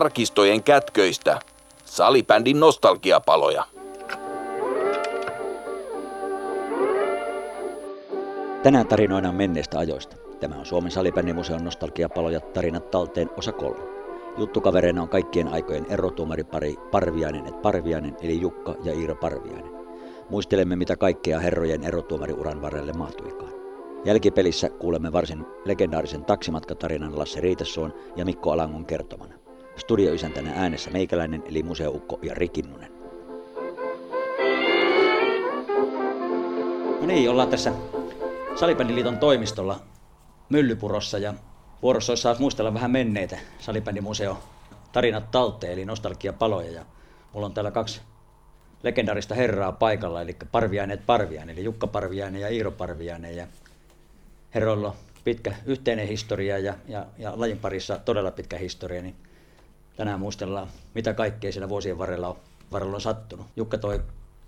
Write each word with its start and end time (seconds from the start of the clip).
arkistojen 0.00 0.62
kätköistä. 0.62 1.40
Salibändin 1.84 2.60
nostalgiapaloja. 2.60 3.64
Tänään 8.62 8.86
tarinoidaan 8.86 9.34
menneistä 9.34 9.78
ajoista. 9.78 10.16
Tämä 10.40 10.54
on 10.54 10.66
Suomen 10.66 10.90
salibändimuseon 10.90 11.64
nostalgiapaloja 11.64 12.40
tarinat 12.40 12.90
talteen 12.90 13.30
osa 13.36 13.52
kolme. 13.52 13.80
Juttukavereina 14.38 15.02
on 15.02 15.08
kaikkien 15.08 15.48
aikojen 15.48 15.86
erotuomaripari 15.90 16.76
Parviainen 16.90 17.46
et 17.46 17.62
Parviainen 17.62 18.16
eli 18.22 18.40
Jukka 18.40 18.74
ja 18.84 18.92
Iiro 18.92 19.14
Parviainen. 19.14 19.72
Muistelemme 20.30 20.76
mitä 20.76 20.96
kaikkea 20.96 21.40
herrojen 21.40 21.84
erotuomariuran 21.84 22.62
varrelle 22.62 22.92
mahtuikaan. 22.92 23.52
Jälkipelissä 24.04 24.68
kuulemme 24.68 25.12
varsin 25.12 25.46
legendaarisen 25.64 26.24
taksimatkatarinan 26.24 27.18
Lasse 27.18 27.40
Riitessoon 27.40 27.94
ja 28.16 28.24
Mikko 28.24 28.50
Alangon 28.50 28.86
kertomana. 28.86 29.39
Studioisäntänä 29.80 30.52
äänessä 30.56 30.90
meikäläinen 30.90 31.42
eli 31.46 31.62
museoukko 31.62 32.18
ja 32.22 32.34
Rikinnunen. 32.34 32.92
No 37.00 37.06
niin, 37.06 37.30
ollaan 37.30 37.48
tässä 37.48 37.72
Salibändiliiton 38.56 39.18
toimistolla 39.18 39.80
Myllypurossa 40.48 41.18
ja 41.18 41.34
vuorossa 41.82 42.12
olisi 42.12 42.22
saas 42.22 42.38
muistella 42.38 42.74
vähän 42.74 42.90
menneitä 42.90 43.38
Salibändimuseo 43.58 44.38
tarinat 44.92 45.30
talteen 45.30 45.72
eli 45.72 45.84
nostalgiapaloja 45.84 46.70
ja 46.70 46.84
mulla 47.32 47.46
on 47.46 47.54
täällä 47.54 47.70
kaksi 47.70 48.00
legendaarista 48.82 49.34
herraa 49.34 49.72
paikalla, 49.72 50.22
eli 50.22 50.36
Parviainen 50.52 51.02
Parviainen, 51.06 51.56
eli 51.56 51.64
Jukka 51.64 51.86
Parviainen 51.86 52.40
ja 52.40 52.48
Iiro 52.48 52.70
Parviainen. 52.70 53.36
Ja 53.36 53.46
herroilla 54.54 54.88
on 54.88 54.94
pitkä 55.24 55.54
yhteinen 55.66 56.08
historia 56.08 56.58
ja, 56.58 56.74
ja, 56.88 57.06
ja 57.18 57.32
lajin 57.36 57.58
parissa 57.58 57.98
todella 58.04 58.30
pitkä 58.30 58.58
historia, 58.58 59.02
niin 59.02 59.16
tänään 60.00 60.20
muistellaan, 60.20 60.68
mitä 60.94 61.14
kaikkea 61.14 61.52
siellä 61.52 61.68
vuosien 61.68 61.98
varrella 61.98 62.28
on, 62.28 62.36
varrella 62.72 62.94
on 62.94 63.00
sattunut. 63.00 63.46
Jukka 63.56 63.78
toi 63.78 64.02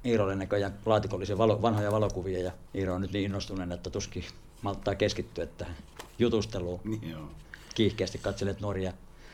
Iirolle 0.04 0.36
näköjään 0.36 0.74
laatikollisia 0.86 1.38
valo, 1.38 1.62
vanhoja 1.62 1.92
valokuvia 1.92 2.42
ja 2.42 2.52
Iiro 2.74 2.94
on 2.94 3.00
nyt 3.00 3.12
niin 3.12 3.24
innostunut, 3.24 3.72
että 3.72 3.90
tuskin 3.90 4.24
malttaa 4.62 4.94
keskittyä 4.94 5.46
tähän 5.46 5.76
jutusteluun. 6.18 6.80
Niin 6.84 7.10
joo. 7.10 7.28
Kiihkeästi 7.74 8.18
katselet 8.18 8.60
nuoria, 8.60 8.92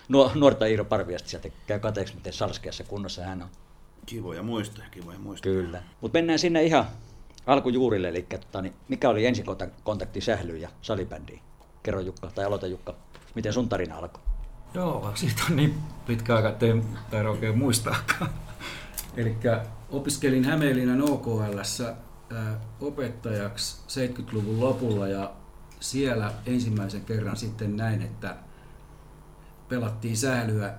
nuor, 0.09 0.31
nuorta 0.35 0.67
Iiro 0.67 0.85
Parviasta 0.85 1.29
sieltä 1.29 1.49
käy 1.67 1.79
kateeksi, 1.79 2.15
miten 2.15 2.33
salskeassa 2.33 2.85
kunnossa 2.85 3.23
hän 3.23 3.43
on. 3.43 3.49
Kivoja 4.07 4.43
muistoja, 4.43 4.87
kivoja 4.91 5.19
muistoja. 5.19 5.55
Kyllä. 5.55 5.83
Mutta 6.01 6.19
mennään 6.19 6.39
sinne 6.39 6.65
ihan 6.65 6.87
alkujuurille, 7.47 8.09
eli 8.09 8.23
tota, 8.23 8.63
niin 8.63 8.75
mikä 8.89 9.09
oli 9.09 9.27
ensikontakti 9.27 10.21
sählyyn 10.21 10.61
ja 10.61 10.69
salibändiin? 10.83 11.41
Kerro 11.83 12.01
Jukka, 12.01 12.31
tai 12.35 12.45
aloita 12.45 12.67
Jukka, 12.67 12.95
miten 13.35 13.53
sun 13.53 13.69
tarina 13.69 13.99
alkoi? 13.99 14.28
Joo, 14.75 15.13
siitä 15.15 15.43
on 15.51 15.57
niin 15.57 15.75
pitkä 16.07 16.37
aika, 16.37 16.49
että 16.49 16.67
en 16.67 16.85
taida 17.11 17.31
oikein 17.31 17.59
muistaakaan. 17.59 18.31
Eli 19.17 19.37
opiskelin 19.91 20.45
Hämeenlinnan 20.45 21.03
OKL 21.03 21.59
opettajaksi 22.81 23.83
70-luvun 23.89 24.61
lopulla 24.61 25.09
ja 25.09 25.33
siellä 25.81 26.33
ensimmäisen 26.47 27.05
kerran 27.05 27.37
sitten 27.37 27.77
näin, 27.77 28.03
että 28.03 28.37
pelattiin 29.69 30.17
sählyä 30.17 30.75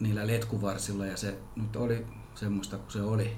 niillä 0.00 0.26
letkuvarsilla 0.26 1.06
ja 1.06 1.16
se 1.16 1.38
nyt 1.56 1.76
oli 1.76 2.06
semmoista 2.34 2.78
kuin 2.78 2.92
se 2.92 3.02
oli. 3.02 3.36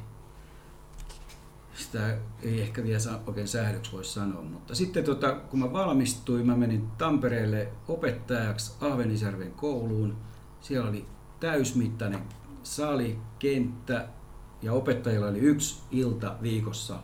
Sitä 1.75 2.17
ei 2.43 2.63
ehkä 2.63 2.83
vielä 2.83 2.99
saa 2.99 3.21
oikein 3.27 3.49
sählyksi 3.49 3.93
voi 3.93 4.05
sanoa, 4.05 4.43
mutta 4.43 4.75
sitten 4.75 5.05
tota, 5.05 5.33
kun 5.33 5.59
mä 5.59 5.73
valmistuin, 5.73 6.47
mä 6.47 6.57
menin 6.57 6.91
Tampereelle 6.99 7.69
opettajaksi 7.89 8.73
Ahvenisjärven 8.81 9.51
kouluun. 9.51 10.17
Siellä 10.61 10.89
oli 10.89 11.07
täysmittainen 11.41 12.21
sali, 12.63 13.19
kenttä 13.39 14.09
ja 14.63 14.73
opettajilla 14.73 15.27
oli 15.27 15.39
yksi 15.39 15.83
ilta 15.91 16.37
viikossa 16.43 16.99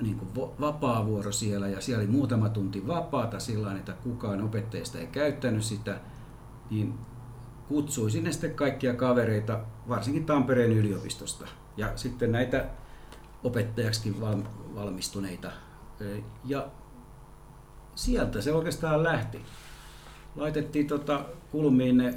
niin 0.00 0.18
kuin 0.18 0.50
vapaa-vuoro 0.60 1.32
siellä 1.32 1.68
ja 1.68 1.80
siellä 1.80 2.02
oli 2.02 2.10
muutama 2.10 2.48
tunti 2.48 2.86
vapaata 2.86 3.40
sillä 3.40 3.76
että 3.76 3.92
kukaan 3.92 4.44
opettajista 4.44 4.98
ei 4.98 5.06
käyttänyt 5.06 5.64
sitä, 5.64 6.00
niin 6.70 6.94
kutsui 7.68 8.10
sinne 8.10 8.32
sitten 8.32 8.54
kaikkia 8.54 8.94
kavereita, 8.94 9.60
varsinkin 9.88 10.26
Tampereen 10.26 10.72
yliopistosta. 10.72 11.48
Ja 11.76 11.92
sitten 11.96 12.32
näitä 12.32 12.64
opettajaksikin 13.44 14.20
valmistuneita. 14.74 15.50
Ja 16.44 16.68
sieltä 17.94 18.40
se 18.40 18.52
oikeastaan 18.52 19.02
lähti. 19.02 19.40
Laitettiin 20.36 20.86
tota 20.86 21.24
kulmiin 21.50 21.96
ne 21.96 22.14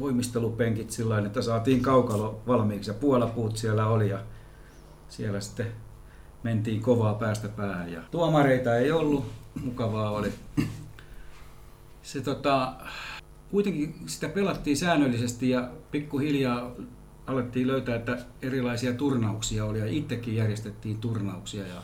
voimistelupenkit 0.00 0.90
sillä 0.90 1.18
että 1.18 1.42
saatiin 1.42 1.82
kaukalo 1.82 2.40
valmiiksi 2.46 2.90
ja 2.90 2.94
puolapuut 2.94 3.56
siellä 3.56 3.86
oli 3.86 4.08
ja 4.08 4.18
siellä 5.08 5.40
sitten 5.40 5.66
mentiin 6.42 6.82
kovaa 6.82 7.14
päästä 7.14 7.48
päähän. 7.48 7.92
Ja 7.92 8.00
tuomareita 8.10 8.76
ei 8.76 8.92
ollut, 8.92 9.24
mukavaa 9.64 10.10
oli. 10.10 10.32
Se 12.02 12.20
tota, 12.20 12.72
kuitenkin 13.50 13.94
sitä 14.06 14.28
pelattiin 14.28 14.76
säännöllisesti 14.76 15.50
ja 15.50 15.70
pikkuhiljaa 15.90 16.70
alettiin 17.26 17.66
löytää, 17.66 17.96
että 17.96 18.18
erilaisia 18.42 18.94
turnauksia 18.94 19.64
oli 19.64 19.78
ja 19.78 19.86
itsekin 19.86 20.36
järjestettiin 20.36 20.98
turnauksia. 20.98 21.66
Ja, 21.66 21.82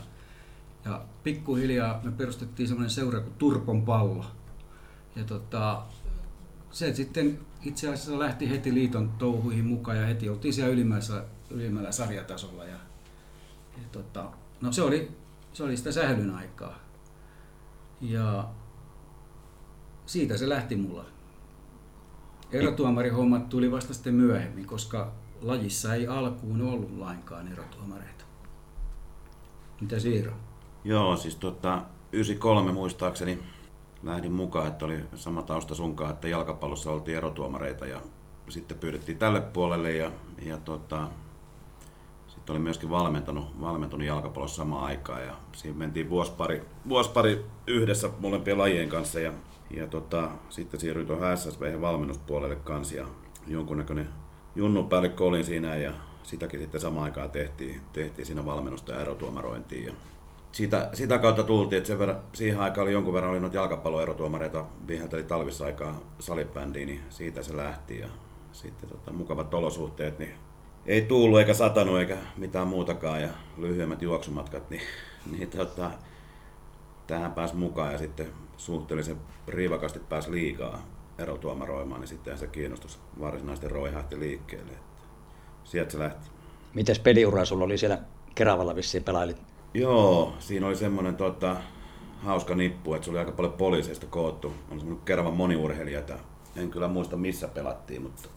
ja 0.85 1.05
pikkuhiljaa 1.23 1.99
me 2.03 2.11
perustettiin 2.11 2.67
semmoinen 2.67 2.89
seura 2.89 3.19
kuin 3.19 3.33
Turpon 3.33 3.85
pallo. 3.85 4.25
Ja 5.15 5.23
tota, 5.23 5.83
se 6.71 6.93
sitten 6.93 7.39
itse 7.63 7.87
asiassa 7.87 8.19
lähti 8.19 8.49
heti 8.49 8.73
liiton 8.73 9.11
touhuihin 9.11 9.65
mukaan 9.65 9.97
ja 9.97 10.05
heti 10.05 10.29
oltiin 10.29 10.53
siellä 10.53 10.73
ylimmällä, 10.73 11.25
ylimmällä 11.49 11.91
sarjatasolla. 11.91 12.65
Ja, 12.65 12.77
ja 13.77 13.83
tota, 13.91 14.31
no 14.61 14.71
se 14.71 14.81
oli, 14.81 15.11
se 15.53 15.63
oli 15.63 15.77
sitä 15.77 15.91
sählyn 15.91 16.31
aikaa. 16.31 16.79
Ja 18.01 18.49
siitä 20.05 20.37
se 20.37 20.49
lähti 20.49 20.75
mulla. 20.75 21.05
Erotuomarihommat 22.51 23.49
tuli 23.49 23.71
vasta 23.71 23.93
sitten 23.93 24.15
myöhemmin, 24.15 24.65
koska 24.65 25.11
lajissa 25.43 25.95
ei 25.95 26.07
alkuun 26.07 26.61
ollut 26.61 26.97
lainkaan 26.97 27.51
erotuomareita. 27.51 28.25
Mitä 29.81 29.99
Siiro? 29.99 30.33
Joo, 30.83 31.15
siis 31.17 31.35
tota, 31.35 31.81
93 32.11 32.71
muistaakseni 32.71 33.39
lähdin 34.03 34.31
mukaan, 34.31 34.67
että 34.67 34.85
oli 34.85 34.99
sama 35.15 35.41
tausta 35.41 35.75
sunkaan, 35.75 36.11
että 36.11 36.27
jalkapallossa 36.27 36.91
oltiin 36.91 37.17
erotuomareita 37.17 37.85
ja 37.85 38.01
sitten 38.49 38.79
pyydettiin 38.79 39.17
tälle 39.17 39.41
puolelle 39.41 39.91
ja, 39.91 40.11
ja 40.41 40.57
tota, 40.57 41.07
sitten 42.27 42.53
oli 42.53 42.59
myöskin 42.59 42.89
valmentanut, 42.89 43.61
valmentunut 43.61 44.07
jalkapallossa 44.07 44.55
samaan 44.55 44.85
aikaan 44.85 45.25
ja 45.25 45.35
siinä 45.51 45.77
mentiin 45.77 46.09
vuospari, 46.09 46.65
vuospari 46.89 47.45
yhdessä 47.67 48.09
molempien 48.19 48.57
lajien 48.57 48.89
kanssa 48.89 49.19
ja 49.19 49.33
ja 49.75 49.87
tota, 49.87 50.29
sitten 50.49 50.79
siirryin 50.79 51.07
tuohon 51.07 51.37
SSV 51.37 51.81
valmennuspuolelle 51.81 52.55
kanssa 52.55 52.95
ja 52.95 53.07
jonkunnäköinen 53.47 54.09
junnupäällikkö 54.55 55.23
olin 55.23 55.45
siinä 55.45 55.75
ja 55.75 55.91
sitäkin 56.23 56.59
sitten 56.59 56.81
samaan 56.81 57.03
aikaan 57.03 57.31
tehtiin, 57.31 57.81
tehtiin 57.93 58.25
siinä 58.25 58.45
valmennusta 58.45 58.91
ja 58.91 59.01
erotuomarointiin. 59.01 59.85
Ja 59.85 59.93
sitä, 60.51 60.89
sitä 60.93 61.19
kautta 61.19 61.43
tultiin, 61.43 61.77
että 61.77 61.87
sen 61.87 61.99
verran, 61.99 62.19
siihen 62.33 62.59
aikaan 62.59 62.83
oli 62.83 62.93
jonkun 62.93 63.13
verran 63.13 63.31
oli 63.31 63.39
noita 63.39 63.57
jalkapalloerotuomareita, 63.57 64.65
vihelteli 64.87 65.23
talvissa 65.23 65.65
aikaa 65.65 65.99
salibändiin, 66.19 66.87
niin 66.87 67.01
siitä 67.09 67.43
se 67.43 67.57
lähti. 67.57 67.99
Ja 67.99 68.07
sitten 68.51 68.89
tota, 68.89 69.13
mukavat 69.13 69.53
olosuhteet, 69.53 70.19
niin 70.19 70.33
ei 70.85 71.01
tullut 71.01 71.39
eikä 71.39 71.53
satanut 71.53 71.99
eikä 71.99 72.17
mitään 72.37 72.67
muutakaan 72.67 73.21
ja 73.21 73.29
lyhyemmät 73.57 74.01
juoksumatkat, 74.01 74.69
niin, 74.69 74.81
niin 75.31 75.49
tota, 75.49 75.91
tähän 77.07 77.33
pääsi 77.33 77.55
mukaan 77.55 77.91
ja 77.91 77.97
sitten 77.97 78.27
suhteellisen 78.57 79.17
rivakasti 79.47 79.99
pääsi 79.99 80.31
liikaa 80.31 80.92
erotuomaroimaan, 81.17 82.01
niin 82.01 82.07
sitten 82.07 82.37
se 82.37 82.47
kiinnostus 82.47 82.99
varsinaisesti 83.19 83.67
roihahti 83.67 84.19
liikkeelle. 84.19 84.71
Että 84.71 85.03
sieltä 85.63 85.91
se 85.91 85.99
lähti. 85.99 86.29
Mites 86.73 86.99
peliura 86.99 87.45
sulla 87.45 87.65
oli 87.65 87.77
siellä 87.77 87.97
Keravalla 88.35 88.75
vissiin 88.75 89.03
pelailit? 89.03 89.41
Joo, 89.73 90.33
siinä 90.39 90.67
oli 90.67 90.75
semmoinen 90.75 91.15
tota, 91.15 91.55
hauska 92.23 92.55
nippu, 92.55 92.93
että 92.93 93.05
se 93.05 93.11
oli 93.11 93.19
aika 93.19 93.31
paljon 93.31 93.53
poliiseista 93.53 94.05
koottu. 94.05 94.53
On 94.71 94.79
semmoinen 94.79 95.05
Keravan 95.05 95.33
moniurheilijoita. 95.33 96.13
En 96.55 96.69
kyllä 96.69 96.87
muista 96.87 97.17
missä 97.17 97.47
pelattiin, 97.47 98.01
mutta... 98.01 98.29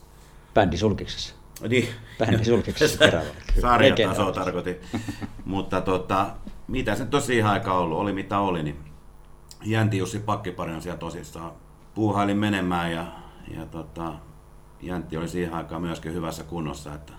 Bändi 0.54 0.76
sulkiksessa. 0.76 1.34
Niin. 1.68 1.88
Bändi 2.18 2.44
sulkiksessa 2.44 2.98
Keravalla. 2.98 3.34
Sarjataso 3.60 4.32
tarkoitin. 4.32 4.76
mutta 5.44 5.80
tota, 5.80 6.26
mitä 6.68 6.94
se 6.94 7.04
tosiaan 7.04 7.52
aika 7.52 7.78
ollut, 7.78 7.98
oli 7.98 8.12
mitä 8.12 8.38
oli, 8.38 8.62
niin 8.62 8.78
Jänti 9.64 9.98
Jussi 9.98 10.18
pakkiparina 10.18 10.80
siellä 10.80 10.98
tosissaan 10.98 11.52
puuhailin 11.96 12.36
menemään 12.36 12.92
ja, 12.92 13.06
ja 13.56 13.66
tota, 13.66 14.14
Jäntti 14.82 15.16
oli 15.16 15.28
siihen 15.28 15.54
aikaan 15.54 15.82
myöskin 15.82 16.14
hyvässä 16.14 16.44
kunnossa, 16.44 16.94
että 16.94 17.12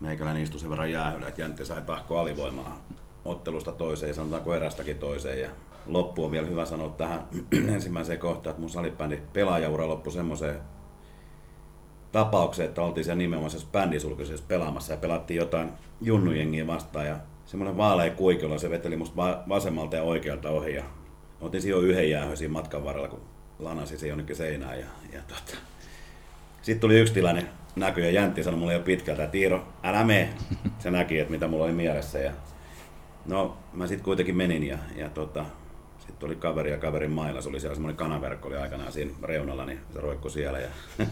meikäläinen 0.00 0.42
istui 0.42 0.60
sen 0.60 0.70
verran 0.70 0.92
jäähyllä, 0.92 1.28
että 1.28 1.40
Jäntti 1.40 1.64
sai 1.64 1.82
tahko 1.82 2.18
alivoimaa 2.18 2.84
ottelusta 3.24 3.72
toiseen, 3.72 4.14
sanotaanko 4.14 4.54
erästäkin 4.54 4.98
toiseen. 4.98 5.40
Ja 5.40 5.50
loppu 5.86 6.24
on 6.24 6.30
vielä 6.30 6.46
hyvä 6.46 6.64
sanoa 6.64 6.88
tähän 6.88 7.28
ensimmäiseen 7.74 8.18
kohtaan, 8.18 8.50
että 8.50 8.60
mun 8.60 8.70
salibändi 8.70 9.16
pelaajaura 9.32 9.88
loppui 9.88 10.12
semmoiseen 10.12 10.60
tapauksen, 12.12 12.66
että 12.66 12.82
oltiin 12.82 13.04
siellä 13.04 13.18
nimenomaisessa 13.18 13.68
bändisulkuisessa 13.72 14.46
pelaamassa 14.48 14.92
ja 14.92 14.98
pelattiin 14.98 15.38
jotain 15.38 15.72
junnujengiä 16.00 16.66
vastaan 16.66 17.06
ja 17.06 17.16
semmoinen 17.46 17.76
vaalea 17.76 18.10
kuikilla, 18.10 18.58
se 18.58 18.70
veteli 18.70 18.96
musta 18.96 19.16
vasemmalta 19.48 19.96
ja 19.96 20.02
oikealta 20.02 20.50
ohi 20.50 20.74
ja 20.74 20.84
otin 21.40 21.68
jo 21.68 21.80
yhden 21.80 22.10
jäähön 22.10 22.36
siinä 22.36 22.52
matkan 22.52 22.84
varrella, 22.84 23.08
kun 23.08 23.37
lanasi 23.58 23.98
se 23.98 24.08
jonnekin 24.08 24.36
seinään 24.36 24.80
ja, 24.80 24.86
ja 25.12 25.20
tota. 25.28 25.58
sitten 26.62 26.80
tuli 26.80 26.98
yksi 27.00 27.14
tilanne 27.14 27.46
näky 27.76 28.00
ja 28.00 28.10
Jäntti 28.10 28.44
sanoi 28.44 28.60
mulle 28.60 28.74
jo 28.74 28.80
pitkältä, 28.80 29.24
että 29.24 29.36
Iiro, 29.36 29.68
älä 29.82 30.04
mene. 30.04 30.28
Se 30.78 30.90
näki, 30.90 31.18
että 31.18 31.30
mitä 31.30 31.48
mulla 31.48 31.64
oli 31.64 31.72
mielessä 31.72 32.18
ja 32.18 32.32
no 33.26 33.56
mä 33.72 33.86
sitten 33.86 34.04
kuitenkin 34.04 34.36
menin 34.36 34.64
ja, 34.64 34.78
ja 34.96 35.10
tota, 35.10 35.44
sitten 35.98 36.26
oli 36.26 36.36
kaveri 36.36 36.70
ja 36.70 36.78
kaverin 36.78 37.10
mailla, 37.10 37.40
se 37.40 37.48
oli 37.48 37.60
siellä 37.60 37.74
semmoinen 37.74 37.96
kanaverkko 37.96 38.48
oli 38.48 38.56
aikanaan 38.56 38.92
siinä 38.92 39.12
reunalla, 39.22 39.64
niin 39.64 39.80
se 39.92 40.00
roikku 40.00 40.30
siellä 40.30 40.58
ja 40.58 40.68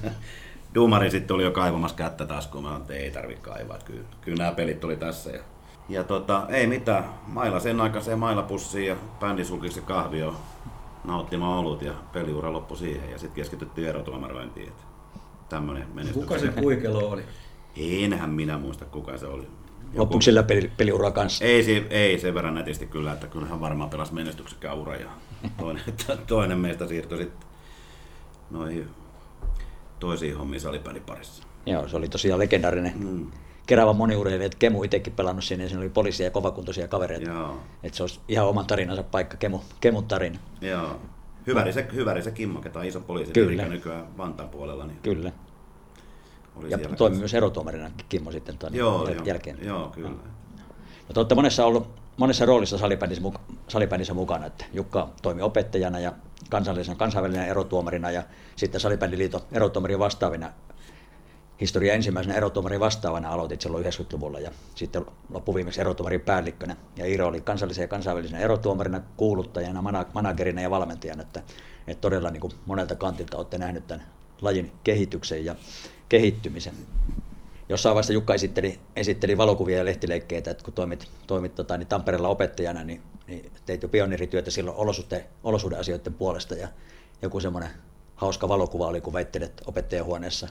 Duumari 0.75 1.11
sitten 1.11 1.35
oli 1.35 1.43
jo 1.43 1.51
kaivamassa 1.51 1.97
kättä 1.97 2.27
taas, 2.27 2.47
kun 2.47 2.63
mä 2.63 2.77
että 2.77 2.95
ei 2.95 3.11
tarvi 3.11 3.35
kaivaa, 3.35 3.79
kyllä, 3.85 4.05
kyllä 4.21 4.39
nämä 4.39 4.53
pelit 4.53 4.81
tuli 4.81 4.97
tässä. 4.97 5.31
Ja, 5.31 5.41
ja 5.89 6.05
tota, 6.05 6.47
ei 6.49 6.67
mitään, 6.67 7.05
mailla 7.27 7.61
sen 7.61 7.81
aikaiseen 7.81 8.19
mailapussiin 8.19 8.87
ja 8.87 8.97
bändi 9.21 9.45
sulki 9.45 9.71
se 9.71 9.81
kahvio 9.81 10.37
nauttimaan 11.07 11.59
olut 11.59 11.83
ja 11.83 11.93
peliura 12.13 12.53
loppui 12.53 12.77
siihen 12.77 13.11
ja 13.11 13.19
sitten 13.19 13.37
keskityttiin 13.37 13.89
erotuomarointiin. 13.89 14.73
Tämmöinen 15.49 15.87
menestys. 15.95 16.23
Kuka 16.23 16.39
se 16.39 16.49
kuikelo 16.49 17.09
oli? 17.09 17.23
Enhän 17.77 18.31
minä 18.31 18.59
muista 18.59 18.85
kuka 18.85 19.19
se 19.19 19.27
oli. 19.27 19.47
Loppuiko 19.95 20.23
sillä 20.23 20.43
peli, 20.43 20.71
peliura 20.77 21.11
kanssa? 21.11 21.45
Ei, 21.45 21.63
se, 21.63 21.87
ei 21.91 22.19
sen 22.19 22.35
verran 22.35 22.55
nätisti 22.55 22.87
kyllä, 22.87 23.13
että 23.13 23.27
kyllähän 23.27 23.61
varmaan 23.61 23.91
pelasi 23.91 24.15
menestyksekään 24.15 24.79
ura 24.79 24.97
ja 24.97 25.11
toinen, 25.59 25.83
toinen 26.27 26.59
meistä 26.59 26.87
siirtyi 26.87 27.19
sitten 27.19 27.49
noihin 28.51 28.89
toisiin 30.01 30.39
hommiin 30.39 30.61
salibändin 30.61 31.03
parissa. 31.03 31.43
Joo, 31.67 31.89
se 31.89 31.97
oli 31.97 32.09
tosiaan 32.09 32.41
legendaarinen 32.41 32.93
mm. 32.97 33.31
Kerava 33.67 33.93
moniurheilija, 33.93 34.47
että 34.47 34.59
Kemu 34.59 34.83
itsekin 34.83 35.13
pelannut 35.13 35.45
sinne, 35.45 35.65
ja 35.65 35.69
siinä 35.69 35.81
oli 35.81 35.89
poliisia 35.89 36.27
ja 36.27 36.31
kovakuntoisia 36.31 36.89
kavereita. 36.89 37.31
Joo. 37.31 37.61
Että 37.83 37.97
se 37.97 38.03
olisi 38.03 38.21
ihan 38.29 38.47
oman 38.47 38.67
tarinansa 38.67 39.03
paikka, 39.03 39.37
Kemu, 39.37 39.61
Kemun 39.81 40.05
tarina. 40.05 40.39
Joo. 40.61 41.01
Hyväri 41.47 41.73
se, 41.73 41.87
hyväri 41.95 42.23
se 42.23 42.31
Kimmo, 42.31 42.61
ketä 42.61 42.79
on 42.79 42.85
iso 42.85 43.01
poliisi 43.01 43.33
Kyllä. 43.33 43.69
nykyään 43.69 44.19
Vantaan 44.19 44.49
puolella. 44.49 44.87
Niin 44.87 44.99
Kyllä. 45.03 45.33
Oli 46.57 46.71
ja 46.71 46.79
toimi 46.79 47.17
myös 47.17 47.35
erotuomarina 47.35 47.91
Kimmo 48.09 48.33
sitten 48.33 48.59
tuon 48.59 48.75
joo, 48.75 49.05
jäl- 49.05 49.27
jälkeen. 49.27 49.59
Joo, 49.63 49.89
kyllä. 49.89 50.09
No. 50.09 50.17
te 51.15 51.21
olette 51.21 51.35
monessa 51.35 51.67
ollut 51.67 51.89
monessa 52.17 52.47
roolissa 52.47 52.79
salibändissä, 52.79 53.25
salibändissä 53.69 54.15
mukana, 54.15 54.47
että 54.47 54.65
Jukka 54.73 55.09
toimi 55.23 55.43
opettajana 55.43 56.01
ja 56.01 56.13
kansallisen 56.51 56.97
kansainvälinen 56.97 57.49
erotuomarina 57.49 58.11
ja 58.11 58.23
sitten 58.57 58.81
Salibändiliiton 58.81 59.41
erotuomarin 59.53 59.99
vastaavina 59.99 60.53
historia 61.61 61.95
ensimmäisenä 61.95 62.37
erotuomarin 62.37 62.81
vastaavana 62.81 63.31
aloitit 63.31 63.61
silloin 63.61 63.85
90-luvulla 63.85 64.41
ja 64.41 64.51
sitten 64.75 65.07
loppuviimeksi 65.31 65.81
erotuomarin 65.81 66.21
päällikkönä. 66.21 66.77
Ja 66.97 67.07
Iiro 67.07 67.27
oli 67.27 67.41
kansallisen 67.41 67.83
ja 67.83 67.89
kansainvälisenä 67.89 68.39
erotuomarina, 68.39 69.01
kuuluttajana, 69.17 69.83
managerina 70.15 70.63
ja 70.63 70.71
valmentajana, 70.71 71.23
että, 71.23 71.43
että 71.87 72.01
todella 72.01 72.31
niin 72.31 72.41
kuin 72.41 72.53
monelta 72.67 72.95
kantilta 72.95 73.37
olette 73.37 73.59
nähnyt 73.59 73.87
tämän 73.87 74.07
lajin 74.41 74.73
kehityksen 74.85 75.45
ja 75.45 75.57
kehittymisen. 76.09 76.75
Jossain 77.69 77.95
vaiheessa 77.95 78.13
Jukka 78.13 78.35
esitteli, 78.35 78.81
esitteli 78.97 79.39
valokuvia 79.39 79.79
ja 79.79 79.85
lehtileikkeitä, 79.85 80.51
että 80.51 80.65
kun 80.65 80.75
toimit, 80.75 81.09
toimit 81.27 81.55
tota, 81.55 81.79
niin 81.79 81.89
Tampereella 81.89 82.29
opettajana, 82.29 82.85
niin, 82.85 83.03
niin 83.27 83.53
teit 83.67 83.83
jo 83.83 83.89
pioneerityötä 83.89 84.51
silloin 84.51 84.77
olosuhte, 84.77 85.27
olosuhdeasioiden 85.45 86.15
puolesta 86.15 86.55
ja 86.55 86.69
joku 87.23 87.41
semmoinen 87.41 87.71
hauska 88.15 88.49
valokuva 88.49 88.87
oli, 88.87 89.01
kun 89.01 89.13
väittelet 89.13 89.63
opettajahuoneessa 89.67 90.49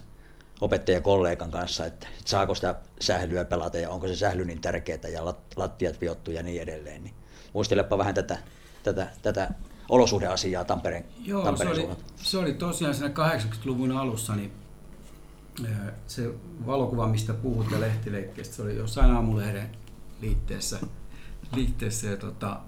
opettajakollegan 0.61 1.51
kanssa, 1.51 1.85
että 1.85 2.07
saako 2.25 2.55
sitä 2.55 2.75
sählyä 3.01 3.45
pelata 3.45 3.77
ja 3.77 3.89
onko 3.89 4.07
se 4.07 4.15
sähly 4.15 4.45
niin 4.45 4.61
tärkeää 4.61 5.07
ja 5.13 5.25
lattiat 5.55 6.01
viottu 6.01 6.31
ja 6.31 6.43
niin 6.43 6.61
edelleen. 6.61 7.03
Niin 7.03 7.15
muistelepa 7.53 7.97
vähän 7.97 8.13
tätä, 8.13 8.37
tätä, 8.83 9.07
tätä 9.21 9.49
olosuhdeasiaa 9.89 10.63
Tampereen, 10.63 11.05
Joo, 11.25 11.43
Tampereen 11.43 11.75
se, 11.75 11.81
oli, 11.81 11.97
se 12.15 12.37
oli 12.37 12.53
tosiaan 12.53 12.95
siinä 12.95 13.13
80-luvun 13.13 13.91
alussa, 13.91 14.35
niin 14.35 14.51
se 16.07 16.33
valokuva, 16.65 17.07
mistä 17.07 17.33
puhutte 17.33 17.79
lehtileikkeestä, 17.79 18.55
se 18.55 18.61
oli 18.61 18.75
jossain 18.75 19.11
aamulehden 19.11 19.69
liitteessä. 20.21 20.79
liitteessä 21.55 22.07
ja 22.07 22.17
tota, 22.17 22.59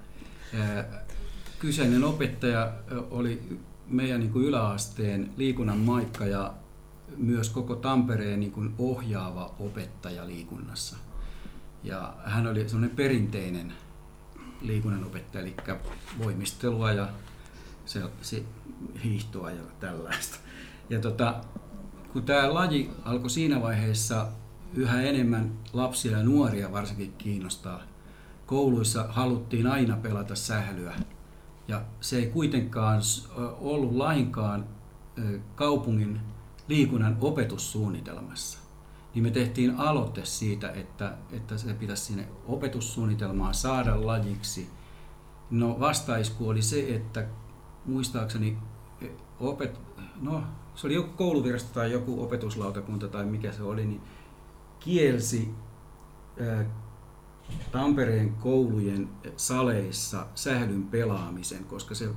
kyseinen 1.60 2.04
opettaja 2.04 2.74
oli 3.12 3.60
meidän 3.88 4.20
niin 4.20 4.32
kuin 4.32 4.46
yläasteen 4.46 5.34
liikunnan 5.38 5.78
maikka 5.78 6.26
ja 6.26 6.54
myös 7.18 7.50
koko 7.50 7.76
Tampereen 7.76 8.40
niin 8.40 8.52
kuin 8.52 8.74
ohjaava 8.78 9.56
opettaja 9.60 10.28
liikunnassa. 10.28 10.98
Ja 11.84 12.14
hän 12.26 12.48
oli 12.48 12.70
semmoinen 12.70 12.96
perinteinen 12.96 13.74
liikunnan 14.62 15.04
opettaja, 15.04 15.44
eli 15.44 15.56
voimistelua 16.20 16.92
ja 16.92 17.08
se, 17.86 18.02
se 18.22 18.44
hiihtoa 19.04 19.52
ja 19.52 19.62
tällaista. 19.80 20.38
Ja 20.90 21.00
tota, 21.00 21.36
kun 22.14 22.24
tämä 22.24 22.54
laji 22.54 22.90
alkoi 23.06 23.30
siinä 23.30 23.62
vaiheessa 23.62 24.28
yhä 24.74 25.02
enemmän 25.02 25.52
lapsia 25.74 26.18
ja 26.18 26.24
nuoria 26.24 26.72
varsinkin 26.72 27.14
kiinnostaa, 27.18 27.82
kouluissa 28.46 29.06
haluttiin 29.10 29.68
aina 29.68 29.98
pelata 29.98 30.36
sählyä. 30.36 30.96
Ja 31.68 31.82
se 32.02 32.18
ei 32.18 32.26
kuitenkaan 32.26 33.02
ollut 33.60 33.96
lainkaan 33.96 34.66
kaupungin 35.56 36.20
liikunnan 36.68 37.18
opetussuunnitelmassa. 37.22 38.60
Niin 39.14 39.24
me 39.24 39.32
tehtiin 39.32 39.78
aloite 39.78 40.26
siitä, 40.26 40.72
että, 40.72 41.18
että 41.32 41.58
se 41.58 41.74
pitäisi 41.74 42.04
sinne 42.04 42.28
opetussuunnitelmaan 42.46 43.54
saada 43.54 44.06
lajiksi. 44.08 44.70
No 45.52 45.80
vastaisku 45.80 46.50
oli 46.50 46.62
se, 46.62 46.96
että 46.96 47.28
muistaakseni 47.86 48.58
opet, 49.40 49.80
no 50.22 50.44
se 50.76 50.88
oli 50.88 50.94
joku 50.94 51.18
kouluvirasto 51.18 51.74
tai 51.74 51.92
joku 51.92 52.24
opetuslautakunta 52.24 53.08
tai 53.08 53.26
mikä 53.26 53.52
se 53.52 53.64
oli, 53.64 53.86
niin 53.86 54.02
kielsi 54.80 55.54
ää, 56.40 56.66
Tampereen 57.72 58.34
koulujen 58.34 59.10
saleissa 59.36 60.26
sählyn 60.36 60.84
pelaamisen, 60.84 61.64
koska 61.64 61.96
se 61.96 62.10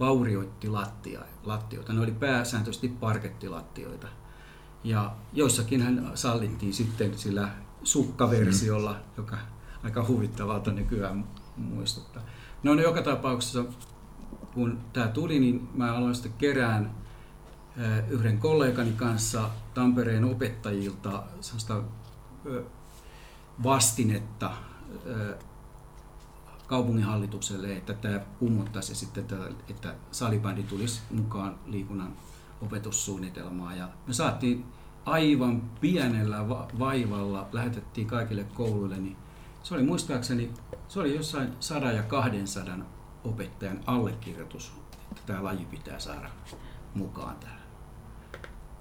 vaurioitti 0.00 0.68
lattia, 0.68 1.20
lattioita. 1.44 1.92
Ne 1.92 2.00
oli 2.00 2.12
pääsääntöisesti 2.12 2.88
parkettilattioita. 2.88 4.06
Ja 4.84 5.12
joissakin 5.32 5.82
hän 5.82 6.10
sallittiin 6.14 6.72
sitten 6.72 7.18
sillä 7.18 7.48
sukkaversiolla, 7.82 8.92
mm. 8.92 8.98
joka 9.16 9.38
aika 9.84 10.04
huvittavalta 10.08 10.72
nykyään 10.72 11.24
muistuttaa. 11.56 12.22
No, 12.62 12.74
no 12.74 12.82
joka 12.82 13.02
tapauksessa, 13.02 13.64
kun 14.54 14.78
tämä 14.92 15.08
tuli, 15.08 15.40
niin 15.40 15.68
mä 15.74 15.94
aloin 15.94 16.14
sitten 16.14 16.32
kerään 16.32 16.94
yhden 18.08 18.38
kollegani 18.38 18.92
kanssa 18.92 19.50
Tampereen 19.74 20.24
opettajilta 20.24 21.22
vastinetta 23.62 24.50
kaupunginhallitukselle, 26.70 27.76
että 27.76 27.94
tämä 27.94 28.18
kumottaisi 28.18 28.94
sitten, 28.94 29.26
että 29.68 29.94
salibändi 30.10 30.62
tulisi 30.62 31.00
mukaan 31.10 31.58
liikunnan 31.66 32.16
opetussuunnitelmaan. 32.62 33.78
Ja 33.78 33.88
me 34.06 34.12
saatiin 34.12 34.64
aivan 35.04 35.60
pienellä 35.80 36.48
vaivalla, 36.78 37.48
lähetettiin 37.52 38.06
kaikille 38.06 38.44
kouluille, 38.44 38.96
niin 38.96 39.16
se 39.62 39.74
oli 39.74 39.82
muistaakseni, 39.82 40.50
se 40.88 41.00
oli 41.00 41.14
jossain 41.14 41.52
100 41.60 41.92
ja 41.92 42.02
200 42.02 42.74
opettajan 43.24 43.80
allekirjoitus, 43.86 44.72
että 45.10 45.22
tämä 45.26 45.44
laji 45.44 45.64
pitää 45.64 45.98
saada 45.98 46.30
mukaan 46.94 47.36
täällä 47.36 47.60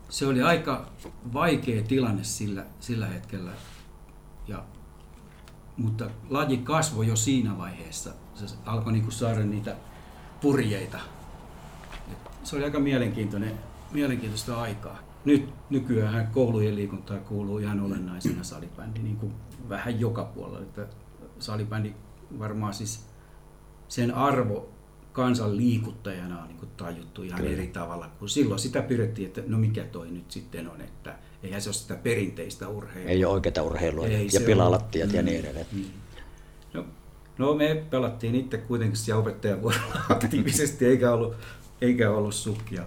se 0.10 0.26
oli 0.26 0.42
aika 0.42 0.86
vaikea 1.34 1.84
tilanne 1.84 2.24
sillä, 2.24 2.66
sillä 2.80 3.08
hetkellä. 3.08 3.52
Ja, 4.48 4.64
mutta 5.80 6.10
laji 6.30 6.58
kasvoi 6.58 7.08
jo 7.08 7.16
siinä 7.16 7.58
vaiheessa. 7.58 8.12
Se 8.36 8.56
alkoi 8.66 8.94
niin 8.94 9.12
saada 9.12 9.44
niitä 9.44 9.76
purjeita. 10.42 11.00
Se 12.44 12.56
oli 12.56 12.64
aika 12.64 12.80
mielenkiintoinen, 12.80 13.60
mielenkiintoista 13.92 14.62
aikaa. 14.62 15.00
Nyt 15.26 15.50
nykyään 15.70 16.28
koulujen 16.28 16.76
liikuntaa 16.76 17.18
kuuluu 17.18 17.58
ihan 17.58 17.80
olennaisena 17.80 18.44
salibändi, 18.44 19.00
niin 19.00 19.18
kuin 19.18 19.34
vähän 19.70 20.00
joka 20.00 20.24
puolella. 20.24 20.62
Että 20.62 20.88
salibändi 21.40 21.94
varmaan 22.40 22.74
siis 22.74 23.06
sen 23.88 24.16
arvo 24.16 24.70
kansan 25.12 25.58
liikuttajana 25.58 26.42
on 26.42 26.48
niin 26.48 26.70
tajuttu 26.78 27.24
ihan 27.24 27.40
Kyllä. 27.40 27.54
eri 27.54 27.68
tavalla, 27.68 28.10
kun 28.20 28.30
silloin 28.30 28.60
sitä 28.60 28.82
pidettiin, 28.82 29.28
että 29.28 29.42
no 29.48 29.58
mikä 29.58 29.84
toi 29.84 30.12
nyt 30.12 30.32
sitten 30.32 30.70
on, 30.70 30.82
että 30.82 31.16
eihän 31.44 31.62
se 31.62 31.70
ole 31.70 31.74
sitä 31.74 31.96
perinteistä 31.96 32.68
urheilua. 32.68 33.10
Ei 33.10 33.26
ole 33.26 33.34
oikeita 33.34 33.64
urheilua 33.64 34.08
Ei, 34.08 34.30
ja 34.34 34.42
pilalattiat 34.42 35.10
mm, 35.10 35.16
ja 35.16 35.22
niin 35.22 35.40
edelleen. 35.40 35.66
Mm. 35.72 35.86
No, 36.74 36.86
no 37.38 37.54
me 37.54 37.84
pelattiin 37.90 38.36
itse 38.36 38.58
kuitenkin 38.58 38.98
siellä 38.98 39.22
opettajavuorolla 39.22 40.02
aktiivisesti, 40.10 40.86
eikä 40.86 41.14
ollut, 41.14 41.36
eikä 41.82 42.12
ollut 42.12 42.36
sukkia. 42.36 42.84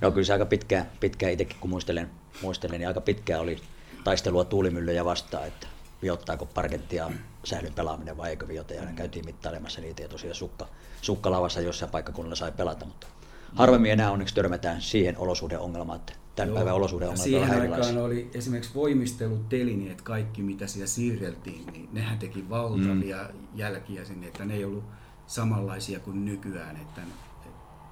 Joo, 0.00 0.10
kyllä 0.10 0.24
se 0.24 0.32
aika 0.32 0.46
pitkään, 0.46 0.90
pitkään 1.00 1.32
itsekin, 1.32 1.56
kun 1.60 1.70
muistelen 1.70 2.10
muistelen, 2.42 2.80
niin 2.80 2.88
aika 2.88 3.00
pitkään 3.00 3.40
oli 3.40 3.56
taistelua 4.04 4.44
tuulimyllyjä 4.44 5.04
vastaan, 5.04 5.46
että 5.46 5.66
viottaako 6.02 6.46
parkettia 6.46 7.10
sählyn 7.44 7.74
pelaaminen 7.74 8.16
vai 8.16 8.30
eikö 8.30 8.48
viota. 8.48 8.74
Ja 8.74 8.82
käytiin 8.96 9.24
mittailemassa 9.24 9.80
niitä 9.80 10.02
ja 10.02 10.08
tosiaan 10.08 10.34
sukka, 10.34 10.66
sukkalavassa 11.02 11.60
jossain 11.60 11.90
paikkakunnalla 11.90 12.36
sai 12.36 12.52
pelata, 12.52 12.84
mutta 12.84 13.06
harvemmin 13.54 13.92
enää 13.92 14.10
onneksi 14.10 14.34
törmätään 14.34 14.82
siihen 14.82 15.18
olosuhdeongelmaan, 15.18 15.98
että 15.98 16.12
tämän 16.36 16.48
Joo. 16.48 16.54
päivän 16.54 16.70
Ja 16.70 16.74
olosuhdeongelmat 16.74 17.18
on 17.18 17.24
Siihen 17.24 17.48
vähän 17.48 17.60
aikaan 17.60 17.98
oli 17.98 18.30
esimerkiksi 18.34 18.74
voimistelutelineet, 18.74 20.02
kaikki 20.02 20.42
mitä 20.42 20.66
siellä 20.66 20.86
siirreltiin, 20.86 21.66
niin 21.66 21.88
nehän 21.92 22.18
teki 22.18 22.48
valtavia 22.50 23.16
mm. 23.32 23.38
jälkiä 23.54 24.04
sinne, 24.04 24.26
että 24.26 24.44
ne 24.44 24.54
ei 24.54 24.64
ollut 24.64 24.84
samanlaisia 25.26 26.00
kuin 26.00 26.24
nykyään, 26.24 26.76
että, 26.76 27.00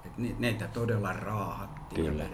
että 0.05 0.23
ne- 0.23 0.37
neitä 0.39 0.69
todella 0.69 1.13
raahattiin 1.13 2.07
Kyllä. 2.07 2.23
ja 2.23 2.29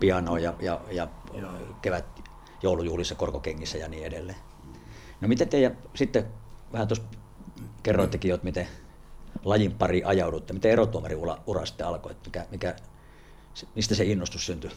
pianoa 0.00 0.38
ja, 0.38 0.54
ja, 0.60 0.80
ja 0.90 1.08
Joo. 1.34 1.52
kevät 1.82 2.04
joulujuhlissa 2.62 3.14
korkokengissä 3.14 3.78
ja 3.78 3.88
niin 3.88 4.06
edelleen. 4.06 4.38
No 5.20 5.28
miten 5.28 5.48
te 5.48 5.76
sitten 5.94 6.26
vähän 6.72 6.88
tuossa 6.88 7.04
kerroittekin 7.82 8.34
että 8.34 8.44
miten 8.44 8.68
lajin 9.44 9.72
pari 9.72 10.04
ajaudutte, 10.04 10.52
miten 10.52 10.70
erotuomari 10.70 11.16
ura 11.46 11.66
sitten 11.66 11.86
alkoi, 11.86 12.12
että 12.12 12.28
mikä, 12.28 12.46
mikä, 12.50 12.76
mistä 13.74 13.94
se 13.94 14.04
innostus 14.04 14.46
syntyi 14.46 14.70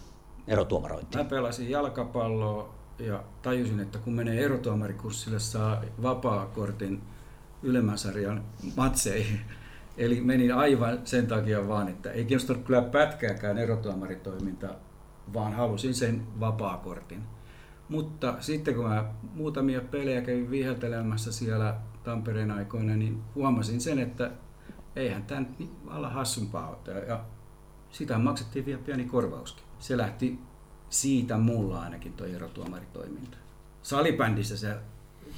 erotuomarointiin? 0.47 1.23
Mä 1.23 1.29
pelasin 1.29 1.69
jalkapalloa 1.69 2.73
ja 2.99 3.23
tajusin, 3.41 3.79
että 3.79 3.99
kun 3.99 4.13
menee 4.13 4.43
erotuomarikurssille, 4.43 5.39
saa 5.39 5.81
vapaa-kortin 6.01 7.01
ylemmän 7.63 7.97
sarjan 7.97 8.43
matseihin. 8.77 9.39
Eli 9.97 10.21
menin 10.21 10.55
aivan 10.55 10.99
sen 11.03 11.27
takia 11.27 11.67
vaan, 11.67 11.87
että 11.87 12.11
ei 12.11 12.25
kiinnostanut 12.25 12.63
kyllä 12.63 12.81
pätkääkään 12.81 13.57
erotuomaritoiminta, 13.57 14.67
vaan 15.33 15.53
halusin 15.53 15.93
sen 15.93 16.27
vapaa-kortin. 16.39 17.23
Mutta 17.89 18.35
sitten 18.39 18.75
kun 18.75 18.89
mä 18.89 19.05
muutamia 19.33 19.81
pelejä 19.81 20.21
kävin 20.21 20.51
viheltelemässä 20.51 21.31
siellä 21.31 21.75
Tampereen 22.03 22.51
aikoina, 22.51 22.95
niin 22.95 23.21
huomasin 23.35 23.81
sen, 23.81 23.99
että 23.99 24.31
eihän 24.95 25.23
tämä 25.23 25.43
niin 25.59 25.71
vallan 25.85 26.13
hassumpaa 26.13 26.69
ole. 26.69 26.99
Ja 26.99 27.25
sitä 27.91 28.17
maksettiin 28.17 28.65
vielä 28.65 28.81
pieni 28.85 29.05
korvauskin. 29.05 29.63
Se 29.83 29.97
lähti 29.97 30.39
siitä 30.89 31.37
mulla 31.37 31.81
ainakin 31.81 32.13
tuo 32.13 32.27
erotuomaritoiminta. 32.27 33.37
Salibändissä 33.81 34.57
se 34.57 34.75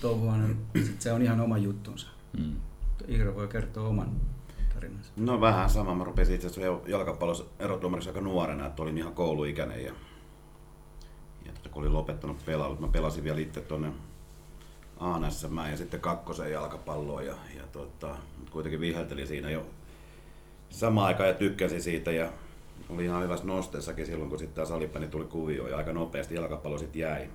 on, 0.03 0.57
sit 0.85 1.01
se 1.01 1.11
on 1.11 1.21
ihan 1.21 1.41
oma 1.41 1.57
juttunsa. 1.57 2.07
Mm. 2.37 2.55
Iiro 3.09 3.35
voi 3.35 3.47
kertoa 3.47 3.87
oman 3.87 4.11
tarinansa. 4.73 5.11
No 5.17 5.41
vähän 5.41 5.69
sama. 5.69 5.95
Mä 5.95 6.03
rupesin 6.03 6.35
itse 6.35 6.47
asiassa 6.47 6.89
jalkapallossa 6.89 7.45
erotuomariksi 7.59 8.09
aika 8.09 8.21
nuorena, 8.21 8.65
että 8.65 8.81
olin 8.81 8.97
ihan 8.97 9.13
kouluikäinen 9.13 9.83
ja, 9.83 9.93
ja 11.45 11.51
tota, 11.53 11.69
kun 11.69 11.83
olin 11.83 11.93
lopettanut 11.93 12.45
pelailut, 12.45 12.79
mä 12.79 12.87
pelasin 12.87 13.23
vielä 13.23 13.39
itse 13.39 13.61
tuonne 13.61 13.91
ANS 14.99 15.47
ja 15.71 15.77
sitten 15.77 15.99
kakkosen 15.99 16.51
jalkapalloa 16.51 17.21
ja, 17.21 17.35
ja 17.55 17.63
tota, 17.71 18.15
kuitenkin 18.51 18.79
viheltelin 18.79 19.27
siinä 19.27 19.49
jo 19.49 19.65
samaan 20.69 21.07
aikaan 21.07 21.29
ja 21.29 21.35
tykkäsin 21.35 21.81
siitä 21.81 22.11
ja 22.11 22.31
oli 22.89 23.05
ihan 23.05 23.23
hyvässä 23.23 23.45
nosteessakin 23.45 24.05
silloin, 24.05 24.29
kun 24.29 24.39
sitten 24.39 24.55
tämä 24.55 24.65
salipääni 24.65 25.07
tuli 25.07 25.25
kuvioon 25.25 25.69
ja 25.69 25.77
aika 25.77 25.93
nopeasti 25.93 26.35
jalkapallo 26.35 26.77
sitten 26.77 26.99
jäi. 26.99 27.29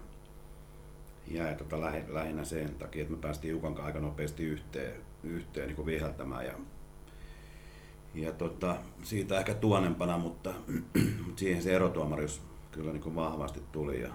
Jäi 1.26 1.54
tota 1.54 1.80
lähi, 1.80 2.02
lähinnä 2.08 2.44
sen 2.44 2.74
takia, 2.74 3.02
että 3.02 3.14
me 3.14 3.20
päästiin 3.20 3.50
Jukan 3.50 3.80
aika 3.80 4.00
nopeasti 4.00 4.44
yhteen, 4.44 4.94
yhteen 5.24 5.68
niin 5.68 5.86
viheltämään 5.86 6.46
ja 6.46 6.52
ja 8.14 8.32
tota, 8.32 8.76
siitä 9.02 9.38
ehkä 9.38 9.54
tuonempana, 9.54 10.18
mutta, 10.18 10.54
mutta 11.24 11.38
siihen 11.38 11.62
se 11.62 11.76
erotuomarius 11.76 12.42
kyllä 12.72 12.92
niin 12.92 13.14
vahvasti 13.14 13.62
tuli. 13.72 14.00
Ja 14.00 14.10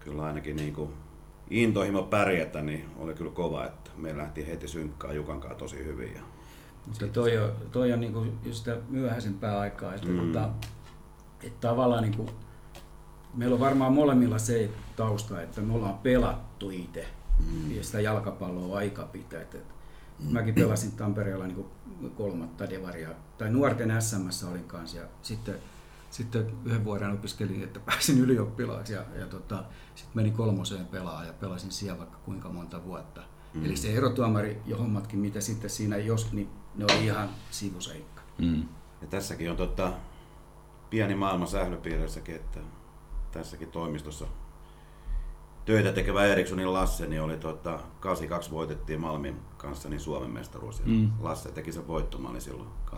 kyllä 0.00 0.22
ainakin 0.22 0.56
niin 0.56 0.74
kuin 0.74 0.90
intohimo 1.50 2.02
pärjätä 2.02 2.62
niin 2.62 2.84
oli 2.96 3.14
kyllä 3.14 3.30
kova, 3.30 3.66
että 3.66 3.90
me 3.96 4.16
lähti 4.16 4.46
heti 4.46 4.68
synkkaan 4.68 5.16
Jukan 5.16 5.40
tosi 5.58 5.84
hyvin. 5.84 6.14
Ja, 6.14 6.20
Mutta 6.88 7.06
toi 7.06 7.38
on, 7.38 7.52
toi 7.72 7.92
on 7.92 8.00
niinku 8.00 8.26
just 8.44 8.58
sitä 8.58 8.76
myöhäisempää 8.88 9.58
aikaa, 9.58 9.94
että, 9.94 10.08
Mm. 10.08 10.14
mm. 10.14 10.32
tota, 10.32 10.50
että 11.42 11.68
tavallaan 11.68 12.02
niinku, 12.02 12.30
meillä 13.34 13.54
on 13.54 13.60
varmaan 13.60 13.92
molemmilla 13.92 14.38
se 14.38 14.70
tausta, 14.96 15.42
että 15.42 15.60
me 15.60 15.74
ollaan 15.74 15.98
pelattu 15.98 16.70
itse 16.70 17.06
mm. 17.46 17.70
ja 17.70 17.84
sitä 17.84 18.00
jalkapalloa 18.00 18.78
aika 18.78 19.02
pitää. 19.02 19.40
Et, 19.42 19.54
et, 19.54 19.64
mäkin 20.30 20.54
pelasin 20.54 20.92
Tampereella 20.92 21.46
niinku 21.46 21.70
kolmatta 22.16 22.70
devaria, 22.70 23.08
tai 23.38 23.50
nuorten 23.50 24.02
SMS 24.02 24.44
olin 24.44 24.64
kanssa 24.64 24.96
ja 24.96 25.04
sitten, 25.22 25.54
sitten 26.10 26.46
yhden 26.64 26.84
vuoden 26.84 27.10
opiskelin, 27.12 27.62
että 27.62 27.80
pääsin 27.80 28.18
ylioppilaaksi 28.18 28.92
ja, 28.92 29.04
ja 29.18 29.26
tota, 29.26 29.64
sitten 29.94 30.14
menin 30.14 30.32
kolmoseen 30.32 30.86
pelaa 30.86 31.24
ja 31.24 31.32
pelasin 31.32 31.70
siellä 31.72 31.98
vaikka 31.98 32.18
kuinka 32.24 32.48
monta 32.48 32.84
vuotta. 32.84 33.22
Mm. 33.54 33.64
Eli 33.64 33.76
se 33.76 33.92
erotuomari 33.94 34.62
ja 34.66 34.76
hommatkin, 34.76 35.18
mitä 35.18 35.40
sitten 35.40 35.70
siinä 35.70 35.96
jos, 35.96 36.32
niin 36.32 36.48
ne 36.78 36.84
oli 36.84 37.04
ihan 37.04 37.28
sivuseikka. 37.50 38.22
Mm. 38.38 38.62
ja 39.00 39.06
tässäkin 39.10 39.50
on 39.50 39.56
tota, 39.56 39.92
pieni 40.90 41.14
maailma 41.14 41.46
sählypiirissäkin, 41.46 42.34
että 42.34 42.60
tässäkin 43.32 43.70
toimistossa 43.70 44.26
töitä 45.64 45.92
tekevä 45.92 46.24
Erikssonin 46.24 46.72
Lasse, 46.72 47.06
niin 47.06 47.22
oli 47.22 47.36
tota, 47.36 47.78
82 48.00 48.50
voitettiin 48.50 49.00
Malmin 49.00 49.36
kanssa 49.56 49.88
niin 49.88 50.00
Suomen 50.00 50.30
mestaruus. 50.30 50.84
Mm. 50.84 51.10
Lasse 51.20 51.52
teki 51.52 51.72
sen 51.72 51.88
voittomallin 51.88 52.40
silloin 52.40 52.68
8.8.82. 52.86 52.96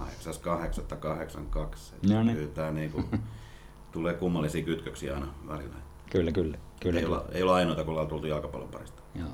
No 2.11 2.23
niin. 2.23 2.37
Kyllä 2.37 2.51
tämä 2.55 2.71
niinku, 2.71 3.05
tulee 3.93 4.15
kummallisia 4.15 4.65
kytköksiä 4.65 5.15
aina 5.15 5.35
välillä. 5.49 5.75
Kyllä, 6.11 6.33
kyllä. 6.33 6.59
kyllä, 6.81 6.99
ei, 6.99 7.05
kyllä. 7.05 7.19
olla, 7.19 7.29
ei 7.33 7.43
olla 7.43 7.55
ainoita, 7.55 7.85
kun 7.85 7.91
ollaan 7.91 8.09
tultu 8.09 8.27
jalkapallon 8.27 8.69
parista. 8.69 9.03
Joo. 9.15 9.29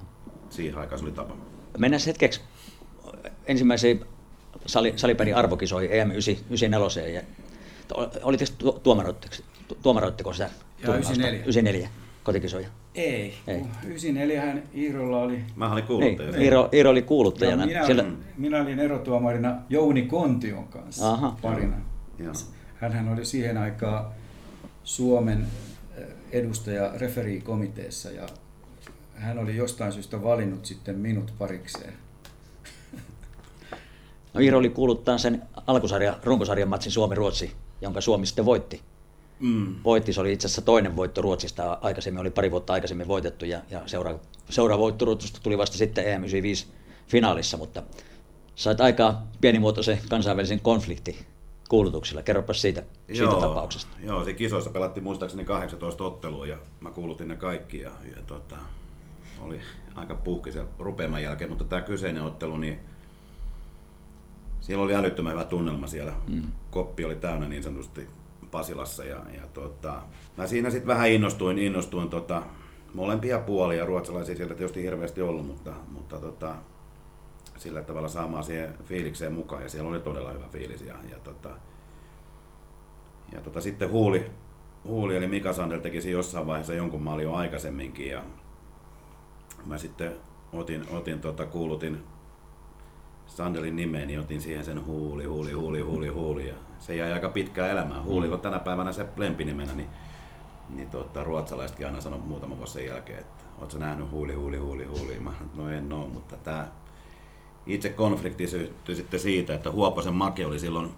Siihen 0.51 0.79
aikaan 0.79 0.99
se 0.99 1.05
oli 1.05 1.13
tapa. 1.13 1.37
Mennään 1.79 2.03
hetkeksi 2.07 2.41
ensimmäiseen 3.47 4.07
sali, 4.67 4.93
salipelin 4.97 5.37
arvokisoihin 5.37 5.93
EM 5.93 6.11
94. 6.11 7.09
Ja, 7.11 7.23
olitteko 8.23 8.51
tu- 8.59 8.81
tuomaroitteko, 8.83 9.35
tu- 9.69 9.79
tuomaroitteko 9.83 10.33
sitä? 10.33 10.51
turnausta? 10.85 11.13
94. 11.13 11.41
94 11.43 11.89
kotikisoja. 12.25 12.69
Ei, 12.95 13.05
Ei. 13.15 13.35
ei. 13.47 13.63
94 13.87 14.55
Iirolla 14.75 15.19
oli... 15.23 15.41
Mä 15.57 15.73
olin 15.73 15.75
Niin, 15.77 15.87
kuuluttaja. 15.87 16.43
Iiro, 16.43 16.69
Iiro 16.73 16.91
oli 16.91 16.99
Ja 16.99 17.05
kuuluttajana. 17.07 17.67
minä, 17.67 17.87
Siellä... 17.87 18.05
minä 18.37 18.63
olin 18.63 18.79
erotuomarina 18.79 19.57
Jouni 19.71 20.03
Kontion 20.03 20.69
kanssa 20.69 21.11
Aha. 21.13 21.37
parina. 21.43 21.77
Joo. 22.19 22.33
Hänhän 22.77 23.09
oli 23.09 23.25
siihen 23.25 23.59
aikaan 23.59 24.07
Suomen 24.85 25.47
eh, 25.97 26.05
edustaja 26.33 26.91
referiikomiteessa 26.99 28.11
ja 28.11 28.27
hän 29.15 29.39
oli 29.39 29.57
jostain 29.57 29.93
syystä 29.93 30.23
valinnut 30.23 30.67
sitten 30.67 30.99
minut 30.99 31.33
parikseen. 31.39 31.93
No 34.37 34.43
Iiro 34.43 34.59
oli 34.59 34.71
kuuluttaa 34.71 35.19
sen 35.19 35.43
alkusarja, 35.67 36.19
runkosarjan 36.25 36.69
matsin 36.69 36.93
Suomi-Ruotsi, 36.93 37.53
jonka 37.81 38.01
Suomi 38.01 38.27
sitten 38.27 38.45
voitti. 38.45 38.83
Mm. 39.41 39.75
Voitti, 39.85 40.13
se 40.13 40.21
oli 40.21 40.33
itse 40.33 40.47
asiassa 40.47 40.63
toinen 40.63 40.97
voitto 40.97 41.23
Ruotsista, 41.23 41.79
aikaisemmin 41.81 42.21
oli 42.21 42.31
pari 42.31 42.51
vuotta 42.51 42.73
aikaisemmin 42.73 43.09
voitettu 43.09 43.45
ja, 43.45 43.61
ja 43.71 43.83
seuraava, 43.87 44.19
seuraava 44.51 44.83
voitto 44.83 45.05
Ruotsista 45.05 45.41
tuli 45.43 45.59
vasta 45.59 45.77
sitten 45.77 46.05
EM95 46.05 46.67
finaalissa, 47.09 47.57
mutta 47.57 47.83
sait 48.55 48.81
aikaa 48.81 49.27
pienimuotoisen 49.41 50.01
kansainvälisen 50.09 50.61
konflikti 50.61 51.27
kuulutuksilla. 51.69 52.23
Kerropa 52.23 52.53
siitä, 52.53 52.83
siitä 53.13 53.31
tapauksesta. 53.31 53.97
Joo, 54.03 54.25
siinä 54.25 54.39
kisoissa 54.39 54.71
pelattiin 54.71 55.05
muistaakseni 55.05 55.45
18 55.45 56.05
ottelua 56.05 56.47
ja 56.47 56.59
mä 56.81 56.91
kuulutin 56.91 57.29
ne 57.29 57.37
kaikki 57.37 57.81
ja, 57.81 57.91
ja 58.17 58.23
tota, 58.27 58.57
oli 59.41 59.61
aika 59.95 60.15
puhki 60.15 60.53
se 60.53 60.65
rupeaman 60.79 61.23
jälkeen, 61.23 61.51
mutta 61.51 61.65
tämä 61.65 61.83
kyseinen 61.83 62.23
ottelu, 62.23 62.57
niin 62.57 62.81
siellä 64.67 64.85
oli 64.85 64.95
älyttömän 64.95 65.33
hyvä 65.33 65.45
tunnelma 65.45 65.87
siellä. 65.87 66.13
Mm. 66.29 66.43
Koppi 66.71 67.05
oli 67.05 67.17
täynnä 67.17 67.49
niin 67.49 67.63
sanotusti 67.63 68.07
Pasilassa 68.51 69.05
ja, 69.05 69.17
ja 69.17 69.43
tota, 69.53 70.03
mä 70.37 70.47
siinä 70.47 70.71
sitten 70.71 70.87
vähän 70.87 71.09
innostuin, 71.11 71.59
innostuin 71.59 72.09
tota, 72.09 72.43
molempia 72.95 73.39
puolia, 73.39 73.87
ruotsalaisia 73.87 74.37
sieltä 74.37 74.55
tietysti 74.55 74.83
hirveästi 74.83 75.23
ollut, 75.23 75.47
mutta, 75.47 75.73
mutta 75.89 76.19
tota, 76.19 76.55
sillä 77.57 77.83
tavalla 77.83 78.09
saamaan 78.09 78.45
siihen 78.45 78.75
fiilikseen 78.85 79.33
mukaan 79.33 79.63
ja 79.63 79.69
siellä 79.69 79.91
oli 79.91 80.01
todella 80.01 80.33
hyvä 80.33 80.49
fiilis 80.53 80.83
ja, 80.83 80.95
ja 81.11 81.19
tota, 81.19 81.51
ja 83.33 83.41
tota, 83.41 83.61
sitten 83.61 83.91
Huuli, 83.91 84.31
Huuli 84.85 85.17
eli 85.17 85.27
Mika 85.27 85.53
Sandel 85.53 85.81
teki 85.81 86.11
jossain 86.11 86.47
vaiheessa 86.47 86.75
jonkun 86.75 87.03
maalin 87.03 87.25
jo 87.25 87.35
aikaisemminkin 87.35 88.09
ja 88.09 88.23
mä 89.67 89.79
sitten 89.79 90.13
otin, 90.53 90.85
otin 90.91 91.21
tota, 91.21 91.47
kuulutin 91.47 92.16
Sandelin 93.27 93.77
nimeen, 93.77 94.09
niin 94.09 94.21
otin 94.21 94.41
siihen 94.41 94.65
sen 94.65 94.87
huuli, 94.87 95.25
huuli, 95.25 95.53
huuli, 95.53 95.81
huuli, 95.81 96.09
huuli. 96.09 96.49
Ja 96.49 96.55
se 96.79 96.97
jäi 96.97 97.13
aika 97.13 97.29
pitkään 97.29 97.71
elämään. 97.71 98.05
Huuli 98.05 98.29
on 98.29 98.41
tänä 98.41 98.59
päivänä 98.59 98.93
se 98.93 99.07
lempinimenä, 99.17 99.75
niin, 99.75 99.89
niin 100.69 100.91
tota, 100.91 101.25
ruotsalaisetkin 101.25 101.87
aina 101.87 102.01
sanoi 102.01 102.19
muutama 102.19 102.57
vuosi 102.57 102.73
sen 102.73 102.87
jälkeen, 102.87 103.19
että 103.19 103.45
oot 103.61 103.71
sä 103.71 103.79
nähnyt 103.79 104.11
huuli, 104.11 104.35
huuli, 104.35 104.57
huuli, 104.57 104.85
huuli. 104.85 105.21
Mä, 105.21 105.33
no 105.55 105.71
en 105.71 105.93
oo, 105.93 106.09
mutta 106.09 106.37
tämä 106.37 106.69
itse 107.67 107.89
konflikti 107.89 108.47
syttyi 108.47 108.97
sitten 108.97 109.21
siitä, 109.21 109.55
että 109.55 109.71
Huopasen 109.71 110.15
Make 110.15 110.47
oli 110.47 110.59
silloin 110.59 110.91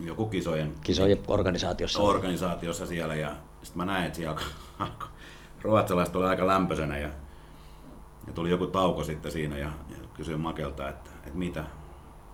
joku 0.00 0.26
kisojen 0.26 0.74
Kisojen 0.82 1.18
organisaatiossa. 1.28 2.02
organisaatiossa 2.02 2.86
siellä 2.86 3.14
ja, 3.14 3.30
Sitten 3.62 3.78
mä 3.78 3.84
näin, 3.84 4.04
että 4.04 4.16
siellä 4.16 4.40
alkoi 4.78 5.08
ruotsalaiset 5.62 6.16
oli 6.16 6.26
aika 6.26 6.46
lämpöisenä 6.46 6.98
ja, 6.98 7.08
ja 8.26 8.32
tuli 8.34 8.50
joku 8.50 8.66
tauko 8.66 9.04
sitten 9.04 9.32
siinä 9.32 9.58
ja, 9.58 9.70
ja 9.90 9.96
kysyin 10.14 10.40
Makelta, 10.40 10.88
että, 10.88 11.09
että 11.30 11.38
mitä, 11.38 11.64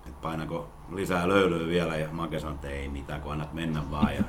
että 0.07 0.21
painako 0.23 0.69
lisää 0.93 1.29
löylyä 1.29 1.67
vielä 1.67 1.97
ja 1.97 2.09
Make 2.12 2.38
sanoi, 2.38 2.55
että 2.55 2.69
ei 2.69 2.88
mitään, 2.88 3.21
kun 3.21 3.33
annat 3.33 3.53
mennä 3.53 3.91
vaan. 3.91 4.15
Ja 4.15 4.23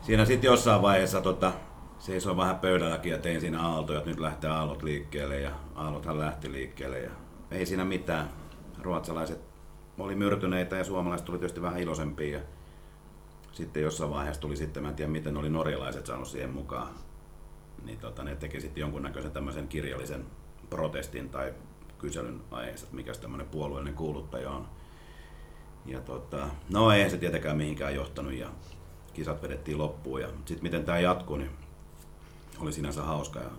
siinä 0.00 0.24
sitten 0.24 0.48
jossain 0.48 0.82
vaiheessa 0.82 1.20
tota, 1.20 1.52
seisoin 1.98 2.36
vähän 2.36 2.58
pöydälläkin 2.58 3.12
ja 3.12 3.18
tein 3.18 3.40
siinä 3.40 3.62
aaltoja, 3.62 3.98
että 3.98 4.10
nyt 4.10 4.20
lähtee 4.20 4.50
aallot 4.50 4.82
liikkeelle 4.82 5.40
ja 5.40 5.50
aallothan 5.74 6.18
lähti 6.18 6.52
liikkeelle 6.52 6.98
ja 6.98 7.10
ei 7.50 7.66
siinä 7.66 7.84
mitään. 7.84 8.30
Ruotsalaiset 8.82 9.40
oli 9.98 10.14
myrtyneitä 10.14 10.76
ja 10.76 10.84
suomalaiset 10.84 11.24
tuli 11.24 11.38
tietysti 11.38 11.62
vähän 11.62 11.80
iloisempia. 11.80 12.38
Ja 12.38 12.44
sitten 13.52 13.82
jossain 13.82 14.10
vaiheessa 14.10 14.40
tuli 14.40 14.56
sitten, 14.56 14.82
mä 14.82 14.88
en 14.88 14.94
tiedä 14.94 15.10
miten 15.12 15.36
oli 15.36 15.50
norjalaiset 15.50 16.06
saanut 16.06 16.28
siihen 16.28 16.50
mukaan, 16.50 16.88
niin 17.84 17.98
tota, 17.98 18.24
ne 18.24 18.36
teki 18.36 18.60
sitten 18.60 18.80
jonkunnäköisen 18.80 19.32
tämmöisen 19.32 19.68
kirjallisen 19.68 20.26
protestin 20.70 21.28
tai 21.28 21.54
kyselyn 22.00 22.40
aiheessa, 22.50 22.84
että 22.84 22.96
mikä 22.96 23.12
tämmöinen 23.12 23.48
puolueellinen 23.48 23.94
kuuluttaja 23.94 24.50
on. 24.50 24.66
Ja 25.86 26.00
tota, 26.00 26.48
no 26.68 26.92
ei 26.92 27.10
se 27.10 27.16
tietenkään 27.16 27.56
mihinkään 27.56 27.94
johtanut 27.94 28.32
ja 28.32 28.48
kisat 29.12 29.42
vedettiin 29.42 29.78
loppuun 29.78 30.20
ja 30.20 30.28
sitten 30.28 30.62
miten 30.62 30.84
tämä 30.84 30.98
jatkuu, 30.98 31.36
niin 31.36 31.50
oli 32.58 32.72
sinänsä 32.72 33.02
hauska. 33.02 33.40
Ja 33.40 33.50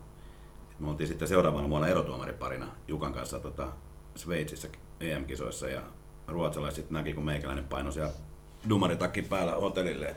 me 0.80 0.90
oltiin 0.90 1.08
sitten 1.08 1.28
seuraavana 1.28 1.70
vuonna 1.70 1.88
erotuomariparina 1.88 2.68
Jukan 2.88 3.14
kanssa 3.14 3.40
tota, 3.40 3.68
Sveitsissä 4.16 4.68
EM-kisoissa 5.00 5.70
ja 5.70 5.82
ruotsalaiset 6.28 6.92
näki, 6.92 7.14
kun 7.14 7.26
meikäläinen 7.26 7.68
painoi 7.68 7.94
siellä 7.94 8.12
dumaritakki 8.70 9.22
päällä 9.22 9.52
hotellille, 9.52 10.16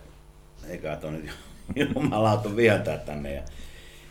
eikä 0.69 0.97
tuon 0.97 1.13
nyt 1.13 1.31
jumalautu 1.95 2.57
vietää 2.57 2.99
tänne. 2.99 3.35
Ja 3.35 3.43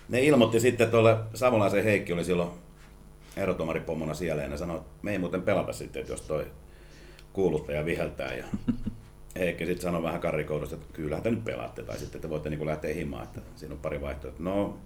ne 0.09 0.21
ilmoitti 0.21 0.59
sitten 0.59 0.91
tuolle 0.91 1.17
Savolaisen 1.33 1.83
Heikki 1.83 2.13
oli 2.13 2.23
silloin 2.23 2.49
erotuomaripomona 3.37 4.13
siellä 4.13 4.41
ja 4.41 4.49
ne 4.49 4.57
sanoi, 4.57 4.77
että 4.77 4.89
me 5.01 5.11
ei 5.11 5.19
muuten 5.19 5.41
pelata 5.41 5.73
sitten, 5.73 5.99
että 5.99 6.13
jos 6.13 6.21
toi 6.21 6.45
kuuluttaja 7.33 7.85
viheltää. 7.85 8.33
Ja 8.33 8.45
Heikki 9.39 9.65
sitten 9.65 9.83
sanoi 9.83 10.03
vähän 10.03 10.21
karrikoidusta, 10.21 10.75
että 10.75 10.93
kyllähän 10.93 11.23
te 11.23 11.31
nyt 11.31 11.43
pelaatte 11.43 11.83
tai 11.83 11.97
sitten 11.97 12.21
te 12.21 12.29
voitte 12.29 12.49
niin 12.49 12.65
lähteä 12.65 12.93
himaan, 12.93 13.23
että 13.23 13.41
siinä 13.55 13.73
on 13.73 13.81
pari 13.81 14.01
vaihtoehtoa. 14.01 14.45
No, 14.45 14.77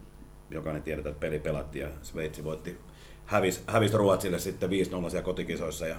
jokainen 0.49 0.83
tiedetään, 0.83 1.11
että 1.11 1.19
peli 1.19 1.39
pelattiin 1.39 1.85
ja 1.85 1.89
Sveitsi 2.01 2.43
voitti, 2.43 2.77
hävisi, 3.25 3.61
hävisi 3.67 3.97
Ruotsille 3.97 4.39
sitten 4.39 4.69
5-0 4.69 4.73
siellä 4.73 5.21
kotikisoissa 5.21 5.87
ja 5.87 5.95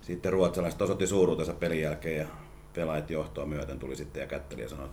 sitten 0.00 0.32
ruotsalaiset 0.32 0.82
osoitti 0.82 1.06
suuruutensa 1.06 1.52
pelin 1.52 1.80
jälkeen 1.80 2.16
ja 2.16 2.26
pelaajat 2.74 3.10
johtoa 3.10 3.46
myöten 3.46 3.78
tuli 3.78 3.96
sitten 3.96 4.20
ja 4.20 4.26
kätteli 4.26 4.62
ja 4.62 4.68
sanoi, 4.68 4.88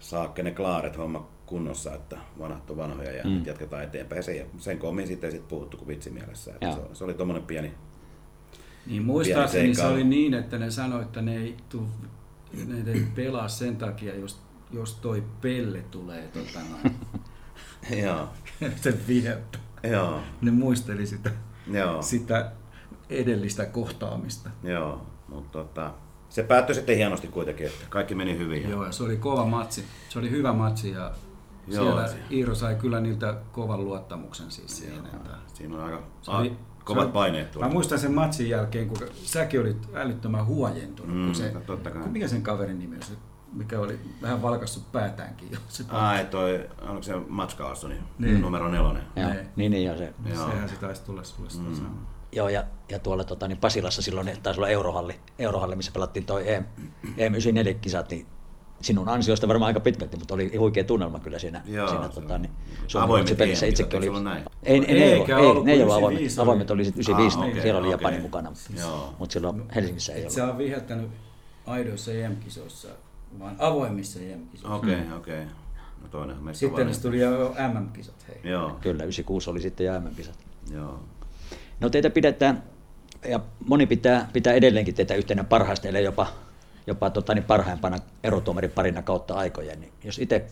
saakke 0.00 0.42
ne 0.42 0.50
klaaret 0.50 0.98
homma 0.98 1.28
kunnossa, 1.46 1.94
että 1.94 2.18
vanhat 2.38 2.70
on 2.70 2.76
vanhoja 2.76 3.12
ja 3.12 3.24
mm. 3.24 3.46
jatketaan 3.46 3.84
eteenpäin. 3.84 4.18
Ja 4.18 4.22
sen, 4.22 4.46
sen 4.58 4.78
koommin 4.78 5.06
sitten 5.06 5.28
ei 5.28 5.36
sit 5.36 5.48
puhuttu 5.48 5.76
kuin 5.76 5.88
vitsi 5.88 6.10
mielessä. 6.10 6.52
Että 6.54 6.72
se, 6.72 6.80
se, 6.92 7.04
oli 7.04 7.14
tuommoinen 7.14 7.46
pieni 7.46 7.74
Niin 8.86 9.04
muistaakseni 9.04 9.74
se 9.74 9.86
oli 9.86 10.04
niin, 10.04 10.34
että 10.34 10.58
ne 10.58 10.70
sanoi, 10.70 11.02
että 11.02 11.22
ne 11.22 11.36
ei, 11.36 11.56
tuu, 11.68 11.88
ne 12.66 12.92
ei 12.92 13.06
pelaa 13.14 13.48
sen 13.48 13.76
takia, 13.76 14.16
jos, 14.16 14.40
jos 14.72 14.94
toi 14.94 15.24
pelle 15.40 15.84
tulee 15.90 16.28
tota 16.28 16.58
noin. 16.70 16.96
Joo. 18.04 18.28
sen 18.82 19.00
viheltä. 19.08 19.58
Joo. 19.82 20.20
Ne 20.40 20.50
muisteli 20.50 21.06
sitä, 21.06 21.30
Joo. 21.72 22.02
sitä 22.02 22.52
edellistä 23.10 23.66
kohtaamista. 23.66 24.50
Joo, 24.62 25.06
mutta 25.28 25.58
tota, 25.58 25.94
se 26.28 26.42
päättyi 26.42 26.74
sitten 26.74 26.96
hienosti 26.96 27.28
kuitenkin, 27.28 27.66
että 27.66 27.84
kaikki 27.88 28.14
meni 28.14 28.38
hyvin. 28.38 28.70
Joo, 28.70 28.84
ja 28.84 28.92
se 28.92 29.02
oli 29.02 29.16
kova 29.16 29.46
matsi. 29.46 29.84
Se 30.08 30.18
oli 30.18 30.30
hyvä 30.30 30.52
matsi 30.52 30.90
ja 30.90 31.12
Joo, 31.66 31.84
siellä 31.84 32.08
Iiro 32.30 32.54
sai 32.54 32.74
kyllä 32.74 33.00
niiltä 33.00 33.34
kovan 33.52 33.84
luottamuksen 33.84 34.50
siis 34.50 34.76
siinä. 34.76 35.08
Että 35.14 35.30
Siinä 35.54 35.74
on 35.76 35.84
aika 35.84 36.02
se 36.22 36.30
oli- 36.30 36.56
a, 36.80 36.84
kovat 36.84 37.12
paineet 37.12 37.50
tuli. 37.50 37.64
Mä 37.64 37.70
muistan 37.70 37.98
sen 37.98 38.12
matsin 38.14 38.48
jälkeen, 38.48 38.88
kun 38.88 38.96
säkin 39.14 39.60
olit 39.60 39.88
älyttömän 39.94 40.46
huojentunut. 40.46 41.16
Mm, 41.16 41.24
kun 41.26 41.34
se, 41.34 41.52
totta 41.66 41.90
kai. 41.90 42.08
mikä 42.08 42.28
sen 42.28 42.42
kaverin 42.42 42.78
nimi 42.78 42.96
on? 42.96 43.02
Se, 43.02 43.12
mikä 43.52 43.80
oli 43.80 43.98
vähän 44.22 44.42
valkassut 44.42 44.92
päätäänkin 44.92 45.48
jo. 45.52 45.58
Se, 45.68 45.84
Ai 45.88 46.24
toi, 46.24 46.68
onko 46.88 47.02
se 47.02 47.12
Mats 47.28 47.56
Carlsoni, 47.56 47.94
Niin. 48.18 48.40
numero 48.40 48.68
nelonen. 48.68 49.02
Joo, 49.16 49.28
Ne. 49.28 49.46
niin, 49.56 49.72
niin 49.72 49.84
joo, 49.86 49.96
se. 49.96 50.14
Joo. 50.34 50.46
Sehän 50.50 50.68
se 50.68 50.76
taisi 50.76 51.02
tulla 51.04 51.24
sulle 51.24 51.50
sitä 51.50 51.62
mm. 51.68 51.86
Joo, 52.32 52.48
ja, 52.48 52.64
ja 52.88 52.98
tuolla 52.98 53.24
tota, 53.24 53.48
niin 53.48 53.58
Pasilassa 53.58 54.02
silloin 54.02 54.24
niin 54.26 54.42
taisi 54.42 54.60
olla 54.60 54.68
Eurohalli, 54.68 55.20
Eurohalli 55.38 55.76
missä 55.76 55.92
pelattiin 55.92 56.26
toi 56.26 56.52
EM, 56.52 56.64
EM94-kisat, 57.16 58.10
niin 58.10 58.26
sinun 58.80 59.08
ansiosta 59.08 59.48
varmaan 59.48 59.66
aika 59.66 59.80
pitkälti, 59.80 60.16
mutta 60.16 60.34
oli 60.34 60.56
huikea 60.56 60.84
tunnelma 60.84 61.18
kyllä 61.20 61.38
siinä, 61.38 61.62
Joo, 61.66 61.88
siinä 61.88 62.08
se 62.08 62.14
tota, 62.20 62.34
on- 62.34 62.42
niin, 62.42 62.52
Avoimet 62.94 63.26
Suomen 63.28 63.36
pelissä 63.38 63.66
itsekin 63.66 64.10
oli. 64.12 64.22
näin? 64.22 64.42
Ei, 64.62 64.84
ei, 64.88 65.02
ei, 65.02 65.14
ollut, 65.14 65.28
ei, 65.28 65.34
ollut, 65.34 65.64
ne 65.64 65.72
ei 65.72 65.82
ollut 65.82 65.94
avoimet, 65.96 66.20
95 66.20 66.40
oli. 66.40 66.44
avoimet 66.44 66.70
oli 66.70 66.84
sitten 66.84 67.00
95, 67.00 67.38
Ah, 67.38 67.48
okei, 67.48 67.62
siellä 67.62 67.78
oli 67.80 67.86
okei. 67.86 67.94
Japani 68.04 68.18
mukana, 68.22 68.52
Joo. 68.80 69.14
mutta 69.18 69.32
silloin 69.32 69.62
Helsingissä 69.74 70.12
ei 70.12 70.18
Et 70.18 70.22
ollut. 70.22 70.34
sä 70.34 70.44
on 70.46 70.58
viheltänyt 70.58 71.10
aidoissa 71.66 72.12
EM-kisoissa, 72.12 72.88
vaan 73.38 73.56
avoimissa 73.58 74.20
EM-kisoissa. 74.20 74.74
Okei, 74.76 74.94
okay, 74.94 75.16
okei. 75.16 75.34
Okay. 75.40 75.46
No 76.02 76.08
toinen 76.10 76.36
Sitten 76.52 76.86
niistä 76.86 77.02
tuli 77.02 77.20
jo 77.20 77.54
MM-kisat. 77.72 78.14
Hei. 78.28 78.52
Joo, 78.52 78.76
Kyllä, 78.80 79.04
96 79.04 79.50
oli 79.50 79.60
sitten 79.60 79.86
ja 79.86 80.00
MM-kisat. 80.00 80.38
joo. 80.72 81.00
No 81.80 81.90
teitä 81.90 82.10
pidetään, 82.10 82.62
ja 83.28 83.40
moni 83.66 83.86
pitää, 83.86 84.28
pitää 84.32 84.52
edelleenkin 84.52 84.94
teitä 84.94 85.14
yhtenä 85.14 85.44
parhaista, 85.44 85.88
ellei 85.88 86.04
jopa, 86.04 86.26
jopa 86.86 87.10
tota, 87.10 87.34
niin 87.34 87.44
parhaimpana 87.44 87.98
erotuomariparina 88.24 89.02
kautta 89.02 89.34
aikojen. 89.34 89.80
Niin 89.80 89.92
jos 90.04 90.18
itse 90.18 90.46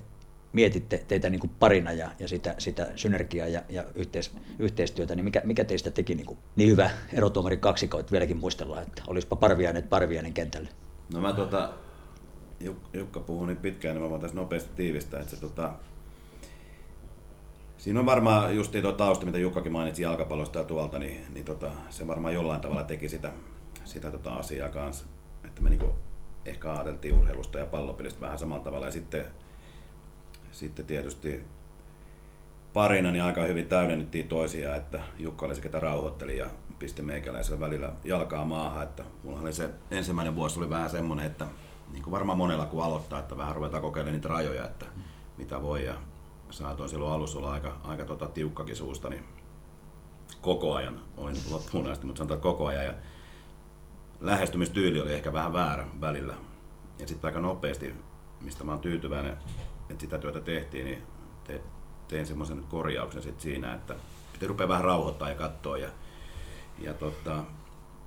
mietitte 0.53 1.05
teitä 1.09 1.31
niin 1.31 1.41
kuin 1.41 1.51
parina 1.59 1.93
ja, 1.93 2.11
ja 2.19 2.29
sitä, 2.29 2.55
sitä 2.59 2.89
synergiaa 2.97 3.49
ja, 3.49 3.63
ja 3.69 3.85
yhteis, 3.95 4.33
yhteistyötä, 4.59 5.15
niin 5.15 5.25
mikä, 5.25 5.43
mikä 5.45 5.65
teistä 5.65 5.91
teki 5.91 6.15
niin, 6.15 6.27
kuin 6.27 6.39
niin 6.57 6.71
hyvä 6.71 6.91
erotuomari 7.13 7.57
kaksiko, 7.57 7.99
että 7.99 8.13
vieläkin 8.13 8.37
muistellaan, 8.37 8.83
että 8.83 9.03
olisipa 9.07 9.37
Parviainen 9.37 9.83
Parviainen 9.83 10.33
kentälle. 10.33 10.69
No 11.15 11.21
mä 11.21 11.33
tota, 11.33 11.73
Juk- 12.65 12.99
Jukka 12.99 13.21
puhui 13.21 13.47
niin 13.47 13.57
pitkään, 13.57 13.95
niin 13.95 14.03
mä 14.03 14.11
voin 14.11 14.21
tässä 14.21 14.37
nopeasti 14.37 14.71
tiivistää, 14.77 15.21
että 15.21 15.35
se 15.35 15.41
tota, 15.41 15.73
Siinä 17.83 18.01
on 18.01 18.07
varmaan 18.07 18.57
just 18.57 18.75
tuo 18.83 18.93
tausta, 18.93 19.27
mitä 19.27 19.39
Jukkakin 19.39 19.73
mainitsi 19.73 20.03
jalkapallosta 20.03 20.59
ja 20.59 20.65
tuolta, 20.65 20.99
niin, 20.99 21.25
niin 21.35 21.45
tota, 21.45 21.71
se 21.91 22.07
varmaan 22.07 22.35
jollain 22.35 22.61
tavalla 22.61 22.85
teki 22.85 23.09
sitä, 23.09 23.33
sitä 23.85 24.11
tota 24.11 24.35
asiaa 24.35 24.69
kanssa. 24.69 25.05
Että 25.45 25.63
me 25.63 25.71
niinku 25.71 25.95
ehkä 26.47 26.73
ajateltiin 26.73 27.15
urheilusta 27.15 27.59
ja 27.59 27.67
pallopelistä 27.67 28.21
vähän 28.21 28.39
samalla 28.39 28.65
tavalla. 28.65 28.87
Ja 28.87 28.93
sitten, 28.93 29.25
sitten 30.53 30.87
tietysti 30.87 31.45
parina 32.73 33.11
niin 33.11 33.25
aika 33.25 33.43
hyvin 33.43 33.67
täydennettiin 33.67 34.29
toisiaan, 34.29 34.77
että 34.77 35.01
Jukka 35.19 35.47
oli 35.47 35.55
se, 35.55 35.61
ketä 35.61 35.81
rauhoitteli 35.81 36.39
ja 36.39 36.47
pisti 36.79 37.03
meikäläisellä 37.03 37.61
välillä 37.61 37.93
jalkaa 38.05 38.45
maahan. 38.45 38.83
Että 38.83 39.05
mulla 39.23 39.41
oli 39.41 39.53
se 39.53 39.71
ensimmäinen 39.91 40.37
vuosi 40.37 40.59
oli 40.61 40.71
vähän 40.71 40.91
semmoinen, 40.91 41.27
että 41.27 41.47
niin 41.93 42.03
kuin 42.03 42.13
varmaan 42.13 42.39
monella 42.39 42.67
kun 42.67 42.85
aloittaa, 42.85 43.19
että 43.19 43.37
vähän 43.37 43.57
ruvetaan 43.57 43.83
kokeilemaan 43.83 44.15
niitä 44.15 44.29
rajoja, 44.29 44.65
että 44.65 44.87
mitä 45.39 45.63
voi. 45.63 45.85
Ja 45.85 45.95
saatoin 46.51 46.89
silloin 46.89 47.13
alussa 47.13 47.39
olla 47.39 47.53
aika, 47.53 47.77
aika 47.85 48.05
tota, 48.05 48.27
tiukkakin 48.27 48.77
suusta, 48.77 49.09
niin 49.09 49.25
koko 50.41 50.75
ajan, 50.75 51.01
olin 51.17 51.37
loppuun 51.51 51.91
asti, 51.91 52.07
mutta 52.07 52.19
sanotaan 52.19 52.41
koko 52.41 52.67
ajan. 52.67 52.85
Ja 52.85 52.95
lähestymistyyli 54.23 55.01
oli 55.01 55.13
ehkä 55.13 55.33
vähän 55.33 55.53
väärä 55.53 55.87
välillä. 56.01 56.35
Ja 56.99 57.09
sitten 57.09 57.29
aika 57.29 57.41
nopeasti, 57.41 57.95
mistä 58.41 58.65
mä 58.65 58.73
oon 58.73 58.81
tyytyväinen, 58.81 59.37
että 59.91 60.01
sitä 60.01 60.19
työtä 60.19 60.41
tehtiin, 60.41 60.85
niin 60.85 61.03
te, 61.45 61.61
tein 62.09 62.27
semmoisen 62.27 62.65
korjauksen 62.69 63.23
sit 63.23 63.41
siinä, 63.41 63.75
että 63.75 63.95
piti 64.33 64.47
rupea 64.47 64.69
vähän 64.69 64.85
rauhoittaa 64.85 65.29
ja 65.29 65.35
katsoa. 65.35 65.79
Ja, 65.79 65.89
ja 66.79 66.95
tota, 66.95 67.45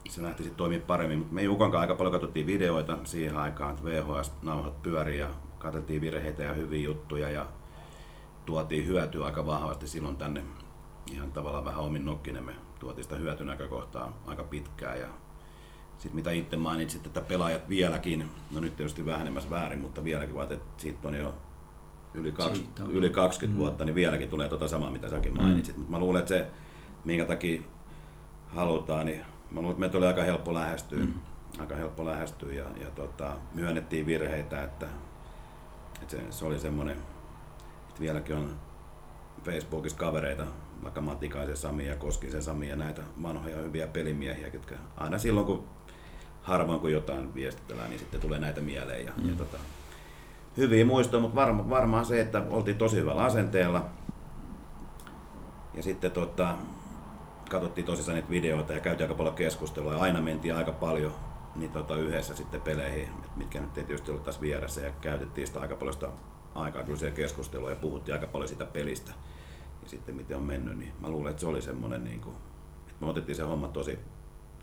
se 0.10 0.22
lähti 0.24 0.44
sitten 0.44 0.58
toimia 0.58 0.80
paremmin. 0.88 1.28
Me 1.32 1.44
Jukan 1.44 1.72
kanssa 1.72 1.82
aika 1.82 1.96
paljon 1.96 2.14
katsottiin 2.14 2.48
videoita 2.48 2.98
siihen 3.04 3.38
aikaan, 3.38 3.72
että 3.72 3.84
VHS-nauhat 3.84 4.82
pyöri 4.82 5.20
ja 5.20 5.30
katsottiin 5.60 6.02
virheitä 6.02 6.44
ja 6.44 6.54
hyviä 6.54 6.84
juttuja 6.84 7.30
ja 7.30 7.46
tuotiin 8.46 8.88
hyötyä 8.88 9.26
aika 9.26 9.46
vahvasti 9.46 9.88
silloin 9.88 10.18
tänne 10.18 10.44
ihan 11.12 11.32
tavallaan 11.32 11.66
vähän 11.66 11.84
omin 11.84 12.06
nokkinen. 12.06 12.44
Me 12.44 12.56
tuotiin 12.80 13.04
sitä 13.04 13.16
hyötynäkökohtaa 13.16 14.22
aika 14.26 14.44
pitkään 14.44 15.00
ja 15.00 15.08
sitten 15.98 16.16
mitä 16.16 16.32
itse 16.32 16.58
mainitsit, 16.58 17.06
että 17.06 17.22
pelaajat 17.22 17.70
vieläkin, 17.70 18.30
no 18.52 18.60
nyt 18.60 18.76
tietysti 18.76 19.06
vähenemässä 19.06 19.50
väärin, 19.50 19.80
mutta 19.80 20.04
vieläkin 20.04 20.36
vaan, 20.36 20.52
että 20.52 20.66
siitä 20.82 21.08
on 21.08 21.16
jo 21.16 21.34
yli, 22.14 22.32
kaksi, 22.32 22.70
on. 22.82 22.92
yli 22.92 23.10
20 23.10 23.60
vuotta, 23.60 23.86
niin 23.86 23.96
vieläkin 23.96 24.30
tulee 24.30 24.50
tota 24.50 24.68
samaa, 24.68 24.92
mitä 24.92 25.10
säkin 25.10 25.38
mainitsit. 25.38 25.78
Mutta 25.78 25.92
mä 25.92 26.00
luulen, 26.00 26.20
että 26.20 26.30
se, 26.30 26.48
minkä 27.06 27.26
takia 27.26 27.62
halutaan, 28.48 29.06
niin 29.06 29.22
mä 29.52 29.60
luulen, 29.62 29.72
että 29.72 29.80
meitä 29.80 29.98
oli 29.98 30.08
aika 30.08 30.24
helppo 30.24 30.54
lähestyä. 30.54 31.00
Mm. 31.00 31.14
Aika 31.60 31.76
helppo 31.76 32.06
lähestyä 32.06 32.54
ja, 32.54 32.66
ja 32.82 32.92
tota, 32.96 33.38
myönnettiin 33.54 34.06
virheitä, 34.06 34.64
että, 34.64 34.88
että 36.02 36.18
se, 36.18 36.24
se 36.30 36.46
oli 36.46 36.60
semmoinen, 36.60 36.98
että 37.90 38.00
vieläkin 38.00 38.36
on 38.36 38.52
Facebookissa 39.44 39.98
kavereita, 39.98 40.46
vaikka 40.84 41.02
Matikaisen 41.02 41.58
Sami 41.58 41.88
ja 41.88 41.96
Koskisen 41.96 42.44
Sami 42.44 42.70
ja 42.70 42.76
näitä 42.76 43.02
vanhoja 43.24 43.58
hyviä 43.58 43.88
pelimiehiä, 43.88 44.48
jotka 44.54 44.76
aina 44.98 45.18
silloin 45.18 45.46
kun 45.46 45.64
harvoin 46.46 46.80
kun 46.80 46.92
jotain 46.92 47.34
viestitellään, 47.34 47.90
niin 47.90 48.00
sitten 48.00 48.22
tulee 48.22 48.40
näitä 48.40 48.62
mieleen. 48.62 49.06
Ja, 49.06 49.12
mm. 49.18 49.30
ja 49.30 49.36
tota, 49.36 49.58
hyviä 50.58 50.86
muistoja, 50.86 51.22
mutta 51.22 51.36
varma, 51.36 51.70
varmaan 51.70 52.06
se, 52.06 52.22
että 52.22 52.44
oltiin 52.50 52.78
tosi 52.78 52.98
hyvällä 52.98 53.24
asenteella. 53.24 53.86
Ja 55.74 55.84
sitten 55.84 56.12
tota, 56.12 56.56
katsottiin 57.50 57.86
tosissaan 57.86 58.16
niitä 58.16 58.30
videoita 58.30 58.74
ja 58.74 58.80
käytiin 58.80 59.06
aika 59.06 59.18
paljon 59.18 59.36
keskustelua 59.36 59.94
ja 59.94 60.00
aina 60.00 60.22
mentiin 60.22 60.56
aika 60.56 60.72
paljon 60.72 61.14
niin 61.56 61.72
tota, 61.72 61.96
yhdessä 61.96 62.36
sitten 62.36 62.62
peleihin, 62.62 63.10
mitkä 63.36 63.62
nyt 63.62 63.78
ei 63.78 63.84
tietysti 63.84 64.12
ollut 64.12 64.24
tässä 64.24 64.42
vieressä 64.42 64.82
ja 64.82 64.92
käytettiin 65.02 65.48
sitä 65.48 65.60
aika 65.60 65.76
paljon 65.76 65.94
sitä 65.94 66.10
aikaa 66.56 66.84
kyllä 66.84 67.00
siellä 67.00 67.16
keskustelua 67.16 67.70
ja 67.70 67.76
puhuttiin 67.76 68.16
aika 68.16 68.28
paljon 68.28 68.50
sitä 68.50 68.66
pelistä 68.66 69.12
ja 69.84 69.90
sitten 69.90 70.16
miten 70.16 70.38
on 70.38 70.44
mennyt, 70.44 70.78
niin 70.78 70.94
mä 71.00 71.10
luulen, 71.10 71.32
että 71.32 71.40
se 71.40 71.48
oli 71.48 71.62
semmoinen, 71.62 72.04
niin 72.04 72.22
kuin, 72.22 72.36
että 72.88 73.06
me 73.06 73.08
otettiin 73.08 73.36
se 73.36 73.44
homma 73.44 73.68
tosi 73.68 74.00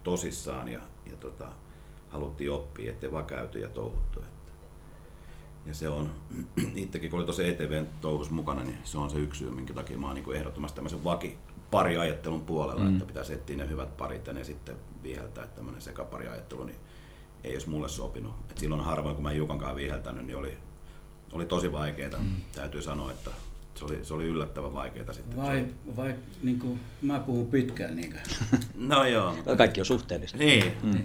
tosissaan 0.02 0.68
ja, 0.68 0.80
ja 1.10 1.16
tota, 1.16 1.48
haluttiin 2.12 2.50
oppia, 2.50 2.90
ettei 2.90 3.12
vaan 3.12 3.24
käyty 3.24 3.58
ja 3.58 3.68
touhuttu. 3.68 4.20
Että. 4.20 4.52
Ja 5.66 5.74
se 5.74 5.88
on, 5.88 6.10
itsekin 6.74 7.10
kun 7.10 7.18
oli 7.18 7.26
tosi 7.26 7.48
ETVn 7.48 7.86
touhus 8.00 8.30
mukana, 8.30 8.64
niin 8.64 8.78
se 8.84 8.98
on 8.98 9.10
se 9.10 9.18
yksi 9.18 9.38
syy, 9.38 9.50
minkä 9.50 9.74
takia 9.74 9.98
mä 9.98 10.06
oon 10.06 10.14
niin 10.14 10.34
ehdottomasti 10.34 10.76
tämmöisen 10.76 11.04
vaki, 11.04 11.38
pariajattelun 11.70 12.40
puolella, 12.40 12.84
mm. 12.84 12.92
että 12.92 13.04
pitäisi 13.04 13.32
etsiä 13.32 13.56
ne 13.56 13.68
hyvät 13.68 13.96
parit 13.96 14.26
ja 14.26 14.32
ne 14.32 14.44
sitten 14.44 14.76
viheltää, 15.02 15.44
että 15.44 15.56
tämmöinen 15.56 15.82
sekapariajattelu, 15.82 16.64
niin 16.64 16.78
ei 17.44 17.52
olisi 17.52 17.68
mulle 17.68 17.88
sopinut. 17.88 18.34
Et 18.50 18.58
silloin 18.58 18.80
harvoin, 18.80 19.14
kun 19.14 19.22
mä 19.22 19.32
Jukan 19.32 19.58
kanssa 19.58 19.76
viheltänyt, 19.76 20.26
niin 20.26 20.36
oli, 20.36 20.58
oli 21.32 21.46
tosi 21.46 21.72
vaikeaa. 21.72 22.18
Mm. 22.18 22.36
Täytyy 22.54 22.82
sanoa, 22.82 23.10
että 23.10 23.30
se 23.74 23.84
oli, 23.84 24.04
se 24.04 24.14
oli 24.14 24.24
yllättävän 24.24 24.74
vaikeaa 24.74 25.12
sitten. 25.12 25.36
Vai, 25.36 25.66
vai 25.96 26.14
niin 26.42 26.58
kuin 26.58 26.80
mä 27.02 27.20
puhun 27.20 27.46
pitkään 27.46 27.96
niinkö? 27.96 28.18
no 28.74 29.04
joo. 29.04 29.36
Kaikki 29.56 29.80
on 29.80 29.86
suhteellista. 29.86 30.38
Niin. 30.38 30.72
Mm. 30.82 31.02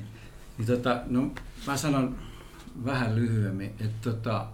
Niin 0.57 0.67
tota, 0.67 1.01
no, 1.07 1.31
mä 1.67 1.77
sanon 1.77 2.17
vähän 2.85 3.15
lyhyemmin, 3.15 3.75
että 3.79 4.11
tota, 4.11 4.47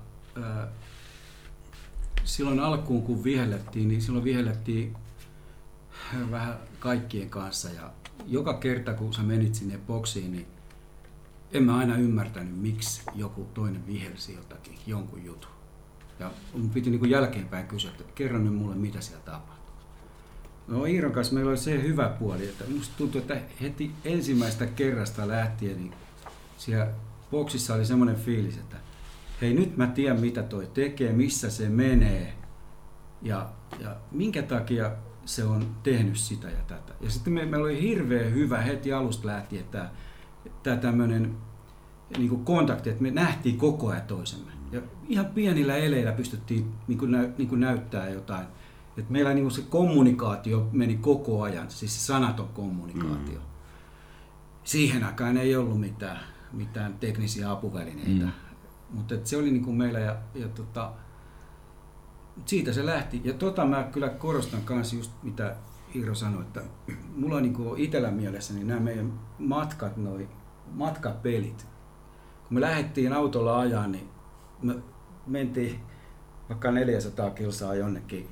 silloin 2.24 2.60
alkuun 2.60 3.04
kun 3.04 3.24
vihellettiin, 3.24 3.88
niin 3.88 4.02
silloin 4.02 4.24
vihellettiin 4.24 4.96
vähän 6.32 6.58
kaikkien 6.80 7.30
kanssa 7.30 7.70
ja 7.70 7.92
joka 8.28 8.54
kerta 8.54 8.94
kun 8.94 9.13
sä 9.13 9.22
menit 9.22 9.56
sinne 9.56 9.80
boksiin, 9.88 10.32
niin 10.32 10.48
en 11.54 11.63
mä 11.63 11.78
aina 11.78 11.96
ymmärtänyt, 11.96 12.58
miksi 12.58 13.02
joku 13.16 13.48
toinen 13.54 13.88
vihelsi 13.88 14.34
jotakin, 14.34 14.78
jonkun 14.88 15.26
jutun. 15.26 15.52
Ja 16.20 16.32
mun 16.54 16.70
piti 16.70 16.89
niin 16.89 17.10
jälkeenpäin 17.10 17.68
kysyä, 17.68 17.92
että 17.92 18.04
kerro 18.16 18.39
nyt 18.39 18.56
mulle, 18.56 18.76
mitä 18.76 19.02
siellä 19.02 19.24
tapahtui. 19.26 19.53
No 20.67 20.86
Iiron 20.86 21.12
kanssa 21.12 21.34
meillä 21.34 21.49
oli 21.49 21.58
se 21.58 21.82
hyvä 21.82 22.10
puoli, 22.19 22.43
että 22.43 22.63
musta 22.76 22.93
tuntui, 22.97 23.21
että 23.21 23.38
heti 23.62 23.91
ensimmäistä 24.06 24.65
kerrasta 24.65 25.28
lähtien 25.28 25.78
niin 25.78 25.93
siellä 26.58 26.88
boksissa 27.32 27.73
oli 27.73 27.86
semmoinen 27.86 28.15
fiilis, 28.15 28.58
että 28.58 28.78
hei 29.41 29.54
nyt 29.54 29.78
mä 29.78 29.88
tiedän 29.88 30.19
mitä 30.19 30.43
toi 30.43 30.67
tekee, 30.73 31.13
missä 31.13 31.49
se 31.49 31.69
menee 31.69 32.34
ja, 33.21 33.49
ja 33.80 33.95
minkä 34.12 34.41
takia 34.41 34.91
se 35.26 35.43
on 35.43 35.76
tehnyt 35.84 36.17
sitä 36.17 36.47
ja 36.47 36.63
tätä. 36.67 36.93
Ja 37.02 37.10
sitten 37.10 37.34
me, 37.34 37.45
meillä 37.45 37.65
oli 37.65 37.82
hirveän 37.82 38.34
hyvä 38.34 38.62
heti 38.62 38.93
alusta 38.93 39.28
lähtien 39.28 39.65
tämä, 39.71 39.89
tämä 40.63 40.78
tämmöinen 40.78 41.36
niin 42.17 42.45
kontakti, 42.45 42.89
että 42.89 43.02
me 43.02 43.12
nähtiin 43.12 43.58
koko 43.58 43.89
ajan 43.89 44.02
toisemme. 44.02 44.52
Ja 44.71 44.82
ihan 45.08 45.26
pienillä 45.26 45.76
eleillä 45.76 46.12
pystyttiin 46.12 46.71
niin 46.88 46.97
kuin 46.97 47.12
niin 47.38 47.49
kuin 47.49 47.62
näyttää 47.62 48.10
jotain. 48.10 48.45
Et 48.98 49.10
meillä 49.10 49.34
niin 49.34 49.52
se 49.52 49.62
kommunikaatio 49.62 50.70
meni 50.72 50.96
koko 50.96 51.42
ajan, 51.42 51.72
siis 51.72 51.96
se 51.96 52.06
sanaton 52.06 52.48
kommunikaatio. 52.48 53.40
Mm. 53.40 53.46
Siihen 54.64 55.04
aikaan 55.04 55.38
ei 55.38 55.56
ollut 55.56 55.80
mitään, 55.80 56.20
mitään 56.52 56.94
teknisiä 56.94 57.52
apuvälineitä. 57.52 58.26
Mm. 58.26 58.32
Mutta 58.90 59.16
se 59.24 59.38
oli 59.38 59.52
niin 59.52 59.76
meillä 59.76 60.00
ja, 60.00 60.16
ja 60.36 60.48
tota, 60.48 60.92
siitä 62.46 62.74
se 62.74 62.86
lähti. 62.86 63.22
Ja 63.24 63.34
tota 63.34 63.66
mä 63.66 63.84
kyllä 63.84 64.10
korostan 64.10 64.62
kanssa 64.62 64.96
just 64.96 65.12
mitä 65.24 65.56
Iiro 65.96 66.16
sanoi, 66.16 66.42
että 66.42 66.62
mulla 67.16 67.36
on 67.36 67.44
niin 67.44 67.56
itsellä 67.78 68.12
mielessä 68.12 68.54
niin 68.54 68.68
nämä 68.68 68.80
meidän 68.80 69.20
matkat, 69.40 69.98
noi 69.98 70.30
matkapelit. 70.72 71.68
Kun 72.48 72.58
me 72.58 72.62
lähdettiin 72.62 73.14
autolla 73.14 73.60
ajaa, 73.60 73.88
niin 73.88 74.10
me 74.62 74.76
mentiin 75.28 75.80
vaikka 76.50 76.72
400 76.72 77.30
kilsaa 77.30 77.76
jonnekin, 77.76 78.30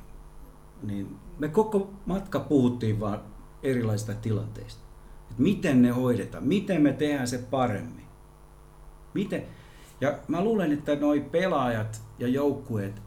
niin 0.83 1.17
me 1.39 1.49
koko 1.49 1.93
matka 2.05 2.39
puhuttiin 2.39 2.99
vaan 2.99 3.21
erilaisista 3.63 4.13
tilanteista. 4.13 4.81
Että 5.29 5.43
miten 5.43 5.81
ne 5.81 5.89
hoidetaan, 5.89 6.47
miten 6.47 6.81
me 6.81 6.93
tehdään 6.93 7.27
se 7.27 7.37
paremmin. 7.37 8.05
Miten? 9.13 9.43
Ja 10.01 10.19
mä 10.27 10.43
luulen, 10.43 10.71
että 10.71 10.95
noi 10.95 11.19
pelaajat 11.19 12.01
ja 12.19 12.27
joukkueet 12.27 13.01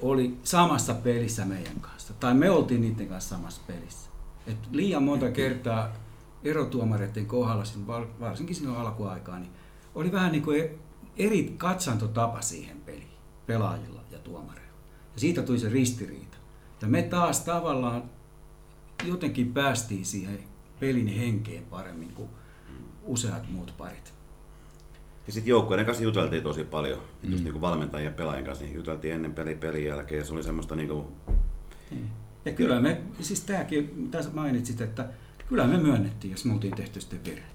oli 0.00 0.38
samassa 0.42 0.94
pelissä 0.94 1.44
meidän 1.44 1.80
kanssa. 1.80 2.14
Tai 2.20 2.34
me 2.34 2.50
oltiin 2.50 2.80
niiden 2.80 3.08
kanssa 3.08 3.36
samassa 3.36 3.60
pelissä. 3.66 4.10
Et 4.46 4.56
liian 4.70 5.02
monta 5.02 5.30
kertaa 5.30 5.92
erotuomareiden 6.44 7.26
kohdalla, 7.26 8.06
varsinkin 8.20 8.56
silloin 8.56 8.78
alkuaikaa, 8.78 9.38
niin 9.38 9.52
oli 9.94 10.12
vähän 10.12 10.32
niin 10.32 10.44
kuin 10.44 10.78
eri 11.16 11.54
katsantotapa 11.56 12.40
siihen 12.40 12.80
peliin, 12.80 13.18
pelaajilla 13.46 14.00
ja 14.10 14.18
tuomareilla. 14.18 14.78
Ja 15.14 15.20
siitä 15.20 15.42
tuli 15.42 15.58
se 15.58 15.68
ristiriita. 15.68 16.27
Ja 16.82 16.88
me 16.88 17.02
taas 17.02 17.40
tavallaan 17.40 18.02
jotenkin 19.04 19.52
päästiin 19.52 20.04
siihen 20.06 20.38
pelin 20.80 21.08
henkeen 21.08 21.64
paremmin 21.64 22.12
kuin 22.12 22.28
useat 23.02 23.50
muut 23.50 23.74
parit. 23.78 24.14
Ja 25.26 25.32
sitten 25.32 25.50
joukkueiden 25.50 25.86
kanssa 25.86 26.04
juteltiin 26.04 26.42
tosi 26.42 26.64
paljon. 26.64 26.98
Mm. 27.22 27.32
Just 27.32 27.44
niin 27.44 27.52
kuin 27.52 27.60
valmentajien 27.60 28.10
ja 28.10 28.16
pelaajien 28.16 28.44
kanssa 28.44 28.64
niin 28.64 28.74
juteltiin 28.74 29.14
ennen 29.14 29.34
peli 29.34 29.54
pelin 29.54 29.84
jälkeen. 29.84 30.18
Ja 30.18 30.24
se 30.24 30.32
oli 30.32 30.42
semmoista 30.42 30.76
niin 30.76 30.88
kuin... 30.88 31.06
Niin. 31.90 32.10
Ja 32.44 32.52
kyllä 32.52 32.80
me, 32.80 33.00
siis 33.20 33.40
tämäkin, 33.40 33.92
mitä 33.96 34.18
mainitsit, 34.32 34.80
että 34.80 35.08
kyllä 35.48 35.66
me 35.66 35.78
myönnettiin, 35.78 36.30
jos 36.30 36.44
me 36.44 36.52
oltiin 36.52 36.76
tehty 36.76 37.00
sitten 37.00 37.24
virhe. 37.24 37.46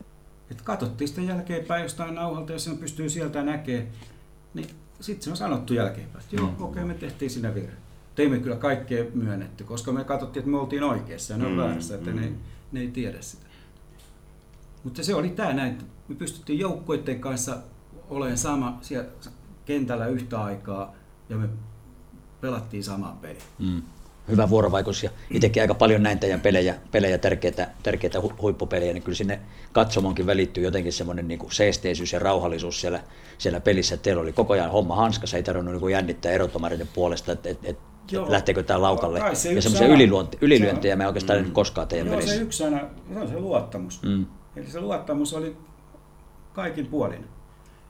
Että 0.51 0.63
katsottiin 0.63 1.07
sitten 1.07 1.27
jälkeenpäin 1.27 1.83
jostain 1.83 2.15
nauhalta, 2.15 2.53
jos 2.53 2.63
se 2.63 2.75
pystyy 2.75 3.09
sieltä 3.09 3.43
näkemään, 3.43 3.87
niin 4.53 4.67
sitten 4.99 5.23
se 5.23 5.29
on 5.29 5.37
sanottu 5.37 5.73
jälkeenpäin, 5.73 6.23
että 6.23 6.35
joo, 6.35 6.47
mm. 6.47 6.53
okei, 6.53 6.63
okay, 6.63 6.85
me 6.85 6.93
tehtiin 6.93 7.31
sinä 7.31 7.55
virhe. 7.55 7.77
Teimme 8.15 8.39
kyllä 8.39 8.55
kaikkea 8.55 9.05
myönnetty, 9.13 9.63
koska 9.63 9.91
me 9.91 10.03
katsottiin, 10.03 10.41
että 10.41 10.51
me 10.51 10.57
oltiin 10.57 10.83
oikeassa 10.83 11.33
ja 11.33 11.37
ne 11.37 11.45
on 11.45 11.51
mm, 11.51 11.57
väärässä, 11.57 11.95
että 11.95 12.09
mm. 12.09 12.15
ne, 12.15 12.31
ne 12.71 12.79
ei 12.79 12.87
tiedä 12.87 13.21
sitä. 13.21 13.45
Mutta 14.83 15.03
se 15.03 15.15
oli 15.15 15.29
tämä 15.29 15.53
näin, 15.53 15.77
me 16.07 16.15
pystyttiin 16.15 16.59
joukkueiden 16.59 17.19
kanssa 17.19 17.57
olemaan 18.09 18.37
sama 18.37 18.77
siellä 18.81 19.09
kentällä 19.65 20.07
yhtä 20.07 20.41
aikaa 20.41 20.93
ja 21.29 21.37
me 21.37 21.49
pelattiin 22.41 22.83
samaa 22.83 23.17
peliä. 23.21 23.41
Mm. 23.59 23.81
Hyvä 24.27 24.49
vuorovaikutus 24.49 25.03
ja 25.03 25.09
itsekin 25.29 25.61
aika 25.61 25.73
paljon 25.73 26.03
näin 26.03 26.19
teidän 26.19 26.41
pelejä, 26.41 26.75
pelejä 26.91 27.17
tärkeitä, 27.17 27.69
tärkeitä 27.83 28.21
huippupelejä, 28.41 28.93
niin 28.93 29.03
kyllä 29.03 29.15
sinne 29.15 29.39
katsomonkin 29.71 30.25
välittyy 30.25 30.63
jotenkin 30.63 30.93
semmoinen 30.93 31.27
niin 31.27 31.39
seesteisyys 31.51 32.13
ja 32.13 32.19
rauhallisuus 32.19 32.81
siellä, 32.81 33.03
siellä 33.37 33.59
pelissä. 33.59 33.97
Teillä 33.97 34.21
oli 34.21 34.33
koko 34.33 34.53
ajan 34.53 34.71
homma 34.71 34.95
hanskassa, 34.95 35.37
ei 35.37 35.43
tarvinnut 35.43 35.81
niin 35.81 35.91
jännittää 35.91 36.31
erotomareiden 36.31 36.89
puolesta, 36.93 37.31
että 37.31 37.49
et, 37.49 37.59
et, 37.63 37.77
Joo. 38.11 38.31
lähteekö 38.31 38.63
tämä 38.63 38.81
laukalle. 38.81 39.35
Se 39.35 39.53
ja 39.53 39.61
semmoisia 39.61 39.87
ylilyöntejä 40.41 40.95
me 40.95 41.07
oikeastaan 41.07 41.45
mm. 41.45 41.51
koskaan 41.51 41.87
teidän 41.87 42.07
Joo, 42.07 42.21
se 42.21 42.35
yksi 42.35 42.57
sana, 42.57 42.79
se 43.13 43.19
on 43.19 43.27
se 43.27 43.39
luottamus. 43.39 44.01
Mm. 44.01 44.25
Eli 44.55 44.67
se 44.67 44.81
luottamus 44.81 45.33
oli 45.33 45.57
kaikin 46.53 46.87
puolin. 46.87 47.27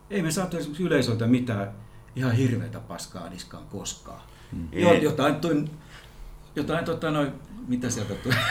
Ei 0.10 0.22
me 0.22 0.32
saatu 0.32 0.58
esimerkiksi 0.58 0.84
yleisöltä 0.84 1.28
mitään 1.28 1.72
ihan 2.16 2.32
hirveätä 2.32 2.80
paskaa 2.80 3.30
niskaan 3.30 3.66
koskaan. 3.66 4.22
Mm. 4.52 4.68
Jotain, 5.02 5.36
tuin, 5.36 5.70
jotain 6.56 6.86
tota 6.86 7.12
noin, 7.12 7.32
mitä 7.68 7.90
sieltä 7.90 8.14
tuli? 8.16 8.36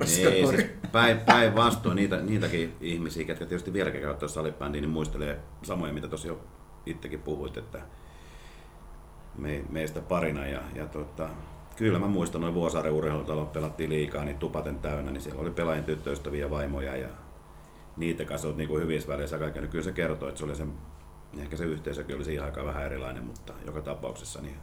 Ei, 0.00 0.06
siis 0.06 0.66
päin, 0.92 1.20
päin 1.20 1.54
vastoin 1.54 1.96
niitä, 1.96 2.16
niitäkin 2.16 2.74
ihmisiä, 2.80 3.24
jotka 3.28 3.46
tietysti 3.46 3.72
vieläkin 3.72 4.00
käyttää 4.00 4.28
salibändiä, 4.28 4.80
niin 4.80 4.90
muistelee 4.90 5.40
samoja, 5.62 5.92
mitä 5.92 6.08
tosiaan 6.08 6.38
itsekin 6.86 7.20
puhuit, 7.20 7.56
että 7.56 7.78
me, 9.38 9.64
meistä 9.70 10.00
parina. 10.00 10.46
Ja, 10.46 10.60
ja 10.74 10.86
tota, 10.86 11.28
kyllä 11.76 11.98
mä 11.98 12.06
muistan 12.06 12.40
noin 12.40 12.54
Vuosaaren 12.54 12.92
urheilutalon 12.92 13.46
pelattiin 13.46 13.90
liikaa, 13.90 14.24
niin 14.24 14.38
tupaten 14.38 14.78
täynnä, 14.78 15.10
niin 15.10 15.22
siellä 15.22 15.40
oli 15.40 15.50
pelaajien 15.50 15.84
tyttöystäviä 15.84 16.50
vaimoja 16.50 16.96
ja 16.96 17.08
niitä 17.96 18.24
kanssa 18.24 18.48
olet 18.48 18.56
niin 18.56 18.80
hyvissä 18.80 19.08
väleissä 19.08 19.38
kaikki. 19.38 19.60
Niin 19.60 19.70
kyllä 19.70 19.84
se 19.84 19.92
kertoo, 19.92 20.28
että 20.28 20.38
se 20.38 20.44
oli 20.44 20.56
se, 20.56 20.66
ehkä 21.38 21.56
se 21.56 21.64
yhteisökin 21.64 22.16
oli 22.16 22.24
siihen 22.24 22.44
aikaan 22.44 22.66
vähän 22.66 22.84
erilainen, 22.84 23.24
mutta 23.24 23.52
joka 23.66 23.80
tapauksessa 23.80 24.40
niin 24.40 24.56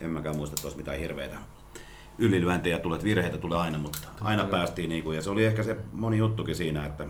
en 0.00 0.10
mäkään 0.10 0.36
muista, 0.36 0.54
että 0.54 0.66
olisi 0.66 0.78
mitään 0.78 0.98
hirveitä 0.98 1.36
ylilyöntejä 2.18 2.78
tulee, 2.78 2.96
että 2.96 3.04
virheitä 3.04 3.38
tulee 3.38 3.58
aina, 3.58 3.78
mutta 3.78 4.08
aina 4.20 4.44
päästiin 4.44 4.88
niin 4.88 5.04
kuin, 5.04 5.16
ja 5.16 5.22
se 5.22 5.30
oli 5.30 5.44
ehkä 5.44 5.62
se 5.62 5.76
moni 5.92 6.18
juttukin 6.18 6.56
siinä, 6.56 6.86
että 6.86 7.06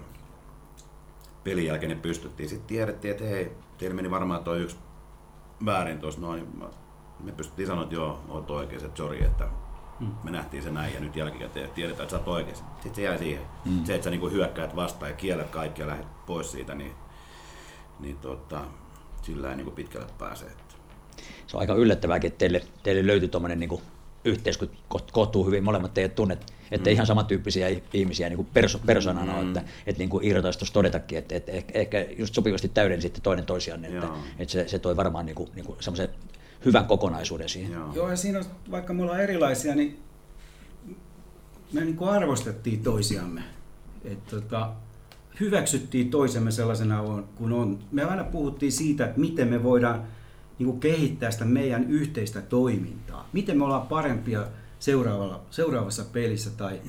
pelin 1.45 1.67
jälkeen 1.67 1.91
ne 1.91 1.97
pystyttiin. 2.03 2.49
Sitten 2.49 2.67
tiedettiin, 2.67 3.13
että 3.13 3.25
hei, 3.25 3.53
teillä 3.79 3.97
meni 3.97 4.11
varmaan 4.11 4.45
tuo 4.45 4.55
yksi 4.55 4.77
väärin 5.65 5.99
tuossa 5.99 6.21
noin. 6.21 6.63
Me 7.21 7.33
pystyttiin 7.33 7.69
sanoa, 7.69 7.83
että 7.83 7.95
joo, 7.95 8.21
olet 8.29 8.51
oikein, 8.51 8.85
että 8.85 8.97
sori, 8.97 9.25
että 9.25 9.49
Mm. 10.03 10.15
Me 10.25 10.31
nähtiin 10.31 10.63
se 10.63 10.71
näin 10.71 10.95
ja 10.95 11.01
nyt 11.01 11.17
jälkikäteen 11.17 11.71
tiedetään, 11.71 12.03
että 12.03 12.11
sä 12.11 12.19
oot 12.19 12.29
oikeassa. 12.29 12.65
Sitten 12.75 12.95
se 12.95 13.03
jää 13.03 13.19
siihen. 13.19 13.43
Mm. 13.65 13.85
Se, 13.85 13.95
että 13.95 14.05
sä 14.05 14.11
niinku 14.11 14.29
hyökkäät 14.29 14.77
vastaan 14.77 15.11
ja 15.11 15.17
kiellät 15.17 15.51
kaikki 15.51 15.83
ja 15.83 15.87
lähdet 15.87 16.27
pois 16.27 16.53
siitä, 16.53 16.75
niin, 16.75 16.93
niin 18.01 18.17
tota, 18.17 18.61
sillä 19.23 19.51
ei 19.51 19.57
niinku 19.57 19.71
pitkälle 19.71 20.07
pääse. 20.19 20.45
Että. 20.45 20.75
se 21.47 21.57
on 21.57 21.61
aika 21.61 21.75
yllättävääkin, 21.75 22.29
että 22.29 22.39
teille, 22.39 22.63
teille 22.83 23.07
löytyi 23.07 23.29
tuommoinen 23.29 23.61
niin 23.61 23.83
yhteys, 24.25 24.59
kun 24.59 24.71
kohtuu 25.13 25.47
hyvin 25.47 25.65
molemmat 25.65 25.95
teidät 25.95 26.15
tunnet, 26.15 26.53
että 26.71 26.91
mm. 26.91 26.95
ihan 26.95 27.07
samantyyppisiä 27.07 27.69
ihmisiä 27.93 28.29
niin 28.29 28.37
kuin 28.37 28.49
perso, 28.55 28.79
persoonana, 28.79 29.33
mm. 29.33 29.49
että, 29.49 29.63
että 29.87 29.99
niin 29.99 30.09
kuin 30.09 30.25
Iiro 30.25 30.43
taisi 30.43 30.59
tuossa 30.59 30.75
todetakin, 30.75 31.19
että, 31.19 31.35
että 31.35 31.53
ehkä, 31.53 31.79
ehkä 31.79 32.07
just 32.19 32.35
sopivasti 32.35 32.71
sitten 32.99 33.23
toinen 33.23 33.47
toisiaan, 33.47 33.85
että, 33.85 34.09
että 34.39 34.53
se, 34.53 34.69
se 34.69 34.79
toi 34.79 34.97
varmaan 34.97 35.27
niin 35.27 35.37
kuin, 35.37 35.51
niin 35.55 35.65
kuin 35.65 35.77
semmoisen 35.81 36.09
hyvän 36.65 36.87
kokonaisuuden 36.87 37.49
siihen. 37.49 37.73
Joo. 37.73 37.93
Joo, 37.95 38.11
ja 38.11 38.17
siinä 38.17 38.39
on, 38.39 38.45
vaikka 38.71 38.93
me 38.93 39.03
ollaan 39.03 39.21
erilaisia, 39.21 39.75
niin 39.75 40.01
me 41.73 41.81
niin 41.81 41.97
kuin 41.97 42.11
arvostettiin 42.11 42.83
toisiamme. 42.83 43.43
Et, 44.05 44.27
tota, 44.27 44.73
hyväksyttiin 45.41 46.11
toisemme 46.11 46.51
sellaisena 46.51 47.05
kuin 47.35 47.53
on. 47.53 47.79
Me 47.93 48.05
aina 48.05 48.25
puhuttiin 48.25 48.73
siitä, 48.73 49.05
että 49.05 49.21
miten 49.21 49.49
me 49.49 49.63
voidaan 49.63 50.07
niin 50.59 50.67
kuin 50.67 50.81
kehittää 50.81 51.31
sitä 51.31 51.45
meidän 51.45 51.91
yhteistä 51.91 52.41
toimintaa. 52.41 53.29
Miten 53.33 53.59
me 53.59 53.65
ollaan 53.65 53.87
parempia 53.87 54.45
seuraavalla, 54.79 55.43
seuraavassa 55.51 56.05
pelissä 56.13 56.51
tai, 56.51 56.81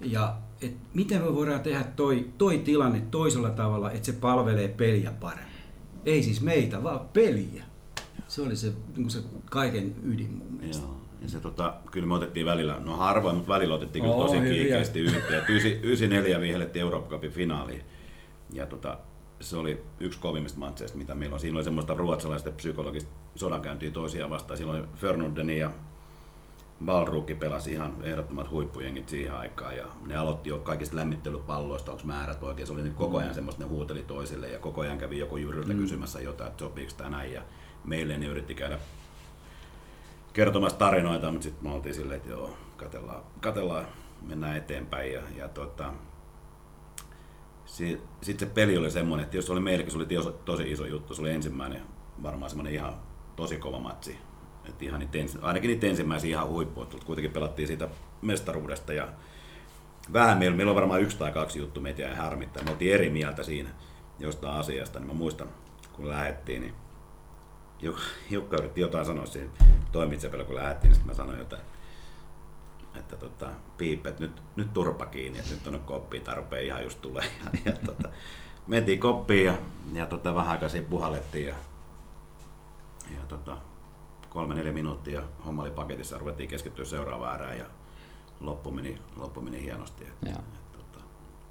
ja 0.00 0.36
et 0.62 0.76
miten 0.94 1.22
me 1.22 1.34
voidaan 1.34 1.60
tehdä 1.60 1.84
toi, 1.84 2.28
toi 2.38 2.58
tilanne 2.58 3.02
toisella 3.10 3.50
tavalla, 3.50 3.90
että 3.90 4.06
se 4.06 4.12
palvelee 4.12 4.68
peliä 4.68 5.12
paremmin. 5.20 5.54
Ei 6.06 6.22
siis 6.22 6.40
meitä, 6.40 6.82
vaan 6.82 7.00
peliä. 7.12 7.64
Se 8.28 8.42
oli 8.42 8.56
se, 8.56 8.72
niin 8.96 9.10
se 9.10 9.18
kaiken 9.50 9.94
ydin 10.02 10.32
mun 10.32 10.58
mielestä. 10.60 10.82
Joo. 10.82 11.00
Ja 11.22 11.28
se, 11.30 11.40
tota, 11.40 11.74
kyllä 11.90 12.06
me 12.06 12.14
otettiin 12.14 12.46
välillä, 12.46 12.80
no 12.84 12.96
harvoin, 12.96 13.36
mutta 13.36 13.52
välillä 13.52 13.74
otettiin 13.74 14.04
kyllä 14.04 14.16
tosi 14.16 14.40
kiikeästi 14.40 15.00
yhteen. 15.00 15.44
94 15.48 16.40
vihellettiin 16.40 16.80
Eurooppa 16.80 17.10
Cupin 17.10 17.30
finaaliin. 17.30 17.82
Ja 18.52 18.66
tota, 18.66 18.98
se 19.40 19.56
oli 19.56 19.84
yksi 20.00 20.18
kovimmista 20.18 20.58
matseista, 20.58 20.98
mitä 20.98 21.14
meillä 21.14 21.34
on. 21.34 21.40
Siinä 21.40 21.56
oli 21.56 21.64
semmoista 21.64 21.94
ruotsalaista 21.94 22.50
psykologista 22.50 23.10
sodankäyntiä 23.34 23.90
toisiaan 23.90 24.30
vastaan. 24.30 24.58
Silloin 24.58 24.88
Fernundeni 24.96 25.58
ja 25.58 25.70
Balrukki 26.84 27.34
pelasi 27.34 27.72
ihan 27.72 27.96
ehdottomat 28.02 28.50
huippujengit 28.50 29.08
siihen 29.08 29.34
aikaan 29.34 29.76
ja 29.76 29.86
ne 30.06 30.16
aloitti 30.16 30.48
jo 30.48 30.58
kaikista 30.58 30.96
lämmittelypalloista, 30.96 31.92
onko 31.92 32.04
määrät 32.04 32.42
oikein. 32.42 32.66
Se 32.66 32.72
oli 32.72 32.82
niin 32.82 32.94
koko 32.94 33.18
ajan 33.18 33.30
mm. 33.30 33.34
semmoista, 33.34 33.62
ne 33.62 33.68
huuteli 33.68 34.02
toisille 34.02 34.48
ja 34.48 34.58
koko 34.58 34.80
ajan 34.80 34.98
kävi 34.98 35.18
joku 35.18 35.36
jyryltä 35.36 35.72
mm. 35.72 35.78
kysymässä 35.78 36.20
jotain, 36.20 36.50
että 36.50 36.64
sopiiko 36.64 36.92
tämä 36.96 37.10
näin. 37.10 37.32
Ja 37.32 37.42
meille 37.84 38.18
ne 38.18 38.26
yritti 38.26 38.54
käydä 38.54 38.78
kertomassa 40.32 40.78
tarinoita, 40.78 41.30
mutta 41.30 41.42
sitten 41.44 41.68
me 41.68 41.74
oltiin 41.74 41.94
silleen, 41.94 42.16
että 42.16 42.30
joo, 42.30 42.56
katellaan, 42.76 43.22
katellaan 43.40 43.86
mennään 44.22 44.56
eteenpäin. 44.56 45.12
Ja, 45.12 45.22
ja 45.36 45.48
tota, 45.48 45.92
sitten 47.66 48.38
se 48.38 48.46
peli 48.46 48.76
oli 48.76 48.90
semmoinen, 48.90 49.24
että 49.24 49.36
jos 49.36 49.50
oli 49.50 49.60
meillekin, 49.60 49.92
se 49.92 49.98
oli 49.98 50.34
tosi 50.44 50.72
iso 50.72 50.86
juttu, 50.86 51.14
se 51.14 51.20
oli 51.20 51.30
ensimmäinen, 51.30 51.82
varmaan 52.22 52.50
semmoinen 52.50 52.74
ihan 52.74 52.94
tosi 53.36 53.56
kova 53.56 53.78
matsi. 53.78 54.18
Et 54.68 54.82
ihan 54.82 55.00
niitä 55.00 55.18
ainakin 55.42 55.68
niitä 55.68 55.86
ensimmäisiä 55.86 56.30
ihan 56.30 56.48
huippua, 56.48 56.86
kuitenkin 57.06 57.32
pelattiin 57.32 57.68
siitä 57.68 57.88
mestaruudesta 58.22 58.92
ja 58.92 59.08
vähän 60.12 60.38
meillä, 60.38 60.56
meillä 60.56 60.70
on 60.70 60.76
varmaan 60.76 61.02
yksi 61.02 61.18
tai 61.18 61.32
kaksi 61.32 61.58
juttu 61.58 61.80
meitä 61.80 62.02
jäi 62.02 62.14
harmittaa. 62.14 62.62
Me 62.62 62.70
oltiin 62.70 62.94
eri 62.94 63.10
mieltä 63.10 63.42
siinä 63.42 63.70
jostain 64.18 64.54
asiasta, 64.54 64.98
niin 64.98 65.06
mä 65.06 65.14
muistan, 65.14 65.48
kun 65.92 66.08
lähettiin, 66.08 66.62
niin 66.62 66.74
Jukka 68.30 68.56
yritti 68.56 68.80
jotain 68.80 69.06
sanoa 69.06 69.26
siinä 69.26 69.50
toimitsepellä, 69.92 70.44
kun 70.44 70.54
lähdettiin, 70.54 70.92
niin 70.92 71.06
mä 71.06 71.14
sanoin 71.14 71.38
jotain, 71.38 71.62
että 72.96 73.16
tota, 73.16 73.50
piip, 73.78 74.06
että 74.06 74.22
nyt, 74.22 74.42
nyt 74.56 74.72
turpa 74.72 75.06
kiinni, 75.06 75.38
että 75.38 75.50
nyt 75.50 75.62
tuonne 75.62 75.78
koppiin 75.78 76.22
tarpeen 76.22 76.66
ihan 76.66 76.82
just 76.82 77.02
tulee. 77.02 77.24
Ja, 77.64 77.72
ja 77.72 77.78
tota, 77.86 78.08
mentiin 78.66 79.00
koppiin 79.00 79.46
ja, 79.46 79.54
ja 79.92 80.06
tota, 80.06 80.34
vähän 80.34 80.52
aikaa 80.52 80.68
siinä 80.68 80.88
puhallettiin 80.90 81.46
ja, 81.46 81.54
ja 83.10 83.26
tota, 83.28 83.56
kolme 84.30 84.54
neljä 84.54 84.72
minuuttia 84.72 85.22
homma 85.46 85.62
oli 85.62 85.70
paketissa 85.70 86.18
ruvettiin 86.18 86.48
keskittyä 86.48 86.84
seuraavaan 86.84 87.32
äärään 87.32 87.58
ja 87.58 87.64
loppu 88.40 88.70
meni, 88.70 88.98
loppu 89.16 89.40
meni 89.40 89.62
hienosti. 89.62 90.04
Ja, 90.26 90.36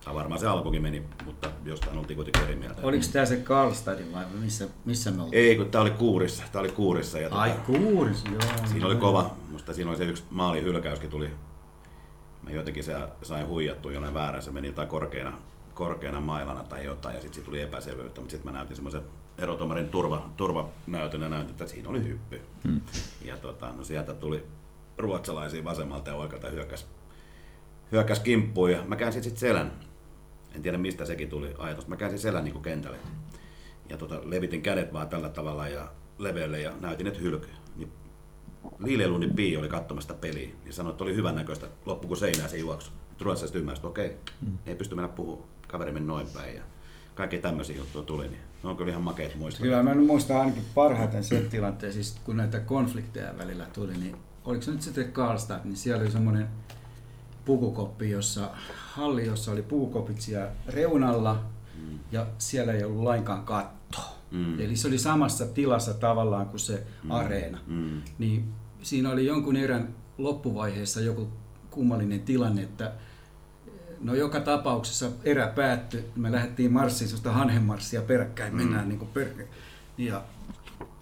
ja, 0.05 0.13
varmaan 0.13 0.39
se 0.39 0.47
alkukin 0.47 0.81
meni, 0.81 1.03
mutta 1.25 1.49
jostain 1.65 1.97
oltiin 1.97 2.15
kuitenkin 2.15 2.43
eri 2.43 2.55
mieltä. 2.55 2.81
Oliko 2.83 3.05
tämä 3.13 3.25
se 3.25 3.35
Karlstadin 3.35 4.13
vai 4.13 4.25
missä, 4.39 4.67
missä 4.85 5.11
me 5.11 5.23
oltiin? 5.23 5.43
Ei, 5.43 5.55
kun 5.55 5.71
tämä 5.71 5.81
oli 5.81 5.91
Kuurissa. 5.91 6.43
Tämä 6.51 6.61
oli 6.61 6.71
Kuurissa. 6.71 7.19
Ja 7.19 7.29
Ai 7.31 7.49
tota, 7.49 7.61
Kuurissa, 7.61 8.29
joo. 8.29 8.41
Siinä 8.65 8.85
oli 8.85 8.95
kova, 8.95 9.35
mutta 9.51 9.73
siinä 9.73 9.89
oli 9.89 9.97
se 9.97 10.05
yksi 10.05 10.23
maali 10.29 10.61
hylkäyskin 10.61 11.09
tuli. 11.09 11.29
Mä 12.43 12.51
jotenkin 12.51 12.83
se 12.83 12.95
sain 13.21 13.47
huijattua 13.47 13.91
jollain 13.91 14.13
väärässä, 14.13 14.51
meni 14.51 14.67
jotain 14.67 14.87
korkeana, 14.87 15.37
korkeana 15.73 16.21
mailana 16.21 16.63
tai 16.63 16.85
jotain 16.85 17.15
ja 17.15 17.21
sitten 17.21 17.33
siitä 17.33 17.45
tuli 17.45 17.61
epäselvyyttä, 17.61 18.21
mutta 18.21 18.31
sitten 18.31 18.51
mä 18.51 18.57
näytin 18.57 18.75
semmoisen 18.75 19.01
erotomarin 19.37 19.89
turva, 19.89 20.29
turvanäytön 20.37 21.21
ja 21.21 21.29
näytin, 21.29 21.51
että 21.51 21.67
siinä 21.67 21.89
oli 21.89 22.03
hyppy. 22.03 22.41
Hmm. 22.63 22.81
Ja 23.25 23.37
tota, 23.37 23.71
no 23.71 23.83
sieltä 23.83 24.13
tuli 24.13 24.43
ruotsalaisia 24.97 25.63
vasemmalta 25.63 26.09
ja 26.09 26.15
oikealta 26.15 26.49
hyökkäs, 26.49 26.87
hyökkäs 27.91 28.19
kimppuun 28.19 28.71
ja 28.71 28.83
mä 28.87 28.95
käänsin 28.95 29.23
sitten 29.23 29.39
selän 29.39 29.71
en 30.55 30.61
tiedä 30.61 30.77
mistä 30.77 31.05
sekin 31.05 31.29
tuli 31.29 31.55
ajatus. 31.57 31.87
Mä 31.87 31.95
käänsin 31.95 32.19
selän 32.19 32.43
niin 32.43 32.61
kentälle 32.61 32.97
ja 33.89 33.97
tota, 33.97 34.21
levitin 34.23 34.61
kädet 34.61 34.93
vaan 34.93 35.09
tällä 35.09 35.29
tavalla 35.29 35.67
ja 35.67 35.91
leveälle 36.17 36.61
ja 36.61 36.73
näytin, 36.81 37.07
että 37.07 37.19
hylky. 37.19 37.47
Niin 37.75 37.91
Liilelunin 38.79 39.35
Pii 39.35 39.57
oli 39.57 39.67
katsomasta 39.67 40.13
peliä 40.13 40.49
ja 40.65 40.73
sanoi, 40.73 40.91
että 40.91 41.03
oli 41.03 41.15
hyvän 41.15 41.35
näköistä. 41.35 41.67
Loppu 41.85 42.07
kuin 42.07 42.17
seinää 42.17 42.47
se 42.47 42.57
juoksu. 42.57 42.91
Ruotsalaiset 43.21 43.55
ymmärsi, 43.55 43.79
että 43.79 43.87
okei, 43.87 44.17
mm. 44.41 44.57
ei 44.65 44.75
pysty 44.75 44.95
mennä 44.95 45.07
puhumaan. 45.07 45.49
Kaveri 45.67 45.91
meni 45.91 46.05
noin 46.05 46.27
päin 46.33 46.55
ja 46.55 46.63
kaikki 47.15 47.37
tämmöisiä 47.37 47.77
juttuja 47.77 48.05
tuli. 48.05 48.27
Niin 48.27 48.41
ne 48.63 48.69
on 48.69 48.77
kyllä 48.77 48.89
ihan 48.89 49.03
makeita 49.03 49.37
muistaa. 49.37 49.61
Kyllä 49.61 49.83
mä 49.83 49.95
muistan 49.95 50.37
ainakin 50.37 50.63
parhaiten 50.75 51.23
sen 51.23 51.49
tilanteen, 51.49 51.93
siis 51.93 52.19
kun 52.23 52.37
näitä 52.37 52.59
konflikteja 52.59 53.37
välillä 53.37 53.65
tuli, 53.73 53.93
niin 53.93 54.15
oliko 54.45 54.61
se 54.63 54.71
nyt 54.71 54.81
sitten 54.81 55.11
Karlstad, 55.11 55.59
niin 55.63 55.75
siellä 55.75 56.01
oli 56.01 56.11
semmoinen 56.11 56.47
pukukoppi, 57.45 58.09
jossa 58.09 58.49
halli, 58.91 59.25
jossa 59.25 59.51
oli 59.51 59.61
pukukopit 59.61 60.21
siellä 60.21 60.51
reunalla 60.67 61.45
mm. 61.75 61.99
ja 62.11 62.27
siellä 62.37 62.73
ei 62.73 62.83
ollut 62.83 63.03
lainkaan 63.03 63.43
katto. 63.43 63.99
Mm. 64.31 64.59
Eli 64.59 64.75
se 64.75 64.87
oli 64.87 64.97
samassa 64.97 65.45
tilassa 65.45 65.93
tavallaan 65.93 66.45
kuin 66.45 66.59
se 66.59 66.83
mm. 67.03 67.11
areena. 67.11 67.59
Mm. 67.67 68.01
Niin 68.17 68.53
siinä 68.81 69.09
oli 69.09 69.25
jonkun 69.25 69.55
erän 69.55 69.95
loppuvaiheessa 70.17 71.01
joku 71.01 71.27
kummallinen 71.69 72.21
tilanne, 72.21 72.61
että 72.61 72.91
no 74.01 74.15
joka 74.15 74.39
tapauksessa 74.39 75.09
erä 75.23 75.47
päättyi. 75.47 76.05
Me 76.15 76.31
lähdettiin 76.31 76.73
marssiin, 76.73 77.07
sellaista 77.07 77.31
hanhenmarssia 77.31 78.01
peräkkäin, 78.01 78.55
mennään 78.55 78.83
mm. 78.83 78.89
niin 78.89 78.99
kuin 78.99 79.09
per... 79.13 79.27
ja 79.97 80.23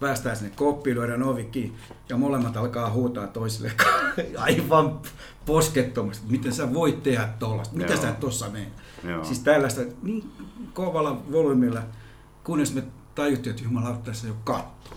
päästään 0.00 0.36
sinne 0.36 0.52
koppiin, 0.56 0.96
lyödään 0.96 1.22
ovi 1.22 1.72
ja 2.08 2.16
molemmat 2.16 2.56
alkaa 2.56 2.90
huutaa 2.90 3.26
toisille 3.26 3.72
aivan 4.36 5.00
poskettomasti, 5.46 6.26
miten 6.30 6.52
sä 6.52 6.74
voit 6.74 7.02
tehdä 7.02 7.28
tuollaista, 7.38 7.76
mitä 7.76 7.96
sä 7.96 8.12
tuossa 8.12 8.48
menet. 8.48 8.72
Siis 9.22 9.38
tällaista 9.38 9.80
niin 10.02 10.32
kovalla 10.72 11.22
volyymilla, 11.32 11.82
kunnes 12.44 12.74
me 12.74 12.82
tajuttiin, 13.14 13.50
että 13.50 13.64
Jumala 13.64 14.00
tässä 14.04 14.28
jo 14.28 14.36
katto. 14.44 14.90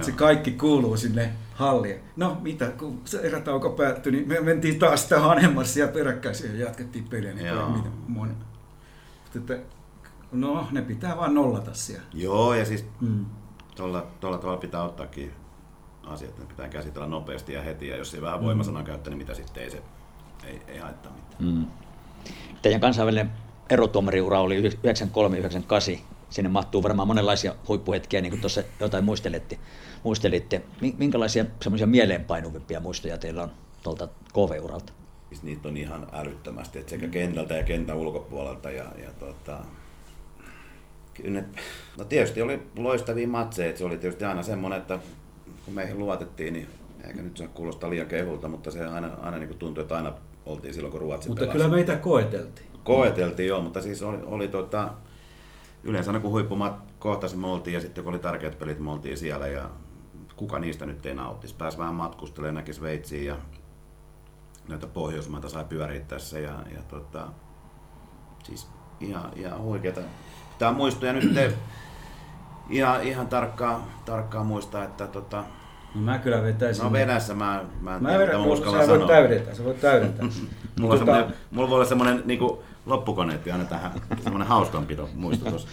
Se 0.00 0.12
kaikki 0.12 0.50
kuuluu 0.50 0.96
sinne 0.96 1.32
halliin. 1.54 2.00
No 2.16 2.36
mitä, 2.40 2.66
kun 2.66 3.00
se 3.04 3.20
erätauko 3.20 3.70
päättyi, 3.70 4.12
niin 4.12 4.28
me 4.28 4.40
mentiin 4.40 4.78
taas 4.78 5.02
sitä 5.02 5.20
Hanemarsia 5.20 5.88
peräkkäisiä 5.88 6.52
ja 6.52 6.64
jatkettiin 6.64 7.08
peliä. 7.08 7.34
Niin 7.34 7.92
moni. 8.08 8.32
Että, 9.36 9.58
no, 10.32 10.68
ne 10.72 10.82
pitää 10.82 11.16
vaan 11.16 11.34
nollata 11.34 11.74
siellä. 11.74 12.04
Joo, 12.12 12.54
ja 12.54 12.64
siis 12.64 12.84
mm 13.00 13.26
tuolla, 13.74 14.06
tuolla 14.20 14.38
tavalla 14.38 14.60
pitää 14.60 14.82
ottaakin 14.82 15.32
asiat, 16.06 16.38
ne 16.38 16.44
pitää 16.46 16.68
käsitellä 16.68 17.06
nopeasti 17.06 17.52
ja 17.52 17.62
heti, 17.62 17.88
ja 17.88 17.96
jos 17.96 18.14
ei 18.14 18.22
vähän 18.22 18.42
voimasanaa 18.42 18.82
mm. 18.82 18.86
käyttää, 18.86 19.10
niin 19.10 19.18
mitä 19.18 19.34
sitten 19.34 19.62
ei 19.62 19.70
se 19.70 19.82
ei, 20.46 20.60
ei 20.68 20.78
haittaa 20.78 21.12
mitään. 21.12 21.54
Mm. 21.54 21.66
Teidän 22.62 22.80
kansainvälinen 22.80 23.30
erotuomariura 23.70 24.40
oli 24.40 24.60
93-98. 24.60 25.98
Sinne 26.30 26.50
mahtuu 26.50 26.82
varmaan 26.82 27.08
monenlaisia 27.08 27.54
huippuhetkiä, 27.68 28.20
niin 28.20 28.30
kuin 28.30 28.40
tuossa 28.40 28.62
jotain 28.80 29.04
muistelitte. 29.04 29.58
muistelitte. 30.02 30.62
Minkälaisia 30.98 31.44
semmoisia 31.62 31.86
mieleenpainuvimpia 31.86 32.80
muistoja 32.80 33.18
teillä 33.18 33.42
on 33.42 33.50
tuolta 33.82 34.08
KV-uralta? 34.32 34.92
Siis 35.28 35.42
niitä 35.42 35.68
on 35.68 35.76
ihan 35.76 36.06
älyttömästi, 36.12 36.78
että 36.78 36.90
sekä 36.90 37.08
kentältä 37.08 37.54
ja 37.54 37.62
kentän 37.62 37.96
ulkopuolelta. 37.96 38.70
Ja, 38.70 38.84
ja 39.02 39.12
tota, 39.18 39.58
Kyllä 41.14 41.30
ne, 41.30 41.44
no 41.98 42.04
tietysti 42.04 42.42
oli 42.42 42.62
loistavia 42.76 43.28
matseja, 43.28 43.68
että 43.68 43.78
se 43.78 43.84
oli 43.84 43.98
tietysti 43.98 44.24
aina 44.24 44.42
semmoinen, 44.42 44.80
että 44.80 44.98
kun 45.64 45.74
meihin 45.74 45.98
luotettiin, 45.98 46.52
niin 46.52 46.68
eikä 47.06 47.22
nyt 47.22 47.36
se 47.36 47.46
kuulostaa 47.46 47.90
liian 47.90 48.06
kehulta, 48.06 48.48
mutta 48.48 48.70
se 48.70 48.86
aina, 48.86 49.10
aina 49.22 49.38
niin 49.38 49.58
tuntui, 49.58 49.82
että 49.82 49.96
aina 49.96 50.12
oltiin 50.46 50.74
silloin, 50.74 50.92
kun 50.92 51.00
Ruotsi 51.00 51.28
Mutta 51.28 51.40
pelasi. 51.40 51.58
kyllä 51.58 51.76
meitä 51.76 51.96
koeteltiin. 51.96 52.66
Koeteltiin, 52.84 53.48
joo, 53.48 53.60
mutta 53.60 53.80
siis 53.80 54.02
oli, 54.02 54.18
oli 54.24 54.48
tota, 54.48 54.90
yleensä 55.84 56.10
aina 56.10 56.20
kun 56.20 56.30
huippumat 56.30 56.94
kohtasi 56.98 57.36
me 57.36 57.46
oltiin 57.46 57.74
ja 57.74 57.80
sitten 57.80 58.04
kun 58.04 58.12
oli 58.12 58.18
tärkeät 58.18 58.58
pelit, 58.58 58.78
me 58.78 58.90
oltiin 58.90 59.18
siellä 59.18 59.46
ja 59.46 59.70
kuka 60.36 60.58
niistä 60.58 60.86
nyt 60.86 61.06
ei 61.06 61.14
nauttisi. 61.14 61.54
Pääsi 61.54 61.78
vähän 61.78 61.94
matkustelemaan, 61.94 62.54
näki 62.54 62.72
Sveitsiin 62.72 63.26
ja 63.26 63.36
näitä 64.68 64.86
Pohjoismaita 64.86 65.48
sai 65.48 65.64
pyöriä 65.64 66.00
tässä 66.00 66.38
ja, 66.38 66.62
ja 66.74 66.82
tota, 66.88 67.26
siis 68.44 68.68
ihan, 69.00 69.30
ihan 69.36 69.62
huikeita 69.62 70.00
pitää 70.52 70.72
muistaa. 70.72 71.06
Ja 71.06 71.12
nyt 71.12 71.34
te 71.34 71.52
ihan, 72.70 73.02
ihan 73.02 73.26
tarkkaan, 73.26 73.82
tarkkaan 74.04 74.46
muistaa, 74.46 74.84
että 74.84 75.06
tota, 75.06 75.44
No 75.94 76.00
mä 76.00 76.18
kyllä 76.18 76.42
vetäisin. 76.42 76.84
No 76.84 76.92
vedässä 76.92 77.34
mä, 77.34 77.64
mä 77.80 77.96
en 77.96 78.02
Mä 78.02 78.08
tiedä, 78.08 78.32
mä 78.32 78.44
uskallan 78.44 78.80
sä 78.80 78.88
voit 78.88 79.00
sanoa. 79.00 79.08
täydentää, 79.16 79.54
sä 79.54 79.64
voit 79.64 79.80
täydentää. 79.80 80.26
Mulla, 80.80 80.94
on 80.94 81.00
Tota- 81.00 81.32
mulla 81.50 81.68
voi 81.68 81.76
olla 81.76 81.86
semmoinen 81.88 82.22
niin 82.24 82.40
loppukoneetti 82.86 83.50
aina 83.52 83.64
tähän, 83.64 83.92
semmoinen 84.22 84.48
hauskanpito 84.48 85.08
muistutus. 85.14 85.68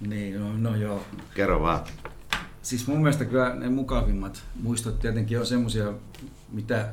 Niin, 0.00 0.40
no, 0.40 0.70
no 0.70 0.76
joo. 0.76 1.00
Kerro 1.34 1.60
vaan. 1.62 1.80
Siis 2.62 2.86
mun 2.86 2.98
mielestä 2.98 3.24
kyllä 3.24 3.54
ne 3.54 3.68
mukavimmat 3.68 4.42
muistot 4.62 4.98
tietenkin 4.98 5.40
on 5.40 5.46
semmosia, 5.46 5.92
mitä 6.52 6.88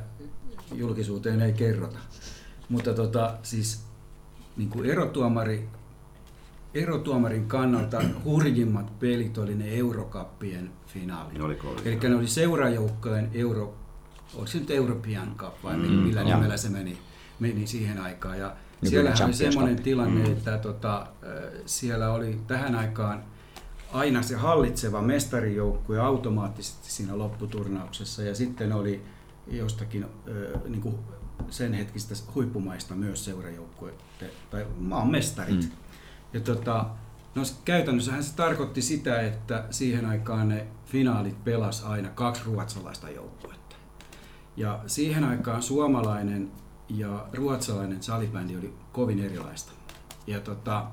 julkisuuteen 0.74 1.42
ei 1.42 1.52
kerrota. 1.52 1.98
Mutta 2.68 2.94
tota, 2.94 3.34
siis 3.42 3.84
niin 4.56 4.68
kuin 4.70 4.90
erotuomari, 4.90 5.68
erotuomarin 6.74 7.48
kannalta 7.48 8.02
hurjimmat 8.24 8.98
pelit 8.98 9.38
oli 9.38 9.54
ne 9.54 9.74
Eurokappien 9.74 10.70
finaalit. 10.86 11.38
Ne 11.38 11.44
oli. 11.44 11.58
Eli 11.84 11.96
ne 11.96 12.14
oli 12.14 12.26
seurajoukkojen 12.26 13.30
Euro, 13.34 13.74
oliko 14.34 14.46
se 14.46 14.58
nyt 14.58 14.70
European 14.70 15.34
Cup 15.36 15.54
vai 15.62 15.76
mm, 15.76 15.82
millä 15.82 16.20
joo. 16.20 16.34
nimellä 16.34 16.56
se 16.56 16.68
meni, 16.68 16.98
meni 17.40 17.66
siihen 17.66 18.00
aikaan. 18.00 18.38
Ja 18.38 18.46
Nykyinen 18.46 18.90
siellähän 18.90 19.26
oli 19.26 19.34
semmoinen 19.34 19.82
tilanne, 19.82 20.24
mm. 20.24 20.32
että 20.32 20.58
tota, 20.58 21.06
siellä 21.66 22.12
oli 22.12 22.40
tähän 22.46 22.74
aikaan 22.74 23.24
aina 23.92 24.22
se 24.22 24.36
hallitseva 24.36 25.02
mestarijoukkue 25.02 26.00
automaattisesti 26.00 26.90
siinä 26.90 27.18
lopputurnauksessa 27.18 28.22
ja 28.22 28.34
sitten 28.34 28.72
oli 28.72 29.02
jostakin 29.46 30.06
niin 30.68 30.80
kuin 30.80 30.94
sen 31.50 31.72
hetkistä 31.74 32.14
huippumaista 32.34 32.94
myös 32.94 33.24
seurajoukkue 33.24 33.92
tai 34.50 34.66
maan 34.78 35.10
mestarit. 35.10 35.60
Mm. 35.60 35.70
Ja 36.32 36.40
tota, 36.40 36.86
no 37.34 37.42
käytännössähän 37.64 38.24
se 38.24 38.36
tarkoitti 38.36 38.82
sitä, 38.82 39.20
että 39.20 39.64
siihen 39.70 40.06
aikaan 40.06 40.48
ne 40.48 40.66
finaalit 40.86 41.44
pelas 41.44 41.84
aina 41.84 42.08
kaksi 42.08 42.42
ruotsalaista 42.44 43.10
joukkuetta. 43.10 43.76
Ja 44.56 44.80
siihen 44.86 45.24
aikaan 45.24 45.62
suomalainen 45.62 46.50
ja 46.88 47.26
ruotsalainen 47.32 48.02
salibändi 48.02 48.56
oli 48.56 48.74
kovin 48.92 49.24
erilaista. 49.24 49.72
Ja 50.26 50.40
tota, 50.40 50.86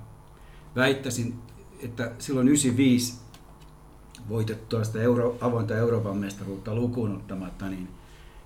väittäisin, 0.75 1.39
että 1.79 2.11
silloin 2.19 2.47
95 2.47 3.19
voitettua 4.29 4.83
sitä 4.83 5.01
Euro, 5.01 5.37
avointa 5.41 5.75
Euroopan 5.75 6.17
mestaruutta 6.17 6.75
lukuun 6.75 7.15
ottamatta, 7.15 7.69
niin 7.69 7.89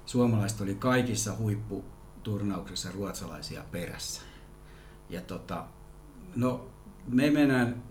suomalaiset 0.06 0.62
oli 0.62 0.76
kaikissa 0.76 1.36
huipputurnauksissa 1.36 2.92
ruotsalaisia 2.92 3.64
perässä. 3.72 4.22
Ja 5.10 5.22
tota, 5.22 5.66
no, 6.36 6.68
me 7.08 7.30
mennään 7.30 7.84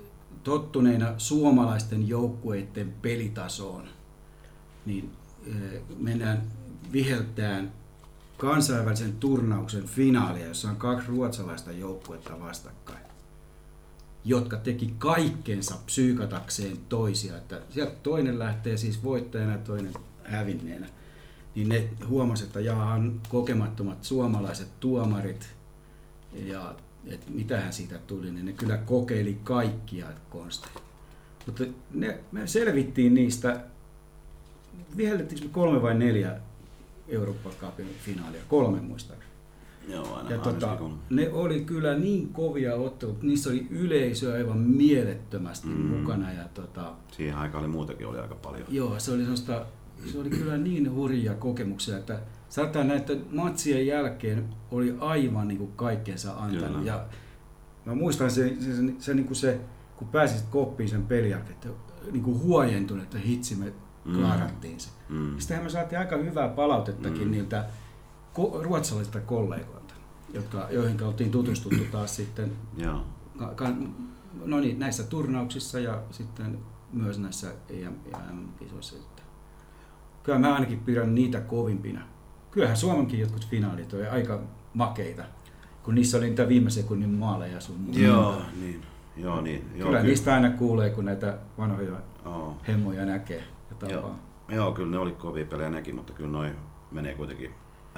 tottuneina 0.44 1.14
suomalaisten 1.18 2.09
joukkueiden 2.09 2.94
pelitasoon, 3.03 3.85
niin 4.87 5.11
mennään 5.99 6.42
viheltään 6.92 7.73
kansainvälisen 8.38 9.12
turnauksen 9.12 9.85
finaalia, 9.85 10.47
jossa 10.47 10.71
on 10.71 10.77
kaksi 10.77 11.09
ruotsalaista 11.09 11.73
joukkuetta 11.73 12.40
vastakkain, 12.40 13.05
jotka 14.25 14.57
teki 14.57 14.94
kaikkensa 14.99 15.75
psyykatakseen 15.87 16.77
toisia. 16.88 17.37
Että 17.37 17.61
sieltä 17.71 17.97
toinen 18.03 18.38
lähtee 18.38 18.77
siis 18.77 19.05
voittajana 19.05 19.53
ja 19.53 19.59
toinen 19.59 19.92
hävinneenä. 20.25 20.87
Niin 21.55 21.68
ne 21.68 21.88
huomasi, 22.09 22.44
että 22.44 22.61
jaahan 22.61 23.21
kokemattomat 23.29 24.05
suomalaiset 24.05 24.81
tuomarit 24.81 25.49
ja 26.33 26.75
että 27.14 27.31
mitähän 27.31 27.73
siitä 27.73 27.99
tuli, 27.99 28.31
niin 28.31 28.47
ne 28.47 28.53
kyllä 28.53 28.77
kokeili 28.77 29.38
kaikkia 29.44 30.07
konsteja. 30.31 30.75
Mutta 31.47 31.64
ne, 31.94 32.18
me 32.33 32.47
selvittiin 32.47 33.14
niistä, 33.14 33.61
vihellettiinkö 34.97 35.47
me 35.47 35.53
kolme 35.53 35.83
vai 35.83 35.94
neljä 35.94 36.40
Eurooppa 37.09 37.51
Cupin 37.61 37.87
finaalia? 38.05 38.40
Kolme 38.49 38.81
muistaakseni. 38.81 39.29
Joo, 39.88 40.14
aina, 40.14 40.31
Ja 40.31 40.40
aina 40.40 40.53
tota, 40.53 40.77
kun... 40.77 40.99
ne 41.11 41.31
oli 41.33 41.61
kyllä 41.64 41.94
niin 41.94 42.29
kovia 42.33 42.75
ottelut, 42.75 43.23
niissä 43.23 43.51
oli 43.51 43.66
yleisö 43.71 44.33
aivan 44.35 44.59
mielettömästi 44.59 45.68
mm. 45.68 45.75
mukana. 45.75 46.33
Ja 46.33 46.49
tota, 46.55 46.92
Siihen 47.12 47.37
aikaan 47.37 47.64
oli 47.64 47.73
muutakin 47.73 48.07
oli 48.07 48.18
aika 48.18 48.35
paljon. 48.35 48.66
joo, 48.71 48.99
se 48.99 49.12
oli, 49.12 49.25
se 50.12 50.18
oli 50.18 50.31
kyllä 50.31 50.57
niin 50.57 50.92
hurjia 50.94 51.35
kokemuksia, 51.35 51.99
että 51.99 52.21
saattaa 52.48 52.84
näiden 52.84 53.24
matsien 53.32 53.87
jälkeen 53.87 54.54
oli 54.70 54.96
aivan 55.00 55.48
niin 55.48 55.58
kuin 55.58 55.72
kaikkensa 55.76 56.32
antanut. 56.32 56.76
Kyllä. 56.76 56.87
Ja 56.92 57.04
mä 57.84 57.94
muistan 57.94 58.30
se, 58.30 58.56
se, 58.61 58.76
se, 58.76 58.82
se, 58.98 59.14
niin 59.14 59.26
kuin 59.26 59.37
se 59.37 59.61
kun 59.96 60.08
pääsit 60.08 60.44
koppiin 60.50 60.88
sen 60.88 61.06
pelin 61.06 61.30
jälkeen, 61.30 61.52
että 61.54 61.68
niin 62.12 62.22
kuin 62.24 62.38
huojentunut, 62.42 63.02
että 63.04 63.18
hitsi 63.18 63.54
me 63.54 63.72
Mm. 64.04 64.14
klaarattiin 64.14 64.80
se. 64.80 64.88
Mm. 65.08 65.38
Sittenhän 65.38 65.64
me 65.64 65.70
saatiin 65.70 65.98
aika 65.98 66.16
hyvää 66.16 66.48
palautettakin 66.48 67.24
Mm. 67.24 67.30
niiltä 67.30 67.64
ko- 68.38 68.62
ruotsalaisilta 68.62 69.20
kollegoilta, 69.20 69.94
jotka, 70.34 70.66
joihin 70.70 71.02
oltiin 71.02 71.30
tutustuttu 71.30 71.84
taas 71.92 72.16
sitten 72.16 72.52
ka- 73.38 73.54
ka- 73.54 73.72
no 74.44 74.61
niin, 74.61 74.78
näissä 74.78 75.02
turnauksissa 75.02 75.80
ja 75.80 76.02
sitten 76.11 76.58
myös 76.92 77.18
näissä 77.18 77.46
EM, 77.68 77.92
EM-kisoissa. 78.12 78.96
Että 78.96 79.22
Kyllä 80.22 80.38
mä 80.38 80.54
ainakin 80.54 80.78
pidän 80.80 81.14
niitä 81.14 81.40
kovimpina. 81.40 82.00
Kyllähän 82.50 82.76
Suomenkin 82.76 83.20
jotkut 83.20 83.46
finaalit 83.48 83.92
on 83.92 84.00
aika 84.11 84.40
makeita, 84.74 85.22
kun 85.82 85.94
niissä 85.94 86.16
oli 86.18 86.28
niitä 86.28 86.48
viime 86.48 86.70
sekunnin 86.70 87.11
maaleja 87.11 87.61
sun 87.61 87.76
muuta. 87.80 88.00
Joo, 88.00 88.42
niin. 88.61 88.82
Joo, 89.16 89.40
niin. 89.40 89.70
Joo, 89.74 89.87
Kyllä 89.88 90.02
niistä 90.02 90.34
aina 90.34 90.50
kuulee, 90.50 90.90
kun 90.90 91.04
näitä 91.04 91.38
vanhoja 91.58 91.90
Joo. 92.24 92.56
hemmoja 92.68 93.04
näkee 93.04 93.42
ja 93.80 93.88
Joo. 93.88 94.00
tapaa. 94.02 94.18
Joo, 94.48 94.72
kyllä 94.72 94.90
ne 94.90 94.98
oli 94.98 95.12
kovia 95.12 95.44
pelejä 95.44 95.70
nekin, 95.70 95.94
mutta 95.94 96.12
kyllä 96.12 96.30
noin 96.30 96.52
menee 96.90 97.14
kuitenkin 97.14 97.50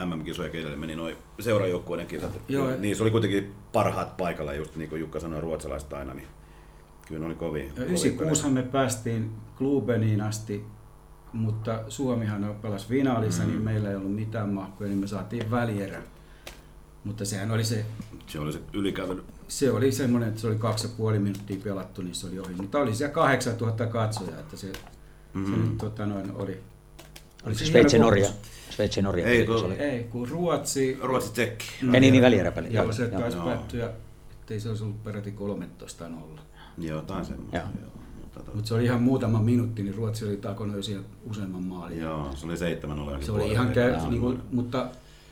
MM-kisoja 0.07 0.51
edelle 0.51 0.77
meni 0.77 0.97
noin 0.97 1.17
seurajoukkueiden 1.41 2.07
kisat. 2.07 2.41
Joo. 2.49 2.67
Kyllä 2.67 2.79
Niissä 2.79 3.05
oli 3.05 3.11
kuitenkin 3.11 3.53
parhaat 3.73 4.17
paikalla, 4.17 4.55
just 4.55 4.77
niin 4.77 4.91
kuin 4.91 5.01
Jukka 5.01 5.21
sanoi 5.21 5.41
ruotsalaiset 5.41 5.93
aina, 5.93 6.15
niin 6.15 6.29
kyllä 7.09 7.21
ne 7.21 7.27
oli 7.27 7.35
kovia. 7.35 7.65
Ja 7.65 7.71
kovia 7.71 7.85
96 7.85 8.43
pelejä. 8.43 8.55
me 8.65 8.71
päästiin 8.71 9.31
Klubeniin 9.59 10.21
asti, 10.21 10.65
mutta 11.33 11.81
Suomihan 11.89 12.55
pelasi 12.63 12.89
finaalissa, 12.89 13.43
mm. 13.43 13.49
niin 13.49 13.63
meillä 13.63 13.91
ei 13.91 13.97
ollut 13.97 14.15
mitään 14.15 14.49
mahkuja, 14.49 14.89
niin 14.89 14.99
me 15.01 15.07
saatiin 15.07 15.51
välierä. 15.51 16.03
Mutta 17.05 17.25
sehän 17.25 17.51
oli 17.51 17.65
se, 17.65 17.85
Se 18.27 18.39
oli 18.41 18.53
se 18.53 18.61
ylikävely. 18.73 19.25
se 19.49 19.71
oli 19.73 19.93
semmoinen, 19.93 20.29
että 20.29 20.41
se 20.41 20.47
oli 20.47 20.57
kaksi 20.57 20.87
ja 20.87 20.93
puoli 20.97 21.19
minuuttia 21.19 21.57
pelattu, 21.65 22.03
niin 22.03 22.15
se 22.15 22.27
oli 22.27 22.39
ohi. 22.39 22.55
Mutta 22.55 22.79
oli 22.79 22.95
siellä 22.95 23.15
8000 23.15 23.87
katsojaa, 23.87 24.41
että 24.41 24.57
se, 24.57 24.67
mm. 25.35 25.45
se 25.45 25.51
Mhm. 25.51 25.69
nyt 25.69 25.79
tota, 25.79 26.07
noin 26.07 26.33
oli. 26.35 26.61
Oliko 27.47 27.59
se 27.59 27.67
Sveitsi. 27.67 27.99
Norja? 27.99 28.29
Sveitsi 28.71 29.03
Norja. 29.03 29.27
Ei, 29.27 29.47
kun- 29.47 29.65
oli? 29.65 29.75
Ei, 29.75 30.05
kun 30.05 30.29
Ruotsi... 30.29 30.99
Ruotsi 31.03 31.33
tsekki. 31.33 31.67
Ei 31.95 32.01
niin, 32.01 32.13
niin 32.13 32.23
välieräpeli. 32.23 32.73
Joo, 32.73 32.93
se 32.93 33.03
joo. 33.09 33.21
taisi 33.21 33.37
Joo. 33.37 33.47
päättyä, 33.47 33.91
ettei 34.41 34.61
se 34.61 34.69
olisi 34.69 34.85
ollut 34.85 35.05
peräti 35.05 35.33
13 35.33 36.09
nolla. 36.09 36.41
Joo, 36.79 36.97
jotain 36.97 37.25
semmoista. 37.25 37.57
Joo. 37.57 37.67
Joo. 37.81 37.91
Mutta 38.35 38.51
to- 38.51 38.57
Mutta 38.57 38.69
se 38.69 38.75
oli 38.75 38.85
ihan 38.85 39.03
muutama 39.03 39.41
minuutti, 39.43 39.83
niin 39.83 39.95
Ruotsi 39.95 40.25
oli 40.25 40.37
takonut 40.37 40.89
jo 40.89 41.01
useamman 41.31 41.63
maalin. 41.63 42.01
Joo, 42.01 42.31
se 42.35 42.47
oli 42.47 42.57
seitsemän 42.57 42.99
olla. 42.99 43.21
Se 43.21 43.33
oli 43.33 43.53
ihan 43.53 43.73
käy, 43.73 43.97
niin 44.11 44.21
kuin, 44.21 44.41
mutta 44.53 44.87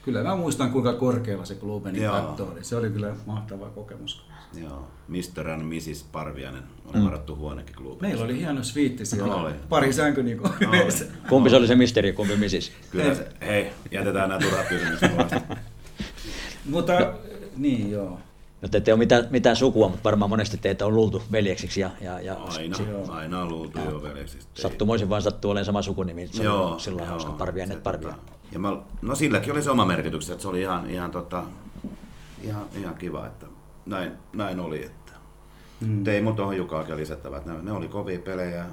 kyllä 0.04 0.22
mä 0.22 0.36
muistan 0.36 0.70
kuinka 0.70 0.92
korkealla 0.92 1.44
se 1.44 1.54
Klubeni 1.54 2.02
Joo. 2.02 2.12
katto 2.14 2.48
oli. 2.52 2.64
Se 2.64 2.76
oli 2.76 2.90
kyllä 2.90 3.14
mahtava 3.26 3.66
kokemus. 3.70 4.24
Joo, 4.60 4.88
Mr. 5.08 5.48
and 5.50 5.62
Mrs. 5.62 6.04
Parvianen 6.12 6.62
oli 6.84 6.96
mm. 6.98 7.04
varattu 7.04 7.36
huonekin 7.36 7.76
klubi. 7.76 8.00
Meillä 8.00 8.24
oli 8.24 8.38
hieno 8.38 8.62
sviitti 8.62 9.06
siellä. 9.06 9.34
Oli. 9.34 9.52
Pari 9.68 9.92
sänky 9.92 10.22
niin 10.22 10.38
kuin 10.38 10.52
Oli. 10.52 10.68
yleensä. 10.68 11.04
Kumpi 11.28 11.50
se 11.50 11.56
oli 11.56 11.66
se 11.66 11.74
misteri, 11.74 12.12
kumpi 12.12 12.36
misis? 12.36 12.72
Kyllä 12.90 13.14
se, 13.14 13.28
hei, 13.40 13.70
jätetään 13.90 14.28
nämä 14.28 14.40
turhat 14.40 14.66
kysymykset 14.68 15.16
vasta. 15.16 15.40
Mutta 16.64 17.12
niin 17.56 17.90
joo. 17.90 18.18
No 18.62 18.68
te 18.68 18.78
ette 18.78 18.92
ole 18.92 18.98
mitään, 18.98 19.26
mitään 19.30 19.56
sukua, 19.56 19.88
mutta 19.88 20.04
varmaan 20.04 20.30
monesti 20.30 20.58
teitä 20.58 20.86
on 20.86 20.94
luultu 20.94 21.22
veljeksiksi 21.32 21.80
ja, 21.80 21.90
ja, 22.00 22.20
ja 22.20 22.34
Aina, 22.34 22.76
aina 23.08 23.42
on 23.42 23.48
luultu 23.48 23.78
jo 23.78 24.02
veljeksistä. 24.02 24.50
Ei- 24.56 24.62
sattumoisin 24.62 25.08
vaan 25.08 25.22
sattuu 25.22 25.50
olemaan 25.50 25.64
sama 25.64 25.82
sukunimi. 25.82 26.26
Se 26.26 26.42
Joo, 26.42 26.70
on 26.72 26.80
sillä 26.80 27.02
joo, 27.02 27.10
hauska 27.10 27.30
se 27.30 27.36
parvia. 27.82 28.14
tota- 28.14 28.14
Ja 28.52 28.58
mä, 28.58 28.76
no 29.02 29.14
silläkin 29.14 29.52
oli 29.52 29.62
se 29.62 29.70
oma 29.70 29.84
merkityksensä, 29.84 30.32
että 30.32 30.42
se 30.42 30.48
oli 30.48 30.60
ihan, 30.60 30.90
ihan, 30.90 31.10
tota, 31.10 31.44
ihan, 32.42 32.66
ihan 32.80 32.94
kiva, 32.94 33.26
että 33.26 33.46
näin, 33.86 34.12
näin 34.32 34.60
oli. 34.60 34.84
Että. 34.84 35.12
Mm. 35.80 36.06
Ei 36.06 36.22
mun 36.22 36.36
tuohon 36.36 36.56
Jukaakin 36.56 36.96
lisättävä, 36.96 37.36
että 37.36 37.52
ne, 37.52 37.62
ne, 37.62 37.72
oli 37.72 37.88
kovia 37.88 38.18
pelejä. 38.18 38.64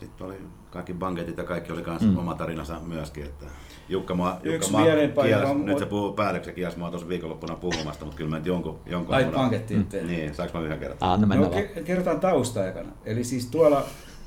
Sitten 0.00 0.26
oli 0.26 0.34
kaikki 0.70 0.94
banketit 0.94 1.36
ja 1.38 1.44
kaikki 1.44 1.72
oli 1.72 1.82
kanssa 1.82 2.08
mm. 2.08 2.18
oma 2.18 2.34
tarinansa 2.34 2.80
myöskin. 2.86 3.24
Että 3.24 3.46
Jukka, 3.88 4.14
mua, 4.14 4.30
Jukka 4.30 4.48
Yksi 4.50 4.76
mieleenpainuva 4.76 5.36
kielsi, 5.36 5.52
on- 5.52 5.66
nyt 5.66 5.78
se 5.78 5.86
puhuu 5.86 6.12
päätöksen 6.12 6.54
kielsi 6.54 6.78
mua 6.78 6.90
tuossa 6.90 7.08
viikonloppuna 7.08 7.54
puhumasta, 7.56 8.04
mutta 8.04 8.16
kyllä 8.16 8.30
mä 8.30 8.36
nyt 8.36 8.46
jonkun, 8.46 8.78
jonkun 8.86 9.14
Ai 9.14 9.24
pankettiin 9.24 9.86
mm. 10.00 10.06
Niin, 10.06 10.34
saanko 10.34 10.58
mä 10.58 10.64
yhden 10.64 10.78
kerran? 10.78 10.98
Ah, 11.00 11.20
no 11.20 11.26
No, 11.36 11.50
ke- 11.50 11.82
kerrotaan 11.82 12.20
tausta 12.20 12.62
aikana. 12.62 12.88
Eli 13.04 13.24
siis 13.24 13.46
tuolla, 13.46 13.84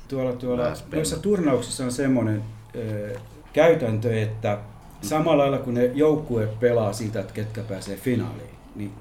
tuolla, 0.08 0.32
tuolla 0.32 0.72
noissa 0.92 1.16
turnauksissa 1.18 1.84
on 1.84 1.92
semmoinen 1.92 2.42
ö, 2.74 3.14
käytäntö, 3.52 4.20
että 4.22 4.58
samalla 5.02 5.42
lailla 5.42 5.58
kun 5.58 5.74
ne 5.74 5.84
joukkue 5.94 6.46
pelaa 6.60 6.92
siitä, 6.92 7.20
että 7.20 7.32
ketkä 7.34 7.62
pääsee 7.62 7.96
finaaliin, 7.96 8.54
niin 8.74 8.92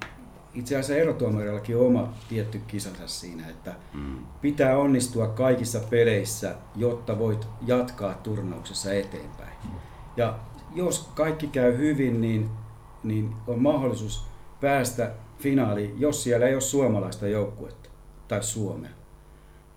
itse 0.54 0.76
asiassa 0.76 0.96
erotuomarillakin 1.02 1.78
on 1.78 1.86
oma 1.86 2.14
tietty 2.30 2.62
kisansa 2.68 3.08
siinä, 3.08 3.48
että 3.50 3.74
mm. 3.94 4.16
pitää 4.42 4.78
onnistua 4.78 5.28
kaikissa 5.28 5.80
peleissä, 5.90 6.56
jotta 6.76 7.20
voit 7.20 7.48
jatkaa 7.68 8.14
turnauksessa 8.14 8.94
eteenpäin. 8.94 9.50
Mm. 9.64 9.70
Ja 10.18 10.40
jos 10.76 11.10
kaikki 11.16 11.48
käy 11.48 11.78
hyvin, 11.78 12.22
niin, 12.22 12.50
niin 13.04 13.36
on 13.48 13.62
mahdollisuus 13.62 14.26
päästä 14.62 15.12
finaaliin, 15.40 16.02
jos 16.02 16.24
siellä 16.24 16.48
ei 16.48 16.54
ole 16.54 16.62
suomalaista 16.62 17.28
joukkuetta 17.28 17.90
tai 18.28 18.44
Suomea. 18.44 18.92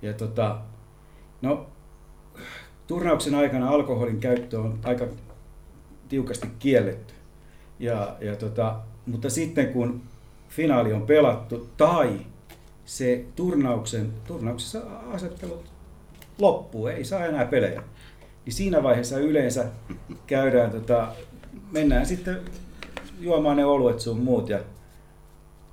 Ja 0.02 0.12
tota, 0.12 0.58
no, 1.42 1.66
turnauksen 2.86 3.34
aikana 3.34 3.68
alkoholin 3.68 4.20
käyttö 4.20 4.60
on 4.60 4.78
aika 4.84 5.06
tiukasti 6.08 6.48
kielletty. 6.58 7.14
Ja, 7.78 8.16
ja 8.20 8.36
tota, 8.36 8.80
mutta 9.06 9.30
sitten 9.30 9.72
kun 9.72 10.02
finaali 10.48 10.92
on 10.92 11.06
pelattu 11.06 11.68
tai 11.76 12.20
se 12.84 13.24
turnauksen, 13.36 14.12
turnauksessa 14.26 14.82
asettelut 15.10 15.64
loppuu, 16.38 16.86
ei 16.86 17.04
saa 17.04 17.26
enää 17.26 17.46
pelejä, 17.46 17.82
niin 18.48 18.56
siinä 18.56 18.82
vaiheessa 18.82 19.18
yleensä 19.18 19.64
käydään, 20.26 20.70
tota, 20.70 21.08
mennään 21.72 22.06
sitten 22.06 22.40
juomaan 23.20 23.56
ne 23.56 23.64
oluet 23.64 24.00
sun 24.00 24.18
muut 24.18 24.48
ja 24.48 24.60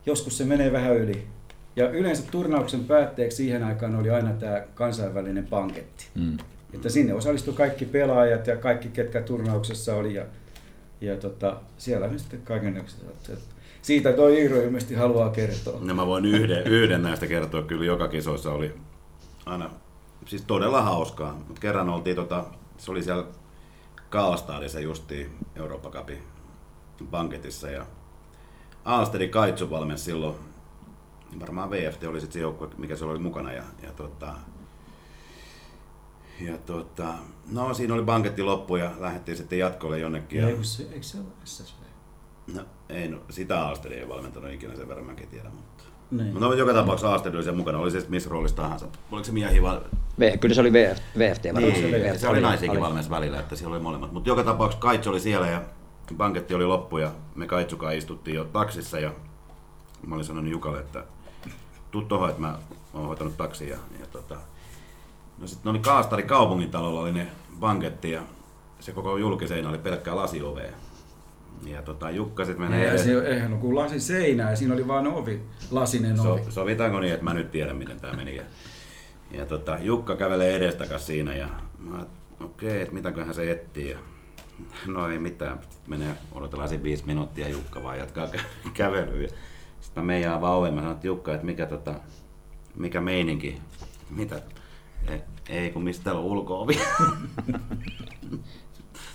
joskus 0.06 0.38
se 0.38 0.46
menee 0.46 0.72
vähän 0.72 0.98
yli. 0.98 1.28
Ja 1.76 1.90
yleensä 1.90 2.24
turnauksen 2.32 2.84
päätteeksi 2.84 3.38
siihen 3.38 3.64
aikaan 3.64 3.96
oli 3.96 4.10
aina 4.10 4.34
tämä 4.34 4.62
kansainvälinen 4.74 5.48
panketti. 5.48 6.06
Mm. 6.16 6.38
Että 6.74 6.90
sinne 6.90 7.14
osallistui 7.14 7.54
kaikki 7.54 7.86
pelaajat 7.86 8.48
ja 8.48 8.58
kaikki, 8.58 8.90
ketkä 8.90 9.22
turnauksessa 9.22 9.96
oli. 9.96 10.14
Ja, 10.14 10.26
ja 11.02 11.18
tota, 11.18 11.58
siellä 11.78 12.06
on 12.06 12.20
sitten 12.20 12.42
kaikenlaista. 12.42 13.06
Siitä 13.82 14.14
toi 14.14 14.42
Iiro 14.42 14.62
ilmeisesti 14.62 14.96
haluaa 14.96 15.30
kertoa. 15.30 15.80
No 15.82 15.94
mä 15.94 16.08
voin 16.08 16.26
yhden, 16.26 16.68
yhden 16.68 17.04
näistä 17.04 17.28
kertoa. 17.28 17.62
Kyllä 17.62 17.86
joka 17.86 18.08
kisoissa 18.08 18.52
oli 18.52 18.74
aina 19.46 19.70
siis 20.26 20.44
todella 20.48 20.82
hauskaa. 20.82 21.44
Mut 21.48 21.60
kerran 21.60 21.90
oltiin, 21.90 22.16
tota, 22.16 22.46
se 22.78 22.92
oli 22.92 23.04
siellä 23.04 23.26
Kaalstadissa 24.10 24.80
justiin 24.80 25.38
Eurooppa 25.56 25.90
Cupin 25.90 26.24
panketissa 27.12 27.70
ja 27.70 27.86
Alsteri 28.86 29.28
Kaitsu 29.28 29.70
valmensi 29.70 30.04
silloin, 30.04 30.36
varmaan 31.40 31.70
VFT 31.70 32.04
oli 32.04 32.22
sitten 32.22 32.34
se 32.34 32.40
joukkue, 32.40 32.70
mikä 32.78 32.96
se 32.96 33.06
oli 33.06 33.20
mukana 33.20 33.54
ja, 33.54 33.64
ja 33.84 33.92
tota, 33.92 34.34
ja 36.42 36.58
tota, 36.58 37.14
no 37.52 37.74
siinä 37.74 37.94
oli 37.94 38.04
banketti 38.04 38.44
loppu 38.44 38.76
ja 38.76 38.92
lähdettiin 39.00 39.38
sitten 39.38 39.60
jatkolle 39.60 40.00
jonnekin. 40.00 40.42
Ja... 40.42 40.50
Eikö 40.50 40.64
se, 40.64 40.84
eikö 40.84 41.04
se 41.04 41.18
ole 41.18 41.28
SSV? 41.44 41.76
No 42.54 42.66
ei, 42.90 43.08
no, 43.08 43.20
sitä 43.30 43.66
Aasteri 43.66 43.96
ei 43.96 44.10
valmentanut 44.10 44.52
ikinä, 44.52 44.76
sen 44.76 44.88
verran 44.88 45.06
mäkin 45.06 45.28
tiedän, 45.28 45.56
mutta... 45.56 45.75
Niin. 46.18 46.28
Mutta 46.28 46.46
no, 46.46 46.54
joka 46.54 46.74
tapauksessa 46.74 47.12
Aasteri 47.12 47.36
oli 47.36 47.44
sen 47.44 47.58
mukana, 47.58 47.78
oli 47.78 47.92
se 47.92 48.00
sitten 48.00 48.16
missä 48.16 48.30
roolissa 48.30 48.56
tahansa. 48.56 48.86
Oliko 49.12 49.26
se 49.26 49.32
miehi 49.32 49.62
vai... 49.62 49.80
V, 50.20 50.38
kyllä 50.40 50.56
se 50.56 50.62
oli 50.62 50.74
VF, 50.74 51.00
VFT 51.18 51.46
varmaan. 51.46 51.74
Niin, 51.74 51.92
se, 51.92 51.92
VFT, 51.92 52.20
se 52.20 52.28
oli 52.28 52.42
naisiakin 52.42 52.82
valmennus 52.82 53.10
välillä, 53.10 53.40
että 53.40 53.56
siellä 53.56 53.76
oli 53.76 53.84
molemmat. 53.84 54.12
Mutta 54.12 54.30
joka 54.30 54.44
tapauksessa 54.44 54.82
Kaitsu 54.82 55.10
oli 55.10 55.20
siellä 55.20 55.48
ja 55.48 55.62
banketti 56.18 56.54
oli 56.56 56.66
loppu 56.66 56.98
ja 56.98 57.12
me 57.36 57.48
Kaitsukaan 57.48 57.96
istuttiin 57.96 58.36
jo 58.36 58.44
taksissa 58.44 59.00
ja 59.00 59.12
mä 60.08 60.16
olin 60.16 60.26
sanonut 60.26 60.52
Jukalle, 60.52 60.80
että 60.80 61.04
tuu 61.92 62.02
tohon, 62.02 62.30
että 62.30 62.42
mä 62.42 62.58
oon 62.94 63.08
hoitanut 63.08 63.38
taksia. 63.38 63.70
Ja, 63.70 63.78
ja 64.00 64.06
tota, 64.12 64.38
No 65.38 65.48
sitten 65.48 65.70
oli 65.70 65.80
Kaastari 65.80 66.24
kaupungintalolla 66.24 67.02
oli 67.02 67.12
ne 67.12 67.28
banketti 67.60 68.12
ja 68.12 68.22
se 68.80 68.92
koko 68.92 69.18
julkiseinä 69.18 69.70
oli 69.70 69.78
pelkkää 69.78 70.16
lasiovea. 70.16 70.72
Ja 71.66 71.82
tota, 71.82 72.10
Jukka 72.10 72.46
sitten 72.46 72.66
menee 72.66 72.90
edes... 72.90 73.04
Se, 73.04 73.28
eihän 73.28 73.52
ole 73.52 73.62
kuin 73.62 73.76
lasi 73.76 74.00
seinä 74.00 74.50
ja 74.50 74.56
siinä 74.56 74.74
oli 74.74 74.88
vain 74.88 75.08
ovi, 75.08 75.42
lasinen 75.72 76.20
ovi. 76.20 76.44
So, 76.44 76.52
sovitaanko 76.52 77.00
niin, 77.00 77.14
että 77.14 77.24
mä 77.24 77.34
nyt 77.34 77.52
tiedän 77.52 77.78
miten 77.78 78.00
tämä 78.00 78.14
meni. 78.14 78.36
Ja, 78.36 78.44
ja 79.32 79.46
tota, 79.46 79.78
Jukka 79.82 80.16
kävelee 80.16 80.56
edestakas 80.56 81.08
siinä 81.08 81.36
ja 81.36 81.50
mä 81.80 82.06
okei, 82.40 82.70
okay, 82.70 82.82
että 82.82 82.94
mitäköhän 82.94 83.34
se 83.34 83.52
etsii. 83.52 83.90
Ja, 83.90 83.98
no 84.88 85.10
ei 85.10 85.20
mitään, 85.20 85.60
menee, 85.88 86.16
odotellaan 86.32 86.70
siinä 86.70 86.84
viisi 86.84 87.06
minuuttia 87.06 87.50
Jukka 87.50 87.84
vaan 87.84 87.98
jatkaa 87.98 88.26
kä- 88.26 88.70
kävelyä. 88.74 89.28
Sitten 89.82 90.04
mä 90.04 90.08
meijaan 90.08 90.42
vaan 90.42 90.58
oven, 90.58 90.74
mä 90.74 90.82
sanon, 90.82 90.96
että 90.96 91.08
Jukka, 91.08 91.34
että 91.34 91.46
mikä, 91.46 91.66
tota, 91.66 91.94
mikä 92.76 93.02
meininki, 93.02 93.62
mitä, 94.10 94.42
ei, 95.08 95.22
ei 95.50 95.72
kun 95.72 95.84
mistä 95.84 96.04
täällä 96.04 96.22
on 96.22 96.28
ulko 96.28 96.68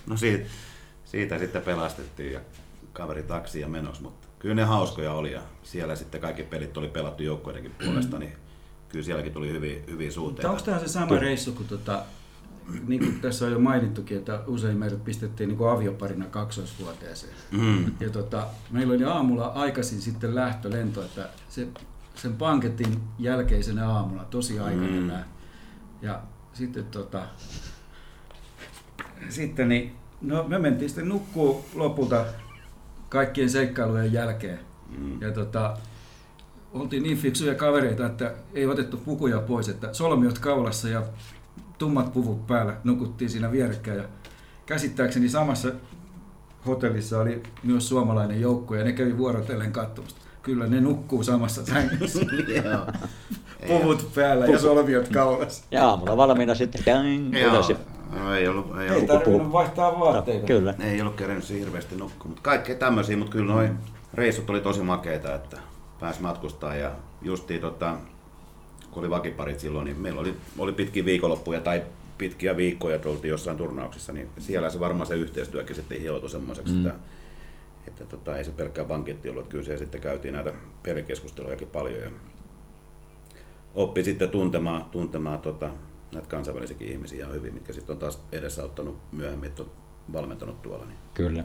no 0.07 0.17
siitä, 0.17 0.49
siitä 1.11 1.39
sitten 1.39 1.61
pelastettiin 1.61 2.33
ja 2.33 2.39
kaveri 2.93 3.23
taksi 3.23 3.59
ja 3.59 3.67
menossa, 3.67 4.01
mutta 4.01 4.27
kyllä 4.39 4.55
ne 4.55 4.63
hauskoja 4.63 5.13
oli 5.13 5.31
ja 5.31 5.41
siellä 5.63 5.95
sitten 5.95 6.21
kaikki 6.21 6.43
pelit 6.43 6.77
oli 6.77 6.87
pelattu 6.87 7.23
joukkueidenkin 7.23 7.75
puolesta, 7.83 8.19
niin 8.19 8.33
kyllä 8.89 9.05
sielläkin 9.05 9.33
tuli 9.33 9.49
hyviä, 9.49 9.79
hyviä 9.87 10.11
suhteita. 10.11 10.49
Onko 10.49 10.61
tämä 10.61 10.79
se 10.79 10.87
sama 10.87 11.19
reissu 11.19 11.51
kuin 11.51 11.67
tota, 11.67 12.03
niin 12.87 12.99
kuin 12.99 13.21
tässä 13.21 13.45
on 13.45 13.51
jo 13.51 13.59
mainittukin, 13.59 14.17
että 14.17 14.43
usein 14.47 14.77
meidät 14.77 15.03
pistettiin 15.03 15.47
niin 15.47 15.57
kuin 15.57 15.69
avioparina 15.69 16.25
kaksoisvuoteeseen. 16.25 17.33
Mm. 17.51 17.91
Ja 17.99 18.09
tota, 18.09 18.47
meillä 18.69 18.93
oli 18.93 19.03
aamulla 19.03 19.45
aikaisin 19.47 20.01
sitten 20.01 20.35
lähtölento, 20.35 21.05
että 21.05 21.29
se, 21.49 21.67
sen 22.15 22.33
panketin 22.33 22.99
jälkeisenä 23.19 23.89
aamuna, 23.89 24.23
tosi 24.23 24.59
aikainen 24.59 25.03
mm. 25.03 25.11
Ja 26.01 26.21
sitten 26.53 26.85
tota, 26.85 27.23
sitten 29.29 29.69
niin, 29.69 30.00
no 30.21 30.43
me 30.43 30.59
mentiin 30.59 30.89
sitten 30.89 31.09
nukkuu 31.09 31.65
lopulta 31.75 32.25
kaikkien 33.09 33.49
seikkailujen 33.49 34.13
jälkeen. 34.13 34.59
Mm. 34.97 35.21
Ja 35.21 35.31
tota, 35.31 35.77
oltiin 36.73 37.03
niin 37.03 37.17
fiksuja 37.17 37.55
kavereita, 37.55 38.05
että 38.05 38.33
ei 38.53 38.65
otettu 38.65 38.97
pukuja 38.97 39.39
pois, 39.39 39.69
että 39.69 39.93
solmiot 39.93 40.39
kaulassa 40.39 40.89
ja 40.89 41.03
tummat 41.77 42.13
puvut 42.13 42.47
päällä 42.47 42.75
nukuttiin 42.83 43.29
siinä 43.29 43.51
vierekkäin. 43.51 43.97
Ja 43.97 44.03
käsittääkseni 44.65 45.29
samassa 45.29 45.69
hotellissa 46.65 47.19
oli 47.19 47.43
myös 47.63 47.89
suomalainen 47.89 48.41
joukko 48.41 48.75
ja 48.75 48.83
ne 48.83 48.93
kävi 48.93 49.17
vuorotellen 49.17 49.71
katsomassa. 49.71 50.17
Kyllä 50.41 50.67
ne 50.67 50.81
nukkuu 50.81 51.23
samassa 51.23 51.65
sängyssä. 51.65 52.19
Puvut 53.67 54.11
päällä 54.15 54.45
ja 54.45 54.59
solviot 54.59 55.07
kaulassa. 55.07 55.63
Ja 55.71 55.87
aamulla 55.87 56.17
valmiina 56.17 56.55
sitten. 56.55 58.00
No, 58.11 58.35
ei 58.35 58.47
ollut, 58.47 58.79
ei, 58.79 58.87
ei 58.87 58.91
ollut 58.91 59.07
tarvinnut 59.07 59.51
vaihtaa 59.51 59.99
vaatteita. 59.99 60.41
No, 60.41 60.47
kyllä. 60.47 60.73
Ei 60.79 61.01
ollut 61.01 61.15
kerennyt 61.15 61.49
hirveästi 61.49 61.95
nukkua, 61.95 62.27
mutta 62.27 62.41
kaikkea 62.41 62.75
tämmöisiä, 62.75 63.17
mutta 63.17 63.31
kyllä 63.31 63.53
noin 63.53 63.77
reissut 64.13 64.49
oli 64.49 64.61
tosi 64.61 64.81
makeita, 64.81 65.35
että 65.35 65.57
pääsi 65.99 66.21
matkustaa 66.21 66.75
ja 66.75 66.91
justiin 67.21 67.61
tota, 67.61 67.97
kun 68.91 69.03
oli 69.03 69.09
vakiparit 69.09 69.59
silloin, 69.59 69.85
niin 69.85 69.99
meillä 69.99 70.21
oli, 70.21 70.33
oli 70.57 70.73
pitkiä 70.73 71.05
viikonloppuja 71.05 71.59
tai 71.59 71.83
pitkiä 72.17 72.57
viikkoja, 72.57 72.95
että 72.95 73.09
oltiin 73.09 73.29
jossain 73.29 73.57
turnauksissa, 73.57 74.13
niin 74.13 74.29
siellä 74.39 74.69
se 74.69 74.79
varmaan 74.79 75.07
se 75.07 75.15
yhteistyökin 75.15 75.75
sitten 75.75 76.01
hioutui 76.01 76.29
semmoiseksi, 76.29 76.73
mm. 76.73 76.85
että 76.85 76.99
että 77.87 78.05
tota, 78.05 78.37
ei 78.37 78.43
se 78.43 78.51
pelkkää 78.51 78.85
banketti 78.85 79.29
ollut, 79.29 79.41
että 79.41 79.51
kyllä 79.51 79.65
se 79.65 79.77
sitten 79.77 80.01
käytiin 80.01 80.33
näitä 80.33 80.53
pelikeskustelujakin 80.83 81.67
paljon 81.67 81.99
ja 81.99 82.09
oppi 83.75 84.03
sitten 84.03 84.29
tuntemaan, 84.29 84.85
tuntemaan 84.85 85.39
tota, 85.39 85.69
näitä 86.11 86.27
kansainvälisiäkin 86.27 86.87
ihmisiä 86.87 87.19
ihan 87.19 87.33
hyvin, 87.33 87.53
mitkä 87.53 87.73
sitten 87.73 87.93
on 87.93 87.99
taas 87.99 88.19
edesauttanut 88.31 88.97
myöhemmin, 89.11 89.49
että 89.49 89.63
on 89.63 89.71
valmentanut 90.13 90.61
tuolla. 90.61 90.85
Niin. 90.85 90.97
Kyllä. 91.13 91.43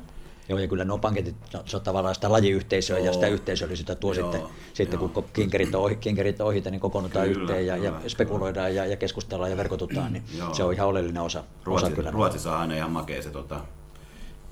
Joo, 0.48 0.58
ja 0.58 0.68
kyllä 0.68 0.84
nuo 0.84 0.98
panketit, 0.98 1.36
no, 1.54 1.62
se 1.64 1.76
on 1.76 1.82
tavallaan 1.82 2.14
sitä 2.14 2.32
lajiyhteisöä 2.32 2.98
joo. 2.98 3.06
ja 3.06 3.12
sitä 3.12 3.28
yhteisöllisyyttä 3.28 3.94
tuo 3.94 4.12
joo, 4.12 4.32
sitten, 4.32 4.48
sitten 4.72 4.98
kun 4.98 5.24
kinkerit 5.32 5.74
on, 5.74 5.82
ohi, 5.82 5.96
kinkerit 5.96 6.40
on 6.40 6.46
ohi, 6.46 6.60
niin 6.60 6.80
kokoonnutaan 6.80 7.28
kyllä, 7.28 7.40
yhteen 7.42 7.66
ja, 7.66 7.76
kyllä, 7.76 8.00
ja 8.04 8.10
spekuloidaan 8.10 8.74
ja, 8.74 8.86
ja 8.86 8.96
keskustellaan 8.96 9.50
ja 9.50 9.56
verkotutaan, 9.56 10.12
niin 10.12 10.24
joo. 10.38 10.54
se 10.54 10.64
on 10.64 10.72
ihan 10.72 10.88
oleellinen 10.88 11.22
osa. 11.22 11.44
Ruotsi, 11.64 11.86
osa 11.86 11.96
kyllä. 11.96 12.10
Ruotsissa 12.10 12.52
on 12.52 12.60
aina 12.60 12.74
ihan 12.74 12.90
makea 12.90 13.22
se, 13.22 13.30
tota, 13.30 13.60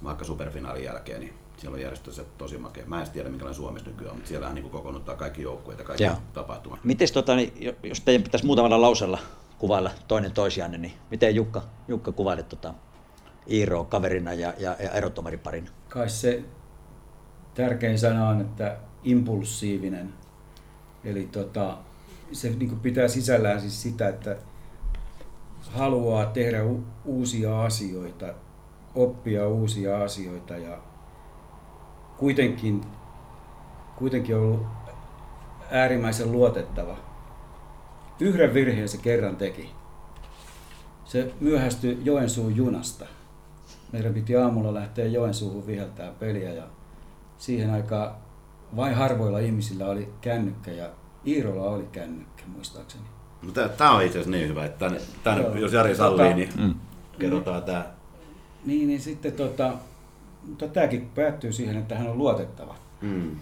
vaikka 0.05 0.25
superfinaalin 0.25 0.85
jälkeen, 0.85 1.21
niin 1.21 1.35
siellä 1.57 1.75
on 1.75 1.81
järjestössä 1.81 2.25
tosi 2.39 2.59
makea. 2.59 2.87
Mä 2.87 3.03
en 3.03 3.11
tiedä, 3.11 3.29
minkälainen 3.29 3.57
Suomessa 3.57 3.91
nykyään 3.91 4.17
mutta 4.17 4.29
siellä 4.29 4.53
niin 4.53 4.71
kokoonnuttaa 4.71 5.17
kaikki 5.17 5.43
joukkueet 5.43 5.79
ja 5.79 5.85
kaikki 5.85 6.05
tapahtumat. 6.33 6.85
Miten, 6.85 7.09
tota, 7.13 7.37
niin, 7.37 7.77
jos 7.83 8.01
teidän 8.01 8.23
pitäisi 8.23 8.47
muutamalla 8.47 8.81
lausella 8.81 9.19
kuvailla 9.65 9.91
toinen 10.09 10.33
toisianne, 10.33 10.79
niin 10.79 10.93
miten 11.11 11.35
Jukka, 11.35 11.63
Jukka 11.89 12.13
kuvailet 12.13 12.49
tota, 12.49 12.75
Iiro 13.51 13.85
kaverina 13.85 14.33
ja, 14.33 14.55
ja, 14.59 14.77
ja 14.83 14.91
erottomariparina? 14.91 15.71
Kai 15.89 16.09
se 16.09 16.45
tärkein 17.55 17.99
sana 17.99 18.29
on, 18.29 18.41
että 18.41 18.77
impulsiivinen. 19.05 20.13
Eli 21.05 21.29
tota, 21.33 21.79
se 22.33 22.51
niin 22.51 22.81
pitää 22.81 23.09
sisällään 23.09 23.61
siis 23.61 23.83
sitä, 23.83 24.09
että 24.09 24.37
haluaa 25.71 26.27
tehdä 26.27 26.59
uusia 27.05 27.63
asioita, 27.63 28.35
oppia 28.95 29.49
uusia 29.49 30.03
asioita 30.03 30.57
ja 30.57 30.79
kuitenkin, 32.17 32.81
kuitenkin 33.97 34.37
ollut 34.37 34.67
äärimmäisen 35.71 36.33
luotettava. 36.33 37.14
Yhden 38.21 38.55
virheen 38.55 38.89
se 38.89 38.99
kerran 38.99 39.37
teki. 39.37 39.71
Se 41.05 41.33
myöhästyi 41.41 41.99
Joensuun 42.05 42.57
junasta. 42.57 43.07
Meidän 43.93 44.15
piti 44.15 44.37
aamulla 44.37 44.75
lähteä 44.75 45.07
Joensuuhun 45.07 45.67
viheltää 45.67 46.13
peliä 46.19 46.53
ja 46.53 46.63
siihen 47.39 47.71
aikaan 47.71 48.15
vain 48.77 48.95
harvoilla 48.95 49.39
ihmisillä 49.39 49.87
oli 49.87 50.09
kännykkä 50.21 50.71
ja 50.71 50.91
Iirolla 51.27 51.71
oli 51.71 51.89
kännykkä 51.93 52.43
muistaakseni. 52.47 53.05
No 53.43 53.53
Tämä 53.53 53.91
on 53.91 54.03
itse 54.03 54.19
asiassa 54.19 54.31
niin 54.31 54.49
hyvä, 54.49 54.65
että 54.65 54.79
tänne, 54.79 55.01
tänne, 55.25 55.43
Joo. 55.43 55.55
jos 55.55 55.73
Jari 55.73 55.95
sallii, 55.95 56.33
Tota- 56.33 56.35
niin 56.35 56.51
mm. 56.59 56.75
kerrotaan 57.19 57.63
tämä. 57.63 57.87
Niin, 58.67 58.89
niin 58.89 59.01
sitten 59.01 59.33
tota, 59.33 59.73
mutta 60.49 60.69
tämäkin 60.69 61.11
päättyy 61.15 61.53
siihen, 61.53 61.77
että 61.77 61.99
hän 61.99 62.09
on 62.09 62.19
luotettava. 62.19 62.75
Mm. 63.01 63.37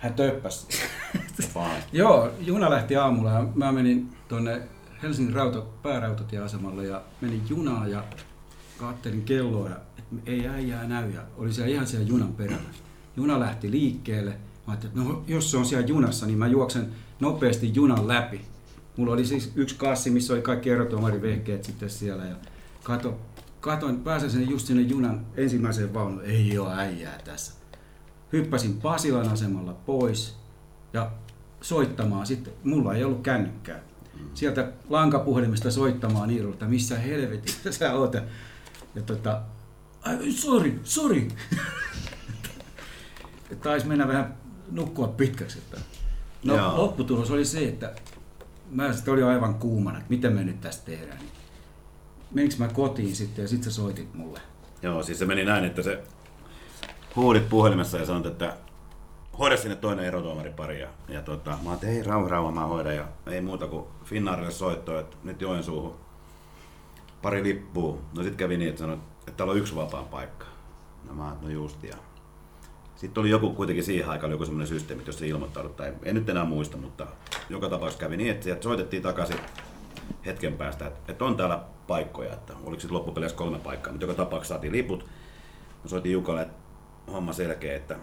Hän 0.00 0.14
töppäsi. 0.14 0.66
Joo, 1.92 2.30
juna 2.40 2.70
lähti 2.70 2.96
aamulla 2.96 3.30
ja 3.30 3.46
mä 3.54 3.72
menin 3.72 4.12
tuonne 4.28 4.62
Helsingin 5.02 5.34
rauta, 5.34 5.62
päärautatieasemalle 5.82 6.84
ja 6.86 7.02
menin 7.20 7.42
junaan 7.48 7.90
ja 7.90 8.04
kattelin 8.78 9.22
kelloa 9.22 9.68
ja 9.68 9.76
et 9.98 10.04
ei 10.26 10.48
äijää 10.48 10.84
näy 10.84 11.10
ja 11.10 11.22
oli 11.36 11.52
siellä 11.52 11.70
ihan 11.70 11.86
siellä 11.86 12.08
junan 12.08 12.32
perällä. 12.32 12.68
Juna 13.16 13.40
lähti 13.40 13.70
liikkeelle. 13.70 14.30
Mä 14.30 14.36
ajattelin, 14.66 14.98
että 14.98 15.12
no, 15.12 15.24
jos 15.26 15.50
se 15.50 15.56
on 15.56 15.64
siellä 15.66 15.86
junassa, 15.86 16.26
niin 16.26 16.38
mä 16.38 16.46
juoksen 16.46 16.92
nopeasti 17.20 17.74
junan 17.74 18.08
läpi. 18.08 18.40
Mulla 18.96 19.12
oli 19.12 19.24
siis 19.26 19.52
yksi 19.54 19.74
kassi, 19.74 20.10
missä 20.10 20.32
oli 20.32 20.42
kaikki 20.42 20.70
erotuomarivehkeet 20.70 21.64
sitten 21.64 21.90
siellä 21.90 22.24
ja 22.24 22.36
kato, 22.82 23.20
katoin, 23.60 24.00
pääsen 24.00 24.30
sinne 24.30 24.46
just 24.50 24.66
sinne 24.66 24.82
junan 24.82 25.26
ensimmäiseen 25.36 25.94
vaunuun. 25.94 26.24
Ei 26.24 26.58
ole 26.58 26.74
äijää 26.74 27.18
tässä. 27.24 27.59
Hyppäsin 28.32 28.80
Pasilan 28.80 29.28
asemalla 29.28 29.72
pois 29.72 30.36
ja 30.92 31.10
soittamaan 31.60 32.26
sitten. 32.26 32.52
Mulla 32.64 32.94
ei 32.94 33.04
ollut 33.04 33.22
kännykkää. 33.22 33.80
Sieltä 34.34 34.72
lankapuhelimesta 34.88 35.70
soittamaan 35.70 36.30
Iirolta, 36.30 36.66
missä 36.66 36.98
helvetissä 36.98 37.72
sä 37.78 37.92
oot. 37.94 38.14
Ja- 38.14 38.22
tota, 39.06 39.40
ai, 40.02 40.32
sorry, 40.32 40.80
sorry. 40.84 41.28
Taisi 43.62 43.86
mennä 43.86 44.08
vähän 44.08 44.34
nukkua 44.70 45.08
pitkäksi. 45.08 45.58
Että. 45.58 45.80
No 46.44 46.56
Joo. 46.56 46.76
lopputulos 46.76 47.30
oli 47.30 47.44
se, 47.44 47.68
että 47.68 47.94
mä 48.70 48.92
sitten 48.92 49.14
olin 49.14 49.24
aivan 49.24 49.54
kuumana, 49.54 49.98
että 49.98 50.10
mitä 50.10 50.30
me 50.30 50.44
nyt 50.44 50.60
tästä 50.60 50.86
tehdään. 50.86 51.18
Meninkö 52.34 52.56
mä 52.58 52.68
kotiin 52.68 53.16
sitten 53.16 53.42
ja 53.42 53.48
sitten 53.48 53.72
sä 53.72 53.76
soitit 53.76 54.14
mulle. 54.14 54.40
Joo, 54.82 55.02
siis 55.02 55.18
se 55.18 55.26
meni 55.26 55.44
näin, 55.44 55.64
että 55.64 55.82
se 55.82 56.02
huudit 57.16 57.48
puhelimessa 57.48 57.98
ja 57.98 58.06
sanoit, 58.06 58.26
että 58.26 58.56
hoida 59.38 59.56
sinne 59.56 59.76
toinen 59.76 60.04
erotuomaripari. 60.04 60.80
Ja, 60.80 60.88
ja 61.08 61.22
tota, 61.22 61.50
mä 61.50 61.70
ajattelin, 61.70 61.94
ei 61.94 62.02
rauha, 62.02 62.28
rauha, 62.28 62.52
mä 62.52 62.66
hoidan. 62.66 62.96
Ja 62.96 63.04
ei 63.26 63.40
muuta 63.40 63.66
kuin 63.66 63.84
Finnaarille 64.04 64.50
soittoa, 64.50 65.00
että 65.00 65.16
nyt 65.24 65.40
Joensuuhun 65.40 65.94
pari 67.22 67.42
lippuu. 67.42 68.00
No 68.16 68.22
sit 68.22 68.34
kävi 68.34 68.56
niin, 68.56 68.68
että 68.68 68.78
sanoit, 68.78 69.00
että 69.18 69.32
täällä 69.32 69.52
on 69.52 69.58
yksi 69.58 69.76
vapaa 69.76 70.02
paikka. 70.02 70.46
No 71.08 71.14
mä 71.14 71.36
no 71.42 71.48
just 71.48 71.82
ja. 71.82 71.96
Sitten 72.96 73.20
oli 73.20 73.30
joku 73.30 73.50
kuitenkin 73.50 73.84
siihen 73.84 74.08
aikaan 74.08 74.32
joku 74.32 74.44
semmoinen 74.44 74.66
systeemi, 74.66 75.00
että 75.00 75.08
jos 75.08 75.18
se 75.18 75.26
ilmoittaudut, 75.26 75.76
tai 75.76 75.92
en 76.02 76.14
nyt 76.14 76.28
enää 76.28 76.44
muista, 76.44 76.76
mutta 76.76 77.06
joka 77.48 77.68
tapauksessa 77.68 78.00
kävi 78.00 78.16
niin, 78.16 78.30
että 78.30 78.56
soitettiin 78.60 79.02
takaisin 79.02 79.36
hetken 80.26 80.52
päästä, 80.52 80.86
että, 80.86 81.12
että 81.12 81.24
on 81.24 81.36
täällä 81.36 81.60
paikkoja, 81.86 82.32
että 82.32 82.52
oliko 82.64 82.80
sitten 82.80 82.96
loppupeleissä 82.96 83.36
kolme 83.38 83.58
paikkaa, 83.58 83.92
mutta 83.92 84.06
joka 84.06 84.16
tapauksessa 84.16 84.54
saatiin 84.54 84.72
liput. 84.72 85.06
Mä 85.82 85.88
soitin 85.88 86.12
Jukalle, 86.12 86.42
että 86.42 86.54
homma 87.10 87.32
selkeä, 87.32 87.76
että 87.76 87.96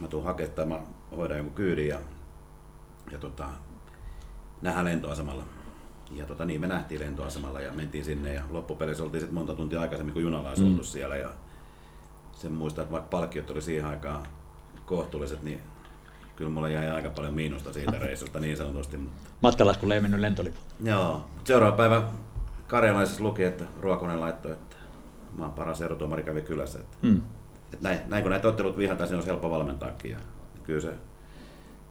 mä 0.00 0.08
tuun 0.08 0.24
hakemaan 0.24 0.54
tai 0.54 0.66
mä 0.66 0.80
hoidan 1.16 1.36
jonkun 1.36 1.54
kyydin 1.54 1.88
ja, 1.88 1.98
ja 3.12 3.18
tota, 3.18 3.48
nähdään 4.62 4.84
lentoasemalla. 4.84 5.44
Ja 6.12 6.26
tota, 6.26 6.44
niin 6.44 6.60
me 6.60 6.66
nähtiin 6.66 7.00
lentoasemalla 7.00 7.60
ja 7.60 7.72
mentiin 7.72 8.04
sinne 8.04 8.34
ja 8.34 8.42
loppupeleissä 8.50 9.04
oltiin 9.04 9.20
sitten 9.20 9.34
monta 9.34 9.54
tuntia 9.54 9.80
aikaisemmin 9.80 10.12
kuin 10.12 10.22
junalla 10.22 10.48
olisi 10.48 10.64
oltu 10.64 10.84
siellä 10.84 11.16
ja 11.16 11.28
sen 12.32 12.52
muistaa, 12.52 12.82
että 12.82 12.92
vaikka 12.92 13.08
palkkiot 13.10 13.50
oli 13.50 13.62
siihen 13.62 13.84
aikaan 13.86 14.26
kohtuulliset, 14.86 15.42
niin 15.42 15.60
kyllä 16.36 16.50
mulla 16.50 16.68
jäi 16.68 16.90
aika 16.90 17.10
paljon 17.10 17.34
miinusta 17.34 17.72
siitä 17.72 17.98
reissusta 18.06 18.40
niin 18.40 18.56
sanotusti. 18.56 18.96
Mutta 18.96 19.20
Matkalaskulle 19.42 19.94
ei 19.94 20.00
mennyt 20.00 20.20
lentolippu. 20.20 20.60
Joo. 20.84 21.24
Seuraava 21.44 21.76
päivä 21.76 22.02
Karjalaisessa 22.66 23.22
luki, 23.22 23.44
että 23.44 23.64
Ruokonen 23.80 24.20
laittoi, 24.20 24.52
että 24.52 24.76
maan 25.38 25.52
paras 25.52 25.80
erotuomari 25.80 26.22
kävi 26.22 26.42
kylässä. 26.42 26.78
Että, 26.78 26.96
Mm. 27.02 27.22
Että 27.72 27.88
näin, 27.88 27.98
näin, 28.06 28.22
kun 28.22 28.30
näitä 28.30 28.48
ottelut 28.48 28.78
vihataan, 28.78 29.08
niin 29.08 29.14
olisi 29.14 29.28
helppo 29.28 29.50
valmentaakin. 29.50 30.10
Ja 30.10 30.18
kyllä 30.64 30.80
se 30.80 30.92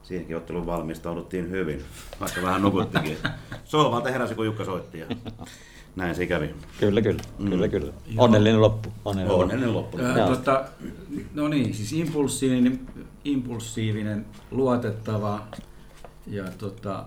siihenkin 0.03 0.37
ottelun 0.37 0.65
valmistauduttiin 0.65 1.49
hyvin, 1.49 1.83
vaikka 2.19 2.41
vähän 2.41 2.61
nukuttikin. 2.61 3.17
Sohvalta 3.65 4.11
heräsi, 4.11 4.35
kun 4.35 4.45
Jukka 4.45 4.65
soitti 4.65 4.99
ja 4.99 5.05
näin 5.95 6.15
se 6.15 6.25
kävi. 6.25 6.55
Kyllä, 6.79 7.01
kyllä. 7.01 7.21
Kyllä, 7.49 7.67
kyllä. 7.67 7.93
Onnellinen 8.17 8.61
loppu. 8.61 8.93
Onnellinen 9.05 9.33
loppu. 9.37 9.43
Onnellinen 9.43 9.73
loppu. 9.73 9.97
Ää, 10.01 10.17
Joo. 10.17 10.27
tota, 10.29 10.65
no 11.33 11.47
niin, 11.47 11.73
siis 11.73 11.93
impulsiivinen, 11.93 12.79
impulsiivinen 13.23 14.25
luotettava 14.51 15.47
ja 16.27 16.43
tota, 16.57 17.05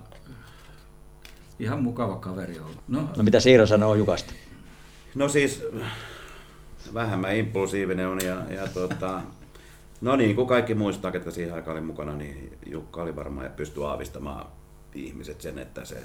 ihan 1.58 1.82
mukava 1.82 2.16
kaveri 2.16 2.58
ollut. 2.58 2.78
No, 2.88 3.08
No 3.16 3.22
mitä 3.22 3.40
Siiro 3.40 3.66
sanoo 3.66 3.94
Jukasta? 3.94 4.32
No 5.14 5.28
siis 5.28 5.62
vähemmän 6.94 7.36
impulsiivinen 7.36 8.08
on 8.08 8.18
ja, 8.24 8.36
ja 8.50 8.66
tota, 8.74 9.20
no 10.00 10.16
niin 10.16 10.36
kuin 10.36 10.46
kaikki 10.48 10.74
muistaa, 10.74 11.12
ketkä 11.12 11.30
siihen 11.30 11.54
aikaan 11.54 11.76
oli 11.76 11.86
mukana, 11.86 12.12
niin 12.16 12.58
Jukka 12.66 13.02
oli 13.02 13.16
varmaan 13.16 13.46
ja 13.46 13.50
pystyi 13.50 13.84
aavistamaan 13.84 14.46
ihmiset 14.94 15.40
sen, 15.40 15.58
että 15.58 15.84
se, 15.84 16.02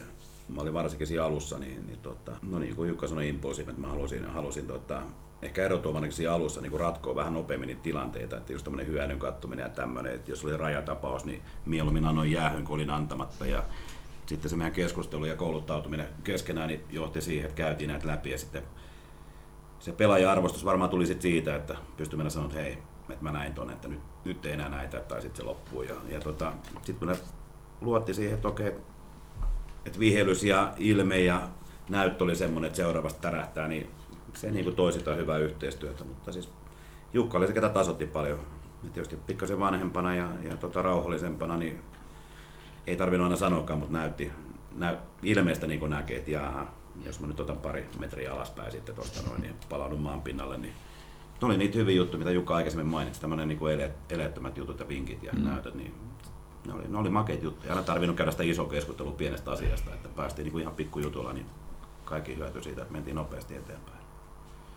mä 0.50 0.62
olin 0.62 0.74
varsinkin 0.74 1.08
siinä 1.08 1.24
alussa, 1.24 1.60
niin, 1.60 1.88
niin 1.88 2.00
tota, 2.00 2.32
no 2.50 2.60
niin 2.60 2.76
kuin 2.76 2.90
Jukka 2.90 3.08
sanoi 3.08 3.30
impulsiivinen, 3.30 3.76
että 3.76 3.88
mä 3.88 3.94
halusin, 3.94 4.26
halusin 4.26 4.68
tota, 4.68 5.02
ehkä 5.42 5.66
erotuomariksi 5.66 6.18
siinä 6.18 6.34
alussa 6.34 6.62
niin 6.62 6.80
ratkoa 6.80 7.16
vähän 7.16 7.34
nopeammin 7.34 7.68
niitä 7.68 7.82
tilanteita, 7.82 8.38
että 8.38 8.54
just 8.54 8.64
tämmöinen 8.64 8.88
hyödyn 8.88 9.20
kattominen 9.20 9.64
ja 9.64 9.70
tämmöinen, 9.70 10.14
että 10.14 10.32
jos 10.32 10.46
oli 10.46 10.58
rajatapaus, 10.58 11.26
niin 11.26 11.42
mieluummin 11.66 12.06
annoin 12.06 12.32
jäähyn, 12.32 12.64
kun 12.64 12.76
olin 12.76 12.90
antamatta. 12.90 13.46
Ja 13.46 13.64
sitten 14.26 14.50
se 14.50 14.56
meidän 14.56 14.74
keskustelu 14.74 15.26
ja 15.26 15.36
kouluttautuminen 15.36 16.08
keskenään 16.24 16.68
niin 16.68 16.84
johti 16.90 17.22
siihen, 17.22 17.46
että 17.46 17.56
käytiin 17.56 17.88
näitä 17.88 18.08
läpi 18.08 18.32
ja 18.32 18.38
sitten 18.38 18.64
se 19.80 19.92
pelaaja-arvostus 19.92 20.66
varmaan 20.66 20.90
tuli 20.90 21.06
sit 21.06 21.22
siitä, 21.22 21.56
että 21.56 21.76
pystyi 21.98 22.18
mennä 22.18 22.30
sanoa, 22.30 22.50
että 22.50 22.62
hei, 22.62 22.78
että 23.10 23.24
mä 23.24 23.32
näin 23.32 23.54
ton, 23.54 23.70
että 23.70 23.88
nyt, 23.88 24.00
nyt 24.26 24.46
ei 24.46 24.54
enää 24.54 24.70
näitä, 24.70 25.00
tai 25.00 25.22
sitten 25.22 25.38
se 25.38 25.44
loppuu. 25.44 25.82
Ja, 25.82 25.96
ja 26.10 26.20
tota, 26.20 26.54
sitten 26.84 27.08
kun 27.08 27.18
luotti 27.82 28.14
siihen, 28.14 28.36
että 28.36 28.48
okei, 28.48 28.68
että 29.86 30.00
vihelys 30.00 30.44
ja 30.44 30.74
ilme 30.78 31.20
ja 31.20 31.50
näyttö 31.90 32.24
oli 32.24 32.36
semmoinen, 32.36 32.68
että 32.68 32.78
seuraavasta 32.78 33.22
tärähtää, 33.22 33.68
niin 33.68 33.90
se 34.34 34.52
niin 34.52 34.66
kuin 34.66 34.76
toi 34.76 34.94
sitä 34.94 35.16
hyvää 35.16 35.38
yhteistyötä. 35.38 36.04
Mutta 36.04 36.32
siis 36.32 36.50
Jukka 37.14 37.38
oli 37.38 37.48
se, 37.48 37.54
ketä 37.54 37.70
tasotti 37.70 38.06
paljon. 38.06 38.40
Ja 38.84 38.90
tietysti 38.90 39.16
pikkasen 39.16 39.60
vanhempana 39.60 40.16
ja, 40.16 40.30
ja 40.50 40.58
tota, 40.58 40.82
rauhallisempana, 40.82 41.58
niin 41.58 41.82
ei 42.88 42.96
tarvinnut 42.96 43.26
aina 43.26 43.36
sanoakaan, 43.36 43.80
mutta 43.80 43.98
näytti, 43.98 44.32
näy, 44.76 44.98
ilmeistä 45.24 45.68
niin 45.68 45.90
näkee, 45.90 46.18
että 46.18 46.32
jaha, 46.32 46.68
jos 47.06 47.20
mä 47.20 47.28
nyt 47.28 47.40
otan 47.40 47.58
pari 47.58 47.90
metriä 48.00 48.34
alaspäin 48.34 48.72
sitten 48.72 48.96
tuosta 48.96 49.30
noin, 49.30 49.42
niin 49.42 49.56
palaudun 49.70 50.02
maan 50.02 50.22
pinnalle, 50.22 50.58
niin 50.58 50.74
ne 51.42 51.48
oli 51.48 51.58
niitä 51.58 51.78
hyviä 51.78 51.96
juttuja, 51.96 52.20
mitä 52.20 52.32
Jukka 52.32 52.56
aikaisemmin 52.56 52.88
mainitsi, 52.88 53.22
tämmöinen 53.22 53.48
niin 53.48 53.68
ele, 53.74 53.92
eleettömät 54.10 54.58
jutut 54.58 54.80
ja 54.80 54.88
vinkit 54.88 55.24
ja 55.24 55.34
mm. 55.34 55.44
näytöt, 55.44 55.76
niin 55.76 55.94
ne 56.68 56.74
oli, 56.74 56.84
ne 56.88 56.98
oli 56.98 57.10
makeita 57.10 57.44
juttuja. 57.44 57.74
Aina 57.74 57.84
tarvinnut 57.84 58.18
käydä 58.18 58.32
sitä 58.32 58.44
isoa 58.44 58.70
keskustelua 58.70 59.12
pienestä 59.12 59.52
asiasta, 59.52 59.94
että 59.94 60.10
päästiin 60.10 60.44
niin 60.44 60.52
kuin 60.52 60.62
ihan 60.62 60.76
pikkujutulla, 60.76 61.34
niin 61.34 61.46
kaikki 62.06 62.36
hyötyi 62.38 62.64
siitä, 62.64 62.82
että 62.82 62.94
mentiin 62.94 63.16
nopeasti 63.16 63.56
eteenpäin. 63.56 63.98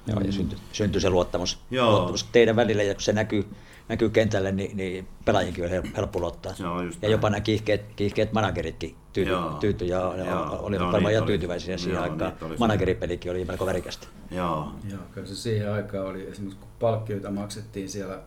Joo, 0.06 0.20
ja 0.20 0.32
syntyi, 0.32 0.58
syntyi 0.72 1.00
se 1.00 1.10
luottamus, 1.10 1.58
Joo. 1.70 1.90
luottamus 1.90 2.24
teidän 2.24 2.56
välillä, 2.56 2.82
ja 2.82 2.94
kun 2.94 3.02
se 3.02 3.12
näkyy, 3.12 3.48
näkyy 3.88 4.10
kentälle, 4.10 4.52
niin, 4.52 4.76
niin 4.76 5.08
pelaajinkin 5.24 5.64
on 5.64 5.70
hel- 5.70 5.96
helppo 5.96 6.20
luottaa. 6.20 6.52
Just 6.52 6.60
ja 6.60 6.68
näin. 7.02 7.12
jopa 7.12 7.30
nämä 7.30 7.40
kiihkeät, 7.40 7.80
kiihkeät 7.96 8.32
manageritkin 8.32 8.96
tyyty, 9.12 9.30
Joo. 9.30 9.50
tyyty 9.50 9.84
ja, 9.84 9.96
Joo. 9.96 10.58
olivat 10.60 10.82
Joo, 10.82 10.92
varmaan 10.92 11.12
ihan 11.12 11.22
oli. 11.22 11.26
tyytyväisiä 11.32 11.76
siihen 11.78 11.94
Joo, 11.94 12.02
aikaan. 12.02 12.32
oli. 12.42 12.56
Manageripelikin 12.58 13.30
oli 13.30 13.44
melko 13.44 13.66
värikästä. 13.66 14.06
Joo, 14.30 14.72
Joo, 14.90 15.00
kyllä 15.12 15.26
se 15.26 15.34
siihen 15.36 15.72
aikaan 15.72 16.06
oli 16.06 16.26
esimerkiksi 16.30 16.60
kun 16.60 16.68
palkkioita 16.80 17.30
maksettiin 17.30 17.88
siellä 17.88 18.18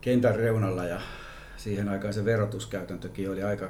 kentän 0.00 0.36
reunalla 0.36 0.84
ja 0.84 1.00
siihen 1.56 1.88
aikaan 1.88 2.14
se 2.14 2.24
verotuskäytäntökin 2.24 3.30
oli 3.30 3.42
aika, 3.42 3.68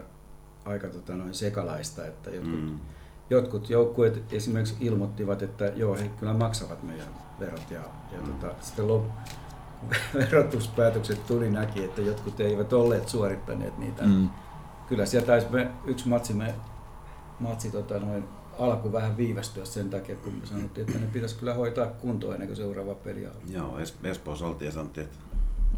aika 0.65 0.89
tota 0.89 1.15
noin 1.15 1.35
sekalaista, 1.35 2.07
että 2.07 2.31
jotkut, 2.31 2.61
mm. 2.61 2.79
jotkut 3.31 3.71
joukkueet 3.71 4.33
esimerkiksi 4.33 4.77
ilmoittivat, 4.81 5.43
että 5.43 5.65
joo, 5.77 5.97
he 5.97 6.11
kyllä 6.21 6.33
maksavat 6.33 6.83
meidän 6.83 7.07
verot 7.41 7.71
ja, 7.71 7.81
ja 8.13 8.21
mm. 8.21 8.33
tota, 8.33 8.55
sitten 8.61 8.89
lop, 8.89 9.05
verotuspäätökset 10.15 11.27
tuli 11.27 11.51
näki, 11.51 11.85
että 11.85 12.01
jotkut 12.01 12.41
eivät 12.41 12.73
olleet 12.73 13.09
suorittaneet 13.09 13.79
niitä. 13.79 14.03
Mm. 14.03 14.29
Kyllä 14.89 15.07
sieltä 15.07 15.27
taisi 15.27 15.47
me, 15.51 15.69
yksi 15.87 16.09
matsi, 16.09 16.33
me, 16.35 16.55
matsi 17.41 17.71
tota 17.71 17.99
noin, 17.99 18.25
alku 18.59 18.93
vähän 18.93 19.17
viivästyä 19.17 19.65
sen 19.65 19.91
takia, 19.91 20.17
kun 20.17 20.33
me 20.33 20.47
sanottiin, 20.47 20.87
että 20.87 21.01
ne 21.01 21.07
pitäisi 21.13 21.35
kyllä 21.37 21.55
hoitaa 21.55 21.87
kuntoon 21.87 22.33
ennen 22.33 22.49
kuin 22.49 22.57
seuraava 22.57 22.95
peli 22.95 23.27
alkaa. 23.27 23.41
joo 23.53 23.79
Es- 23.79 24.07
Espoossa 24.09 24.47
oltiin 24.47 24.67
ja 24.67 24.73
sanottiin, 24.73 25.05
että 25.07 25.19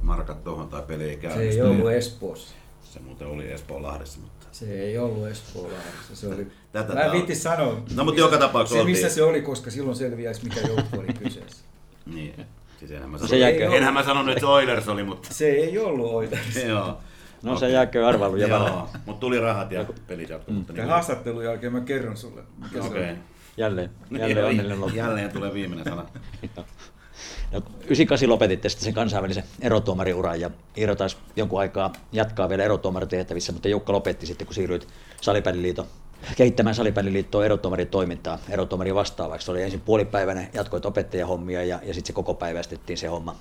markat 0.03 0.45
tuohon 0.45 0.69
tai 0.69 0.83
peli 0.83 1.05
ei 1.05 1.15
Se 1.15 1.17
käynnisty. 1.21 1.61
ei 1.61 1.63
ollut 1.63 1.91
Espoossa. 1.93 2.55
Se 2.85 3.01
muuten 3.01 3.29
oli 3.29 3.53
Espoon 3.53 3.83
Lahdessa, 3.83 4.21
mutta 4.21 4.47
Se 4.53 4.81
ei 4.83 4.99
ollut 4.99 5.27
Espoolahdessa. 5.29 6.17
Se 6.17 6.29
oli... 6.29 6.47
Tätä 6.73 6.95
Mä 6.95 7.01
en 7.03 7.13
viitti 7.13 7.35
sanoa. 7.35 7.67
No, 7.67 7.73
mutta 7.73 8.05
missä- 8.05 8.21
joka 8.21 8.39
tapauksessa 8.39 8.79
se, 8.79 8.85
missä 8.85 9.07
oltiin. 9.07 9.15
se 9.15 9.23
oli, 9.23 9.43
koska 9.43 9.71
silloin 9.71 9.97
selviäisi, 9.97 10.45
mikä 10.45 10.61
joukko 10.61 10.97
oli 10.99 11.07
kyseessä. 11.25 11.65
niin. 12.07 12.47
Siis 12.83 12.91
enhän 12.91 13.11
mä 13.11 13.19
jääkö- 13.39 13.77
enhän 13.77 13.95
mä 13.95 14.03
sanonut, 14.05 14.29
että 14.29 14.41
se 14.41 14.47
Oilers 14.47 14.89
oli, 14.89 15.05
mutta 15.05 15.29
Se 15.35 15.47
ei 15.51 15.79
ollut 15.79 16.13
Oilers. 16.15 16.57
joo. 16.67 16.99
No 17.43 17.57
se 17.57 17.69
jääkö 17.71 18.07
arvailuja 18.09 18.47
Joo, 18.49 18.61
vähän. 18.61 18.83
mutta 19.07 19.21
tuli 19.21 19.41
rahat 19.41 19.73
ja 19.73 19.85
pelit 20.07 20.29
jatkuu. 20.29 20.55
mutta 20.55 20.67
Tämän 20.73 20.87
niin- 20.87 20.91
haastattelun 20.93 21.45
jälkeen 21.45 21.73
mä 21.73 21.81
kerron 21.81 22.17
sulle. 22.17 22.43
mikä 22.63 22.83
se 22.83 22.89
Okei. 22.89 23.11
on. 23.11 23.17
Jälleen, 23.57 23.91
jälleen 24.11 24.47
onnellinen 24.47 24.81
loppu. 24.81 24.97
Jälleen 24.97 25.31
tulee 25.33 25.55
viimeinen 25.55 25.85
sana. 25.85 26.07
No, 27.53 27.59
98 27.59 28.29
lopetitte 28.29 28.69
sitten 28.69 28.85
sen 28.85 28.95
kansainvälisen 28.95 29.45
erotuomariuran 29.61 30.41
ja 30.41 30.51
Iiro 30.79 30.95
taisi 30.95 31.17
jonkun 31.37 31.61
aikaa 31.61 31.93
jatkaa 32.13 32.49
vielä 32.49 32.65
erotuomaritehtävissä, 32.65 33.53
mutta 33.53 33.69
Jukka 33.69 33.93
lopetti 33.93 34.27
sitten, 34.27 34.47
kun 34.47 34.55
siirryit 34.55 34.89
Salipäliliiton 35.21 35.87
kehittämään 36.37 36.75
Salipäliliittoon 36.75 37.45
erotuomaritoimintaa 37.45 38.39
erotuomari 38.49 38.95
vastaavaksi. 38.95 39.45
Se 39.45 39.51
oli 39.51 39.63
ensin 39.63 39.81
puolipäiväinen, 39.81 40.49
jatkoit 40.55 40.87
opettajahommia 40.87 41.65
ja, 41.65 41.81
ja 41.83 41.95
sitten 41.95 42.07
se 42.07 42.13
koko 42.13 42.35
päiväistettiin 42.35 42.99
se 42.99 43.07
homma, 43.07 43.37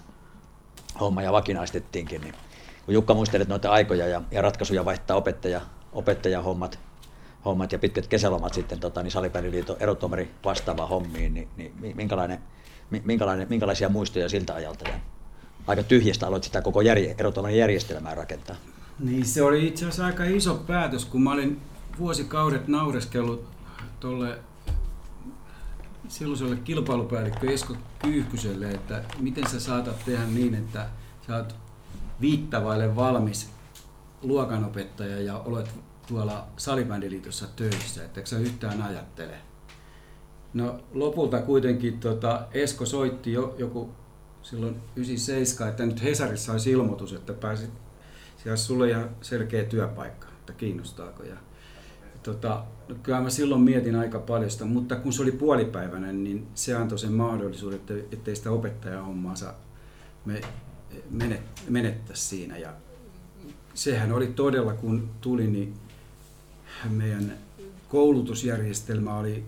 homma 0.99 1.21
ja 1.21 1.31
vakinaistettiinkin. 1.31 2.21
Niin, 2.21 2.33
kun 2.85 2.93
Jukka 2.93 3.13
muistelet 3.13 3.47
noita 3.47 3.71
aikoja 3.71 4.07
ja, 4.07 4.21
ja 4.31 4.41
ratkaisuja 4.41 4.85
vaihtaa 4.85 5.17
opettaja, 5.17 5.61
opettajahommat 5.93 6.79
hommat 7.45 7.71
ja 7.71 7.79
pitkät 7.79 8.07
kesälomat 8.07 8.53
sitten 8.53 8.79
tota, 8.79 9.03
niin 9.03 9.11
Salipäliliiton 9.11 9.75
erotuomari 9.79 10.31
vastaavaan 10.45 10.89
hommiin, 10.89 11.33
niin, 11.33 11.47
niin 11.57 11.95
minkälainen, 11.95 12.39
mi- 12.89 13.01
minkälainen, 13.05 13.47
minkälaisia 13.49 13.89
muistoja 13.89 14.29
siltä 14.29 14.53
ajalta 14.53 14.89
ja 14.89 14.95
aika 15.67 15.83
tyhjästä 15.83 16.27
aloit 16.27 16.43
sitä 16.43 16.61
koko 16.61 16.81
järje, 16.81 17.15
erotuomarin 17.17 17.57
järjestelmää 17.57 18.15
rakentaa. 18.15 18.55
Niin 18.99 19.25
se 19.25 19.43
oli 19.43 19.67
itse 19.67 19.85
asiassa 19.85 20.05
aika 20.05 20.23
iso 20.23 20.55
päätös, 20.55 21.05
kun 21.05 21.23
mä 21.23 21.31
olin 21.31 21.61
vuosikaudet 21.99 22.67
naureskellut 22.67 23.45
tuolle 23.99 24.39
silloiselle 26.07 26.55
kilpailupäällikkö 26.55 27.51
Esko 27.51 27.75
Kyyhkyselle, 27.99 28.71
että 28.71 29.03
miten 29.19 29.49
sä 29.49 29.59
saatat 29.59 30.05
tehdä 30.05 30.25
niin, 30.25 30.55
että 30.55 30.89
sä 31.27 31.35
oot 31.35 31.55
viittavaille 32.21 32.95
valmis 32.95 33.49
luokanopettaja 34.21 35.21
ja 35.21 35.37
olet 35.37 35.69
tuolla 36.07 36.47
salibändiliitossa 36.57 37.47
töissä, 37.55 38.05
että 38.05 38.21
sä 38.25 38.37
yhtään 38.37 38.81
ajattele. 38.81 39.35
No 40.53 40.79
lopulta 40.93 41.41
kuitenkin 41.41 41.99
tota, 41.99 42.47
Esko 42.53 42.85
soitti 42.85 43.33
jo, 43.33 43.55
joku 43.57 43.89
silloin 44.41 44.81
97, 44.95 45.69
että 45.69 45.85
nyt 45.85 46.03
Hesarissa 46.03 46.51
olisi 46.51 46.71
ilmoitus, 46.71 47.13
että 47.13 47.33
pääsit, 47.33 47.71
siellä 48.37 48.57
sulle 48.57 48.89
ihan 48.89 49.09
selkeä 49.21 49.63
työpaikka, 49.63 50.27
että 50.39 50.53
kiinnostaako. 50.53 51.23
Ja, 51.23 51.35
tota, 52.23 52.63
no 52.87 52.95
kyllä 53.03 53.21
mä 53.21 53.29
silloin 53.29 53.61
mietin 53.61 53.95
aika 53.95 54.19
paljon 54.19 54.51
sitä, 54.51 54.65
mutta 54.65 54.95
kun 54.95 55.13
se 55.13 55.21
oli 55.21 55.31
puolipäiväinen, 55.31 56.23
niin 56.23 56.47
se 56.55 56.75
antoi 56.75 56.99
sen 56.99 57.13
mahdollisuuden, 57.13 57.79
että, 57.79 57.93
ettei 58.11 58.35
sitä 58.35 58.51
opettajahommaansa 58.51 59.53
me, 60.25 60.41
menet, 61.09 61.41
menettäisi 61.69 62.27
siinä. 62.27 62.57
Ja 62.57 62.73
sehän 63.73 64.11
oli 64.11 64.27
todella, 64.27 64.73
kun 64.73 65.09
tuli, 65.21 65.47
niin 65.47 65.73
meidän 66.89 67.33
koulutusjärjestelmä 67.89 69.17
oli 69.17 69.45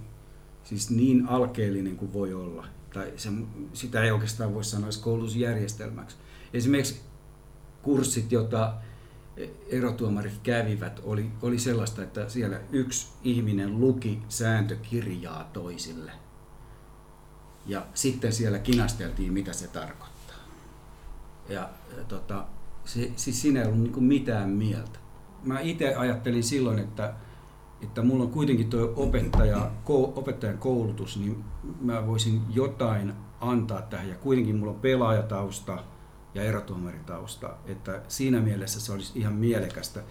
siis 0.64 0.90
niin 0.90 1.28
alkeellinen 1.28 1.96
kuin 1.96 2.14
voi 2.14 2.34
olla. 2.34 2.68
Tai 2.94 3.14
se, 3.16 3.30
sitä 3.74 4.04
ei 4.04 4.12
oikeastaan 4.12 4.54
voi 4.54 4.64
sanoa 4.64 4.90
koulutusjärjestelmäksi. 5.02 6.16
Esimerkiksi 6.54 7.02
kurssit, 7.82 8.32
joita 8.32 8.74
erotuomarit 9.68 10.40
kävivät, 10.44 11.00
oli, 11.04 11.32
oli 11.42 11.60
sellaista, 11.60 12.04
että 12.04 12.30
siellä 12.30 12.60
yksi 12.72 13.08
ihminen 13.24 13.80
luki 13.80 14.22
sääntökirjaa 14.30 15.50
toisille. 15.54 16.12
Ja 17.66 17.86
sitten 17.94 18.34
siellä 18.34 18.60
kinasteltiin, 18.60 19.34
mitä 19.34 19.54
se 19.54 19.68
tarkoittaa. 19.68 20.36
Ja, 21.50 21.70
tota, 22.08 22.46
se, 22.86 23.12
siis 23.16 23.42
siinä 23.42 23.62
ei 23.62 23.68
ollut 23.68 23.82
niin 23.82 24.04
mitään 24.04 24.50
mieltä. 24.50 25.00
Mä 25.44 25.60
itse 25.60 25.96
ajattelin 25.96 26.44
silloin, 26.44 26.80
että, 26.80 27.14
että 27.82 28.02
mulla 28.02 28.24
on 28.24 28.32
kuitenkin 28.32 28.70
tuo 28.70 28.94
opettaja, 28.96 29.72
opettajan 29.90 30.58
koulutus, 30.58 31.18
niin 31.18 31.44
mä 31.82 32.08
voisin 32.08 32.42
jotain 32.50 33.14
antaa 33.42 33.82
tähän. 33.82 34.10
Ja 34.10 34.16
kuitenkin 34.16 34.56
mulla 34.56 34.72
on 34.72 34.80
pelaajatausta 34.80 35.84
ja 36.36 36.44
erotuomaritausta, 36.44 37.56
että 37.66 38.02
siinä 38.08 38.40
mielessä 38.40 38.80
se 38.80 38.92
olisi 38.92 39.20
ihan 39.20 39.34
mielekästä. 39.34 40.04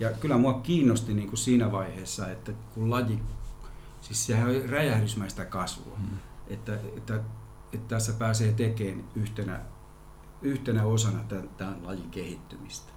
Ja 0.00 0.10
kyllä 0.10 0.38
mua 0.38 0.54
kiinnosti 0.54 1.14
niin 1.14 1.28
kuin 1.28 1.38
siinä 1.38 1.72
vaiheessa, 1.72 2.30
että 2.30 2.52
kun 2.74 2.90
laji, 2.90 3.20
siis 4.00 4.26
sehän 4.26 4.48
on 4.48 4.68
räjähdysmäistä 4.70 5.44
kasvua, 5.44 5.96
mm. 5.98 6.18
että, 6.48 6.74
että, 6.96 7.20
että 7.72 7.88
tässä 7.88 8.12
pääsee 8.12 8.52
tekemään 8.52 9.04
yhtenä, 9.14 9.60
yhtenä 10.42 10.84
osana 10.84 11.24
tämän, 11.28 11.48
tämän 11.56 11.78
lajin 11.82 12.10
kehittymistä. 12.10 12.92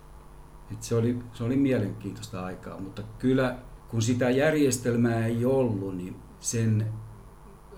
Et 0.72 0.84
se, 0.84 0.96
oli, 0.96 1.20
se 1.34 1.44
oli 1.44 1.56
mielenkiintoista 1.56 2.46
aikaa, 2.46 2.80
mutta 2.80 3.04
kyllä 3.20 3.58
kun 3.88 4.02
sitä 4.02 4.30
järjestelmää 4.30 5.26
ei 5.26 5.46
ollut, 5.46 5.98
niin 5.98 6.16
sen 6.40 6.94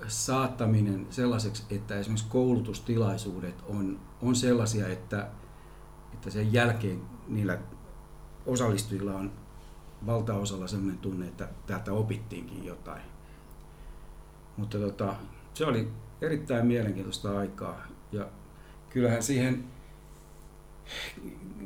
saattaminen 0.07 1.07
sellaiseksi, 1.09 1.63
että 1.69 1.99
esimerkiksi 1.99 2.29
koulutustilaisuudet 2.29 3.63
on, 3.67 3.99
on 4.21 4.35
sellaisia, 4.35 4.87
että, 4.87 5.27
että 6.13 6.29
sen 6.29 6.53
jälkeen 6.53 7.01
niillä 7.27 7.57
osallistujilla 8.45 9.13
on 9.13 9.31
valtaosalla 10.05 10.67
sellainen 10.67 10.97
tunne, 10.97 11.27
että 11.27 11.47
täältä 11.67 11.93
opittiinkin 11.93 12.65
jotain. 12.65 13.01
Mutta 14.57 14.77
tota, 14.77 15.15
se 15.53 15.65
oli 15.65 15.91
erittäin 16.21 16.67
mielenkiintoista 16.67 17.39
aikaa 17.39 17.81
ja 18.11 18.27
kyllähän 18.89 19.23
siihen 19.23 19.63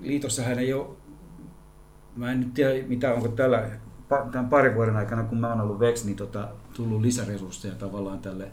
liitossahan 0.02 0.60
ei 0.60 0.74
ole, 0.74 0.88
mä 2.16 2.32
en 2.32 2.40
nyt 2.40 2.54
tiedä 2.54 2.88
mitä 2.88 3.14
onko 3.14 3.28
tällä 3.28 3.70
tämän 4.32 4.50
parin 4.50 4.76
vuoden 4.76 4.96
aikana, 4.96 5.24
kun 5.24 5.38
mä 5.38 5.50
oon 5.50 5.62
ollut 5.62 5.80
VEX, 5.80 6.06
niin 6.06 6.18
tota, 6.18 6.50
tullut 6.74 7.02
lisäresursseja 7.02 7.76
tavallaan 7.76 8.20
tälle, 8.20 8.52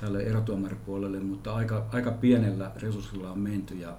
tälle 0.00 0.22
erotuomaripuolelle, 0.22 1.20
mutta 1.20 1.54
aika, 1.54 1.86
aika 1.92 2.10
pienellä 2.10 2.70
resurssilla 2.76 3.30
on 3.30 3.38
menty 3.38 3.74
ja 3.74 3.96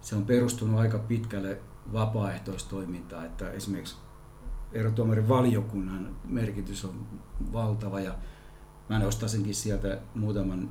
se 0.00 0.16
on 0.16 0.24
perustunut 0.24 0.80
aika 0.80 0.98
pitkälle 0.98 1.58
vapaaehtoistoimintaan, 1.92 3.26
että 3.26 3.50
esimerkiksi 3.50 3.96
erotuomarin 4.72 5.28
valiokunnan 5.28 6.16
merkitys 6.24 6.84
on 6.84 7.06
valtava 7.52 8.00
ja 8.00 8.14
mä 8.88 8.98
nostaisinkin 8.98 9.54
sieltä 9.54 9.98
muutaman 10.14 10.68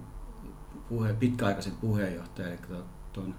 puhe, 0.89 1.13
pitkäaikaisen 1.13 1.73
puheenjohtajan, 1.81 2.51
eli 2.51 2.81
tuon 3.13 3.35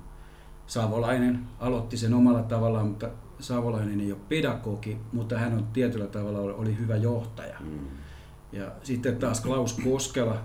Savolainen 0.67 1.47
aloitti 1.61 1.97
sen 1.97 2.15
omalla 2.15 2.43
tavallaan, 2.43 2.87
mutta 2.87 3.09
Savolainen 3.41 4.01
ei 4.01 4.13
ole 4.13 4.21
pedagogi, 4.29 4.99
mutta 5.13 5.39
hän 5.39 5.53
on 5.53 5.67
tietyllä 5.73 6.07
tavalla 6.07 6.39
oli 6.39 6.79
hyvä 6.79 6.97
johtaja. 6.97 7.57
Mm. 7.61 7.79
Ja 8.53 8.73
sitten 8.83 9.17
taas 9.17 9.41
Klaus 9.41 9.73
Koskela, 9.85 10.45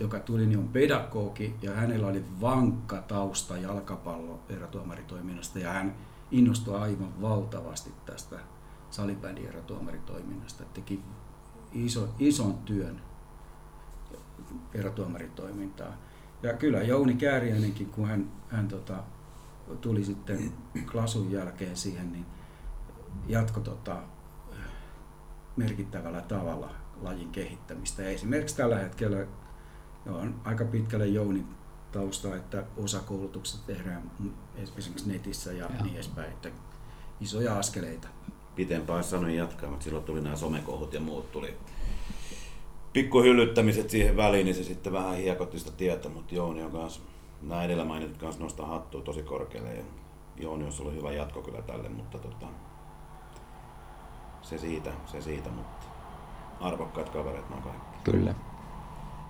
joka 0.00 0.20
tuli, 0.20 0.46
niin 0.46 0.58
on 0.58 0.68
pedagogi 0.68 1.54
ja 1.62 1.74
hänellä 1.74 2.06
oli 2.06 2.24
vankka 2.40 2.96
tausta 2.96 3.58
jalkapallo 3.58 4.40
erotuomaritoiminnasta 4.48 5.58
ja 5.58 5.72
hän 5.72 5.94
innostui 6.30 6.78
aivan 6.78 7.22
valtavasti 7.22 7.92
tästä 8.06 8.38
salibändin 8.90 9.48
erotuomaritoiminnasta. 9.48 10.64
Teki 10.64 11.02
iso, 11.72 12.08
ison 12.18 12.58
työn 12.58 13.00
erotuomaritoimintaa. 14.74 15.96
Ja 16.42 16.52
kyllä 16.52 16.82
Jouni 16.82 17.14
Kääriäinenkin, 17.14 17.90
kun 17.90 18.08
hän, 18.08 18.30
hän 18.48 18.68
tota, 18.68 19.02
tuli 19.80 20.04
sitten 20.04 20.52
Klasun 20.92 21.32
jälkeen 21.32 21.76
siihen, 21.76 22.12
niin 22.12 22.26
jatko 23.26 23.60
tota, 23.60 23.96
merkittävällä 25.56 26.20
tavalla 26.20 26.70
lajin 27.00 27.30
kehittämistä. 27.30 28.02
Ja 28.02 28.08
esimerkiksi 28.08 28.56
tällä 28.56 28.78
hetkellä 28.78 29.26
on 30.12 30.40
aika 30.44 30.64
pitkälle 30.64 31.06
Jounin 31.06 31.46
tausta, 31.92 32.36
että 32.36 32.64
osa 32.76 33.00
koulutuksesta 33.00 33.66
tehdään 33.66 34.10
esimerkiksi 34.56 35.12
netissä 35.12 35.52
ja, 35.52 35.64
ja. 35.78 35.84
niin 35.84 35.94
edespäin, 35.94 36.32
että 36.32 36.50
isoja 37.20 37.58
askeleita. 37.58 38.08
Pitempään 38.56 38.96
olisi 38.96 39.10
sanonut 39.10 39.36
jatkaa, 39.36 39.70
mutta 39.70 39.84
silloin 39.84 40.04
tuli 40.04 40.20
nämä 40.20 40.36
somekohut 40.36 40.94
ja 40.94 41.00
muut 41.00 41.32
tuli 41.32 41.54
pikkuhyllyttämiset 42.92 43.90
siihen 43.90 44.16
väliin, 44.16 44.44
niin 44.44 44.54
se 44.54 44.64
sitten 44.64 44.92
vähän 44.92 45.16
hiekotti 45.16 45.58
sitä 45.58 45.70
tietä, 45.70 46.08
mutta 46.08 46.34
Jouni 46.34 46.62
on 46.62 46.72
kanssa 46.72 47.00
nämä 47.42 47.64
edellä 47.64 47.84
mainitut 47.84 48.18
kanssa 48.18 48.42
nostaa 48.42 48.66
hattua 48.66 49.00
tosi 49.00 49.22
korkealle 49.22 49.74
ja 49.74 49.84
Jouni 50.36 50.64
olisi 50.64 50.82
ollut 50.82 50.94
hyvä 50.94 51.12
jatko 51.12 51.42
kyllä 51.42 51.62
tälle, 51.62 51.88
mutta 51.88 52.18
tota, 52.18 52.46
se 54.42 54.58
siitä, 54.58 54.90
se 55.06 55.20
siitä, 55.20 55.50
mutta 55.50 55.86
arvokkaat 56.60 57.08
kaverit 57.08 57.50
nämä 57.50 57.62
kaikki. 57.62 58.10
Kyllä. 58.10 58.34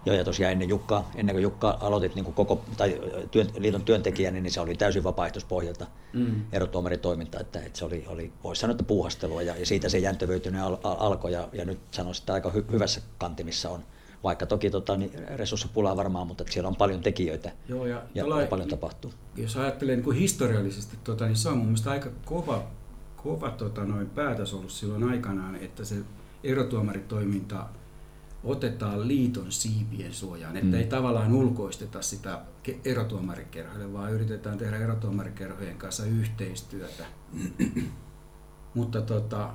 Joo, 0.07 0.16
ja 0.16 0.24
tosiaan 0.24 0.53
ennen, 0.53 0.68
Jukka, 0.68 1.05
ennen 1.14 1.34
kuin 1.34 1.42
Jukka 1.42 1.78
aloitit 1.80 2.14
niin 2.14 2.24
kuin 2.24 2.34
koko, 2.34 2.64
tai 2.76 3.01
työn, 3.30 3.46
liiton 3.59 3.82
työntekijä, 3.82 4.30
niin 4.30 4.51
se 4.51 4.61
oli 4.61 4.74
täysin 4.74 5.05
vapaaehtoispohjalta 5.05 5.86
mm. 6.12 6.42
erotuomaritoiminta, 6.53 7.40
että, 7.40 7.61
että 7.61 7.78
se 7.78 7.84
oli, 7.84 8.05
oli 8.09 8.32
voisi 8.44 8.61
sanoa, 8.61 8.72
että 8.72 8.84
puuhastelua, 8.84 9.42
ja, 9.42 9.57
ja 9.57 9.66
siitä 9.66 9.88
se 9.88 9.99
jänttövöityminen 9.99 10.64
al, 10.64 10.76
al, 10.82 10.96
alkoi, 10.99 11.32
ja, 11.32 11.49
ja 11.53 11.64
nyt 11.64 11.78
sanoisin, 11.90 12.22
että 12.22 12.32
aika 12.32 12.51
hy, 12.51 12.64
hyvässä 12.72 13.01
kantimissa 13.18 13.70
on, 13.70 13.84
vaikka 14.24 14.46
toki 14.46 14.70
tota, 14.70 14.96
niin 14.96 15.28
resurssipulaa 15.28 15.96
varmaan, 15.96 16.26
mutta 16.26 16.42
että 16.42 16.53
siellä 16.53 16.68
on 16.68 16.76
paljon 16.76 17.01
tekijöitä 17.01 17.53
Joo, 17.68 17.86
ja, 17.86 18.03
ja, 18.14 18.24
tuolla- 18.24 18.40
ja 18.40 18.46
paljon 18.46 18.68
tapahtuu. 18.68 19.12
jos 19.36 19.57
ajattelee 19.57 19.96
niin 19.96 20.05
kuin 20.05 20.16
historiallisesti, 20.16 20.96
tota, 21.05 21.26
niin 21.26 21.36
se 21.36 21.49
on 21.49 21.57
mun 21.57 21.66
mielestä 21.66 21.90
aika 21.90 22.11
kova, 22.24 22.62
kova 23.16 23.51
tota, 23.51 23.84
noin 23.84 24.11
päätös 24.11 24.55
ollut 24.55 24.70
silloin 24.70 25.05
aikanaan, 25.11 25.57
että 25.57 25.84
se 25.84 25.94
erotuomaritoiminta 26.44 27.66
otetaan 28.45 29.09
liiton 29.09 29.53
siipien 29.53 30.12
suojaan, 30.14 30.57
että 30.57 30.68
Mm. 30.68 30.74
ei 30.74 30.86
tavallaan 30.86 31.32
ulkoisteta 31.32 32.03
sitä 32.03 32.41
ke- 32.68 32.76
erotuomarikerhoille, 32.84 33.93
vaan 33.93 34.12
yritetään 34.12 34.59
tehdä 34.59 34.76
erotuomarikerhojen 34.76 35.78
kanssa 35.78 36.05
yhteistyötä. 36.05 37.05
Mutta 38.74 39.03
tota, 39.03 39.51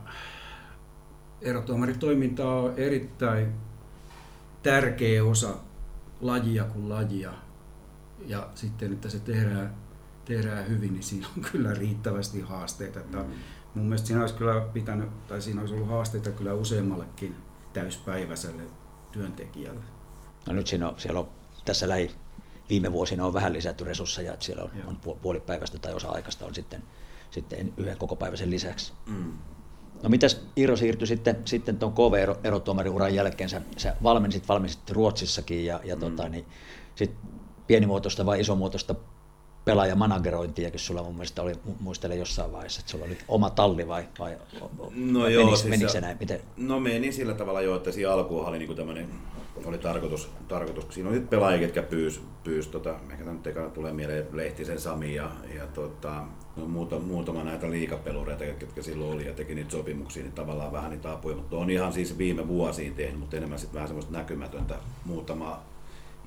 erotuomaritoiminta 1.42 2.50
on 2.50 2.74
erittäin 2.78 3.54
tärkeä 4.64 5.24
osa 5.24 5.50
lajia 6.22 6.64
kuin 6.64 6.90
lajia. 6.90 7.34
Ja 8.26 8.50
sitten, 8.56 8.94
että 8.94 9.10
se 9.10 9.20
tehdään, 9.20 9.76
tehdään 10.26 10.70
hyvin, 10.70 10.94
niin 10.94 11.04
siinä 11.04 11.28
on 11.38 11.44
kyllä 11.52 11.74
riittävästi 11.74 12.42
haasteita. 12.42 13.00
Että 13.00 13.26
mun 13.76 13.86
mielestä 13.86 14.08
siinä 14.08 14.22
olisi 14.22 14.36
kyllä 14.36 14.62
pitänyt, 14.74 15.28
tai 15.28 15.42
siinä 15.42 15.62
olisi 15.62 15.74
ollut 15.74 15.90
haasteita 15.90 16.32
kyllä 16.32 16.54
useammallekin 16.54 17.36
täyspäiväiselle 17.74 18.64
työntekijälle. 19.12 19.84
No 20.48 20.54
nyt 20.54 20.68
siinä 20.68 20.90
on, 20.90 20.96
siellä 20.98 21.20
on 21.20 21.30
tässä 21.66 21.90
lähi 21.90 22.12
viime 22.70 22.92
vuosina 22.92 23.26
on 23.26 23.34
vähän 23.34 23.54
lisätty 23.54 23.84
resursseja, 23.84 24.34
että 24.34 24.46
siellä 24.46 24.64
on, 24.64 24.72
Joo. 24.78 24.88
on 24.88 24.98
pu- 25.06 25.18
puolipäiväistä 25.22 25.80
tai 25.80 25.94
osa-aikaista 25.94 26.46
on 26.46 26.56
sitten, 26.56 26.84
sitten 27.32 27.74
yhden 27.78 27.98
kokopäiväisen 27.98 28.52
lisäksi. 28.52 28.94
Mm. 29.06 29.34
No 30.04 30.10
mitäs 30.10 30.42
Iiro 30.58 30.76
siirtyi 30.76 31.08
sitten, 31.08 31.42
sitten 31.46 31.78
tuon 31.78 31.94
KV-erotuomariuran 31.94 33.16
jälkeen, 33.16 33.50
sä, 33.50 33.62
sä 33.78 33.96
valmensit, 34.04 34.48
valmensit 34.48 34.90
Ruotsissakin 34.90 35.66
ja, 35.66 35.80
ja 35.84 35.96
mm. 35.96 36.00
tota, 36.00 36.30
niin, 36.30 36.46
sit 36.96 37.12
pienimuotoista 37.68 38.26
vai 38.26 38.40
isomuotoista 38.40 38.96
pelaajamanagerointiakin 39.66 40.80
sulla 40.80 41.04
mun 41.04 41.14
mielestä 41.14 41.42
oli, 41.42 41.54
mu- 41.54 41.76
muistelen 41.80 42.20
jossain 42.20 42.52
vaiheessa, 42.52 42.80
että 42.80 42.92
sulla 42.92 43.06
oli 43.06 43.18
oma 43.28 43.50
talli 43.50 43.88
vai, 43.88 44.06
vai 44.20 44.38
No 44.96 45.20
vai 45.20 45.34
joo, 45.34 45.44
menikö, 45.44 45.58
siis 45.58 45.70
menikö 45.70 45.90
se- 45.92 46.02
näin? 46.02 46.18
Miten? 46.20 46.40
No 46.58 46.80
meni 46.80 47.12
sillä 47.12 47.34
tavalla 47.34 47.62
jo, 47.62 47.76
että 47.76 47.92
siinä 47.92 48.12
alkuun 48.12 48.46
oli 48.46 48.58
niinku 48.58 48.74
tämmönen, 48.74 49.10
oli 49.66 49.78
tarkoitus, 49.78 50.30
tarkoitus, 50.48 50.86
siinä 50.90 51.10
oli 51.10 51.20
pelaajia, 51.20 51.60
ketkä 51.60 51.84
pyys, 51.84 52.22
pyys 52.44 52.68
tota, 52.68 52.96
ehkä 53.12 53.24
nyt 53.24 53.48
ekana 53.48 53.70
tulee 53.70 53.94
mieleen 53.94 54.26
Lehtisen 54.32 54.80
Sami 54.80 55.16
ja, 55.16 55.32
ja 55.56 55.68
tota, 55.68 56.24
no, 56.56 56.66
muuta, 56.66 57.00
muutama 57.00 57.44
näitä 57.44 57.70
liikapelureita, 57.72 58.44
ketkä 58.60 58.82
silloin 58.82 59.14
oli 59.16 59.28
ja 59.28 59.34
teki 59.34 59.56
niitä 59.56 59.72
sopimuksia, 59.72 60.24
niin 60.24 60.34
tavallaan 60.34 60.72
vähän 60.72 60.92
niitä 60.92 61.12
apuja, 61.12 61.36
mutta 61.36 61.58
on 61.58 61.70
ihan 61.70 61.94
siis 61.94 62.18
viime 62.18 62.48
vuosiin 62.48 62.94
tehnyt, 62.96 63.20
mutta 63.20 63.38
enemmän 63.38 63.60
sitten 63.60 63.76
vähän 63.76 63.88
semmoista 63.88 64.12
näkymätöntä 64.14 64.76
muutama 65.06 65.60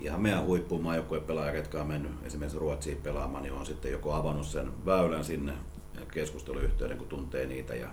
ihan 0.00 0.20
meidän 0.20 0.44
huippumaajoukkuepelaaja, 0.44 1.52
ketkä 1.52 1.80
on 1.80 1.86
mennyt 1.86 2.12
esimerkiksi 2.24 2.58
Ruotsiin 2.58 2.96
pelaamaan, 2.96 3.42
niin 3.42 3.52
on 3.52 3.66
sitten 3.66 3.92
joko 3.92 4.14
avannut 4.14 4.46
sen 4.46 4.86
väylän 4.86 5.24
sinne 5.24 5.52
keskusteluyhteyden, 6.12 6.98
kun 6.98 7.08
tuntee 7.08 7.46
niitä 7.46 7.74
ja 7.74 7.88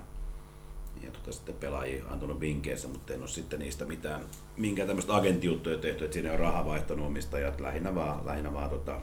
ja 1.01 1.11
tota, 1.11 1.31
sitten 1.31 1.55
pelaajia 1.55 2.03
antanut 2.09 2.39
vinkkeissä, 2.39 2.87
mutta 2.87 3.13
en 3.13 3.19
ole 3.19 3.27
sitten 3.27 3.59
niistä 3.59 3.85
mitään, 3.85 4.21
minkään 4.57 4.87
tämmöistä 4.87 5.15
agenttiuttuja 5.15 5.77
tehty, 5.77 6.05
että 6.05 6.13
siinä 6.13 6.29
ole 6.29 6.37
raha 6.37 6.65
vaihtanut 6.65 7.05
omistajat, 7.05 7.59
lähinnä 7.59 7.95
vaan, 7.95 8.25
lähinnä 8.25 8.53
vaan 8.53 8.69
tota, 8.69 8.99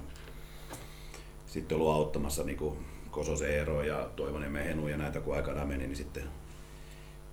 sitten 1.47 1.79
ollut 1.79 1.95
auttamassa 1.95 2.45
niin 2.45 2.79
Kososen 3.11 3.51
Eero 3.51 3.83
ja 3.83 4.09
Toivonen 4.17 4.57
Henu 4.57 4.89
ja 4.89 4.97
näitä 4.97 5.21
kun 5.21 5.37
aikanaan 5.37 5.69
meni, 5.69 5.87
niin 5.87 5.97
sitten 5.97 6.23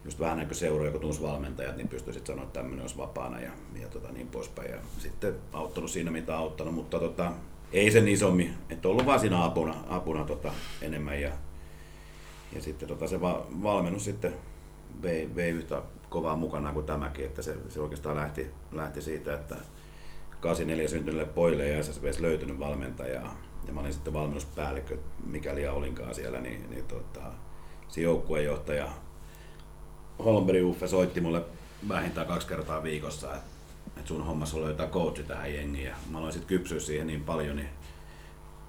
just 0.07 0.19
vähän 0.19 0.37
näin 0.37 0.47
kuin 0.47 0.57
seuroja, 0.57 0.91
kun 0.91 1.01
tunsi 1.01 1.21
valmentajat, 1.21 1.77
niin 1.77 1.87
pystyi 1.87 2.13
sitten 2.13 2.33
sanoa, 2.35 2.43
että 2.43 2.59
tämmöinen 2.59 2.81
olisi 2.81 2.97
vapaana 2.97 3.39
ja, 3.39 3.51
ja 3.81 3.87
tota, 3.87 4.11
niin 4.11 4.27
poispäin. 4.27 4.71
Ja 4.71 4.77
sitten 4.97 5.35
auttanut 5.53 5.91
siinä, 5.91 6.11
mitä 6.11 6.37
auttanut, 6.37 6.73
mutta 6.73 6.99
tota, 6.99 7.31
ei 7.73 7.91
sen 7.91 8.07
isommin, 8.07 8.53
että 8.69 8.87
ollut 8.87 9.05
vaan 9.05 9.19
siinä 9.19 9.43
apuna, 9.43 9.75
apuna 9.89 10.23
tota, 10.23 10.51
enemmän 10.81 11.21
ja, 11.21 11.31
ja 12.55 12.61
sitten 12.61 12.87
tota, 12.87 13.07
se 13.07 13.21
va- 13.21 13.47
valmennus 13.63 14.05
sitten 14.05 14.33
vei, 15.01 15.29
vei 15.35 15.49
yhtä 15.49 15.81
kovaa 16.09 16.35
mukana 16.35 16.73
kuin 16.73 16.85
tämäkin, 16.85 17.25
että 17.25 17.41
se, 17.41 17.57
se 17.69 17.81
oikeastaan 17.81 18.15
lähti, 18.15 18.47
lähti 18.71 19.01
siitä, 19.01 19.33
että 19.33 19.55
84 20.39 20.87
syntyneelle 20.87 21.25
pojille 21.25 21.63
ei 21.63 21.83
SSVs 21.83 22.19
löytynyt 22.19 22.59
valmentajaa. 22.59 23.37
Ja 23.67 23.73
mä 23.73 23.79
olin 23.79 23.93
sitten 23.93 24.13
valmennuspäällikkö, 24.13 24.97
mikäli 25.25 25.67
olinkaan 25.67 26.15
siellä, 26.15 26.41
niin, 26.41 26.69
niin 26.69 26.85
tota, 26.85 27.21
se 27.87 28.01
joukkueenjohtaja 28.01 28.91
Holmberg 30.25 30.63
Uffe 30.63 30.87
soitti 30.87 31.21
mulle 31.21 31.41
vähintään 31.89 32.27
kaksi 32.27 32.47
kertaa 32.47 32.83
viikossa, 32.83 33.35
että, 33.35 33.47
että 33.87 34.07
sun 34.07 34.25
hommassa 34.25 34.57
on 34.57 34.63
löytää 34.63 34.87
coachi 34.87 35.23
tähän 35.23 35.53
jengiin. 35.53 35.85
Ja 35.85 35.95
mä 36.09 36.17
aloin 36.17 36.33
sitten 36.33 36.47
kypsyä 36.47 36.79
siihen 36.79 37.07
niin 37.07 37.23
paljon, 37.23 37.55
niin 37.55 37.69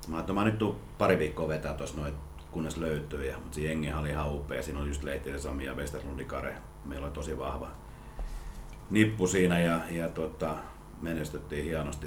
mä 0.08 0.20
että 0.20 0.32
mä 0.32 0.44
nyt 0.44 0.58
tuun 0.58 0.76
pari 0.98 1.18
viikkoa 1.18 1.48
vetää 1.48 1.74
tuossa 1.74 1.96
noin, 1.96 2.14
kunnes 2.50 2.76
löytyy. 2.76 3.26
Ja, 3.26 3.38
mutta 3.38 3.54
se 3.54 3.60
jengi 3.60 3.92
oli 3.92 4.10
ihan 4.10 4.34
upea. 4.34 4.62
Siinä 4.62 4.80
oli 4.80 4.88
just 4.88 5.02
Lehtinen 5.02 5.40
Sami 5.40 5.64
ja 5.64 5.74
Westerlundi 5.74 6.24
Kare. 6.24 6.56
Meillä 6.84 7.06
oli 7.06 7.14
tosi 7.14 7.38
vahva 7.38 7.68
nippu 8.90 9.26
siinä 9.26 9.60
ja, 9.60 9.80
ja 9.90 10.08
tota, 10.08 10.54
menestyttiin 11.02 11.64
hienosti. 11.64 12.06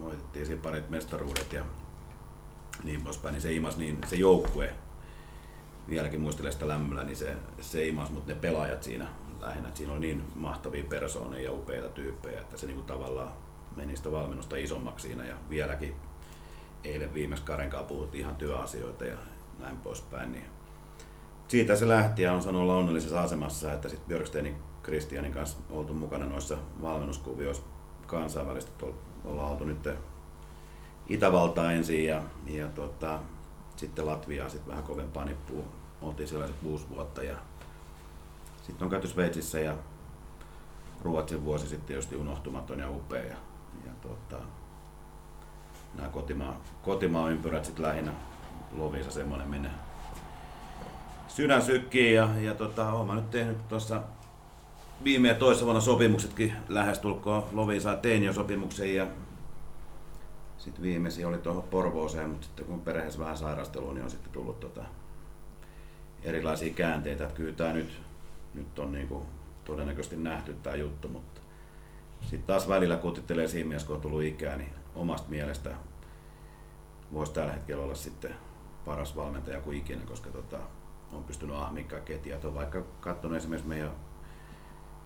Voitettiin 0.00 0.46
siinä 0.46 0.62
parit 0.62 0.90
mestaruudet 0.90 1.52
ja 1.52 1.64
niin 2.84 3.02
poispäin. 3.02 3.32
Niin 3.32 3.42
se 3.42 3.52
imas 3.52 3.76
niin, 3.76 3.98
se 4.06 4.16
joukkue, 4.16 4.74
vieläkin 5.88 6.20
muistelen 6.20 6.52
sitä 6.52 6.68
lämmöllä, 6.68 7.04
niin 7.04 7.16
se, 7.16 7.36
se 7.60 7.86
imas, 7.86 8.10
mutta 8.10 8.32
ne 8.32 8.38
pelaajat 8.40 8.82
siinä 8.82 9.06
lähinnä, 9.40 9.68
että 9.68 9.78
siinä 9.78 9.92
oli 9.92 10.00
niin 10.00 10.24
mahtavia 10.34 10.84
persoonia 10.84 11.42
ja 11.42 11.52
upeita 11.52 11.88
tyyppejä, 11.88 12.40
että 12.40 12.56
se 12.56 12.66
niinku 12.66 12.82
tavallaan 12.82 13.32
meni 13.76 13.96
sitä 13.96 14.12
valmennusta 14.12 14.56
isommaksi 14.56 15.08
siinä 15.08 15.24
ja 15.24 15.34
vieläkin 15.50 15.94
eilen 16.84 17.14
viimeksi 17.14 17.44
Karen 17.44 17.70
kanssa 17.70 17.88
puhuttiin 17.88 18.20
ihan 18.20 18.36
työasioita 18.36 19.04
ja 19.04 19.16
näin 19.58 19.76
poispäin. 19.76 20.32
Niin 20.32 20.44
siitä 21.48 21.76
se 21.76 21.88
lähti 21.88 22.22
ja 22.22 22.32
on 22.32 22.42
saanut 22.42 22.62
olla 22.62 22.76
onnellisessa 22.76 23.22
asemassa, 23.22 23.72
että 23.72 23.88
sitten 23.88 24.08
Björksteinin 24.08 24.56
Kristianin 24.82 25.32
kanssa 25.32 25.58
oltu 25.70 25.94
mukana 25.94 26.26
noissa 26.26 26.56
valmennuskuvioissa 26.82 27.62
kansainvälisesti. 28.06 28.86
Ollaan 29.24 29.50
oltu 29.50 29.64
nyt 29.64 29.88
Itävaltaa 31.08 31.72
ensin 31.72 32.04
ja, 32.04 32.22
ja 32.46 32.68
tota, 32.68 33.18
sitten 33.76 34.06
Latviaa 34.06 34.48
sitten 34.48 34.70
vähän 34.70 34.84
kovempaa 34.84 35.24
nippua. 35.24 35.64
Oltiin 36.02 36.28
siellä 36.28 36.46
sit 36.46 36.56
kuusi 36.62 36.88
vuotta 36.90 37.22
ja 37.22 37.36
sitten 38.62 38.84
on 38.84 38.90
käyty 38.90 39.08
Sveitsissä 39.08 39.60
ja 39.60 39.74
Ruotsin 41.02 41.44
vuosi 41.44 41.68
sitten 41.68 41.96
just 41.96 42.12
unohtumaton 42.12 42.78
ja 42.78 42.90
upea. 42.90 43.24
Ja, 43.24 43.36
ja 43.86 43.92
tota, 44.00 44.36
nämä 45.94 46.08
kotimaa, 46.08 46.60
kotimaan 46.82 47.32
ympyrät 47.32 47.64
sitten 47.64 47.84
lähinnä 47.84 48.12
Lovisa 48.72 49.10
semmoinen 49.10 49.48
menee 49.48 49.72
sydän 51.38 51.62
sykkii 51.62 52.14
ja, 52.14 52.28
ja 52.40 52.54
tota, 52.54 52.92
olen 52.92 53.16
nyt 53.16 53.30
tehnyt 53.30 53.68
tuossa 53.68 54.02
viime 55.04 55.28
ja 55.28 55.34
toissa 55.34 55.64
vuonna 55.64 55.80
sopimuksetkin 55.80 56.52
lähestulkoon 56.68 57.44
Lovisaa 57.52 57.96
tein 57.96 58.22
jo 58.22 58.32
sopimuksen 58.32 58.94
ja 58.94 59.06
sitten 60.58 60.82
viimeisin 60.82 61.26
oli 61.26 61.38
tuohon 61.38 61.62
Porvooseen, 61.62 62.30
mutta 62.30 62.46
sitten 62.46 62.66
kun 62.66 62.80
perheessä 62.80 63.18
vähän 63.18 63.36
sairastelua, 63.36 63.92
niin 63.92 64.04
on 64.04 64.10
sitten 64.10 64.32
tullut 64.32 64.60
tota 64.60 64.84
erilaisia 66.22 66.74
käänteitä. 66.74 67.24
Että 67.24 67.36
kyllä 67.36 67.52
tämä 67.52 67.72
nyt, 67.72 68.02
nyt 68.54 68.78
on 68.78 68.92
niinku 68.92 69.26
todennäköisesti 69.64 70.16
nähty 70.16 70.54
tämä 70.54 70.76
juttu, 70.76 71.08
mutta 71.08 71.40
sitten 72.20 72.42
taas 72.42 72.68
välillä 72.68 72.96
kutittelee 72.96 73.48
siinä 73.48 73.68
mielessä, 73.68 73.86
kun 73.86 73.96
on 73.96 74.02
tullut 74.02 74.22
ikää, 74.22 74.56
niin 74.56 74.72
omasta 74.94 75.30
mielestä 75.30 75.70
voisi 77.12 77.32
tällä 77.32 77.52
hetkellä 77.52 77.84
olla 77.84 77.94
sitten 77.94 78.34
paras 78.84 79.16
valmentaja 79.16 79.60
kuin 79.60 79.78
ikinä, 79.78 80.00
koska 80.06 80.30
tota, 80.30 80.58
on 81.12 81.24
pystynyt 81.24 81.56
ahmikaa 81.56 82.00
ketjat. 82.00 82.44
On 82.44 82.54
vaikka 82.54 82.82
katsonut 83.00 83.36
esimerkiksi 83.36 83.68
meidän 83.68 83.92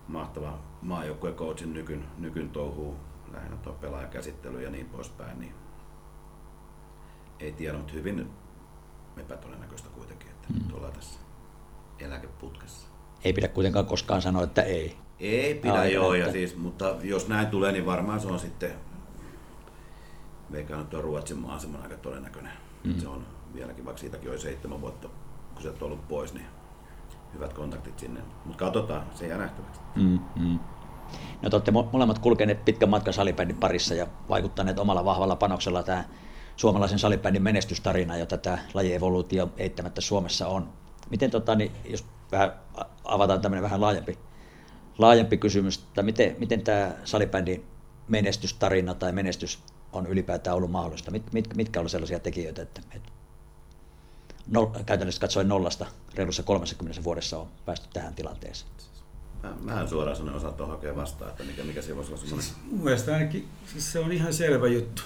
mahtava 0.07 0.59
maajoukkueen 0.81 1.35
coachin 1.35 1.73
nykyn, 1.73 2.05
nykyn 2.17 2.49
touhuu, 2.49 2.95
lähinnä 3.31 3.57
tuo 3.57 3.73
pelaajakäsittely 3.73 4.61
ja 4.61 4.69
niin 4.69 4.85
poispäin, 4.85 5.39
niin 5.39 5.55
ei 7.39 7.51
tiedä, 7.51 7.77
mutta 7.77 7.93
hyvin 7.93 8.29
epätodennäköistä 9.17 9.89
kuitenkin, 9.89 10.31
mm. 10.49 10.73
ollaan 10.75 10.93
tässä 10.93 11.19
eläkeputkessa. 11.99 12.87
Ei 13.23 13.33
pidä 13.33 13.47
kuitenkaan 13.47 13.85
koskaan 13.85 14.21
sanoa, 14.21 14.43
että 14.43 14.61
ei. 14.61 14.97
Ei 15.19 15.55
pidä 15.55 15.73
Aivan, 15.73 15.93
joo, 15.93 16.13
ja 16.13 16.19
että- 16.25 16.31
siis, 16.31 16.57
mutta 16.57 16.95
jos 17.03 17.27
näin 17.27 17.47
tulee, 17.47 17.71
niin 17.71 17.85
varmaan 17.85 18.19
se 18.19 18.27
on 18.27 18.39
sitten, 18.39 18.71
veikkaan, 20.51 20.81
että 20.81 21.01
Ruotsin 21.01 21.37
maa 21.37 21.59
on 21.75 21.81
aika 21.83 21.97
todennäköinen. 21.97 22.53
Mm. 22.83 22.99
Se 22.99 23.07
on 23.07 23.25
vieläkin, 23.53 23.85
vaikka 23.85 23.99
siitäkin 23.99 24.29
oli 24.29 24.39
seitsemän 24.39 24.81
vuotta, 24.81 25.07
kun 25.53 25.61
se 25.63 25.69
on 25.69 25.75
ollut 25.81 26.07
pois, 26.07 26.33
niin 26.33 26.45
hyvät 27.33 27.53
kontaktit 27.53 27.99
sinne. 27.99 28.21
Mutta 28.45 28.65
katsotaan, 28.65 29.03
se 29.15 29.27
jää 29.27 29.37
nähtäväksi. 29.37 29.81
Mm, 29.95 30.19
mm. 30.35 30.59
No 31.41 31.49
te 31.49 31.55
olette 31.55 31.71
mo- 31.71 31.89
molemmat 31.91 32.19
kulkeneet 32.19 32.65
pitkän 32.65 32.89
matkan 32.89 33.13
salibändin 33.13 33.57
parissa 33.57 33.93
ja 33.93 34.07
vaikuttaneet 34.29 34.79
omalla 34.79 35.05
vahvalla 35.05 35.35
panoksella 35.35 35.83
tähän 35.83 36.05
suomalaisen 36.55 36.99
salibändin 36.99 37.43
menestystarina, 37.43 38.17
jota 38.17 38.37
tämä 38.37 38.57
lajievoluutio 38.73 39.49
eittämättä 39.57 40.01
Suomessa 40.01 40.47
on. 40.47 40.69
Miten 41.09 41.31
tota, 41.31 41.55
niin, 41.55 41.71
jos 41.89 42.05
vähän 42.31 42.53
avataan 43.03 43.41
tämmöinen 43.41 43.63
vähän 43.63 43.81
laajempi, 43.81 44.17
laajempi 44.97 45.37
kysymys, 45.37 45.77
että 45.77 46.03
miten, 46.03 46.35
miten 46.39 46.61
tämä 46.61 46.91
salibändin 47.03 47.65
menestystarina 48.07 48.93
tai 48.93 49.11
menestys 49.11 49.59
on 49.93 50.07
ylipäätään 50.07 50.55
ollut 50.55 50.71
mahdollista? 50.71 51.11
Mit, 51.11 51.33
mit, 51.33 51.55
mitkä 51.55 51.79
ovat 51.79 51.91
sellaisia 51.91 52.19
tekijöitä, 52.19 52.61
että, 52.61 52.81
että 52.91 53.11
nol, 54.47 54.65
käytännössä 54.85 55.21
katsoen 55.21 55.47
nollasta 55.47 55.85
reilussa 56.15 56.43
30 56.43 57.03
vuodessa 57.03 57.39
on 57.39 57.47
päästy 57.65 57.87
tähän 57.93 58.15
tilanteeseen? 58.15 58.71
En 59.81 59.87
suoraan 59.87 60.17
sanoen 60.17 60.37
osaa 60.37 60.51
tuohon 60.51 60.75
hakea 60.75 60.95
vastaan, 60.95 61.31
että 61.31 61.43
mikä, 61.43 61.63
mikä 61.63 61.81
se 61.81 61.95
voisi 61.95 62.11
olla 62.11 62.21
semmoinen. 62.21 62.45
Siis, 62.45 62.57
mun 62.71 62.83
mielestä 62.83 63.13
ainakin 63.13 63.47
siis 63.71 63.91
se 63.91 63.99
on 63.99 64.11
ihan 64.11 64.33
selvä 64.33 64.67
juttu. 64.67 65.01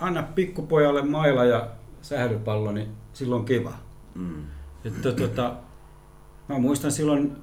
Anna 0.00 0.22
pikkupojalle 0.22 1.02
maila 1.02 1.44
ja 1.44 1.68
sählypallo, 2.02 2.72
niin 2.72 2.88
silloin 3.12 3.44
kiva. 3.44 3.72
Mm. 4.14 4.42
Että, 4.84 5.12
tota, 5.12 5.54
mä 6.48 6.58
muistan 6.58 6.92
silloin, 6.92 7.36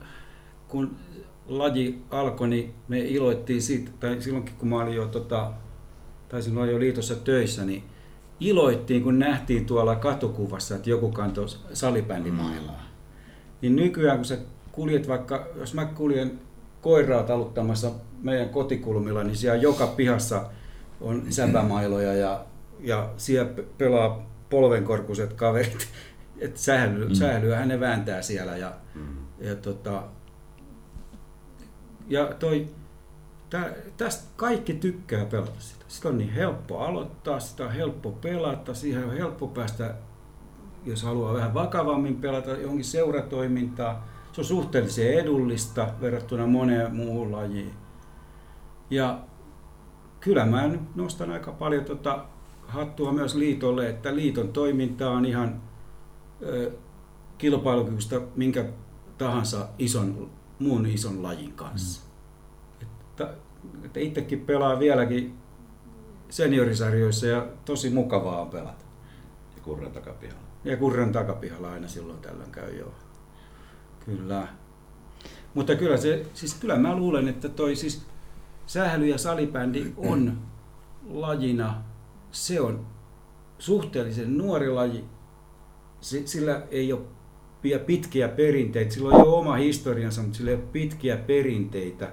kun 0.68 0.96
laji 1.48 2.02
alkoi, 2.12 2.48
niin 2.48 2.74
me 2.88 3.00
iloittiin 3.00 3.62
siitä, 3.62 3.92
tai 4.00 4.22
silloinkin 4.22 4.56
kun 4.56 4.70
mä 4.70 4.76
olin 4.76 4.96
jo, 4.96 5.08
tota, 5.08 5.52
tai 6.30 6.42
silloin 6.42 6.72
jo 6.72 6.80
liitossa 6.80 7.16
töissä, 7.16 7.66
niin 7.66 7.84
iloittiin, 8.40 9.04
kun 9.04 9.20
nähtiin 9.20 9.66
tuolla 9.66 9.96
katukuvassa, 9.96 10.76
että 10.76 10.90
joku 10.90 11.12
kantoi 11.12 11.46
salibändimailaa. 11.74 12.84
Niin 13.62 13.76
nykyään, 13.76 14.18
kun 14.18 14.26
sä 14.26 14.38
kuljet 14.72 15.08
vaikka, 15.08 15.48
jos 15.56 15.74
mä 15.74 15.86
kuljen 15.86 16.40
koiraa 16.82 17.24
taluttamassa 17.24 17.92
meidän 18.22 18.50
kotikulmilla, 18.50 19.24
niin 19.24 19.38
siellä 19.38 19.62
joka 19.62 19.88
pihassa 19.88 20.46
on 21.02 21.24
säpämailoja 21.30 22.14
ja, 22.14 22.46
ja 22.80 23.10
siellä 23.18 23.52
pelaa 23.78 24.30
polvenkorkuiset 24.50 25.34
kaverit. 25.34 25.88
Et 26.40 26.58
sähly, 26.58 27.08
mm. 27.08 27.14
sählyähän 27.14 27.68
ne 27.68 27.80
vääntää 27.80 28.22
siellä 28.22 28.58
ja, 28.58 28.74
mm. 28.96 29.18
ja 29.40 29.56
tota, 29.56 30.04
ja 32.08 32.26
toi, 32.40 32.68
tä, 33.50 33.74
tästä 33.98 34.30
kaikki 34.36 34.74
tykkää 34.74 35.26
pelata 35.26 35.60
sitä. 35.60 35.86
Sitä 35.88 36.10
on 36.10 36.18
niin 36.18 36.34
helppo 36.34 36.80
aloittaa, 36.80 37.40
sitä 37.40 37.64
on 37.64 37.72
helppo 37.72 38.12
pelata, 38.12 38.74
siihen 38.74 39.04
on 39.04 39.18
helppo 39.18 39.48
päästä, 39.48 39.96
jos 40.86 41.04
haluaa 41.04 41.34
vähän 41.34 41.54
vakavammin 41.54 42.16
pelata 42.16 42.52
johonkin 42.52 42.86
seuratoimintaa. 42.86 44.08
Se 44.32 44.42
on 44.42 44.46
suhteellisen 44.46 45.14
edullista 45.14 45.88
verrattuna 46.02 46.48
moneen 46.48 46.96
muuhun 46.96 47.32
lajiin. 47.32 47.74
Ja 48.90 49.20
kyllä 50.20 50.46
mä 50.46 50.68
nyt 50.68 50.96
nostan 50.96 51.32
aika 51.32 51.52
paljon 51.52 51.86
tota 51.86 52.26
hattua 52.68 53.12
myös 53.12 53.36
liitolle, 53.36 53.90
että 53.90 54.16
liiton 54.16 54.54
toiminta 54.54 55.12
on 55.12 55.26
ihan 55.26 55.62
kilpailukykyistä 57.38 58.22
minkä 58.36 58.66
tahansa 59.18 59.68
ison 59.80 60.30
muun 60.60 60.86
ison 60.86 61.24
lajin 61.24 61.54
kanssa. 61.54 62.02
Mm. 62.02 62.88
Että, 62.88 63.34
että 63.84 64.00
itsekin 64.00 64.42
pelaa 64.42 64.80
vieläkin 64.80 65.38
seniorisarjoissa 66.30 67.28
ja 67.28 67.48
tosi 67.66 67.90
mukavaa 67.90 68.42
on 68.42 68.50
pelata. 68.50 68.86
Ja 69.56 69.62
kurren 69.64 69.92
takapihalla. 69.92 70.48
Ja 70.64 70.78
kurren 70.78 71.12
takapihalla 71.12 71.72
aina 71.72 71.88
silloin 71.88 72.20
tällöin 72.20 72.52
käy 72.52 72.78
joo. 72.78 72.94
Kyllä. 74.06 74.48
Mutta 75.54 75.76
kyllä 75.76 75.98
se, 75.98 76.26
siis 76.34 76.54
kyllä 76.54 76.76
mä 76.76 76.96
luulen, 76.96 77.28
että 77.28 77.50
toi 77.50 77.76
siis 77.76 78.06
sähly- 78.68 79.06
ja 79.06 79.18
salibändi 79.18 79.94
on 79.98 80.38
lajina, 81.10 81.82
se 82.38 82.62
on 82.62 82.86
suhteellisen 83.60 84.38
nuori 84.38 84.70
laji, 84.70 85.06
sillä 86.02 86.62
ei 86.72 86.94
ole 86.94 87.02
vielä 87.64 87.80
pitkiä 87.80 88.28
perinteitä. 88.28 88.94
Sillä 88.94 89.10
on 89.10 89.26
jo 89.26 89.38
oma 89.38 89.56
historiansa, 89.56 90.22
mutta 90.22 90.38
sillä 90.38 90.52
ei 90.52 90.58
ole 90.58 90.66
pitkiä 90.72 91.18
perinteitä. 91.18 92.12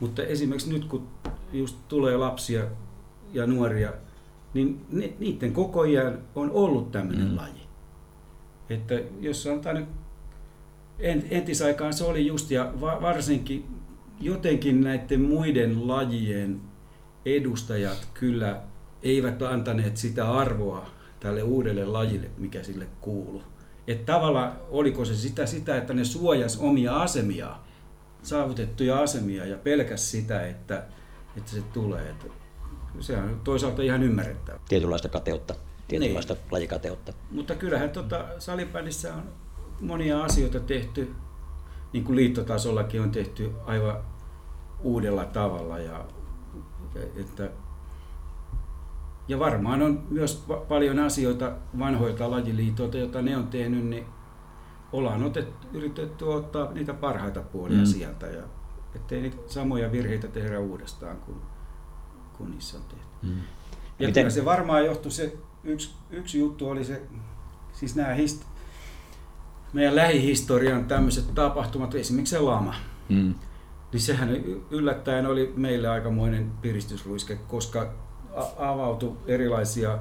Mutta 0.00 0.22
esimerkiksi 0.22 0.72
nyt, 0.72 0.84
kun 0.84 1.08
just 1.52 1.76
tulee 1.88 2.16
lapsia 2.16 2.64
ja 3.32 3.46
nuoria, 3.46 3.92
niin 4.54 4.86
niiden 5.18 5.52
koko 5.52 5.80
ajan 5.80 6.18
on 6.34 6.50
ollut 6.50 6.92
tämmöinen 6.92 7.28
mm. 7.28 7.36
laji. 7.36 7.60
Että 8.70 9.00
jos 9.20 9.42
sanotaan 9.42 9.76
nyt, 9.76 9.88
entisaikaan 11.30 11.94
se 11.94 12.04
oli 12.04 12.26
just, 12.26 12.50
ja 12.50 12.72
varsinkin 12.80 13.64
jotenkin 14.20 14.80
näiden 14.80 15.20
muiden 15.20 15.88
lajien 15.88 16.60
edustajat 17.26 18.08
kyllä 18.14 18.62
eivät 19.02 19.42
antaneet 19.42 19.96
sitä 19.96 20.32
arvoa 20.32 20.86
tälle 21.20 21.42
uudelle 21.42 21.84
lajille, 21.84 22.30
mikä 22.38 22.62
sille 22.62 22.86
kuuluu. 23.00 23.42
Että 23.86 24.12
tavallaan 24.12 24.52
oliko 24.70 25.04
se 25.04 25.14
sitä, 25.14 25.46
sitä, 25.46 25.76
että 25.76 25.94
ne 25.94 26.04
suojas 26.04 26.58
omia 26.58 27.02
asemia, 27.02 27.56
saavutettuja 28.22 29.00
asemia 29.00 29.46
ja 29.46 29.56
pelkäs 29.58 30.10
sitä, 30.10 30.46
että, 30.46 30.84
että 31.36 31.50
se 31.50 31.62
tulee. 31.62 32.10
Että 32.10 32.26
se 33.00 33.16
on 33.16 33.40
toisaalta 33.44 33.82
ihan 33.82 34.02
ymmärrettävä. 34.02 34.60
Tietynlaista 34.68 35.08
kateutta, 35.08 35.54
tietynlaista 35.88 36.34
niin. 36.34 36.44
lajikateutta. 36.50 37.12
Mutta 37.30 37.54
kyllähän 37.54 37.90
tota, 37.90 38.24
salibändissä 38.38 39.14
on 39.14 39.22
monia 39.80 40.24
asioita 40.24 40.60
tehty, 40.60 41.14
niin 41.92 42.04
kuin 42.04 42.16
liittotasollakin 42.16 43.00
on 43.00 43.10
tehty 43.10 43.52
aivan 43.64 44.04
uudella 44.82 45.24
tavalla. 45.24 45.78
Ja, 45.78 46.04
että 47.16 47.50
ja 49.30 49.38
varmaan 49.38 49.82
on 49.82 50.02
myös 50.10 50.44
paljon 50.68 50.98
asioita 50.98 51.52
vanhoilta 51.78 52.30
lajiliitoilta, 52.30 52.98
joita 52.98 53.22
ne 53.22 53.36
on 53.36 53.46
tehnyt, 53.46 53.84
niin 53.84 54.06
ollaan 54.92 55.22
otettu, 55.22 55.66
yritetty 55.72 56.24
ottaa 56.24 56.72
niitä 56.72 56.94
parhaita 56.94 57.40
puolia 57.40 57.78
mm. 57.78 57.84
sieltä, 57.84 58.26
ja 58.26 58.42
ettei 58.94 59.22
niitä 59.22 59.36
samoja 59.46 59.92
virheitä 59.92 60.28
tehdä 60.28 60.60
uudestaan 60.60 61.16
kuin, 61.16 61.36
kuin 62.38 62.50
niissä 62.50 62.78
on 62.78 62.84
tehty. 62.84 63.06
Mm. 63.22 63.36
Ja 63.98 64.06
Miten? 64.06 64.22
kyllä 64.22 64.30
se 64.30 64.44
varmaan 64.44 64.84
johtui 64.84 65.12
se, 65.12 65.36
yksi, 65.64 65.90
yksi 66.10 66.38
juttu 66.38 66.68
oli 66.68 66.84
se, 66.84 67.02
siis 67.72 67.96
nämä 67.96 68.14
hist, 68.14 68.44
meidän 69.72 69.96
lähihistorian 69.96 70.84
tämmöiset 70.84 71.34
tapahtumat, 71.34 71.94
esimerkiksi 71.94 72.36
se 72.36 72.40
lama. 72.40 72.74
Mm. 73.08 73.34
Niin 73.92 74.00
sehän 74.00 74.30
yllättäen 74.70 75.26
oli 75.26 75.52
meille 75.56 75.88
aikamoinen 75.88 76.50
piristysruiske, 76.62 77.36
koska 77.48 78.09
avautui 78.58 79.16
erilaisia 79.26 79.98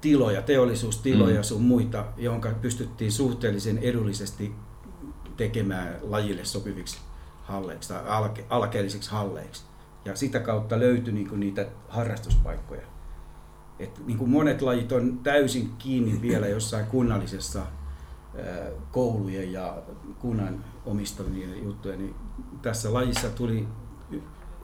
tiloja, 0.00 0.42
teollisuustiloja 0.42 1.40
mm. 1.40 1.44
sun 1.44 1.62
muita, 1.62 2.04
jonka 2.16 2.50
pystyttiin 2.60 3.12
suhteellisen 3.12 3.78
edullisesti 3.78 4.54
tekemään 5.36 5.96
lajille 6.02 6.44
sopiviksi 6.44 6.98
halleiksi 7.42 7.88
tai 7.88 8.02
alke, 8.08 8.44
alkeellisiksi 8.50 9.10
halleiksi. 9.10 9.64
Ja 10.04 10.16
sitä 10.16 10.40
kautta 10.40 10.78
löytyi 10.78 11.14
niin 11.14 11.40
niitä 11.40 11.66
harrastuspaikkoja. 11.88 12.86
Et 13.78 14.06
niin 14.06 14.18
kuin 14.18 14.30
monet 14.30 14.62
lajit 14.62 14.92
on 14.92 15.18
täysin 15.18 15.70
kiinni 15.78 16.22
vielä 16.22 16.46
jossain 16.46 16.86
kunnallisessa 16.86 17.62
koulujen 18.92 19.52
ja 19.52 19.82
kunnan 20.18 20.64
omistamien 20.86 21.64
juttuja, 21.64 21.96
niin 21.96 22.14
tässä 22.62 22.92
lajissa 22.92 23.30
tuli 23.30 23.68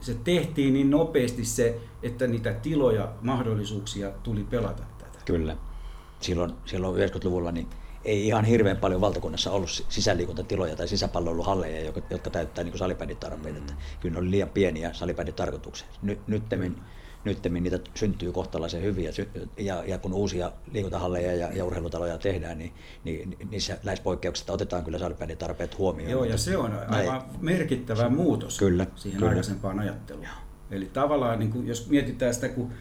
se 0.00 0.14
tehtiin 0.14 0.74
niin 0.74 0.90
nopeasti 0.90 1.44
se, 1.44 1.80
että 2.02 2.26
niitä 2.26 2.52
tiloja, 2.52 3.12
mahdollisuuksia 3.22 4.10
tuli 4.22 4.44
pelata 4.44 4.82
tätä. 4.98 5.18
Kyllä. 5.24 5.56
Silloin, 6.20 6.52
silloin 6.64 7.08
90-luvulla 7.08 7.52
niin 7.52 7.66
ei 8.04 8.26
ihan 8.26 8.44
hirveän 8.44 8.76
paljon 8.76 9.00
valtakunnassa 9.00 9.50
ollut 9.50 9.84
sisäliikuntatiloja 9.88 10.76
tai 10.76 10.88
sisäpalloiluhalleja, 10.88 11.84
jotka, 11.84 12.00
jotka 12.10 12.30
täyttää 12.30 12.64
niin 12.64 12.78
salibändin 12.78 13.16
tarpeita. 13.16 13.60
Mm. 13.60 13.76
Kyllä 14.00 14.12
ne 14.12 14.20
oli 14.20 14.30
liian 14.30 14.48
pieniä 14.48 14.92
salibändin 14.92 15.34
tarkoituksia. 15.34 15.86
Nyt, 16.02 16.28
nyttemmin, 16.28 16.72
mm 16.72 16.97
nyt 17.24 17.38
niitä 17.50 17.78
syntyy 17.94 18.32
kohtalaisen 18.32 18.82
hyvin 18.82 19.04
ja, 19.04 19.12
ja, 19.56 19.84
ja 19.86 19.98
kun 19.98 20.12
uusia 20.12 20.52
liikuntahalleja 20.72 21.34
ja, 21.34 21.52
ja 21.52 21.64
urheilutaloja 21.64 22.18
tehdään, 22.18 22.58
niin, 22.58 22.72
niin 23.04 23.36
niissä 23.50 23.78
lähes 23.84 24.00
poikkeuksista 24.00 24.52
otetaan 24.52 24.84
kyllä 24.84 24.98
salibändin 24.98 25.38
tarpeet 25.38 25.78
huomioon. 25.78 26.10
Joo, 26.10 26.24
ja 26.24 26.38
se 26.38 26.56
on 26.56 26.72
aivan 26.88 27.18
näin. 27.18 27.22
merkittävä 27.40 28.08
muutos 28.08 28.58
kyllä, 28.58 28.86
siihen 28.96 29.18
kyllä. 29.18 29.28
aikaisempaan 29.28 29.78
ajatteluun. 29.78 30.24
Joo. 30.24 30.34
Eli 30.70 30.90
tavallaan, 30.92 31.38
niin 31.38 31.52
kuin, 31.52 31.66
jos 31.66 31.88
mietitään 31.88 32.34
sitä, 32.34 32.48
kun 32.48 32.72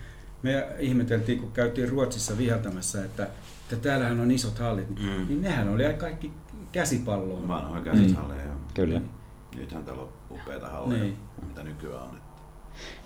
me 0.44 0.68
ihmeteltiin, 0.80 1.40
kun 1.40 1.52
käytiin 1.52 1.90
Ruotsissa 1.90 2.38
viheltämässä, 2.38 3.06
että, 3.06 3.24
että 3.64 3.76
täällähän 3.76 4.20
on 4.20 4.32
isot 4.32 4.60
hallit, 4.60 4.90
niin, 4.90 5.20
mm. 5.20 5.28
niin 5.28 5.42
nehän 5.42 5.70
oli 5.70 5.84
kaikki 5.98 6.32
käsipalloa. 6.72 7.48
Vanhoja 7.48 7.82
käsishalleja, 7.82 8.46
mm. 8.46 8.60
Kyllä. 8.74 9.02
Nythän 9.56 9.86
täällä 9.86 10.04
on 10.04 10.10
upeita 10.32 10.70
halleja, 10.70 11.04
niin. 11.04 11.18
mitä 11.48 11.64
nykyään 11.64 12.04
on. 12.04 12.27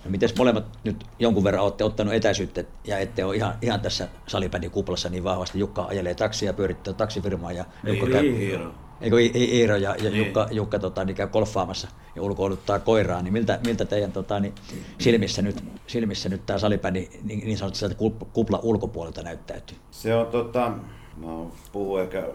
No 0.05 0.11
miten 0.11 0.29
molemmat 0.37 0.79
nyt 0.83 1.03
jonkun 1.19 1.43
verran 1.43 1.63
olette 1.63 1.83
ottanut 1.83 2.13
etäisyyttä 2.13 2.63
ja 2.83 2.97
ette 2.97 3.25
ole 3.25 3.35
ihan, 3.35 3.53
ihan 3.61 3.81
tässä 3.81 4.07
salibändin 4.27 4.71
kuplassa 4.71 5.09
niin 5.09 5.23
vahvasti. 5.23 5.59
Jukka 5.59 5.83
ajelee 5.83 6.15
taksia 6.15 6.49
ja 6.49 6.53
pyörittää 6.53 6.93
taksifirmaa 6.93 7.51
ja 7.51 7.65
Jukka 7.83 8.07
käy, 8.07 8.25
Iiro. 8.25 8.73
Eikö 9.01 9.15
Iiro 9.33 9.75
ja, 9.75 9.95
ja 9.95 10.09
niin. 10.09 10.25
Jukka, 10.25 10.47
Jukka 10.51 10.79
tota, 10.79 11.05
niin 11.05 11.15
käy 11.15 11.27
golfaamassa 11.27 11.87
ja 12.15 12.21
ulkoiluttaa 12.21 12.79
koiraa, 12.79 13.21
niin 13.21 13.33
miltä, 13.33 13.59
miltä 13.65 13.85
teidän 13.85 14.11
tota, 14.11 14.39
niin 14.39 14.53
silmissä, 14.97 15.41
nyt, 15.41 15.63
silmissä 15.87 16.29
nyt 16.29 16.45
tämä 16.45 16.59
salibändi 16.59 17.09
niin, 17.23 17.45
niin 17.45 17.57
sanotusti 17.57 17.95
kupla 18.33 18.59
ulkopuolelta 18.63 19.21
näyttäytyy? 19.21 19.77
Se 19.91 20.15
on 20.15 20.27
tota, 20.27 20.71
mä 21.17 21.27
puhun 21.71 22.01
ehkä 22.01 22.27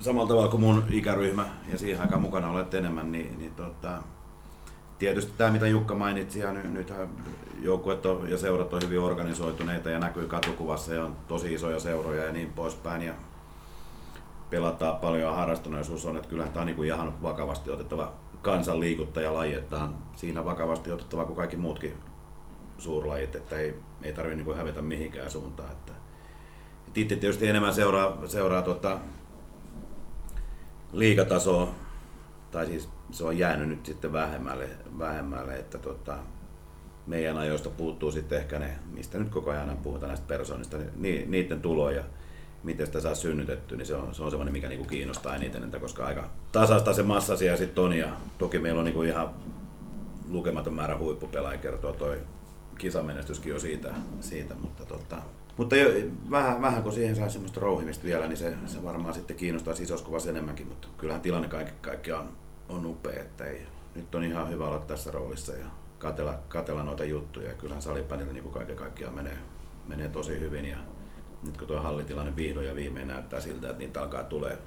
samalla 0.00 0.28
tavalla 0.28 0.48
kuin 0.48 0.60
mun 0.60 0.84
ikäryhmä 0.90 1.46
ja 1.72 1.78
siihen 1.78 2.00
aikaan 2.00 2.22
mukana 2.22 2.50
olet 2.50 2.74
enemmän, 2.74 3.12
niin, 3.12 3.38
niin 3.38 3.52
tota, 3.54 4.02
tietysti 4.98 5.32
tämä 5.38 5.50
mitä 5.50 5.66
Jukka 5.66 5.94
mainitsi, 5.94 6.40
ja 6.40 6.52
nyt, 6.52 6.72
nythän 6.72 7.08
joukkueet 7.62 8.00
ja 8.28 8.38
seurat 8.38 8.74
on 8.74 8.82
hyvin 8.82 9.00
organisoituneita 9.00 9.90
ja 9.90 9.98
näkyy 9.98 10.26
katukuvassa 10.26 10.94
ja 10.94 11.04
on 11.04 11.16
tosi 11.28 11.54
isoja 11.54 11.80
seuroja 11.80 12.24
ja 12.24 12.32
niin 12.32 12.52
poispäin. 12.52 13.02
Ja 13.02 13.14
pelataan 14.50 14.96
paljon 14.96 15.22
ja 15.22 15.32
harrastuneisuus 15.32 16.06
on, 16.06 16.16
että 16.16 16.28
kyllähän 16.28 16.52
tämä 16.52 16.60
on 16.60 16.66
niin 16.66 16.76
kuin 16.76 16.88
ihan 16.88 17.22
vakavasti 17.22 17.70
otettava 17.70 18.12
kansan 18.42 18.80
liikuttajalaji, 18.80 19.54
että 19.54 19.76
on 19.76 19.94
siinä 20.16 20.44
vakavasti 20.44 20.92
otettava 20.92 21.24
kuin 21.24 21.36
kaikki 21.36 21.56
muutkin 21.56 21.94
suurlajit, 22.78 23.34
että 23.34 23.56
ei, 23.56 23.74
ei 24.02 24.12
tarvitse 24.12 24.44
niin 24.44 24.56
hävetä 24.56 24.82
mihinkään 24.82 25.30
suuntaan. 25.30 25.72
Että, 25.72 25.92
itse 26.94 27.16
tietysti 27.16 27.48
enemmän 27.48 27.74
seuraa, 27.74 28.18
seuraa 28.26 28.62
tuota, 28.62 28.98
liikatasoa, 30.92 31.68
tai 32.50 32.66
siis 32.66 32.88
se 33.10 33.24
on 33.24 33.38
jäänyt 33.38 33.68
nyt 33.68 33.86
sitten 33.86 34.12
vähemmälle, 34.12 34.68
vähemmälle 34.98 35.56
että 35.56 35.78
tota, 35.78 36.18
meidän 37.06 37.38
ajoista 37.38 37.70
puuttuu 37.70 38.10
sitten 38.10 38.38
ehkä 38.38 38.58
ne, 38.58 38.78
mistä 38.92 39.18
nyt 39.18 39.28
koko 39.28 39.50
ajan 39.50 39.78
puhutaan 39.82 40.08
näistä 40.08 40.26
persoonista, 40.26 40.76
niin 40.96 41.30
niiden 41.30 41.60
tuloja, 41.60 42.04
miten 42.62 42.86
sitä 42.86 43.00
saa 43.00 43.14
synnytetty, 43.14 43.76
niin 43.76 43.86
se 43.86 43.94
on, 43.94 44.14
se 44.14 44.22
on 44.22 44.30
semmoinen, 44.30 44.52
mikä 44.52 44.68
niinku 44.68 44.84
kiinnostaa 44.84 45.36
eniten, 45.36 45.64
että 45.64 45.78
koska 45.78 46.06
aika 46.06 46.30
tasasta 46.52 46.92
se 46.92 47.02
massa 47.02 47.36
siellä 47.36 47.56
sitten 47.56 47.84
on, 47.84 47.92
ja 47.92 48.08
toki 48.38 48.58
meillä 48.58 48.78
on 48.78 48.84
niinku 48.84 49.02
ihan 49.02 49.34
lukematon 50.28 50.74
määrä 50.74 50.98
huippupelaajia, 50.98 51.62
kertoo 51.62 51.92
toi 51.92 52.18
kisamenestyskin 52.78 53.50
jo 53.50 53.58
siitä, 53.58 53.94
siitä 54.20 54.54
mutta, 54.54 54.84
tota, 54.84 55.16
mutta 55.58 55.76
jo, 55.76 55.88
vähän, 56.30 56.62
vähän 56.62 56.82
kun 56.82 56.92
siihen 56.92 57.16
saa 57.16 57.28
semmoista 57.28 57.60
rouhimista 57.60 58.04
vielä, 58.04 58.26
niin 58.26 58.36
se, 58.36 58.54
se 58.66 58.84
varmaan 58.84 59.14
sitten 59.14 59.36
kiinnostaa 59.36 59.74
isoskuvassa 59.80 60.30
enemmänkin, 60.30 60.66
mutta 60.66 60.88
kyllähän 60.98 61.22
tilanne 61.22 61.48
kaikki, 61.48 61.72
kaikki 61.80 62.12
on, 62.12 62.28
on 62.68 62.86
upea, 62.86 63.20
että 63.20 63.44
ei, 63.44 63.66
nyt 63.94 64.14
on 64.14 64.24
ihan 64.24 64.50
hyvä 64.50 64.68
olla 64.68 64.78
tässä 64.78 65.10
roolissa 65.10 65.52
ja 65.52 65.66
katella, 65.98 66.38
katella 66.48 66.82
noita 66.82 67.04
juttuja. 67.04 67.54
Kyllähän 67.54 67.82
salipänillä 67.82 68.32
niin 68.32 68.50
kaiken 68.50 68.76
kaikkiaan 68.76 69.14
menee, 69.14 69.38
menee 69.88 70.08
tosi 70.08 70.40
hyvin 70.40 70.64
ja 70.64 70.76
nyt 71.46 71.56
kun 71.56 71.68
tuo 71.68 71.80
hallitilanne 71.80 72.36
vihdoin 72.36 72.66
ja 72.66 72.74
viimein 72.74 73.08
näyttää 73.08 73.40
siltä, 73.40 73.66
että 73.70 73.78
niitä 73.78 74.02
alkaa 74.02 74.24
tulee 74.24 74.58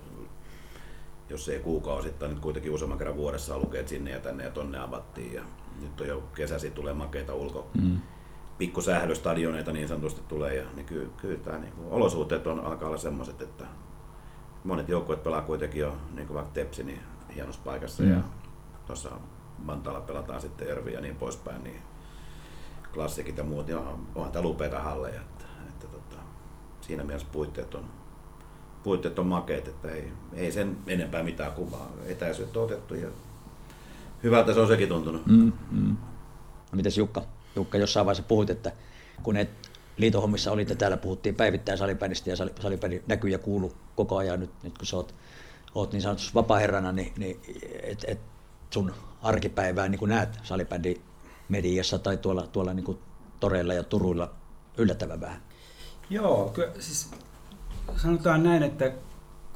jos 1.32 1.50
ei 1.50 1.60
kuukausittain, 1.60 2.32
nyt 2.32 2.40
kuitenkin 2.40 2.72
useamman 2.72 2.98
kerran 2.98 3.18
vuodessa 3.18 3.60
lukee 3.60 3.88
sinne 3.88 4.12
ja 4.12 4.20
tänne 4.20 4.44
ja 4.44 4.50
tonne 4.50 4.80
avattiin 4.80 5.34
ja 5.34 5.44
nyt 5.82 6.02
on 6.02 6.08
jo 6.08 6.24
kesäsi 6.36 6.72
tulee 6.72 6.94
makeita 6.94 7.34
ulko, 7.34 7.70
mm. 7.82 8.00
Pikkusählöstadioneita 8.62 9.72
niin 9.72 9.88
sanotusti 9.88 10.22
tulee 10.28 10.56
ja 10.56 10.66
niin 10.76 10.86
kyllä, 10.86 11.10
kyllä 11.18 11.40
tämä 11.40 11.58
niin 11.58 11.74
kuin, 11.74 11.88
olosuhteet 11.92 12.48
on, 12.48 12.60
alkaa 12.60 12.88
olla 12.88 12.98
semmoiset, 12.98 13.42
että 13.42 13.66
monet 14.64 14.90
joukkueet 14.90 15.24
pelaa 15.24 15.42
kuitenkin 15.42 15.82
jo 15.82 15.98
niin 16.14 16.28
kuin 16.28 16.36
vaikka 16.36 16.54
Tepsi 16.54 16.84
niin 16.84 17.00
hienossa 17.36 17.62
paikassa 17.64 18.04
mm. 18.04 18.12
ja 18.12 18.18
tuossa 18.86 19.10
Vantaalla 19.68 20.02
pelataan 20.02 20.42
sitten 20.42 20.68
Ervi 20.68 20.94
ja 20.94 21.02
niin 21.02 21.16
poispäin, 21.16 21.64
niin 21.64 21.82
klassikit 22.94 23.38
ja 23.38 23.44
muut, 23.44 23.68
niin 23.68 23.78
onhan, 23.78 23.96
onhan 24.16 24.32
tämä 24.32 24.48
upeita 24.48 24.80
halleja. 24.80 25.22
Että, 25.22 25.46
että 25.70 25.88
tota, 25.88 26.22
siinä 26.82 27.04
mielessä 27.04 27.28
puitteet 27.32 27.76
on, 27.76 27.86
puitteet 28.84 29.20
on 29.20 29.28
makeet, 29.28 29.68
että 29.68 29.92
ei, 29.92 30.12
ei 30.34 30.52
sen 30.52 30.78
enempää 30.88 31.24
mitään 31.24 31.52
kuvaa. 31.52 31.88
Etäisyyttä 32.06 32.60
on 32.60 32.66
otettu 32.66 32.96
ja 32.96 33.08
hyvältä 34.24 34.54
se 34.54 34.60
on 34.60 34.68
sekin 34.68 34.90
tuntunut. 34.90 35.26
Mm, 35.26 35.52
mm. 35.72 35.98
Mites 36.72 36.98
Jukka? 36.98 37.22
Jukka 37.56 37.78
jossain 37.78 38.06
vaiheessa 38.06 38.24
puhuit, 38.24 38.50
että 38.50 38.72
kun 39.24 39.38
et 39.38 39.50
liitohommissa 39.98 40.52
olitte 40.52 40.76
täällä, 40.76 40.98
puhuttiin 40.98 41.36
päivittäin 41.36 41.78
salibändistä 41.78 42.30
ja 42.30 42.36
salibändi 42.36 43.02
näkyy 43.08 43.30
ja 43.30 43.40
kuuluu 43.40 43.74
koko 43.96 44.18
ajan 44.18 44.40
nyt, 44.40 44.52
nyt 44.64 44.78
kun 44.78 44.88
sä 44.88 44.96
oot, 44.96 45.16
oot 45.76 45.92
niin 45.92 46.02
sanotusti 46.02 46.34
vapaa-herrana, 46.34 46.92
niin, 46.92 47.14
niin 47.18 47.42
et, 47.84 48.06
et 48.08 48.20
sun 48.70 48.94
arkipäivää 49.22 49.90
niin 49.90 50.10
näet 50.10 50.40
salibändi 50.44 50.96
mediassa 51.50 52.00
tai 52.00 52.18
tuolla, 52.18 52.48
tuolla 52.48 52.74
niin 52.74 53.00
toreilla 53.40 53.74
ja 53.74 53.84
turuilla 53.84 54.34
yllättävän 54.78 55.22
vähän? 55.22 55.42
Joo, 56.10 56.50
kyllä, 56.50 56.72
siis 56.80 57.12
sanotaan 57.96 58.44
näin, 58.44 58.64
että 58.64 58.92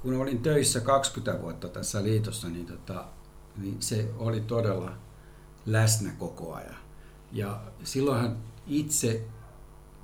kun 0.01 0.21
olin 0.21 0.39
töissä 0.39 0.79
20 0.79 1.41
vuotta 1.41 1.69
tässä 1.69 2.03
liitossa, 2.03 2.49
niin, 2.49 2.65
tota, 2.65 3.05
niin 3.57 3.81
se 3.81 4.09
oli 4.17 4.41
todella 4.41 4.91
läsnä 5.65 6.11
koko 6.19 6.53
ajan. 6.53 6.84
Ja 7.35 7.59
silloinhan 7.83 8.37
itse, 8.67 9.23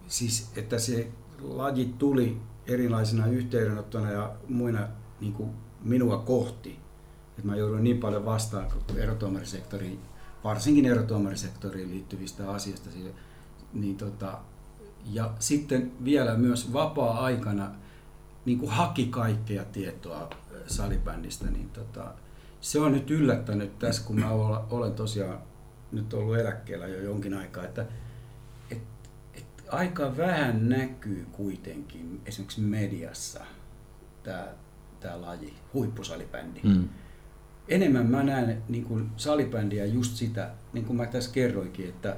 siis 0.08 0.52
että 0.56 0.80
se 0.80 1.12
laji 1.42 1.94
tuli 1.98 2.38
erilaisina 2.68 3.28
yhteydenottona 3.28 4.12
ja 4.12 4.32
muina 4.50 4.88
niin 5.22 5.34
kuin 5.34 5.50
minua 5.84 6.18
kohti, 6.18 6.80
että 7.30 7.48
mä 7.48 7.56
joudun 7.56 7.84
niin 7.84 7.98
paljon 7.98 8.26
vastaan 8.26 8.68
erotuomarisektoriin, 8.96 10.00
varsinkin 10.44 10.86
erotuomarisektoriin 10.86 11.92
liittyvistä 11.92 12.52
asioista. 12.52 12.90
Niin 13.74 13.98
tota, 13.98 14.38
ja 15.06 15.34
sitten 15.40 15.92
vielä 16.04 16.36
myös 16.36 16.74
vapaa-aikana 16.74 17.72
niin 18.46 18.60
kuin 18.60 18.72
haki 18.72 19.06
kaikkea 19.06 19.66
tietoa 19.66 20.30
salibändistä, 20.68 21.46
niin 21.46 21.70
tota, 21.70 22.14
se 22.62 22.80
on 22.80 22.92
nyt 22.92 23.12
yllättänyt 23.12 23.80
tässä, 23.80 24.04
kun 24.04 24.20
mä 24.20 24.32
olen 24.70 24.94
tosiaan 24.94 25.51
nyt 25.92 26.14
ollut 26.14 26.38
eläkkeellä 26.38 26.88
jo 26.88 27.02
jonkin 27.02 27.34
aikaa, 27.34 27.64
että 27.64 27.86
et, 28.72 28.82
et 29.34 29.46
aika 29.70 30.18
vähän 30.18 30.70
näkyy 30.70 31.26
kuitenkin 31.32 32.22
esimerkiksi 32.26 32.62
mediassa 32.62 33.46
tämä 34.24 34.48
tämä 35.00 35.22
laji, 35.22 35.54
huippusalibändi. 35.74 36.60
Mm 36.64 36.90
enemmän 37.72 38.06
mä 38.06 38.24
näen 38.24 38.64
niin 38.70 38.86
kuin 38.86 39.12
salibändiä 39.18 39.86
just 39.86 40.16
sitä, 40.16 40.52
niin 40.74 40.86
kuin 40.86 40.98
mä 40.98 41.06
tässä 41.06 41.32
kerroinkin, 41.32 41.90
että, 41.90 42.18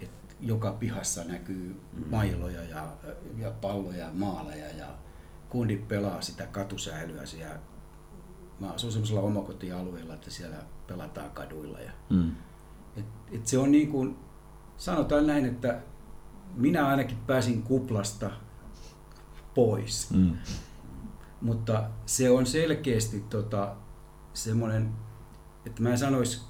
että 0.00 0.34
joka 0.40 0.72
pihassa 0.72 1.24
näkyy 1.24 1.80
mm. 1.92 2.04
mailoja 2.10 2.62
ja, 2.62 2.92
ja 3.38 3.50
palloja 3.50 3.98
ja 3.98 4.10
maaleja 4.12 4.76
ja 4.78 4.86
kundit 5.48 5.88
pelaa 5.88 6.20
sitä 6.20 6.46
katusäilyä 6.46 7.26
siellä. 7.26 7.58
Mä 8.60 8.70
asun 8.70 8.92
semmoisella 8.92 9.20
omakotialueella, 9.20 10.14
että 10.14 10.30
siellä 10.30 10.56
pelataan 10.86 11.30
kaduilla. 11.30 11.80
Ja, 11.80 11.92
mm. 12.10 12.32
Et, 12.96 13.04
et 13.32 13.46
se 13.46 13.58
on 13.58 13.70
niin 13.70 13.88
kuin, 13.88 14.16
sanotaan 14.76 15.26
näin, 15.26 15.44
että 15.44 15.80
minä 16.54 16.86
ainakin 16.86 17.18
pääsin 17.26 17.62
kuplasta 17.62 18.30
pois. 19.54 20.10
Mm. 20.10 20.36
Mutta 21.40 21.84
se 22.06 22.30
on 22.30 22.46
selkeästi 22.46 23.20
tota, 23.20 23.74
semmoinen, 24.34 24.90
että 25.66 25.82
mä 25.82 25.90
en 25.90 25.98
sanoisi, 25.98 26.40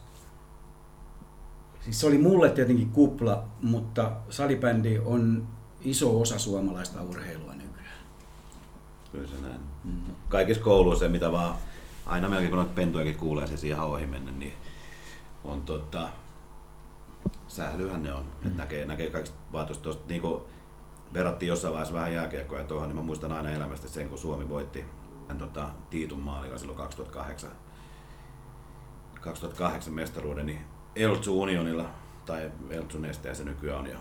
siis 1.80 2.00
se 2.00 2.06
oli 2.06 2.18
mulle 2.18 2.50
tietenkin 2.50 2.90
kupla, 2.90 3.44
mutta 3.62 4.12
salibändi 4.30 4.98
on 4.98 5.48
iso 5.80 6.20
osa 6.20 6.38
suomalaista 6.38 7.02
urheilua 7.02 7.54
nykyään. 7.54 7.98
Kyllä 9.12 9.28
se 9.28 9.34
näin. 9.42 9.60
Mm. 9.84 10.14
Kaikissa 10.28 10.62
kouluissa, 10.62 11.08
mitä 11.08 11.32
vaan, 11.32 11.54
aina 12.06 12.28
melkein 12.28 12.50
kun 12.50 12.58
noita 12.58 12.74
pentujakin 12.74 13.16
kuulee 13.16 13.46
se 13.46 13.66
ihan 13.66 13.88
ohi 13.88 14.06
mennä, 14.06 14.32
niin 14.32 14.54
on 15.44 15.62
tota, 15.62 16.08
sählyhän 17.50 18.02
ne 18.02 18.14
on. 18.14 18.22
Mm. 18.22 18.46
Että 18.46 18.62
näkee, 18.62 18.84
näkee 18.86 19.10
kaikista 19.10 19.38
vaatuista 19.52 19.82
tuosta, 19.82 20.04
niin 20.08 20.20
kuin 20.20 20.42
verrattiin 21.12 21.48
jossain 21.48 21.72
vaiheessa 21.72 21.94
vähän 21.94 22.12
jääkiekkoja 22.12 22.64
tuohon, 22.64 22.88
niin 22.88 22.96
mä 22.96 23.02
muistan 23.02 23.32
aina 23.32 23.50
elämästä 23.50 23.88
sen, 23.88 24.08
kun 24.08 24.18
Suomi 24.18 24.48
voitti 24.48 24.84
tota, 25.38 25.68
Tiitun 25.90 26.20
maalilla 26.20 26.58
silloin 26.58 26.78
2008 26.78 27.50
2008 29.20 29.94
mestaruuden 29.94 30.46
niin 30.46 30.60
Eltsu 30.96 31.40
Unionilla, 31.40 31.90
tai 32.26 32.50
Eltsu 32.70 32.98
Nesteen 32.98 33.36
se 33.36 33.44
nykyään 33.44 33.78
on, 33.78 33.86
ja, 33.86 33.98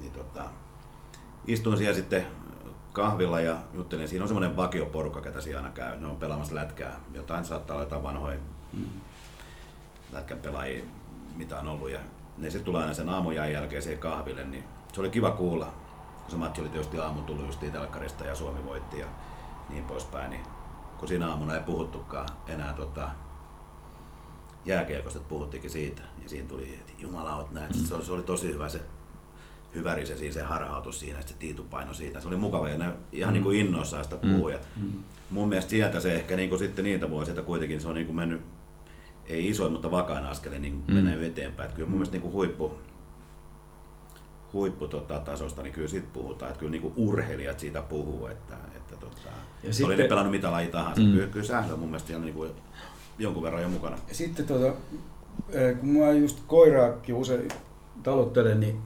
niin 0.00 0.12
tota, 0.12 0.44
istuin 1.46 1.78
siellä 1.78 1.94
sitten 1.94 2.26
kahvilla 2.92 3.40
ja 3.40 3.56
juttelin, 3.74 4.08
siinä 4.08 4.24
on 4.24 4.28
semmoinen 4.28 4.56
vakioporukka, 4.56 5.20
ketä 5.20 5.40
siellä 5.40 5.62
aina 5.62 5.74
käy, 5.74 6.00
ne 6.00 6.06
on 6.06 6.16
pelaamassa 6.16 6.54
lätkää, 6.54 7.00
jotain 7.14 7.44
saattaa 7.44 7.74
olla 7.74 7.84
jotain 7.84 8.02
vanhoja 8.02 8.38
mm. 8.72 8.84
lätkän 10.12 10.38
pelaajia, 10.38 10.84
mitä 11.36 11.58
on 11.58 11.68
ollut, 11.68 11.90
ja 11.90 11.98
ne 12.42 12.50
sitten 12.50 12.64
tulee 12.64 12.82
aina 12.82 12.94
sen 12.94 13.08
aamujan 13.08 13.52
jälkeen 13.52 13.82
siihen 13.82 13.98
kahville, 13.98 14.44
niin 14.44 14.64
se 14.92 15.00
oli 15.00 15.10
kiva 15.10 15.30
kuulla, 15.30 15.72
kun 16.22 16.30
se 16.30 16.36
matsi 16.36 16.60
oli 16.60 16.68
tietysti 16.68 16.98
aamu 16.98 17.20
tullut 17.20 17.46
just 17.46 17.60
telkkarista 17.60 18.24
ja 18.24 18.34
Suomi 18.34 18.64
voitti 18.64 18.98
ja 18.98 19.06
niin 19.68 19.84
poispäin, 19.84 20.30
niin 20.30 20.42
kun 20.98 21.08
siinä 21.08 21.30
aamuna 21.30 21.54
ei 21.54 21.62
puhuttukaan 21.62 22.28
enää 22.48 22.72
tota, 22.72 23.08
jääkiekosta 24.64 25.20
puhuttiinkin 25.20 25.70
siitä. 25.70 26.02
Ja 26.22 26.28
siinä 26.28 26.48
tuli, 26.48 26.74
että 26.74 26.92
jumala 26.98 27.36
oot 27.36 27.50
näet. 27.50 27.74
Se, 27.74 27.94
oli, 27.94 28.04
se 28.04 28.12
oli 28.12 28.22
tosi 28.22 28.52
hyvä 28.52 28.68
se 28.68 28.80
hyväri 29.74 30.06
se, 30.06 30.16
siinä, 30.16 30.34
se 30.34 30.42
harhautus 30.42 31.00
siinä, 31.00 31.18
että 31.18 31.32
se 31.32 31.38
tiitupaino 31.38 31.94
siitä. 31.94 32.20
Se 32.20 32.28
oli 32.28 32.36
mukava 32.36 32.68
ja 32.68 32.78
ne 32.78 32.92
ihan 33.12 33.30
mm. 33.30 33.32
niin 33.32 33.42
kuin 33.42 33.58
innoissaan 33.58 34.04
sitä. 34.04 34.16
Mm. 34.22 34.42
mm. 34.76 34.92
Mun 35.30 35.48
mielestä 35.48 35.70
sieltä 35.70 36.00
se 36.00 36.14
ehkä 36.14 36.36
niin 36.36 36.48
kuin 36.48 36.58
sitten 36.58 36.84
niitä 36.84 37.10
vuosia, 37.10 37.42
kuitenkin 37.42 37.80
se 37.80 37.88
on 37.88 37.94
niin 37.94 38.06
kuin 38.06 38.16
mennyt, 38.16 38.40
ei 39.26 39.48
isoin, 39.48 39.72
mutta 39.72 39.90
vakaan 39.90 40.26
askeleen 40.26 40.62
niin 40.62 40.84
mm. 40.86 40.94
menee 40.94 41.26
eteenpäin. 41.26 41.66
Että 41.66 41.76
kyllä 41.76 41.88
mun 41.88 41.98
mielestä 41.98 42.14
niin 42.14 42.22
kuin 42.22 42.32
huippu, 42.32 42.72
huipputasosta, 44.52 45.14
tota, 45.14 45.30
tasosta, 45.30 45.62
niin 45.62 45.72
kyllä 45.72 45.88
siitä 45.88 46.08
puhutaan. 46.12 46.50
Että 46.50 46.58
kyllä 46.58 46.70
niin 46.70 46.82
kuin 46.82 46.94
urheilijat 46.96 47.60
siitä 47.60 47.82
puhuu, 47.82 48.26
että, 48.26 48.54
että 48.76 48.96
tota, 48.96 49.28
Ja 49.28 49.66
oli 49.66 49.72
sitten- 49.72 49.98
ne 49.98 50.08
pelannut 50.08 50.30
mitä 50.30 50.50
laji 50.50 50.68
tahansa. 50.68 51.02
Mm. 51.02 51.12
Kyllä, 51.12 51.26
kyllä 51.26 51.46
sählö 51.46 51.72
on 51.72 51.78
mun 51.78 51.88
mielestä 51.88 52.18
niin 52.18 52.34
kuin 52.34 52.50
jonkun 53.18 53.42
verran 53.42 53.62
jo 53.62 53.68
mukana. 53.68 53.98
Ja 54.08 54.14
sitten 54.14 54.46
tota, 54.46 54.72
eh, 55.50 55.80
kun 55.80 55.88
mä 55.88 56.12
just 56.12 56.42
koiraakin 56.46 57.14
usein 57.14 57.48
talottelen, 58.02 58.60
niin, 58.60 58.78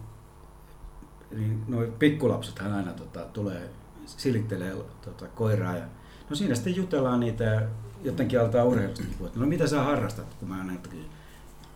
niin 1.30 1.62
noin 1.68 1.92
pikkulapsethan 1.92 2.72
aina 2.72 2.92
tota, 2.92 3.20
tulee 3.20 3.70
silittelee 4.06 4.74
tota, 5.04 5.26
koiraa. 5.28 5.76
Ja, 5.76 5.84
no 6.30 6.36
siinä 6.36 6.54
sitten 6.54 6.76
jutellaan 6.76 7.20
niitä 7.20 7.44
ja 7.44 7.62
jotenkin 8.06 8.40
altaa 8.40 8.64
urheilusta. 8.64 9.04
niin 9.04 9.26
että 9.26 9.40
No 9.40 9.46
mitä 9.46 9.66
sä 9.66 9.82
harrastat, 9.82 10.34
kun 10.34 10.48
mä 10.48 10.58
aina 10.58 10.76
kysyn. 10.76 11.04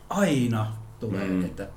Aina 0.08 0.72
tulee, 1.00 1.28
Mm. 1.28 1.44
että 1.44 1.68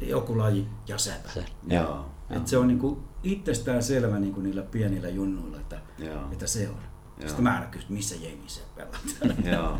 joku 0.00 0.38
laji 0.38 0.66
ja 0.88 0.98
säpä. 0.98 1.28
Se, 1.34 1.44
Joo. 1.68 2.06
Et 2.30 2.46
se 2.48 2.58
on 2.58 2.68
niinku 2.68 2.98
itsestään 3.22 3.82
selvä 3.82 4.18
niinku 4.18 4.40
niillä 4.40 4.62
pienillä 4.62 5.08
junnuilla, 5.08 5.56
että, 5.56 5.78
Joo. 5.98 6.32
että 6.32 6.46
se 6.46 6.68
on. 6.68 6.74
Joo. 7.18 7.28
Sitten 7.28 7.44
mä 7.44 7.54
aina 7.54 7.66
kysyn, 7.66 7.92
missä 7.92 8.14
jengissä 8.22 8.60
pelaat. 8.76 9.36
Joo. 9.52 9.78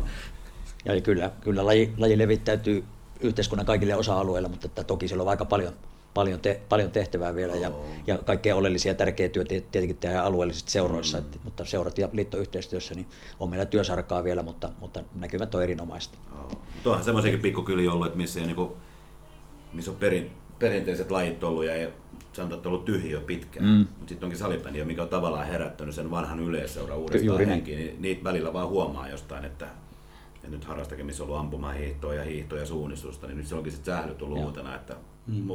Ja 0.85 1.01
kyllä, 1.01 1.31
kyllä 1.41 1.65
laji, 1.65 1.93
laji 1.97 2.17
levittäytyy 2.17 2.83
yhteiskunnan 3.19 3.65
kaikille 3.65 3.95
osa-alueille, 3.95 4.47
mutta 4.49 4.67
että 4.67 4.83
toki 4.83 5.07
siellä 5.07 5.21
on 5.23 5.29
aika 5.29 5.45
paljon, 5.45 5.73
paljon, 6.13 6.39
te, 6.39 6.61
paljon 6.69 6.91
tehtävää 6.91 7.35
vielä 7.35 7.55
ja, 7.55 7.71
ja 8.07 8.17
kaikkea 8.17 8.55
oleellisia 8.55 8.93
tärkeä 8.93 9.29
työ 9.29 9.43
tietenkin 9.45 9.97
tehdään 9.97 10.25
alueellisesti 10.25 10.71
seuroissa, 10.71 11.17
mm. 11.17 11.23
että, 11.23 11.37
mutta 11.43 11.65
seurat 11.65 11.97
ja 11.97 12.09
liittoyhteistyössä 12.13 12.95
niin 12.95 13.07
on 13.39 13.49
meillä 13.49 13.65
työsarkaa 13.65 14.23
vielä, 14.23 14.43
mutta, 14.43 14.69
mutta 14.79 15.03
näkymät 15.15 15.55
on 15.55 15.63
erinomaista. 15.63 16.17
Joo. 16.31 16.49
Mutta 16.73 16.89
onhan 16.89 17.05
semmoisiakin 17.05 17.39
pikkukyliä 17.39 17.91
ollut, 17.91 18.07
että 18.07 18.17
missä, 18.17 18.39
ei 18.39 18.45
niinku, 18.45 18.77
missä 19.73 19.91
on 19.91 19.97
perin, 19.97 20.31
perinteiset 20.59 21.11
lajit 21.11 21.43
ollut 21.43 21.65
ja 21.65 21.73
ei, 21.73 21.89
sanotaan, 22.33 22.57
että 22.57 22.69
on 22.69 22.73
ollut 22.73 22.85
tyhjiä 22.85 23.11
jo 23.11 23.21
pitkään. 23.21 23.65
Mm. 23.65 23.77
Mutta 23.77 24.09
sitten 24.09 24.25
onkin 24.27 24.39
salibändiä, 24.39 24.85
mikä 24.85 25.01
on 25.01 25.09
tavallaan 25.09 25.47
herättänyt 25.47 25.95
sen 25.95 26.11
vanhan 26.11 26.39
yleisseura 26.39 26.95
uudestaan 26.95 27.37
näin. 27.37 27.49
henkiin, 27.49 27.77
niin 27.77 28.01
niitä 28.01 28.23
välillä 28.23 28.53
vaan 28.53 28.67
huomaa 28.67 29.09
jostain, 29.09 29.45
että, 29.45 29.67
että 30.35 30.47
nyt 30.47 30.65
harrastakin, 30.65 31.05
missä 31.05 31.23
on 31.23 31.29
ollut 31.29 31.41
ampumahiihtoa 31.41 32.13
ja 32.13 32.23
hiihtoa 32.23 32.59
ja 32.59 32.65
suunnistusta, 32.65 33.27
niin 33.27 33.37
nyt 33.37 33.47
se 33.47 33.55
onkin 33.55 33.71
sitten 33.71 33.95
sähly 33.95 34.15
tullut 34.15 34.37
Joo. 34.37 34.45
uutena. 34.45 34.75
Että 34.75 34.95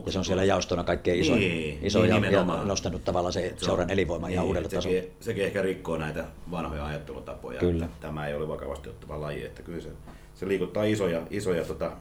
Ja 0.06 0.12
se 0.12 0.18
on 0.18 0.24
siellä 0.24 0.44
jaostona 0.44 0.84
kaikkein 0.84 1.20
isoin, 1.20 1.40
Niin, 1.40 1.78
isoin 1.82 2.02
niin 2.02 2.10
ja, 2.10 2.16
ja 2.16 2.20
nimenomaan. 2.20 2.68
nostanut 2.68 3.04
tavallaan 3.04 3.32
se, 3.32 3.54
se 3.56 3.64
seuran 3.64 3.90
elinvoiman 3.90 4.30
ihan 4.30 4.42
niin, 4.42 4.48
uudelle 4.48 4.66
et 4.66 4.74
tasolle. 4.74 4.96
Sekin, 5.00 5.12
sekin, 5.20 5.44
ehkä 5.44 5.62
rikkoo 5.62 5.96
näitä 5.96 6.24
vanhoja 6.50 6.86
ajattelutapoja, 6.86 7.60
Kyllä. 7.60 7.84
että 7.84 7.96
tämä 8.00 8.26
ei 8.26 8.34
ole 8.34 8.48
vakavasti 8.48 8.88
ottava 8.88 9.20
laji, 9.20 9.44
että 9.44 9.62
kyllä 9.62 9.80
se, 9.80 9.88
se 10.34 10.48
liikuttaa 10.48 10.84
isoja, 10.84 11.22
isoja 11.30 11.64
tota, 11.64 11.92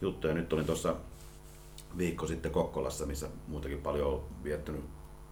juttuja. 0.00 0.34
Nyt 0.34 0.52
olin 0.52 0.66
tuossa 0.66 0.94
viikko 1.98 2.26
sitten 2.26 2.52
Kokkolassa, 2.52 3.06
missä 3.06 3.28
muutenkin 3.48 3.80
paljon 3.80 4.06
on 4.12 4.24
viettänyt 4.44 4.84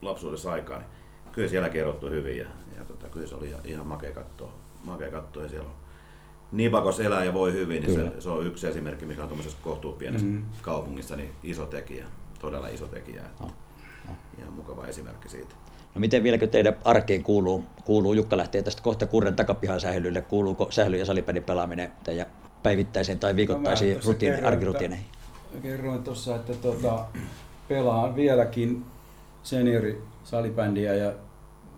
lapsuudessa 0.03 0.53
aikaa, 0.53 0.79
niin 0.79 0.89
kyllä 1.33 1.49
siellä 1.49 1.69
kerrottu 1.69 2.11
hyvin 2.11 2.39
ja, 2.39 2.47
ja 2.79 2.85
tota, 2.85 3.09
kyllä 3.09 3.27
se 3.27 3.35
oli 3.35 3.49
ihan, 3.49 3.61
ihan 3.65 3.87
makea 3.87 4.13
katsoa, 4.13 4.53
makea 4.85 5.11
katsoa 5.11 5.43
ja 5.43 5.49
siellä 5.49 5.69
on 5.69 5.75
Nipakos 6.53 7.01
elää 7.01 7.25
ja 7.25 7.35
voi 7.35 7.53
hyvin, 7.53 7.83
niin 7.83 7.95
se, 7.95 8.21
se, 8.21 8.29
on 8.29 8.47
yksi 8.47 8.67
esimerkki, 8.67 9.07
mikä 9.07 9.23
on 9.23 9.29
tuommoisessa 9.29 9.59
kohtuupienessä 9.63 10.27
mm. 10.27 10.43
kaupungissa, 10.63 11.17
niin 11.17 11.31
iso 11.43 11.67
tekijä, 11.67 12.07
todella 12.41 12.69
iso 12.69 12.87
tekijä. 12.87 13.23
No, 13.41 13.51
Ihan 14.39 14.53
mukava 14.53 14.87
esimerkki 14.87 15.29
siitä. 15.29 15.55
No 15.95 16.01
miten 16.01 16.23
vieläkö 16.23 16.47
teidän 16.47 16.77
arkeen 16.85 17.23
kuuluu, 17.23 17.65
kuuluu 17.85 18.13
Jukka 18.13 18.37
lähtee 18.37 18.63
tästä 18.63 18.83
kohta 18.83 19.07
Kurren 19.07 19.37
takapihan 19.37 19.81
sählylle, 19.81 20.23
kuuluuko 20.23 20.69
sähly- 20.71 20.97
ja 20.99 21.05
salipelin 21.05 21.45
pelaaminen 21.45 21.93
teidän 22.05 22.27
päivittäiseen 22.63 23.19
tai 23.19 23.37
viikoittaisiin 23.37 24.01
No 24.07 24.15
kerroin, 24.15 24.45
arkirutiineihin? 24.45 25.07
että- 25.07 25.61
Kerroin 25.63 26.03
tuossa, 26.03 26.37
että 26.37 26.53
tota, 26.55 27.05
pelaan 27.69 28.17
vieläkin 28.17 28.85
seniori 29.43 30.03
salibändiä 30.25 30.95
ja 30.95 31.13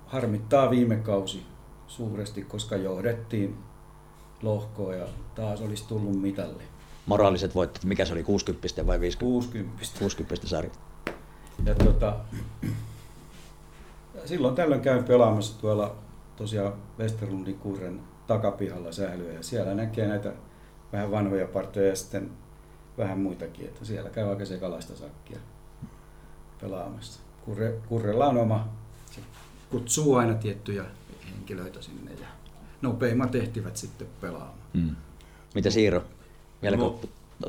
harmittaa 0.07 0.71
viime 0.71 0.97
kausi 0.97 1.43
suuresti, 1.87 2.43
koska 2.43 2.77
johdettiin 2.77 3.57
lohkoa 4.43 4.95
ja 4.95 5.07
taas 5.35 5.61
olisi 5.61 5.89
tullut 5.89 6.21
mitalle. 6.21 6.63
Moraaliset 7.07 7.55
voitteet, 7.55 7.85
mikä 7.85 8.05
se 8.05 8.13
oli, 8.13 8.23
60 8.23 8.87
vai 8.87 9.01
50? 9.01 9.35
60. 9.35 9.99
60 9.99 10.49
sarja. 10.49 10.71
Ja 11.65 11.75
tota, 11.75 12.17
silloin 14.25 14.55
tällöin 14.55 14.81
käyn 14.81 15.05
pelaamassa 15.05 15.61
tuolla 15.61 15.97
tosiaan 16.37 16.73
Westerlundin 16.99 17.59
kurren 17.59 18.01
takapihalla 18.27 18.93
sählyä 18.93 19.33
ja 19.33 19.43
siellä 19.43 19.75
näkee 19.75 20.09
näitä 20.09 20.33
vähän 20.93 21.11
vanhoja 21.11 21.47
partoja 21.47 21.89
ja 21.89 21.97
sitten 21.97 22.31
vähän 22.99 23.19
muitakin, 23.19 23.67
että 23.67 23.85
siellä 23.85 24.11
käy 24.11 24.31
aika 24.31 24.45
sekalaista 24.45 24.97
sakkia 24.97 25.39
pelaamassa. 26.61 27.21
Kurre, 27.45 27.73
kurrella 27.89 28.27
on 28.27 28.39
oma, 28.39 28.69
se 29.11 29.21
kutsuu 29.71 30.15
aina 30.15 30.35
tiettyjä 30.35 30.85
henkilöitä 31.31 31.83
sinne 31.83 32.11
nopeimmat 32.83 33.35
ehtivät 33.35 33.77
sitten 33.77 34.09
pelaamaan. 34.21 34.59
Mm. 34.73 34.97
Mitä 35.55 35.71
Siiro? 35.71 36.05
Vieläkö 36.63 36.83
No. 36.83 37.01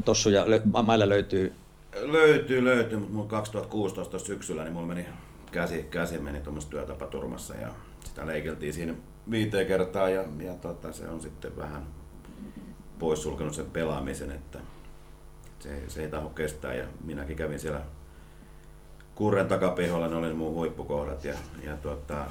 tossuja 0.06 0.46
lö- 0.46 0.84
mailla 0.84 1.10
löytyy? 1.10 1.54
Löytyy, 2.02 2.64
löytyy, 2.64 2.98
mutta 3.00 3.14
mulla 3.14 3.28
2016 3.30 4.12
tuossa 4.12 4.28
syksyllä, 4.28 4.64
niin 4.64 4.74
mulla 4.74 4.88
meni 4.88 5.06
käsi, 5.52 5.84
käsi 5.84 6.18
meni 6.18 6.40
tuommoisessa 6.40 6.72
työtapaturmassa 6.72 7.56
ja 7.56 7.68
sitä 8.06 8.28
leikeltiin 8.28 8.74
siinä 8.74 8.94
viiteen 9.32 9.68
kertaa 9.68 10.10
ja, 10.10 10.24
ja 10.40 10.54
tota, 10.54 10.92
se 10.94 11.08
on 11.10 11.22
sitten 11.22 11.58
vähän 11.58 11.84
poissulkenut 13.00 13.54
sen 13.54 13.66
pelaamisen, 13.66 14.32
että 14.32 14.60
se, 15.60 15.84
se 15.88 16.02
ei 16.02 16.10
taho 16.10 16.30
kestää 16.30 16.74
ja 16.74 16.86
minäkin 17.04 17.38
kävin 17.38 17.60
siellä 17.60 17.82
Kurren 19.16 19.48
takapiholla, 19.48 20.08
ne 20.08 20.16
oli 20.16 20.34
mun 20.34 20.54
huippukohdat 20.54 21.24
ja, 21.26 21.34
ja 21.64 21.78
tota, 21.78 22.26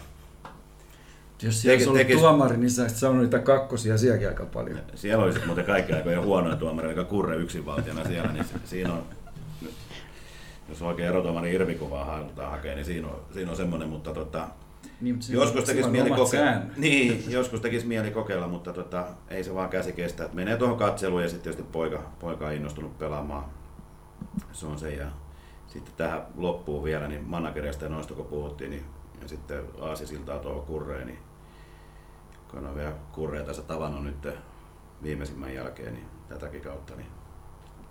Jos 1.42 1.62
siellä 1.62 1.78
Teki- 1.78 1.88
olisi 1.90 2.04
tekis- 2.04 2.20
tuomari, 2.20 2.56
niin 2.56 2.70
sä 2.70 2.82
olisit 2.82 2.98
saanut 2.98 3.22
niitä 3.22 3.38
kakkosia 3.38 3.98
sielläkin 3.98 4.28
aika 4.28 4.46
paljon. 4.46 4.78
Siellä 4.94 5.24
oli 5.24 5.32
sitten 5.32 5.48
muuten 5.48 5.64
kaikki 5.64 5.92
aikojen 5.92 6.22
huonoin 6.24 6.58
tuomari, 6.58 6.88
joka 6.88 7.04
kurre 7.04 7.36
yksinvaltiona 7.36 8.04
siellä, 8.04 8.32
niin 8.32 8.44
siinä 8.64 8.92
on, 8.92 9.02
jos 10.68 10.82
oikein 10.82 11.08
erotuomari 11.08 11.54
irvikuvaa 11.54 12.04
halutaan 12.04 12.50
hakea, 12.50 12.74
niin 12.74 12.84
siinä 12.84 13.08
on, 13.08 13.20
siinä 13.32 13.50
on 13.50 13.56
semmoinen, 13.56 13.88
mutta 13.88 14.12
tota, 14.14 14.48
Niin, 15.00 15.14
mutta 15.14 15.32
joskus 15.32 15.64
tekisi 15.64 15.88
mieli 15.88 16.10
kokeilla. 16.10 16.52
Niin, 16.76 17.24
joskus 17.28 17.60
tekisi 17.60 17.86
mieli 17.86 18.10
kokeilla, 18.10 18.48
mutta 18.48 18.72
tota, 18.72 19.04
ei 19.28 19.44
se 19.44 19.54
vaan 19.54 19.68
käsi 19.68 19.92
kestä. 19.92 20.24
Et 20.24 20.34
menee 20.34 20.56
tuohon 20.56 20.78
katseluun 20.78 21.22
ja 21.22 21.28
sitten 21.28 21.42
tietysti 21.44 21.72
poika, 21.72 22.02
poika 22.20 22.46
on 22.46 22.52
innostunut 22.52 22.98
pelaamaan. 22.98 23.44
Se 24.52 24.66
on 24.66 24.78
se 24.78 24.90
ja 24.90 25.06
sitten 25.66 25.94
tähän 25.96 26.22
loppuun 26.36 26.84
vielä, 26.84 27.08
niin 27.08 27.24
managerista 27.24 27.84
ja 27.84 27.88
noista 27.90 28.14
kun 28.14 28.26
puhuttiin, 28.26 28.70
niin 28.70 28.84
ja 29.22 29.28
sitten 29.28 29.62
Aasisiltaa 29.80 30.38
tuohon 30.38 30.62
kurreen, 30.62 31.06
niin 31.06 31.18
kun 32.50 32.66
on 32.66 32.74
vielä 32.74 32.92
kurreja 33.12 33.44
tässä 33.44 33.62
tavannut 33.62 34.04
nyt 34.04 34.28
viimeisimmän 35.02 35.54
jälkeen, 35.54 35.94
niin 35.94 36.06
tätäkin 36.28 36.60
kautta, 36.60 36.96
niin 36.96 37.08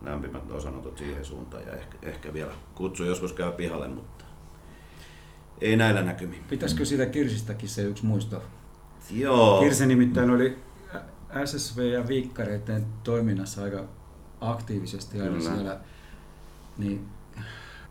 lämpimät 0.01 0.51
osanotot 0.51 0.97
siihen 0.97 1.25
suuntaan 1.25 1.63
ja 1.67 1.73
ehkä, 1.73 1.97
ehkä 2.01 2.33
vielä 2.33 2.51
kutsu 2.75 3.03
joskus 3.03 3.33
käy 3.33 3.51
pihalle, 3.51 3.87
mutta 3.87 4.25
ei 5.61 5.75
näillä 5.77 6.01
näkymin. 6.01 6.43
Pitäisikö 6.49 6.85
siitä 6.85 7.05
Kirsistäkin 7.05 7.69
se 7.69 7.81
yksi 7.81 8.05
muisto? 8.05 8.43
Joo. 9.11 9.59
Kirsi 9.59 9.85
nimittäin 9.85 10.29
oli 10.29 10.57
SSV 11.45 11.79
ja 11.79 12.07
Viikkareiden 12.07 12.85
toiminnassa 13.03 13.63
aika 13.63 13.83
aktiivisesti 14.41 15.21
aina 15.21 15.37
Kyllä. 15.37 15.55
siellä. 15.55 15.79
Niin, 16.77 17.07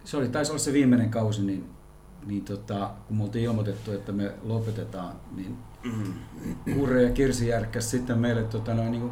se 0.05 0.16
oli, 0.16 0.28
taisi 0.28 0.52
olla 0.52 0.59
se 0.59 0.72
viimeinen 0.72 1.10
kausi, 1.10 1.43
niin, 1.43 1.70
niin 2.26 2.44
tota, 2.44 2.90
kun 3.09 3.16
me 3.16 3.24
oltiin 3.24 3.44
ilmoitettu, 3.44 3.93
että 3.93 4.12
me 4.12 4.34
lopetetaan, 4.43 5.16
niin 5.36 5.59
Kurre 6.74 7.02
ja 7.02 7.10
Kirsi 7.10 7.48
järkkäs 7.48 7.90
sitten 7.90 8.18
meille 8.18 8.42
tota, 8.42 8.74
noin, 8.74 8.90
niin 8.90 9.10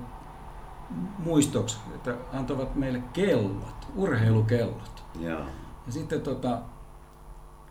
muistoksi, 1.18 1.78
että 1.94 2.14
antavat 2.32 2.74
meille 2.74 3.02
kellot, 3.12 3.88
urheilukellot. 3.96 5.04
Joo. 5.20 5.40
Ja 5.86 5.92
sitten, 5.92 6.20
tota, 6.20 6.58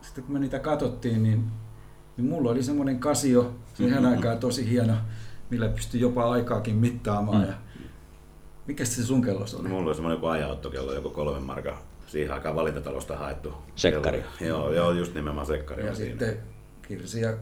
sitten 0.00 0.24
kun 0.24 0.32
me 0.32 0.38
niitä 0.38 0.58
katsottiin, 0.58 1.22
niin, 1.22 1.50
niin 2.16 2.28
mulla 2.28 2.50
oli 2.50 2.62
semmoinen 2.62 2.98
kasio, 2.98 3.54
siihen 3.74 4.06
aikaan 4.06 4.38
tosi 4.38 4.70
hieno, 4.70 4.94
millä 5.50 5.68
pystyi 5.68 6.00
jopa 6.00 6.30
aikaakin 6.30 6.76
mittaamaan. 6.76 7.42
Mm. 7.42 7.48
Ja, 7.48 7.54
mikä 8.66 8.84
se 8.84 9.02
sun 9.02 9.22
kellos 9.22 9.54
oli? 9.54 9.68
Mulla 9.68 9.86
oli 9.86 9.94
semmoinen 9.94 10.16
joku 10.16 10.26
ajanottokello, 10.26 10.92
joku 10.92 11.10
kolmen 11.10 11.42
markan 11.42 11.74
siihen 12.06 12.34
aikaan 12.34 12.54
valintatalosta 12.54 13.16
haettu. 13.16 13.54
Sekkari. 13.76 14.24
kello. 14.38 14.50
Joo, 14.50 14.72
joo, 14.72 14.92
just 14.92 15.14
nimenomaan 15.14 15.46
sekkari. 15.46 15.84
Ja 15.84 15.90
on 15.90 15.96
siinä. 15.96 16.10
sitten 16.10 16.36
Kirsi 16.88 17.20
ja, 17.20 17.36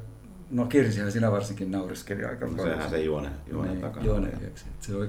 no 0.53 0.67
Kirsihän 0.67 1.13
sinä 1.13 1.33
varsinkin 1.33 1.71
nauriskeli 1.71 2.25
aika 2.25 2.47
paljon. 2.47 2.69
sehän 2.69 2.91
se 2.91 3.03
juone, 3.03 3.29
juone 3.51 3.69
niin, 3.69 3.81
takana. 3.81 4.07
juone, 4.07 4.33
se 4.81 4.97
oli 4.97 5.09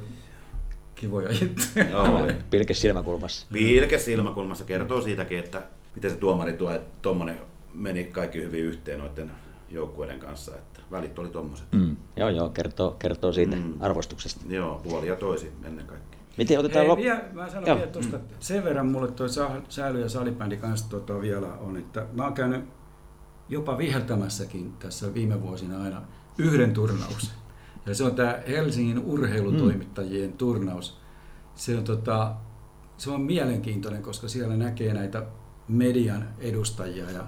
kivoja 0.95 1.29
juttuja. 1.41 1.89
Joo, 1.91 2.23
oli. 2.23 2.33
Pilke 2.49 2.73
silmäkulmassa. 2.73 3.47
Pilke 3.53 3.99
silmäkulmassa 3.99 4.63
kertoo 4.65 5.01
siitäkin, 5.01 5.39
että 5.39 5.61
miten 5.95 6.11
se 6.11 6.17
tuomari 6.17 6.53
tuo, 6.53 6.71
että 6.71 6.89
tommonen 7.01 7.37
meni 7.73 8.03
kaikki 8.03 8.41
hyvin 8.41 8.63
yhteen 8.63 8.99
noiden 8.99 9.31
joukkueiden 9.69 10.19
kanssa, 10.19 10.55
että 10.55 10.79
välit 10.91 11.19
oli 11.19 11.29
tommoset. 11.29 11.65
Mm. 11.71 11.95
Joo, 12.17 12.29
joo, 12.29 12.49
kertoo, 12.49 12.91
kertoo 12.91 13.31
siitä 13.33 13.55
Mm. 13.55 13.73
arvostuksesta. 13.79 14.41
Joo, 14.49 14.79
puoli 14.83 15.07
ja 15.07 15.15
toisi 15.15 15.51
ennen 15.63 15.85
kaikkea. 15.85 16.19
Miten 16.37 16.59
otetaan 16.59 16.79
Hei, 16.81 16.87
lop... 16.87 16.99
vielä, 16.99 17.21
mä 17.33 17.49
sanon 17.49 17.67
Joo. 17.67 17.77
vielä 17.77 17.91
tuosta, 17.91 18.17
mm. 18.17 18.23
sen 18.39 18.63
verran 18.63 18.87
mulle 18.87 19.11
toi 19.11 19.27
säily- 19.69 20.01
ja 20.01 20.09
salibändi 20.09 20.57
kanssa 20.57 20.89
tota 20.89 21.21
vielä 21.21 21.47
on, 21.47 21.77
että 21.77 22.05
mä 22.13 22.23
oon 22.23 22.33
käynyt 22.33 22.65
jopa 23.49 23.77
viheltämässäkin 23.77 24.73
tässä 24.73 25.13
viime 25.13 25.41
vuosina 25.41 25.83
aina 25.83 26.01
yhden 26.37 26.73
turnauksen. 26.73 27.33
Ja 27.85 27.95
se 27.95 28.03
on 28.03 28.15
tämä 28.15 28.39
Helsingin 28.47 28.99
urheilutoimittajien 28.99 30.29
mm. 30.29 30.37
turnaus. 30.37 30.97
Se 31.55 31.77
on, 31.77 31.83
tota, 31.83 32.35
se 32.97 33.11
on 33.11 33.21
mielenkiintoinen, 33.21 34.01
koska 34.01 34.27
siellä 34.27 34.57
näkee 34.57 34.93
näitä 34.93 35.23
median 35.67 36.27
edustajia 36.39 37.11
ja 37.11 37.23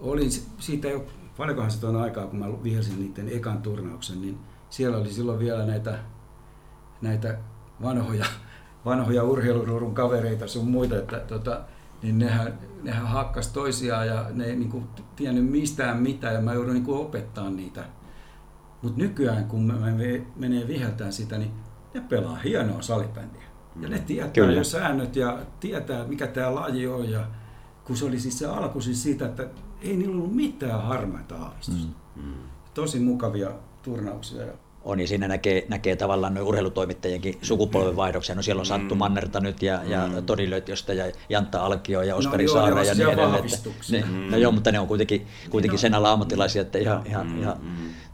olin 0.00 0.30
si- 0.30 0.46
siitä 0.58 0.88
jo, 0.88 1.06
paljonkohan 1.36 1.70
se 1.70 1.86
on 1.86 1.96
aikaa, 1.96 2.26
kun 2.26 2.38
mä 2.38 2.62
vihelsin 2.62 3.00
niiden 3.00 3.36
ekan 3.36 3.62
turnauksen, 3.62 4.20
niin 4.20 4.38
siellä 4.70 4.96
oli 4.96 5.12
silloin 5.12 5.38
vielä 5.38 5.66
näitä, 5.66 5.98
näitä 7.02 7.38
vanhoja, 7.82 8.26
vanhoja 8.84 9.24
urheiluruudun 9.24 9.94
kavereita 9.94 10.48
sun 10.48 10.68
muita, 10.68 10.98
että 10.98 11.18
tota, 11.20 11.60
niin 12.02 12.18
nehän, 12.18 12.58
nehän 12.82 13.06
hakkas 13.06 13.48
toisiaan 13.48 14.06
ja 14.06 14.26
ne 14.32 14.44
ei 14.44 14.56
niin 14.56 14.70
kuin, 14.70 14.84
tiennyt 15.16 15.50
mistään 15.50 15.96
mitään 15.96 16.34
ja 16.34 16.40
mä 16.40 16.54
joudun 16.54 16.74
niin 16.74 16.84
kuin, 16.84 17.00
opettaa 17.00 17.50
niitä. 17.50 17.84
Mutta 18.82 18.98
nykyään 18.98 19.44
kun 19.44 19.66
mä 19.66 19.74
me- 19.74 20.26
menee 20.36 20.68
viheltään 20.68 21.12
sitä, 21.12 21.38
niin 21.38 21.50
ne 21.94 22.00
pelaa 22.00 22.36
hienoa 22.36 22.82
salibändiä. 22.82 23.42
Ja 23.80 23.88
ne 23.88 23.98
tietää 23.98 24.30
Kyllä. 24.30 24.52
jo 24.52 24.64
säännöt 24.64 25.16
ja 25.16 25.38
tietää 25.60 26.04
mikä 26.04 26.26
tämä 26.26 26.54
laji 26.54 26.86
on 26.86 27.10
ja 27.10 27.26
kun 27.84 27.96
se 27.96 28.04
oli 28.04 28.20
siis 28.20 28.38
se 28.38 28.46
alku 28.46 28.80
siis 28.80 29.02
siitä, 29.02 29.26
että 29.26 29.46
ei 29.82 29.96
niillä 29.96 30.16
ollut 30.16 30.34
mitään 30.34 30.82
harmaita 30.82 31.36
aavistusta. 31.36 31.92
Mm. 32.16 32.32
Tosi 32.74 33.00
mukavia 33.00 33.50
turnauksia. 33.82 34.42
Ja 34.42 34.52
on, 34.88 35.00
ja 35.00 35.06
siinä 35.06 35.28
näkee, 35.28 35.64
näkee 35.68 35.96
tavallaan 35.96 36.34
noin 36.34 36.46
urheilutoimittajienkin 36.46 37.38
sukupolvenvaihdoksia. 37.42 38.34
No 38.34 38.42
siellä 38.42 38.60
on 38.60 38.66
Santtu 38.66 38.94
Mannerta 38.94 39.40
nyt 39.40 39.62
ja, 39.62 39.80
ja 39.84 40.08
Tori 40.26 40.50
Lötjöstä 40.50 40.92
ja 40.92 41.12
Jantta 41.28 41.64
Alkio 41.64 42.02
ja 42.02 42.16
Oskari 42.16 42.44
joo, 42.44 42.54
ne 42.54 42.60
on 42.60 42.66
Saara 42.68 42.84
ja 42.84 42.94
niin 42.94 43.08
edelleen. 43.08 43.44
Että, 43.44 43.70
ne, 43.90 44.04
no 44.30 44.36
joo, 44.36 44.52
mutta 44.52 44.72
ne 44.72 44.80
on 44.80 44.86
kuitenkin, 44.86 45.26
kuitenkin 45.50 45.78
sen 45.78 45.94
ala 45.94 46.12
ammattilaisia, 46.12 46.62
että 46.62 46.78
ihan, 46.78 47.02
ihan, 47.06 47.38
ihan 47.38 47.56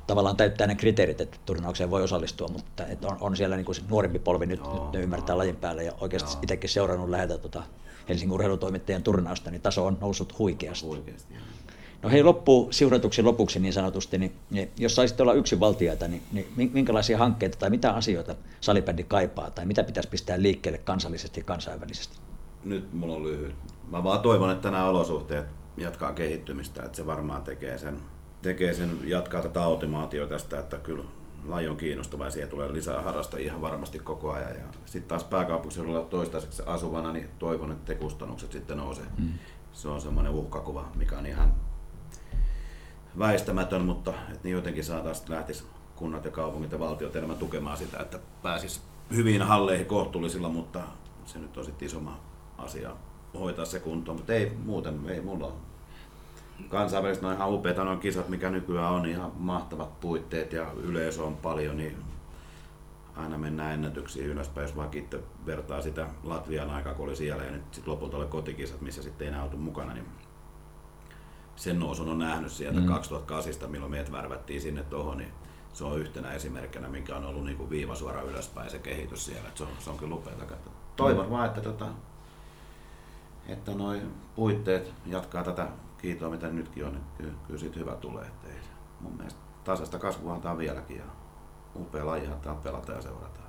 tavallaan 0.07 0.37
täyttää 0.37 0.67
ne 0.67 0.75
kriteerit, 0.75 1.21
että 1.21 1.37
turnaukseen 1.47 1.91
voi 1.91 2.03
osallistua, 2.03 2.49
mutta 2.49 2.87
että 2.87 3.09
on, 3.09 3.17
on 3.21 3.37
siellä 3.37 3.57
niin 3.57 3.67
kuin 3.67 3.75
se 3.75 3.83
nuorempi 3.89 4.19
polvi 4.19 4.47
nyt, 4.47 4.61
nyt 4.73 4.93
ne 4.93 5.01
ymmärtää 5.01 5.39
lajin 5.39 5.57
päälle 5.57 5.85
ja 5.85 5.93
oikeasti 6.01 6.39
itsekin 6.43 6.71
seurannut 6.71 7.09
läheltä 7.09 7.39
tota 7.39 7.63
Helsingin 8.09 8.35
urheilutoimittajien 8.35 9.03
turnausta, 9.03 9.51
niin 9.51 9.63
taso 9.63 9.87
on 9.87 9.99
noussut 10.01 10.39
huikeasti. 10.39 10.87
Oikeasti. 10.87 11.35
joo. 11.35 11.43
No 12.05 12.11
hei, 12.11 12.23
loppu 12.23 12.69
siunatuksi 12.71 13.23
lopuksi 13.23 13.59
niin 13.59 13.73
sanotusti, 13.73 14.19
niin, 14.19 14.33
niin 14.51 14.71
jos 14.79 14.95
saisitte 14.95 15.23
olla 15.23 15.33
yksin 15.33 15.61
valtiaita, 15.61 16.09
niin, 16.09 16.23
niin 16.33 16.47
min- 16.57 16.71
minkälaisia 16.73 17.19
hankkeita 17.19 17.59
tai 17.59 17.71
mitä 17.71 17.93
asioita 17.93 18.35
salibändi 18.61 19.05
kaipaa 19.05 19.51
tai 19.51 19.67
mitä 19.67 19.85
pitäisi 19.85 20.09
pistää 20.09 20.43
liikkeelle 20.43 20.79
kansallisesti 20.79 21.41
ja 21.41 21.45
kansainvälisesti? 21.45 22.19
Nyt 22.65 22.93
mulla 22.93 23.15
on 23.15 23.23
lyhyt. 23.23 23.55
Mä 23.91 24.05
vaan 24.05 24.21
toivon, 24.21 24.51
että 24.51 24.71
nämä 24.71 24.89
olosuhteet 24.89 25.47
jatkaa 25.77 26.13
kehittymistä, 26.13 26.83
että 26.83 26.97
se 26.97 27.07
varmaan 27.07 27.43
tekee 27.43 27.79
sen, 27.79 27.97
tekee 28.43 28.75
sen 28.75 28.99
jatkaa 29.05 29.43
tätä 29.43 29.63
automaatio 29.63 30.27
tästä, 30.27 30.59
että 30.59 30.79
kyllä 30.79 31.05
laji 31.45 31.69
on 31.69 31.77
kiinnostava 31.77 32.25
ja 32.25 32.31
siihen 32.31 32.51
tulee 32.51 32.73
lisää 32.73 33.03
harrastajia 33.03 33.47
ihan 33.47 33.61
varmasti 33.61 33.99
koko 33.99 34.33
ajan. 34.33 34.57
Ja 34.57 34.65
sitten 34.85 35.09
taas 35.09 35.25
pääkaupunkiseudulla 35.25 36.01
toistaiseksi 36.01 36.63
asuvana, 36.67 37.13
niin 37.13 37.29
toivon, 37.39 37.73
että 37.73 37.85
te 37.85 37.95
kustannukset 37.95 38.53
sitten 38.53 38.77
nousee. 38.77 39.07
Mm. 39.19 39.29
Se 39.73 39.89
on 39.89 40.01
semmoinen 40.01 40.33
uhkakuva, 40.33 40.89
mikä 40.95 41.19
on 41.19 41.27
ihan 41.27 41.55
väistämätön, 43.19 43.83
mutta 43.83 44.11
että 44.11 44.41
niin 44.43 44.53
jotenkin 44.53 44.85
saataisiin 44.85 45.31
lähtisi 45.31 45.65
kunnat 45.97 46.25
ja 46.25 46.31
kaupungit 46.31 46.73
ja 46.73 46.79
valtiot 46.79 47.17
enemmän 47.17 47.39
tukemaan 47.39 47.77
sitä, 47.77 47.99
että 47.99 48.19
pääsis 48.43 48.83
hyviin 49.15 49.43
halleihin 49.43 49.87
kohtuullisilla, 49.87 50.49
mutta 50.49 50.81
se 51.25 51.39
nyt 51.39 51.57
on 51.57 51.65
sitten 51.65 51.87
isomma 51.87 52.21
asia 52.59 52.91
hoitaa 53.39 53.65
se 53.65 53.81
kuntoon, 53.81 54.17
mutta 54.17 54.33
ei 54.33 54.53
muuten, 54.65 55.01
ei 55.09 55.21
mulla 55.21 55.47
on 55.47 55.57
kansainvälisesti 56.69 57.27
on 57.27 57.35
ihan 57.35 57.53
upeita 57.53 57.85
noin 57.85 57.99
kisat, 57.99 58.29
mikä 58.29 58.51
nykyään 58.51 58.93
on, 58.93 59.07
ihan 59.07 59.33
mahtavat 59.37 60.01
puitteet 60.01 60.53
ja 60.53 60.67
yleisö 60.83 61.23
on 61.23 61.37
paljon, 61.37 61.77
niin 61.77 61.97
aina 63.17 63.39
mennään 63.39 63.75
ennätyksiin 63.75 64.27
ylöspäin, 64.27 64.65
jos 64.65 64.77
vaikka 64.77 65.19
vertaa 65.47 65.83
sitä 65.83 66.07
Latvian 66.25 66.71
aikaa, 66.71 66.95
kun 66.95 67.05
oli 67.05 67.17
siellä 67.17 67.45
ja 67.45 67.51
nyt 67.51 67.63
sit 67.73 67.87
lopulta 67.87 68.17
oli 68.17 68.27
kotikisat, 68.27 68.81
missä 68.81 69.03
sitten 69.03 69.25
ei 69.25 69.29
enää 69.29 69.45
oltu 69.45 69.57
mukana, 69.57 69.95
niin 69.95 70.07
sen 71.57 71.81
nousun 71.81 72.09
on 72.09 72.19
nähnyt 72.19 72.53
sieltä 72.53 72.81
mm. 72.81 72.87
2008, 72.87 73.71
milloin 73.71 73.91
meidät 73.91 74.13
värvättiin 74.13 74.61
sinne 74.61 74.83
tuohon, 74.83 75.19
niin 75.19 75.33
se 75.73 75.85
on 75.85 75.99
yhtenä 75.99 76.33
esimerkkinä, 76.33 76.89
mikä 76.89 77.17
on 77.17 77.25
ollut 77.25 77.45
niin 77.45 77.57
kuin 77.57 77.71
viivasuora 77.71 78.23
ylöspäin 78.23 78.71
se 78.71 78.79
kehitys 78.79 79.27
siellä. 79.27 79.49
Et 79.49 79.57
se, 79.57 79.63
on, 79.63 79.69
se 79.79 79.91
on 79.91 79.99
kyllä 79.99 80.17
katsoa. 80.47 80.73
Toivon 80.97 81.27
mm. 81.27 81.31
vaan, 81.31 81.47
että, 81.47 81.61
tota, 81.61 81.87
että 83.49 83.75
noi 83.75 84.03
puitteet 84.37 84.95
jatkaa 85.07 85.45
tätä 85.45 85.69
kiitoa, 85.99 86.31
mitä 86.31 86.49
nytkin 86.49 86.85
on, 86.85 86.93
niin 86.93 87.05
kyllä, 87.19 87.33
kyllä 87.47 87.61
siitä 87.61 87.79
hyvä 87.79 87.93
tulee. 87.93 88.27
Et 88.27 88.51
ei, 88.51 88.61
mun 89.01 89.17
mielestä 89.17 89.41
tasasta 89.65 89.99
kasvua 89.99 90.39
tämä 90.39 90.59
vieläkin 90.59 90.97
ja 90.97 91.05
upea 91.77 92.07
lajihan 92.07 92.41
tämä 92.41 92.55
pelata 92.55 92.93
ja 92.93 93.03
seurata. 93.03 93.41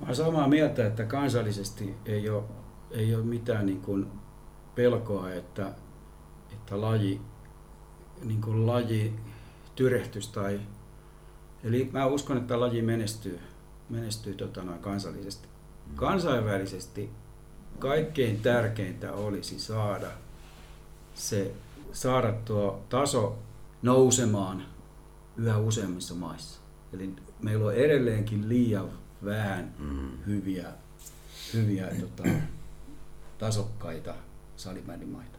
Mä 0.00 0.04
olen 0.04 0.16
samaa 0.16 0.48
mieltä, 0.48 0.86
että 0.86 1.04
kansallisesti 1.04 1.94
ei 2.06 2.30
ole, 2.30 2.42
ei 2.90 3.14
ole 3.14 3.24
mitään 3.24 3.66
niin 3.66 3.80
kuin 3.80 4.06
pelkoa, 4.74 5.30
että, 5.30 5.72
että 6.70 6.80
laji, 6.80 7.20
niin 8.24 8.40
kuin 8.40 8.66
laji 8.66 9.14
tyrehtys 9.74 10.28
tai... 10.28 10.60
Eli 11.64 11.90
mä 11.92 12.06
uskon, 12.06 12.36
että 12.36 12.60
laji 12.60 12.82
menestyy, 12.82 13.40
menestyy 13.88 14.34
tota 14.34 14.62
noin 14.62 14.78
kansallisesti. 14.78 15.48
Kansainvälisesti 15.94 17.10
kaikkein 17.78 18.40
tärkeintä 18.40 19.12
olisi 19.12 19.58
saada 19.58 20.06
se 21.14 21.54
saada 21.92 22.32
tuo 22.32 22.84
taso 22.88 23.38
nousemaan 23.82 24.64
yhä 25.36 25.58
useammissa 25.58 26.14
maissa. 26.14 26.60
Eli 26.92 27.14
meillä 27.42 27.66
on 27.66 27.74
edelleenkin 27.74 28.48
liian 28.48 28.88
vähän 29.24 29.74
Mm. 29.78 30.10
hyviä, 30.26 30.72
hyviä 31.54 31.88
tota, 32.00 32.28
tasokkaita 33.38 34.14
salibändimaita. 34.56 35.38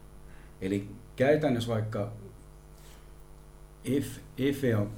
Eli 0.62 1.01
käytännössä 1.16 1.72
vaikka 1.72 2.12
if, 3.84 4.18
IFE 4.38 4.76
on 4.76 4.92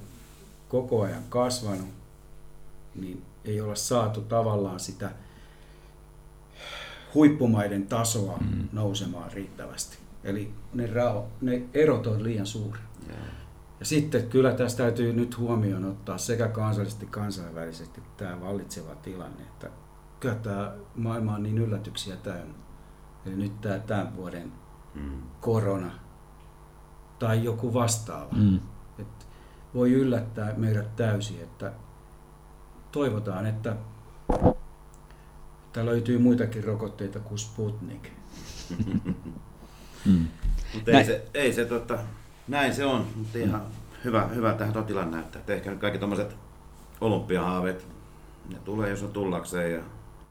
koko 0.68 1.02
ajan 1.02 1.22
kasvanut, 1.28 1.88
niin 2.94 3.22
ei 3.44 3.60
olla 3.60 3.74
saatu 3.74 4.20
tavallaan 4.20 4.80
sitä 4.80 5.10
huippumaiden 7.14 7.86
tasoa 7.86 8.38
mm. 8.38 8.68
nousemaan 8.72 9.32
riittävästi. 9.32 9.98
Eli 10.24 10.52
ne, 10.74 10.86
rao, 10.86 11.28
ne 11.40 11.62
erot 11.74 12.06
on 12.06 12.22
liian 12.22 12.46
suuria. 12.46 12.82
Ja, 13.08 13.14
Ja 13.80 13.86
sitten 13.86 14.28
kyllä 14.28 14.52
tässä 14.52 14.76
täytyy 14.76 15.12
nyt 15.12 15.38
huomioon 15.38 15.84
ottaa 15.84 16.18
sekä 16.18 16.48
kansallisesti 16.48 17.04
että 17.04 17.14
kansainvälisesti 17.14 18.02
tämä 18.16 18.40
vallitseva 18.40 18.94
tilanne, 18.94 19.42
että 19.42 19.70
kyllä 20.20 20.34
tämä 20.34 20.72
maailma 20.94 21.34
on 21.34 21.42
niin 21.42 21.58
yllätyksiä 21.58 22.16
täynnä. 22.16 22.54
Eli 23.26 23.36
nyt 23.36 23.60
tämä 23.60 23.78
tämän 23.78 24.16
vuoden 24.16 24.52
mm. 24.94 25.22
korona 25.40 26.03
tai 27.24 27.44
joku 27.44 27.74
vastaava. 27.74 28.32
Mm. 28.32 28.58
Et 28.98 29.26
voi 29.74 29.92
yllättää 29.92 30.54
meidät 30.56 30.96
täysin, 30.96 31.40
että 31.42 31.72
toivotaan, 32.92 33.46
että 33.46 33.76
että 35.66 35.86
löytyy 35.86 36.18
muitakin 36.18 36.64
rokotteita 36.64 37.18
kuin 37.20 37.38
Sputnik. 37.38 38.08
Mm. 40.06 40.26
Mutta 40.74 40.90
Näin. 40.90 40.96
ei 40.98 41.04
se, 41.04 41.24
ei 41.34 41.52
se 41.52 41.64
tota, 41.64 41.98
näin 42.48 42.74
se 42.74 42.84
on, 42.84 43.06
mutta 43.16 43.38
ihan 43.38 43.62
hyvä, 44.04 44.26
hyvä 44.26 44.52
tähän 44.54 44.72
tuo 44.72 44.82
tilanne 44.82 45.16
näyttää. 45.16 45.40
Että 45.40 45.54
ehkä 45.54 45.70
nyt 45.70 45.80
kaikki 45.80 45.98
tommoset 45.98 46.36
olympiahaaveet, 47.00 47.86
ne 48.48 48.58
tulee 48.64 48.90
jos 48.90 49.02
on 49.02 49.12
tullakseen 49.12 49.72
ja 49.72 49.80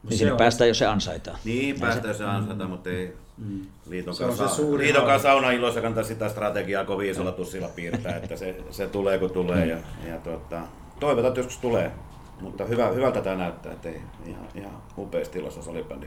Niin 0.02 0.18
sinne 0.18 0.32
on- 0.32 0.38
päästään, 0.38 0.68
jos 0.68 0.78
se 0.78 0.86
ansaitaan. 0.86 1.38
niin 1.44 1.80
päästään 1.80 2.14
se 2.14 2.24
ansata, 2.24 2.68
mutta 2.68 2.90
ei 2.90 3.16
Mm. 3.38 3.60
liiton 3.86 4.14
Se 4.14 4.24
on 4.24 4.36
kanssa, 4.36 4.56
se 4.56 4.78
liiton 4.78 5.04
kanssa 5.06 5.28
saunailoissa 5.28 5.80
kantaa 5.80 6.04
sitä 6.04 6.28
strategiaa 6.28 6.84
kovin 6.84 7.10
isolla 7.10 7.32
tussilla 7.32 7.68
piirtää, 7.68 8.16
että 8.16 8.36
se, 8.36 8.56
se 8.70 8.86
tulee 8.86 9.18
kun 9.18 9.30
tulee 9.30 9.66
ja, 9.66 9.78
ja 10.08 10.18
tota, 10.18 10.60
toivotaan, 11.00 11.28
että 11.30 11.40
joskus 11.40 11.58
tulee. 11.58 11.92
Mutta 12.40 12.64
hyvä, 12.64 12.88
hyvältä 12.88 13.20
tämä 13.20 13.36
näyttää, 13.36 13.72
että 13.72 13.88
ei, 13.88 14.00
ihan, 14.26 14.48
ihan 14.54 14.82
upeassa 14.98 15.32
tilassa 15.32 15.62
salibändi. 15.62 16.06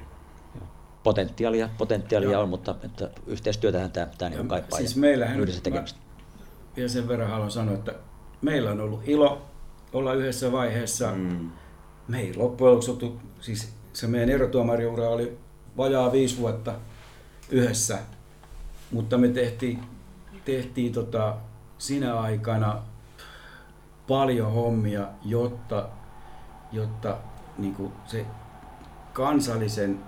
Potentiaalia, 1.03 1.69
potentiaalia 1.77 2.31
Joo. 2.31 2.41
on, 2.41 2.49
mutta 2.49 2.75
että 2.83 3.09
yhteistyötähän 3.27 3.91
tämä, 3.91 4.07
tämä 4.17 4.29
niin 4.29 4.47
kaipaa 4.47 4.77
siis 4.77 4.95
ja 4.95 5.01
meillähän- 5.01 5.39
yhdessä 5.39 5.61
tekemistä. 5.61 5.99
Ja 6.77 6.89
sen 6.89 7.07
verran 7.07 7.29
haluan 7.29 7.51
sanoa, 7.51 7.75
että 7.75 7.93
meillä 8.41 8.71
on 8.71 8.81
ollut 8.81 9.01
ilo 9.03 9.41
olla 9.93 10.13
yhdessä 10.13 10.51
vaiheessa. 10.51 11.11
Mm. 11.15 11.49
Me 12.07 12.19
ei 12.19 12.35
loppujen 12.35 12.71
lopuksi 12.71 12.91
oltu, 12.91 13.19
siis 13.39 13.73
se 13.93 14.07
meidän 14.07 14.29
erotuomariura 14.29 15.09
oli 15.09 15.37
vajaa 15.77 16.11
viisi 16.11 16.37
vuotta 16.37 16.73
yhdessä, 17.49 17.99
mutta 18.91 19.17
me 19.17 19.27
tehtiin, 19.27 19.79
tehtiin 20.45 20.93
tota, 20.93 21.37
sinä 21.77 22.19
aikana 22.19 22.81
paljon 24.07 24.51
hommia, 24.51 25.07
jotta, 25.25 25.89
jotta 26.71 27.17
niin 27.57 27.75
kuin 27.75 27.91
se 28.05 28.25
kansallisen 29.13 29.99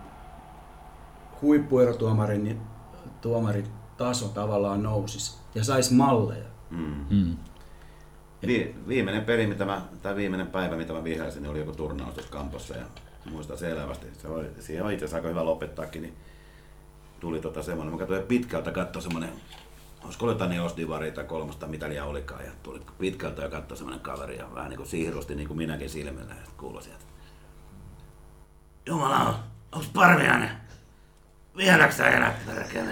huippuerotuomarin 1.42 2.62
tuomarin 3.22 3.68
taso 3.98 4.28
tavallaan 4.28 4.84
nousisi 4.84 5.38
ja 5.56 5.64
saisi 5.64 5.94
malleja. 5.94 6.46
Mm. 6.70 7.06
Mm. 7.10 7.38
Vi, 8.48 8.76
viimeinen 8.88 9.26
peli, 9.26 9.48
mitä 9.48 9.66
mä, 9.66 9.82
tai 10.02 10.16
viimeinen 10.16 10.48
päivä, 10.48 10.76
mitä 10.76 10.94
mä 10.94 11.04
vihäisin, 11.04 11.44
niin 11.44 11.52
oli 11.52 11.60
joku 11.60 11.72
turnaus 11.72 12.14
tuossa 12.14 12.32
kampossa 12.32 12.76
ja 12.76 12.86
muistan 13.32 13.58
selvästi. 13.58 14.08
Se 14.18 14.28
oli, 14.28 14.46
siihen 14.60 14.86
on 14.86 14.92
itse 14.92 15.06
asiassa 15.06 15.18
aika 15.18 15.28
hyvä 15.28 15.46
lopettaakin, 15.46 16.02
niin 16.02 16.14
tuli 17.20 17.42
tota 17.42 17.64
semmoinen, 17.64 17.94
mä 17.94 18.00
katsoin 18.00 18.24
pitkältä 18.24 18.72
katsoa 18.72 19.02
semmoinen, 19.02 19.30
olisiko 20.04 20.26
ollut 20.26 20.40
jotain 20.40 20.62
Osdivaria 20.62 21.12
tai 21.12 21.24
kolmosta 21.24 21.68
mitalia 21.68 22.06
olikaan, 22.06 22.46
ja 22.46 22.52
tuli 22.64 22.82
pitkältä 23.00 23.42
ja 23.42 23.50
katsoi 23.50 23.78
semmoinen 23.78 24.04
kaveri 24.04 24.38
ja 24.38 24.54
vähän 24.54 24.70
niin 24.70 24.78
kuin 24.78 24.90
siihrusti 24.90 25.36
niin 25.36 25.48
kuin 25.48 25.58
minäkin 25.58 25.90
silmillä 25.90 26.34
ja 26.34 26.52
kuului 26.58 26.84
sieltä. 26.84 27.04
Jumala, 28.86 29.40
onks 29.72 29.88
Parviainen? 29.94 30.50
Vieläks 31.58 31.98
sä 31.98 32.10
elät, 32.10 32.46
perkele? 32.46 32.90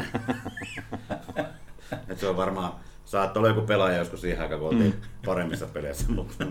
Et 2.09 2.19
se 2.19 2.27
on 2.27 2.37
varmaan, 2.37 2.73
saattoi 3.05 3.39
olla 3.39 3.49
joku 3.49 3.61
pelaaja 3.61 3.97
joskus 3.97 4.21
siihen 4.21 4.41
aikaan, 4.41 4.59
kun 4.59 4.69
oltiin 4.69 5.01
paremmissa 5.25 5.65
peleissä, 5.65 6.05
mutta 6.15 6.45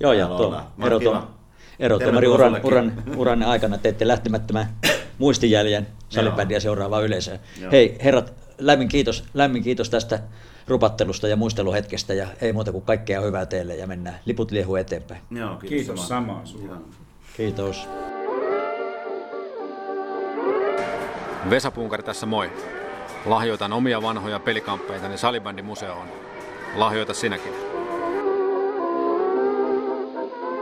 Joo, 0.00 0.12
ja 0.12 0.26
tuo 0.26 0.62
erotuomari 1.78 2.26
Tervetuloa 2.26 2.34
uran, 2.34 2.48
sullekin. 2.48 2.66
uran, 2.66 3.18
uran 3.18 3.42
aikana 3.42 3.78
teette 3.78 4.08
lähtemättömän 4.08 4.66
muistijäljen 5.18 5.86
salibändiä 6.12 6.60
seuraavaan 6.60 7.04
yleisöön. 7.04 7.40
Joo. 7.60 7.70
Hei 7.72 7.96
herrat, 8.04 8.32
lämmin 8.58 8.88
kiitos, 8.88 9.24
lämmin 9.34 9.62
kiitos 9.62 9.90
tästä 9.90 10.20
rupattelusta 10.68 11.28
ja 11.28 11.36
muisteluhetkestä 11.36 12.14
ja 12.14 12.26
ei 12.40 12.52
muuta 12.52 12.72
kuin 12.72 12.84
kaikkea 12.84 13.20
hyvää 13.20 13.46
teille 13.46 13.76
ja 13.76 13.86
mennään 13.86 14.18
liput 14.24 14.50
liehu 14.50 14.76
eteenpäin. 14.76 15.20
Joo, 15.30 15.48
kiitos, 15.48 15.68
Kiitos 15.68 16.08
samaa 16.08 16.40
sulle. 16.44 16.64
Ihan. 16.64 16.84
Kiitos. 17.36 17.88
Vesa 21.50 21.70
Punkari 21.70 22.02
tässä 22.02 22.26
moi. 22.26 22.50
Lahjoitan 23.26 23.72
omia 23.72 24.02
vanhoja 24.02 24.40
pelikamppeitani 24.40 25.18
Salibändin 25.18 25.64
museoon. 25.64 26.08
Lahjoita 26.74 27.14
sinäkin. 27.14 27.52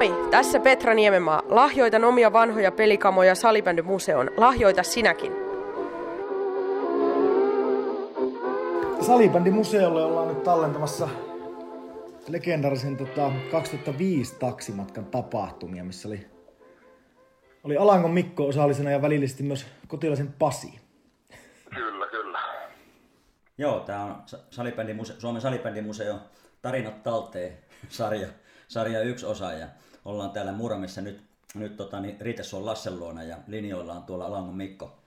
Moi, 0.01 0.29
tässä 0.31 0.61
Petra 0.61 0.95
Niemenmaa. 0.95 1.43
Lahjoitan 1.49 2.05
omia 2.05 2.33
vanhoja 2.33 2.73
pelikamoja 2.73 3.35
Salibändy 3.35 3.83
museoon. 3.83 4.31
Lahjoita 4.37 4.83
sinäkin. 4.83 5.33
Salibändimuseolle 9.07 10.05
ollaan 10.05 10.29
nyt 10.29 10.43
tallentamassa 10.43 11.09
legendarisen 12.29 12.97
tota, 12.97 13.33
2005 13.51 14.35
taksimatkan 14.39 15.05
tapahtumia, 15.05 15.85
missä 15.85 16.09
oli, 16.09 16.27
oli 17.65 17.77
Alangon 17.77 18.11
Mikko 18.11 18.47
osallisena 18.47 18.91
ja 18.91 19.03
välillisesti 19.03 19.43
myös 19.43 19.67
kotilaisen 19.89 20.35
Pasi. 20.39 20.81
Kyllä, 21.75 22.07
kyllä. 22.07 22.39
Joo, 23.59 23.81
tämä 23.81 24.05
on 24.05 24.17
Sa- 24.27 24.39
salibändimuse- 24.51 25.21
Suomen 25.21 25.43
salibändimuseo 25.43 26.19
Tarinat 26.63 27.03
talteen 27.03 27.59
sarja, 27.89 28.29
sarja 28.69 29.01
yksi 29.03 29.27
osa 29.27 29.53
ja 29.53 29.67
ollaan 30.05 30.31
täällä 30.31 30.53
Muramissa 30.53 31.01
nyt, 31.01 31.23
nyt 31.55 31.77
tota, 31.77 32.01
niin 32.01 32.17
Riitesuon 32.21 32.67
Lassen 32.67 32.99
luona 32.99 33.23
ja 33.23 33.37
linjoilla 33.47 33.93
on 33.93 34.03
tuolla 34.03 34.27
Alangon 34.27 34.57
Mikko, 34.57 35.00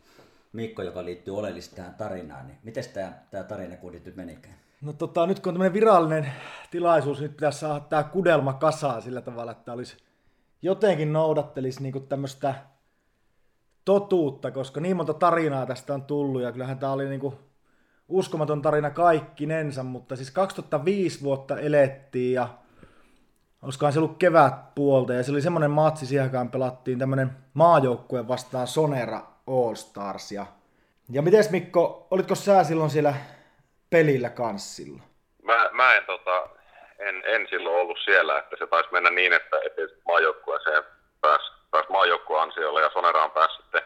Mikko, 0.53 0.81
joka 0.81 1.05
liittyy 1.05 1.38
oleellisesti 1.38 1.75
tähän 1.75 1.95
tarinaan. 1.95 2.47
Niin 2.47 2.57
miten 2.63 2.84
tämä, 2.93 3.13
tämä 3.31 3.43
tarina 3.43 3.77
kuitenkin 3.77 4.05
nyt 4.05 4.15
menikään? 4.15 4.55
No 4.81 4.93
tota, 4.93 5.27
nyt 5.27 5.39
kun 5.39 5.49
on 5.49 5.53
tämmöinen 5.53 5.73
virallinen 5.73 6.31
tilaisuus, 6.71 7.21
nyt 7.21 7.31
pitäisi 7.31 7.59
saada 7.59 7.80
tämä 7.80 8.03
kudelma 8.03 8.53
kasaan 8.53 9.01
sillä 9.01 9.21
tavalla, 9.21 9.51
että 9.51 9.73
olisi 9.73 9.97
jotenkin 10.61 11.13
noudattelisi 11.13 11.84
niinku 11.84 11.99
tämmöistä 11.99 12.55
totuutta, 13.85 14.51
koska 14.51 14.81
niin 14.81 14.95
monta 14.95 15.13
tarinaa 15.13 15.65
tästä 15.65 15.93
on 15.93 16.01
tullut 16.01 16.41
ja 16.41 16.51
kyllähän 16.51 16.80
tämä 16.80 16.91
oli 16.91 17.09
niinku 17.09 17.34
uskomaton 18.07 18.61
tarina 18.61 18.89
kaikkinensa, 18.89 19.84
mutta 19.84 20.15
siis 20.15 20.31
2005 20.31 21.21
vuotta 21.23 21.59
elettiin 21.59 22.34
ja 22.34 22.47
olisikohan 23.61 23.93
se 23.93 23.99
ollut 23.99 24.17
kevät 24.17 24.75
puolta 24.75 25.13
ja 25.13 25.23
se 25.23 25.31
oli 25.31 25.41
semmoinen 25.41 25.71
matsi, 25.71 26.05
siihen 26.05 26.51
pelattiin 26.51 26.99
tämmöinen 26.99 27.31
maajoukkue 27.53 28.27
vastaan 28.27 28.67
Sonera 28.67 29.32
All 29.48 29.76
Stars 29.76 30.32
ja, 30.32 30.45
mites 31.22 31.49
Mikko, 31.49 32.07
olitko 32.11 32.36
sä 32.36 32.64
silloin 32.64 32.90
siellä 32.90 33.14
pelillä 33.90 34.30
kans 34.30 34.76
silloin? 34.76 35.03
Mä, 35.44 35.70
mä 35.72 35.95
en, 35.95 36.06
tota, 36.06 36.49
en, 36.99 37.24
en 37.26 37.48
silloin 37.49 37.76
ollut 37.76 37.98
siellä, 38.03 38.40
että 38.40 38.56
se 38.60 38.68
taisi 38.68 38.90
mennä 38.91 39.10
niin, 39.10 39.34
että, 39.34 39.57
että 39.65 39.82
maajoukkueeseen 40.06 40.84
pääsi, 41.22 41.52
pääsi 41.72 41.90
maajoukkueen 41.90 42.44
ansiolla 42.44 42.82
ja 42.82 42.90
Soneraan 42.94 43.32
pääsi 43.32 43.56
sitten 43.56 43.82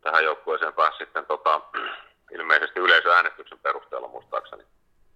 tähän 0.00 0.24
joukkueeseen 0.24 0.72
pääsi 0.72 0.98
sitten 0.98 1.26
tota, 1.26 1.60
ilmeisesti 2.36 2.80
yleisöäänestyksen 2.80 3.58
perusteella 3.58 4.08
muistaakseni. 4.08 4.64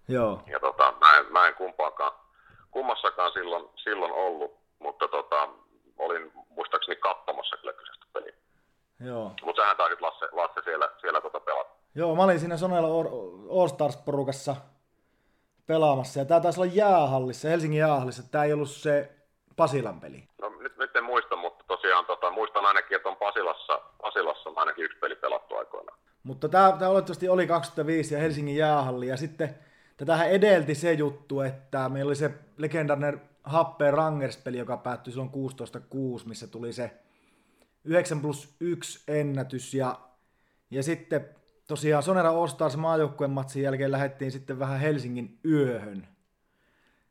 Joo. 0.07 0.43
Ja 0.47 0.59
tota, 0.59 0.93
mä, 0.99 1.17
en, 1.17 1.25
mä 1.31 1.47
en 1.47 1.55
kumpaakaan, 1.55 2.11
kummassakaan 2.71 3.31
silloin, 3.31 3.69
silloin 3.75 4.11
ollut, 4.11 4.59
mutta 4.79 5.07
tota, 5.07 5.49
olin 5.97 6.31
muistaakseni 6.49 6.95
katsomassa 6.95 7.57
kyllä 7.57 7.73
kyseistä 7.73 8.05
peliä. 8.13 8.33
Joo. 9.05 9.31
Mutta 9.45 9.61
sähän 9.61 9.77
taisit 9.77 10.01
Lasse, 10.01 10.25
Lasse 10.31 10.61
siellä, 10.63 10.89
siellä 11.01 11.21
tota 11.21 11.39
pelata. 11.39 11.69
Joo, 11.95 12.15
mä 12.15 12.23
olin 12.23 12.39
siinä 12.39 12.57
Sonella 12.57 12.87
All 13.49 13.67
Stars-porukassa 13.67 14.55
pelaamassa 15.67 16.19
ja 16.19 16.25
tää 16.25 16.39
taisi 16.39 16.61
olla 16.61 16.71
jäähallissa, 16.73 17.47
Helsingin 17.47 17.79
jäähallissa. 17.79 18.31
Tää 18.31 18.43
ei 18.43 18.53
ollut 18.53 18.69
se 18.69 19.11
Pasilan 19.55 19.99
peli. 19.99 20.27
No 20.41 20.49
nyt, 20.49 20.77
nyt 20.77 20.95
en 20.95 21.03
muista, 21.03 21.35
mutta 21.35 21.63
tosiaan 21.67 22.05
tota, 22.05 22.31
muistan 22.31 22.65
ainakin, 22.65 22.95
että 22.95 23.09
on 23.09 23.15
Pasilassa, 23.15 23.81
Pasilassa 24.01 24.49
on 24.49 24.57
ainakin 24.57 24.85
yksi 24.85 24.97
peli 24.99 25.15
pelattu 25.15 25.55
aikoinaan. 25.55 25.97
Mutta 26.23 26.49
tämä, 26.49 26.75
tämä 26.79 26.91
oletettavasti 26.91 27.29
oli 27.29 27.47
2005 27.47 28.13
ja 28.13 28.21
Helsingin 28.21 28.55
jäähalli. 28.55 29.07
Ja 29.07 29.17
sitten 29.17 29.55
tätähän 29.97 30.29
edelti 30.29 30.75
se 30.75 30.93
juttu, 30.93 31.41
että 31.41 31.89
meillä 31.89 32.09
oli 32.09 32.15
se 32.15 32.31
legendarinen 32.57 33.21
Happe 33.43 33.91
Rangers-peli, 33.91 34.57
joka 34.57 34.77
päättyi 34.77 35.13
silloin 35.13 35.31
16-6, 36.23 36.27
missä 36.27 36.47
tuli 36.47 36.73
se 36.73 36.91
9 37.83 38.21
plus 38.21 38.55
1 38.59 39.03
ennätys. 39.07 39.73
Ja, 39.73 39.99
ja 40.71 40.83
sitten 40.83 41.29
tosiaan 41.67 42.03
Sonera 42.03 42.29
All 42.29 42.47
Stars 42.47 42.77
maajoukkueen 42.77 43.31
matsin 43.31 43.63
jälkeen 43.63 43.91
lähdettiin 43.91 44.31
sitten 44.31 44.59
vähän 44.59 44.79
Helsingin 44.79 45.39
yöhön. 45.45 46.07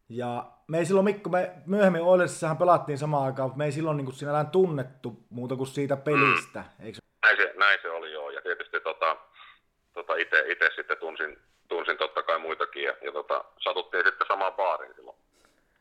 Ja 0.09 0.51
me 0.67 0.79
ei 0.79 0.85
silloin, 0.85 1.05
Mikko, 1.05 1.31
me 1.31 1.53
myöhemmin 1.67 2.03
Oilersissahan 2.03 2.59
pelattiin 2.59 2.99
samaan 2.99 3.25
aikaan, 3.25 3.49
mutta 3.49 3.59
me 3.59 3.65
ei 3.65 3.73
silloin 3.73 3.97
niin 3.97 4.13
sinällään 4.13 4.51
tunnettu 4.51 5.27
muuta 5.31 5.57
kuin 5.57 5.67
siitä 5.67 5.97
pelistä. 5.97 6.65
Eikö 6.81 6.99
Näin 7.23 7.37
se, 7.37 7.53
näin 7.57 7.79
se 7.83 7.91
oli 7.91 8.13
joo, 8.13 8.31
ja 8.31 8.43
tietysti 8.43 8.81
tota, 8.81 9.17
tota 9.95 10.15
itse 10.17 10.71
sitten 10.77 10.97
tunsin, 10.99 11.39
tunsin 11.69 11.99
totta 11.99 12.23
kai 12.23 12.39
muitakin, 12.39 12.83
ja, 12.83 12.95
ja 13.03 13.13
tota, 13.13 13.45
satuttiin 13.59 14.05
sitten 14.07 14.27
samaan 14.27 14.53
baariin 14.53 14.95
silloin, 14.95 15.17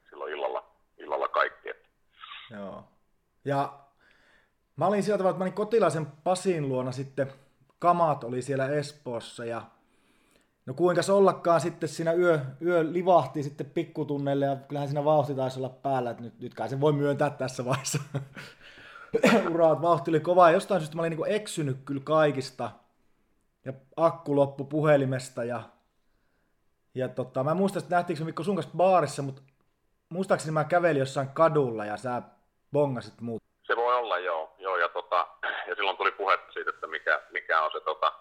silloin 0.09 0.33
illalla, 0.33 0.65
illalla 0.97 1.27
kaikki. 1.27 1.69
Joo. 2.51 2.83
Ja 3.45 3.73
mä 4.79 4.87
olin 4.87 5.03
sillä 5.03 5.17
tavalla, 5.17 5.31
että 5.31 5.39
mä 5.39 5.43
olin 5.43 5.53
kotilaisen 5.53 6.07
Pasin 6.23 6.69
luona 6.69 6.91
sitten, 6.91 7.33
kamat 7.79 8.23
oli 8.23 8.41
siellä 8.41 8.67
Espoossa 8.67 9.45
ja 9.45 9.61
no 10.65 10.73
kuinka 10.73 11.01
se 11.01 11.11
ollakaan 11.11 11.61
sitten 11.61 11.89
siinä 11.89 12.13
yö, 12.13 12.39
yö 12.61 12.85
livahti 12.93 13.43
sitten 13.43 13.65
pikkutunneille 13.65 14.45
ja 14.45 14.55
kyllähän 14.55 14.87
siinä 14.87 15.05
vauhti 15.05 15.35
taisi 15.35 15.59
olla 15.59 15.69
päällä, 15.69 16.09
että 16.09 16.23
nyt, 16.23 16.39
nyt 16.39 16.53
kai 16.53 16.69
se 16.69 16.81
voi 16.81 16.93
myöntää 16.93 17.29
tässä 17.29 17.65
vaiheessa. 17.65 17.99
Uraat 19.53 19.81
vauhti 19.81 20.11
oli 20.11 20.19
kova 20.19 20.49
ja 20.49 20.53
jostain 20.53 20.81
syystä 20.81 20.95
mä 20.95 21.01
olin 21.01 21.17
niin 21.17 21.35
eksynyt 21.35 21.77
kyllä 21.85 22.01
kaikista 22.03 22.71
ja 23.65 23.73
akku 23.97 24.35
loppu 24.35 24.63
puhelimesta 24.63 25.43
ja, 25.43 25.61
ja 26.95 27.09
tota, 27.09 27.43
mä 27.43 27.51
en 27.51 27.57
muista, 27.57 27.79
että 27.79 27.95
nähtiinkö 27.95 28.25
Mikko 28.25 28.43
sun 28.43 28.55
kanssa 28.55 28.77
baarissa, 28.77 29.21
mutta 29.21 29.41
muistaakseni 30.09 30.51
mä 30.51 30.63
kävelin 30.63 30.99
jossain 30.99 31.27
kadulla 31.27 31.85
ja 31.85 31.97
sä 31.97 32.21
bongasit 32.71 33.21
muut. 33.21 33.43
Se 33.67 33.75
voi 33.75 33.95
olla 33.95 34.19
joo, 34.19 34.38
ja 35.69 35.75
silloin 35.75 35.97
tuli 35.97 36.11
puhetta 36.11 36.53
siitä, 36.53 36.69
että 36.69 36.87
mikä, 36.87 37.21
mikä 37.31 37.61
on 37.61 37.71
se, 37.71 37.79
tota, 37.79 38.13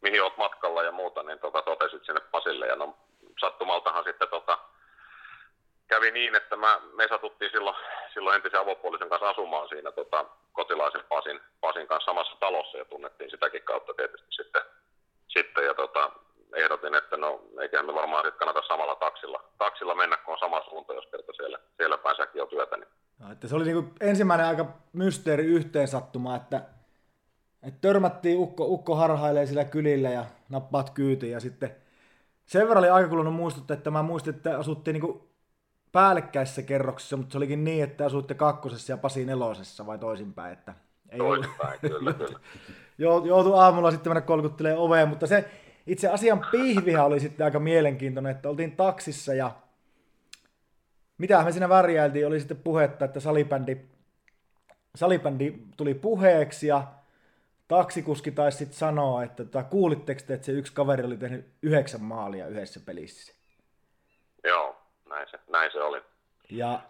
mihin 0.00 0.22
olet 0.22 0.36
matkalla 0.36 0.82
ja 0.82 0.92
muuta, 0.92 1.22
niin 1.22 1.38
tota, 1.38 1.62
totesit 1.62 2.04
sinne 2.04 2.20
Pasille. 2.20 2.66
Ja 2.66 2.76
no, 2.76 2.96
sattumaltahan 3.40 4.04
sitten 4.04 4.28
tota, 4.28 4.58
kävi 5.88 6.10
niin, 6.10 6.34
että 6.34 6.56
mä, 6.56 6.80
me 6.92 7.08
satuttiin 7.08 7.50
silloin, 7.50 7.76
silloin 8.14 8.36
entisen 8.36 8.60
avopuolisen 8.60 9.08
kanssa 9.08 9.28
asumaan 9.28 9.68
siinä 9.68 9.92
tota, 9.92 10.24
kotilaisen 10.52 11.04
Pasin, 11.08 11.40
Pasin 11.60 11.86
kanssa 11.86 12.10
samassa 12.10 12.36
talossa 12.40 12.78
ja 12.78 12.84
tunnettiin 12.84 13.30
sitäkin 13.30 13.62
kautta 13.62 13.94
tietysti 13.94 14.26
sitten. 14.30 14.62
sitten 15.28 15.64
ja 15.64 15.74
tota, 15.74 16.10
ehdotin, 16.54 16.94
että 16.94 17.16
no 17.16 17.40
eiköhän 17.60 17.86
me 17.86 17.94
varmaan 17.94 18.24
sitten 18.24 18.38
kannata 18.38 18.66
samalla 18.68 18.94
taksilla, 18.94 19.44
taksilla 19.58 19.94
mennä, 19.94 20.16
kun 20.16 20.32
on 20.32 20.38
sama 20.38 20.64
suunta, 20.68 20.94
jos 20.94 21.06
kerta 21.06 21.32
siellä, 21.32 21.58
siellä 21.76 21.98
päin 21.98 22.16
säkin 22.16 22.42
on 22.42 22.48
työtä. 22.48 22.76
Niin. 22.76 22.88
No, 23.18 23.32
että 23.32 23.48
se 23.48 23.56
oli 23.56 23.64
niinku 23.64 23.94
ensimmäinen 24.00 24.46
aika 24.46 24.66
mysteeri 24.92 25.44
yhteensattuma, 25.44 26.36
että, 26.36 26.60
että 27.62 27.80
törmättiin 27.80 28.38
ukko, 28.38 28.64
ukko 28.66 28.94
harhailee 28.94 29.46
sillä 29.46 29.64
kylillä 29.64 30.10
ja 30.10 30.24
nappaat 30.48 30.90
kyytiin 30.90 31.32
ja 31.32 31.40
sitten 31.40 31.76
sen 32.46 32.68
verran 32.68 32.78
oli 32.78 32.88
aika 32.88 33.08
kulunut 33.08 33.34
muistuttaa, 33.34 33.76
että 33.76 33.90
mä 33.90 34.02
muistin, 34.02 34.34
että 34.34 34.58
asuttiin 34.58 34.92
niinku 34.92 35.28
päällekkäisessä 35.92 36.62
kerroksessa, 36.62 37.16
mutta 37.16 37.32
se 37.32 37.38
olikin 37.38 37.64
niin, 37.64 37.84
että 37.84 38.06
asuitte 38.06 38.34
kakkosessa 38.34 38.92
ja 38.92 38.96
Pasi 38.96 39.24
nelosessa 39.24 39.86
vai 39.86 39.98
toisinpäin. 39.98 40.52
Että 40.52 40.74
ei 41.08 41.18
toisinpäin, 41.18 41.80
kyllä, 41.80 42.12
kyllä. 42.12 42.38
Joutu 43.28 43.54
aamulla 43.54 43.90
sitten 43.90 44.10
mennä 44.10 44.20
kolkuttelemaan 44.20 44.82
oveen, 44.82 45.08
mutta 45.08 45.26
se 45.26 45.48
itse 45.86 46.08
asian 46.08 46.46
pihvihan 46.50 47.06
oli 47.06 47.20
sitten 47.20 47.44
aika 47.44 47.60
mielenkiintoinen, 47.60 48.32
että 48.32 48.48
oltiin 48.48 48.76
taksissa 48.76 49.34
ja 49.34 49.50
mitä 51.18 51.44
me 51.44 51.52
siinä 51.52 51.68
värjäiltiin, 51.68 52.26
oli 52.26 52.38
sitten 52.38 52.56
puhetta, 52.56 53.04
että 53.04 53.20
salibändi, 53.20 53.76
salibändi 54.94 55.54
tuli 55.76 55.94
puheeksi 55.94 56.66
ja 56.66 56.84
taksikuski 57.68 58.30
taisi 58.30 58.58
sitten 58.58 58.78
sanoa, 58.78 59.22
että 59.22 59.44
tota, 59.44 59.62
kuulitteko 59.62 60.20
te, 60.26 60.34
että 60.34 60.46
se 60.46 60.52
yksi 60.52 60.72
kaveri 60.72 61.04
oli 61.04 61.16
tehnyt 61.16 61.46
yhdeksän 61.62 62.02
maalia 62.02 62.46
yhdessä 62.46 62.80
pelissä? 62.80 63.34
Joo, 64.44 64.76
näin 65.08 65.28
se, 65.30 65.38
näin 65.50 65.72
se 65.72 65.82
oli. 65.82 66.02
Ja 66.50 66.80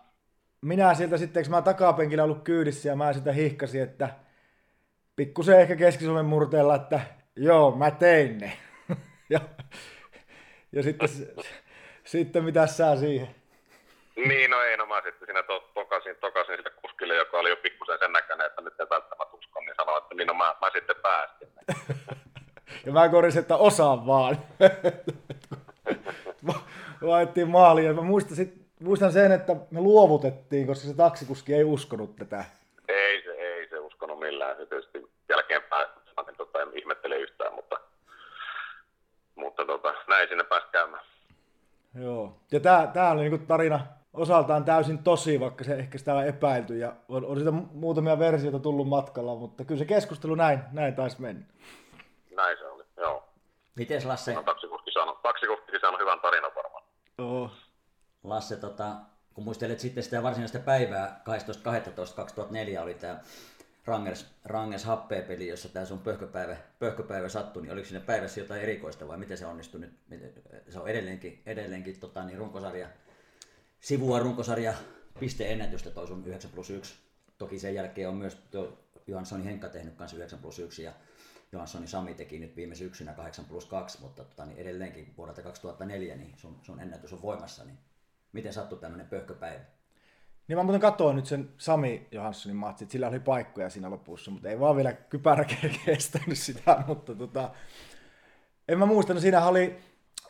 minä 0.60 0.94
sieltä 0.94 1.18
sitten, 1.18 1.44
kun 1.44 1.50
mä 1.50 1.62
takapenkillä 1.62 2.24
ollut 2.24 2.44
kyydissä 2.44 2.88
ja 2.88 2.96
mä 2.96 3.12
sitä 3.12 3.32
hihkasin, 3.32 3.82
että 3.82 4.10
pikkusen 5.16 5.60
ehkä 5.60 5.76
keski 5.76 6.04
murteella, 6.24 6.74
että 6.74 7.00
joo, 7.36 7.76
mä 7.76 7.90
tein 7.90 8.38
ne. 8.38 8.52
ja, 9.30 9.40
ja 10.72 10.82
sitten, 10.82 11.08
sitten 12.04 12.44
mitä 12.44 12.66
sä 12.66 12.96
siihen? 12.96 13.34
Niin, 14.16 14.50
no 14.50 14.62
ei, 14.62 14.76
no 14.76 14.86
mä 14.86 15.02
sitten 15.04 15.26
siinä 15.26 15.42
to, 15.42 15.70
tokasin, 15.74 16.16
tokasin 16.16 16.56
sille 16.56 16.70
kuskille, 16.70 17.14
joka 17.16 17.38
oli 17.38 17.50
jo 17.50 17.56
pikkusen 17.56 17.98
sen 17.98 18.12
näköinen, 18.12 18.46
että 18.46 18.62
nyt 18.62 18.80
ei 18.80 18.86
välttämättä 18.90 19.36
usko, 19.36 19.60
niin 19.60 19.74
sanoin, 19.76 20.02
että 20.02 20.14
niin 20.14 20.26
no 20.26 20.34
mä, 20.34 20.54
mä 20.60 20.70
sitten 20.74 20.96
päästin. 21.02 21.48
ja 22.86 22.92
mä 22.92 23.08
korisin, 23.08 23.40
että 23.40 23.56
osaan 23.56 24.06
vaan. 24.06 24.36
Laitettiin 27.00 27.48
maaliin 27.48 27.86
ja 27.86 27.92
mä 27.92 28.02
muistan, 28.02 28.36
sit, 28.36 28.54
muistan 28.80 29.12
sen, 29.12 29.32
että 29.32 29.56
me 29.70 29.80
luovutettiin, 29.80 30.66
koska 30.66 30.88
se 30.88 30.96
taksikuski 30.96 31.54
ei 31.54 31.64
uskonut 31.64 32.16
tätä. 32.16 32.44
Ei 32.88 33.22
se, 33.22 33.30
ei 33.30 33.68
se 33.68 33.78
uskonut 33.78 34.18
millään. 34.18 34.56
Se 34.56 34.66
tietysti 34.66 35.10
jälkeenpäin 35.28 35.86
niin 36.26 36.36
tota, 36.36 36.62
en 36.62 36.68
ihmettele 36.74 37.16
yhtään, 37.16 37.54
mutta, 37.54 37.80
mutta 39.34 39.64
tota, 39.64 39.94
näin 40.08 40.28
sinne 40.28 40.44
pääsi 40.44 40.66
käymään. 40.72 41.04
Joo. 42.00 42.36
Ja 42.52 42.60
tää 42.94 43.10
oli 43.10 43.20
niinku 43.20 43.38
tarina 43.38 43.80
osaltaan 44.16 44.64
täysin 44.64 44.98
tosi, 44.98 45.40
vaikka 45.40 45.64
se 45.64 45.74
ehkä 45.74 45.98
sitä 45.98 46.14
on 46.14 46.26
epäilty 46.26 46.78
ja 46.78 46.92
on, 47.08 47.24
on 47.24 47.38
sitä 47.38 47.50
muutamia 47.50 48.18
versioita 48.18 48.58
tullut 48.58 48.88
matkalla, 48.88 49.34
mutta 49.34 49.64
kyllä 49.64 49.78
se 49.78 49.84
keskustelu 49.84 50.34
näin, 50.34 50.60
näin 50.72 50.94
taisi 50.94 51.20
mennä. 51.20 51.46
Näin 52.36 52.58
se 52.58 52.66
oli, 52.66 52.84
joo. 52.96 53.28
Miten 53.74 54.08
Lasse? 54.08 54.34
No, 54.34 54.42
taksikuski 54.42 54.92
saanut, 54.92 55.22
taksikuski 55.22 55.80
saanut 55.80 56.00
hyvän 56.00 56.20
tarinan 56.20 56.52
varmaan. 56.56 56.84
Oo. 57.18 57.50
Lasse, 58.24 58.56
tota, 58.56 58.92
kun 59.34 59.44
muistelet 59.44 59.80
sitten 59.80 60.02
sitä 60.02 60.22
varsinaista 60.22 60.58
päivää, 60.58 61.20
12.12.2004 62.76 62.82
oli 62.82 62.94
tämä 62.94 63.20
Rangers, 63.86 64.26
Rangers 64.44 64.84
happea-peli, 64.84 65.48
jossa 65.48 65.68
tämä 65.68 65.84
sun 65.84 65.98
pöhköpäivä, 65.98 66.56
pöhköpäivä 66.78 67.28
sattui, 67.28 67.62
niin 67.62 67.72
oliko 67.72 67.88
siinä 67.88 68.04
päivässä 68.06 68.40
jotain 68.40 68.62
erikoista 68.62 69.08
vai 69.08 69.18
miten 69.18 69.38
se 69.38 69.46
onnistui 69.46 69.80
nyt? 69.80 69.92
Se 70.68 70.78
on 70.78 70.88
edelleenkin, 70.88 71.42
edelleenkin 71.46 72.00
tota, 72.00 72.24
niin 72.24 72.38
runkosarja, 72.38 72.88
sivua 73.86 74.18
runkosarja 74.18 74.74
pisteennätystä 75.20 75.90
toi 75.90 76.06
sun 76.06 76.26
9 76.26 76.50
plus 76.50 76.70
1. 76.70 76.94
Toki 77.38 77.58
sen 77.58 77.74
jälkeen 77.74 78.08
on 78.08 78.14
myös 78.14 78.38
Johanssonin 79.06 79.46
Henkka 79.46 79.68
tehnyt 79.68 79.94
kanssa 79.94 80.16
9 80.16 80.38
plus 80.38 80.58
1 80.58 80.82
ja 80.82 80.92
Johanssonin 81.52 81.88
Sami 81.88 82.14
teki 82.14 82.38
nyt 82.38 82.56
viime 82.56 82.74
syksynä 82.74 83.12
8 83.12 83.44
plus 83.44 83.64
2, 83.64 84.00
mutta 84.00 84.24
tota, 84.24 84.46
niin 84.46 84.58
edelleenkin 84.58 85.14
vuodelta 85.16 85.42
2004 85.42 86.16
niin 86.16 86.32
sun, 86.36 86.58
sun 86.62 86.80
ennätys 86.80 87.12
on 87.12 87.22
voimassa. 87.22 87.64
Niin 87.64 87.78
miten 88.32 88.52
sattui 88.52 88.78
tämmöinen 88.78 89.06
pöhköpäivä? 89.06 89.64
Niin 90.48 90.58
mä 90.58 90.62
muuten 90.62 90.80
katsoin 90.80 91.16
nyt 91.16 91.26
sen 91.26 91.50
Sami 91.58 92.08
Johanssonin 92.10 92.56
matsi, 92.56 92.84
että 92.84 92.92
sillä 92.92 93.08
oli 93.08 93.20
paikkoja 93.20 93.70
siinä 93.70 93.90
lopussa, 93.90 94.30
mutta 94.30 94.48
ei 94.48 94.60
vaan 94.60 94.76
vielä 94.76 94.92
kypärä 94.92 95.44
kestänyt 95.84 96.38
sitä, 96.38 96.82
mutta 96.86 97.14
tota, 97.14 97.50
en 98.68 98.78
mä 98.78 98.86
muista, 98.86 99.14
no 99.14 99.20
siinä 99.20 99.46
oli 99.46 99.76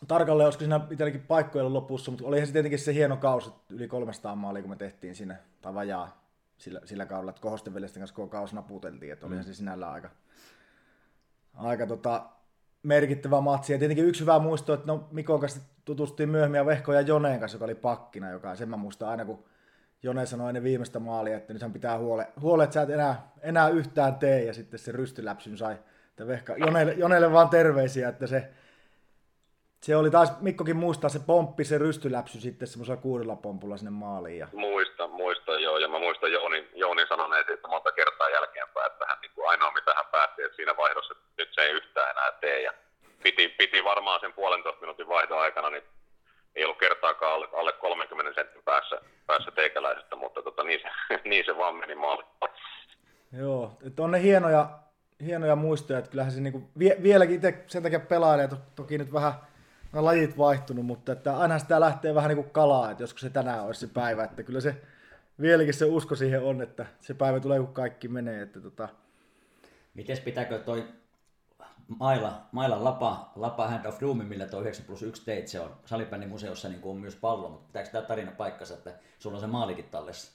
tarkalleen, 0.09 0.47
olisiko 0.47 0.61
siinä 0.61 0.81
itselläkin 0.91 1.23
paikkoja 1.23 1.73
lopussa, 1.73 2.11
mutta 2.11 2.27
olihan 2.27 2.47
se 2.47 2.53
tietenkin 2.53 2.79
se 2.79 2.95
hieno 2.95 3.17
kausi, 3.17 3.51
yli 3.71 3.89
300 3.89 4.35
maalia, 4.35 4.63
kun 4.63 4.71
me 4.71 4.77
tehtiin 4.77 5.15
siinä, 5.15 5.37
tai 5.61 5.75
vajaa 5.75 6.27
sillä, 6.59 6.81
sillä 6.85 7.07
kaudella, 7.07 7.31
että 7.31 7.43
Kohosten 7.43 7.75
veljesten 7.75 8.01
kanssa 8.01 8.17
koko 8.17 8.29
kausi 8.29 8.55
naputeltiin, 8.55 9.13
että 9.13 9.27
olihan 9.27 9.45
mm. 9.45 9.47
se 9.47 9.55
sinällään 9.55 9.93
aika, 9.93 10.11
aika 11.55 11.87
tota, 11.87 12.27
merkittävä 12.83 13.41
matsi. 13.41 13.73
Ja 13.73 13.79
tietenkin 13.79 14.07
yksi 14.07 14.21
hyvä 14.21 14.39
muisto, 14.39 14.75
että 14.75 14.87
no 14.87 15.09
Mikon 15.11 15.41
kanssa 15.41 15.61
tutustui 15.85 16.27
myöhemmin 16.27 16.59
ja 16.59 16.67
Vehko 16.67 16.93
ja 16.93 17.01
Joneen 17.01 17.41
kanssa, 17.41 17.57
joka 17.57 17.65
oli 17.65 17.75
pakkina, 17.75 18.31
joka 18.31 18.55
sen 18.55 18.69
mä 18.69 18.77
muistan 18.77 19.09
aina, 19.09 19.25
kun 19.25 19.45
Jone 20.03 20.27
sanoi 20.27 20.51
ennen 20.51 20.63
viimeistä 20.63 20.99
maalia, 20.99 21.37
että 21.37 21.53
nythän 21.53 21.73
pitää 21.73 21.99
huole, 21.99 22.29
huole 22.41 22.65
että 22.65 22.75
sä 22.75 22.83
et 22.83 22.91
enää, 22.91 23.33
enää 23.41 23.69
yhtään 23.69 24.15
tee, 24.15 24.45
ja 24.45 24.55
sitten 24.55 24.79
se 24.79 24.93
rystyläpsyn 24.93 25.57
sai. 25.57 25.79
Että 26.09 26.27
Vehka, 26.27 26.57
Jonelle, 26.57 26.93
Jonelle 26.93 27.33
vaan 27.33 27.49
terveisiä, 27.49 28.09
että 28.09 28.27
se, 28.27 28.51
se 29.81 29.97
oli 29.97 30.11
taas, 30.11 30.41
Mikkokin 30.41 30.77
muistaa, 30.77 31.11
se 31.11 31.21
pomppi 31.27 31.65
se 31.65 31.79
rystyläpsy 31.79 32.41
sitten 32.41 32.69
semmoisella 32.69 33.01
kuudella 33.01 33.37
pompulla 33.37 33.77
sinne 33.77 33.91
maaliin. 33.91 34.39
Ja... 34.39 34.49
Muista, 34.53 35.09
muista 35.09 35.59
joo, 35.59 35.79
ja 35.79 35.89
mä 35.89 35.99
muistan 35.99 36.33
Jounin, 36.33 36.69
Jounin 36.75 37.07
sanoneet 37.09 37.51
että 37.51 37.69
monta 37.69 37.93
kertaa 37.93 38.31
jälkeenpäin, 38.31 38.93
että 38.93 39.07
hän 39.09 39.19
niin 39.23 39.33
kuin 39.35 39.49
ainoa 39.49 39.73
mitä 39.73 39.95
hän 39.95 40.07
päätti, 40.13 40.43
että 40.43 40.57
siinä 40.57 40.77
vaihdossa 40.77 41.15
että 41.15 41.25
nyt 41.39 41.49
se 41.53 41.61
ei 41.61 41.73
yhtään 41.73 42.11
enää 42.11 42.33
tee, 42.41 42.63
ja 42.63 42.73
piti, 43.23 43.49
piti 43.49 43.85
varmaan 43.85 44.21
sen 44.21 44.33
puolentoista 44.33 44.81
minuutin 44.81 45.09
vaihdon 45.09 45.41
aikana, 45.41 45.71
niin 45.71 45.83
ei 46.55 46.65
ollut 46.65 46.79
kertaakaan 46.79 47.35
alle, 47.35 47.49
alle 47.53 47.73
30 47.73 48.35
sentin 48.35 48.63
päässä, 48.65 49.01
päässä 49.27 49.51
teikäläisestä, 49.51 50.17
mutta 50.17 50.43
tota, 50.43 50.65
niin, 50.65 50.81
se, 50.81 50.89
niin 51.31 51.45
se 51.45 51.59
vaan 51.59 51.75
meni 51.75 51.95
maali. 51.95 52.23
Joo, 53.33 53.73
että 53.87 54.03
on 54.03 54.11
ne 54.11 54.23
hienoja, 54.23 54.69
hienoja 55.25 55.57
muistoja, 55.57 55.99
että 55.99 56.11
kyllähän 56.11 56.33
se 56.33 56.41
niinku, 56.41 56.71
vie, 56.79 56.97
vieläkin 57.03 57.35
itse 57.35 57.65
sen 57.67 57.83
takia 57.83 58.01
pelailee, 58.01 58.49
to, 58.49 58.57
toki 58.77 58.99
nyt 58.99 59.13
vähän 59.13 59.33
on 59.97 60.05
lajit 60.05 60.39
vaihtunut, 60.39 60.87
mutta 60.87 61.13
että 61.13 61.39
aina 61.39 61.59
sitä 61.59 61.81
lähtee 61.81 62.15
vähän 62.15 62.29
niin 62.29 62.43
kuin 62.43 62.51
kalaa, 62.51 62.91
että 62.91 63.03
joskus 63.03 63.21
se 63.21 63.31
tänään 63.31 63.65
olisi 63.65 63.81
se 63.81 63.87
päivä, 63.87 64.25
että 64.25 64.43
kyllä 64.43 64.61
se 64.61 64.83
vieläkin 65.41 65.75
se 65.75 65.85
usko 65.85 66.17
siihen 66.17 66.43
on, 66.43 66.63
että 66.63 66.87
se 67.01 67.15
päivä 67.15 67.41
tulee 67.41 67.59
kun 67.59 67.75
kaikki 67.75 68.09
menee. 68.09 68.43
Että 68.43 68.61
tota... 68.61 68.89
Mites 69.95 70.21
pitääkö 70.21 70.59
toi 70.59 70.85
Maila, 71.89 72.41
Maila 72.53 72.85
Lapa, 72.85 73.33
Lapa 73.37 73.69
Hand 73.69 73.85
of 73.87 74.01
Doom, 74.01 74.25
millä 74.25 74.47
tuo 74.47 74.61
9 74.61 74.87
plus 74.87 75.03
1 75.03 75.25
teit, 75.25 75.49
se 75.49 75.61
on 75.61 75.77
Salibändin 75.85 76.29
museossa 76.29 76.69
niin 76.69 76.81
on 76.85 76.97
myös 76.97 77.17
pallo, 77.17 77.49
mutta 77.49 77.67
pitääkö 77.67 77.91
tämä 77.91 78.05
tarina 78.05 78.33
paikkansa, 78.33 78.75
että 78.75 78.93
sulla 79.19 79.37
on 79.37 79.41
se 79.41 79.47
maalikin 79.47 79.85
tallessa? 79.85 80.33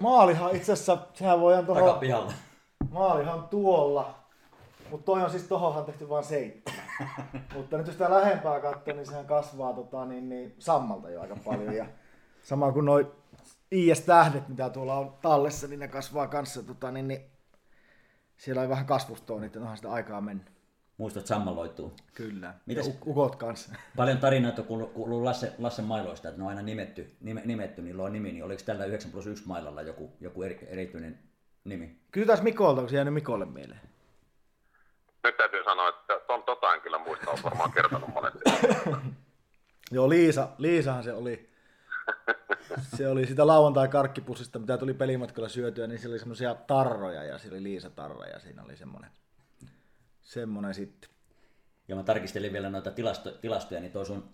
Maalihan 0.00 0.56
itse 0.56 0.72
asiassa, 0.72 0.98
sehän 1.14 1.40
voidaan 1.40 1.66
tuohon... 1.66 1.84
Takapihalla. 1.84 2.32
Maalihan 2.90 3.48
tuolla, 3.48 4.14
mutta 4.90 5.04
toi 5.04 5.22
on 5.22 5.30
siis 5.30 5.42
tohonhan 5.42 5.84
tehty 5.84 6.08
vain 6.08 6.24
seitsemän. 6.24 6.84
mutta 7.54 7.76
nyt 7.76 7.86
jos 7.86 7.94
sitä 7.94 8.10
lähempää 8.10 8.60
katsoo, 8.60 8.94
niin 8.94 9.06
sehän 9.06 9.26
kasvaa 9.26 9.72
tota, 9.72 10.04
niin, 10.04 10.28
niin, 10.28 10.54
sammalta 10.58 11.10
jo 11.10 11.20
aika 11.20 11.36
paljon. 11.44 11.74
Ja 11.74 11.86
sama 12.42 12.72
kuin 12.72 12.84
noin 12.84 13.06
IS-tähdet, 13.70 14.48
mitä 14.48 14.70
tuolla 14.70 14.94
on 14.94 15.14
tallessa, 15.22 15.66
niin 15.66 15.80
ne 15.80 15.88
kasvaa 15.88 16.26
kanssa. 16.26 16.62
Tota, 16.62 16.90
niin, 16.90 17.08
niin, 17.08 17.30
siellä 18.36 18.62
on 18.62 18.68
vähän 18.68 18.86
kasvustoa, 18.86 19.40
niin 19.40 19.58
onhan 19.58 19.76
sitä 19.76 19.92
aikaa 19.92 20.20
mennyt. 20.20 20.52
Muistat 20.98 21.26
sammalloituu. 21.26 21.92
Kyllä. 22.14 22.54
Mitäs, 22.66 22.86
ja 22.86 22.94
ukot 23.06 23.36
kanssa. 23.36 23.74
Paljon 23.96 24.18
tarinoita 24.18 24.62
kuuluu 24.62 25.24
Lasse, 25.24 25.52
Lasse 25.58 25.82
mailoista, 25.82 26.28
että 26.28 26.38
ne 26.38 26.44
on 26.44 26.48
aina 26.48 26.62
nimetty, 26.62 27.16
nime, 27.20 27.42
nimetty, 27.44 27.82
niillä 27.82 28.02
on 28.02 28.12
nimi, 28.12 28.32
niin 28.32 28.44
oliko 28.44 28.62
tällä 28.66 28.84
9 28.84 29.10
plus 29.10 29.26
1 29.26 29.46
mailalla 29.46 29.82
joku, 29.82 30.12
joku 30.20 30.42
eri, 30.42 30.68
erityinen 30.70 31.18
nimi? 31.64 32.00
Kysytään 32.10 32.44
Mikolta, 32.44 32.80
onko 32.80 32.88
se 32.88 32.96
jäänyt 32.96 33.14
Mikolle 33.14 33.46
mieleen? 33.46 33.80
Nyt 35.24 35.36
täytyy 35.36 35.64
sanoa, 35.64 35.88
että 35.88 36.20
tota 36.62 36.74
en 36.74 36.80
kyllä 36.80 36.98
muista, 36.98 37.30
on 37.30 37.38
varmaan 37.42 37.72
kertonut 37.72 38.08
monesti. 38.14 38.38
Joo, 39.90 40.08
Liisa, 40.08 40.48
Liisahan 40.58 41.04
se 41.04 41.12
oli. 41.12 41.52
Se 42.96 43.08
oli 43.08 43.26
sitä 43.26 43.46
lauantai-karkkipussista, 43.46 44.58
mitä 44.58 44.78
tuli 44.78 44.94
pelimatkalla 44.94 45.48
syötyä, 45.48 45.86
niin 45.86 45.98
siellä 45.98 46.12
oli 46.12 46.18
semmoisia 46.18 46.54
tarroja 46.54 47.24
ja 47.24 47.38
siellä 47.38 47.56
oli 47.56 47.62
Liisa 47.62 47.90
tarra 47.90 48.26
ja 48.26 48.38
siinä 48.38 48.62
oli 48.62 48.76
semmoinen 48.76 49.10
semmoinen 50.22 50.74
sitten. 50.74 51.10
Ja 51.88 51.96
mä 51.96 52.02
tarkistelin 52.02 52.52
vielä 52.52 52.70
noita 52.70 52.90
tilasto, 52.90 53.30
tilastoja, 53.30 53.80
niin 53.80 53.92
toi 53.92 54.06
sun 54.06 54.32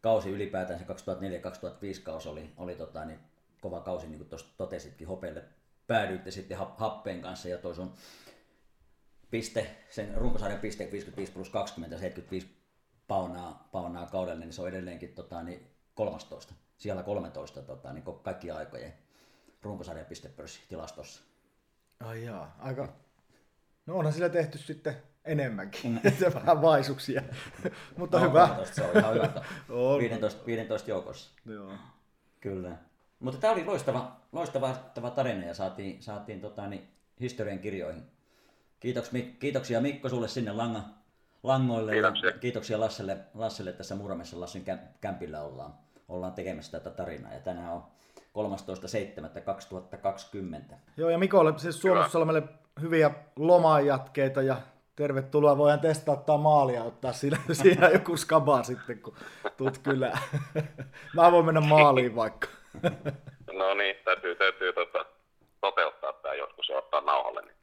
kausi 0.00 0.30
ylipäätään, 0.30 0.78
se 0.78 0.84
2004-2005 0.84 2.02
kausi 2.02 2.28
oli, 2.28 2.52
oli 2.56 2.74
tota, 2.74 3.04
niin 3.04 3.18
kova 3.60 3.80
kausi, 3.80 4.06
niin 4.06 4.18
kuin 4.18 4.28
tuossa 4.28 4.48
totesitkin, 4.56 5.08
hopeille 5.08 5.44
päädyitte 5.86 6.30
sitten 6.30 6.58
happeen 6.76 7.22
kanssa, 7.22 7.48
ja 7.48 7.58
toi 7.58 7.74
sun 7.74 7.94
piste, 9.32 9.76
sen 9.90 10.14
runkosarjan 10.16 10.60
piste 10.60 10.88
55 10.92 11.32
plus 11.32 11.50
20, 11.50 11.96
75 11.96 12.46
paunaa, 13.08 13.68
paunaa 13.72 14.06
kaudelle, 14.06 14.44
niin 14.44 14.52
se 14.52 14.62
on 14.62 14.68
edelleenkin 14.68 15.14
tota, 15.14 15.42
niin 15.42 15.66
13, 15.94 16.54
siellä 16.76 17.02
13 17.02 17.62
tota, 17.62 17.92
niin 17.92 18.04
kaikki 18.22 18.50
aikojen 18.50 18.92
runkosarjan 19.62 20.06
pistepörssi 20.06 20.60
tilastossa. 20.68 21.22
Ai 22.00 22.24
jaa, 22.24 22.56
aika... 22.58 22.88
No 23.86 23.96
onhan 23.96 24.12
sillä 24.12 24.28
tehty 24.28 24.58
sitten 24.58 24.96
enemmänkin. 25.24 26.00
Mm. 26.04 26.10
se 26.18 26.34
vähän 26.34 26.62
vaisuksia. 26.62 27.22
Mutta 27.98 28.20
no, 28.20 28.28
hyvä. 28.28 28.58
Se 28.72 28.82
on 28.82 28.98
ihan 28.98 29.14
hyvä. 29.14 29.44
15, 29.98 30.46
15 30.46 30.90
joukossa. 30.90 31.30
Joo. 31.46 31.72
Kyllä. 32.40 32.76
Mutta 33.20 33.40
tämä 33.40 33.52
oli 33.52 33.64
loistava, 33.64 34.20
loistava, 34.32 34.68
loistava 34.68 35.10
tarina 35.10 35.46
ja 35.46 35.54
saatiin, 35.54 36.02
saatiin 36.02 36.40
tota, 36.40 36.66
niin, 36.66 36.88
historian 37.20 37.58
kirjoihin. 37.58 38.02
Kiitoks, 38.82 39.10
kiitoksia 39.38 39.80
Mikko 39.80 40.08
sulle 40.08 40.28
sinne 40.28 40.52
langa, 40.52 40.80
langoille 41.42 41.92
Kiitoksia. 41.92 42.30
ja 42.30 42.38
kiitoksia 42.38 42.80
Lasselle, 42.80 43.16
Lasselle 43.34 43.72
tässä 43.72 43.94
Muramessa 43.94 44.40
Lassin 44.40 44.64
käm- 44.64 44.88
kämpillä 45.00 45.42
ollaan, 45.42 45.74
ollaan 46.08 46.32
tekemässä 46.32 46.80
tätä 46.80 46.90
tarinaa. 46.96 47.32
Ja 47.32 47.40
tänään 47.40 47.72
on 47.72 47.82
13.7.2020. 50.70 50.74
Joo, 50.96 51.10
ja 51.10 51.18
Mikolle 51.18 51.58
siis 51.58 51.80
Suomussalmelle 51.82 52.42
hyviä 52.80 53.10
lomajatkeita 53.36 54.42
ja 54.42 54.56
tervetuloa. 54.96 55.58
Voidaan 55.58 55.80
testauttaa 55.80 56.38
maalia 56.38 56.76
ja 56.76 56.84
ottaa 56.84 57.12
siinä, 57.12 57.38
siinä 57.62 57.88
joku 57.88 58.16
skaba 58.16 58.62
sitten, 58.62 58.98
kun 59.02 59.14
tuut 59.56 59.78
kylään. 59.78 60.18
Mä 61.16 61.32
voin 61.32 61.46
mennä 61.46 61.60
maaliin 61.60 62.16
vaikka. 62.16 62.48
No 63.52 63.74
niin, 63.74 63.96
täytyy, 64.04 64.34
täytyy 64.34 64.72
tota, 64.72 65.06
toteuttaa 65.60 66.12
tämä 66.12 66.34
joskus 66.34 66.68
ja 66.68 66.78
ottaa 66.78 67.00
nauhalle. 67.00 67.42
Niin. 67.42 67.56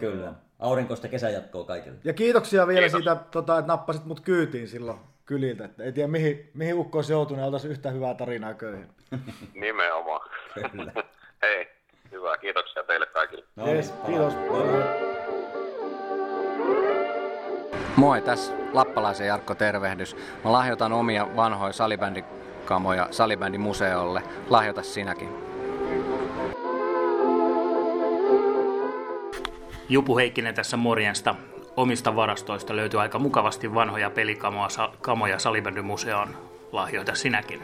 Kyllä. 0.00 0.34
Aurinkoista 0.60 1.08
kesäjatkoa 1.08 1.64
kaikille. 1.64 1.98
Ja 2.04 2.12
kiitoksia 2.12 2.66
vielä 2.66 2.80
Kiitos. 2.80 2.98
siitä, 2.98 3.16
tota, 3.30 3.58
että 3.58 3.72
nappasit 3.72 4.04
mut 4.04 4.20
kyytiin 4.20 4.68
silloin 4.68 4.98
kyliltä. 5.26 5.64
Että 5.64 5.82
ei 5.82 5.92
tiedä 5.92 6.08
mihin, 6.08 6.50
mihin 6.54 6.74
ukko 6.74 6.98
olisi 6.98 7.12
joutunut 7.12 7.40
ja 7.40 7.46
oltaisiin 7.46 7.70
yhtä 7.70 7.90
hyvää 7.90 8.14
tarinaa 8.14 8.54
köyhin. 8.54 8.88
Nimenomaan. 9.54 10.30
Kyllä. 10.70 10.92
Hei, 11.42 11.68
hyvä. 12.10 12.38
Kiitoksia 12.38 12.82
teille 12.82 13.06
kaikille. 13.06 13.44
No 13.56 13.66
Yes, 13.66 13.92
niin, 13.92 14.06
kiitos. 14.06 14.34
Moi, 14.34 14.66
moi. 14.66 14.82
Moi, 17.96 18.20
tässä 18.22 18.52
Lappalaisen 18.72 19.26
Jarkko 19.26 19.54
tervehdys. 19.54 20.16
Mä 20.44 20.52
lahjoitan 20.52 20.92
omia 20.92 21.36
vanhoja 21.36 21.72
salibändikamoja 21.72 23.08
salibändimuseolle. 23.10 24.22
Lahjoita 24.50 24.82
sinäkin. 24.82 25.49
Jupu 29.90 30.18
Heikkinen 30.18 30.54
tässä 30.54 30.76
morjesta. 30.76 31.34
Omista 31.76 32.16
varastoista 32.16 32.76
löytyy 32.76 33.00
aika 33.00 33.18
mukavasti 33.18 33.74
vanhoja 33.74 34.10
pelikamoja 34.10 34.68
kamoja 35.00 35.38
Salibändymuseoon. 35.38 36.36
Lahjoita 36.72 37.14
sinäkin. 37.14 37.62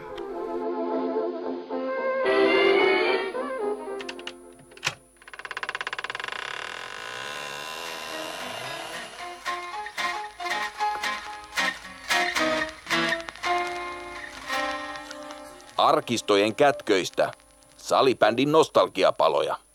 Arkistojen 15.77 16.55
kätköistä. 16.55 17.33
Salibändin 17.77 18.53
nostalgiapaloja. 18.53 19.66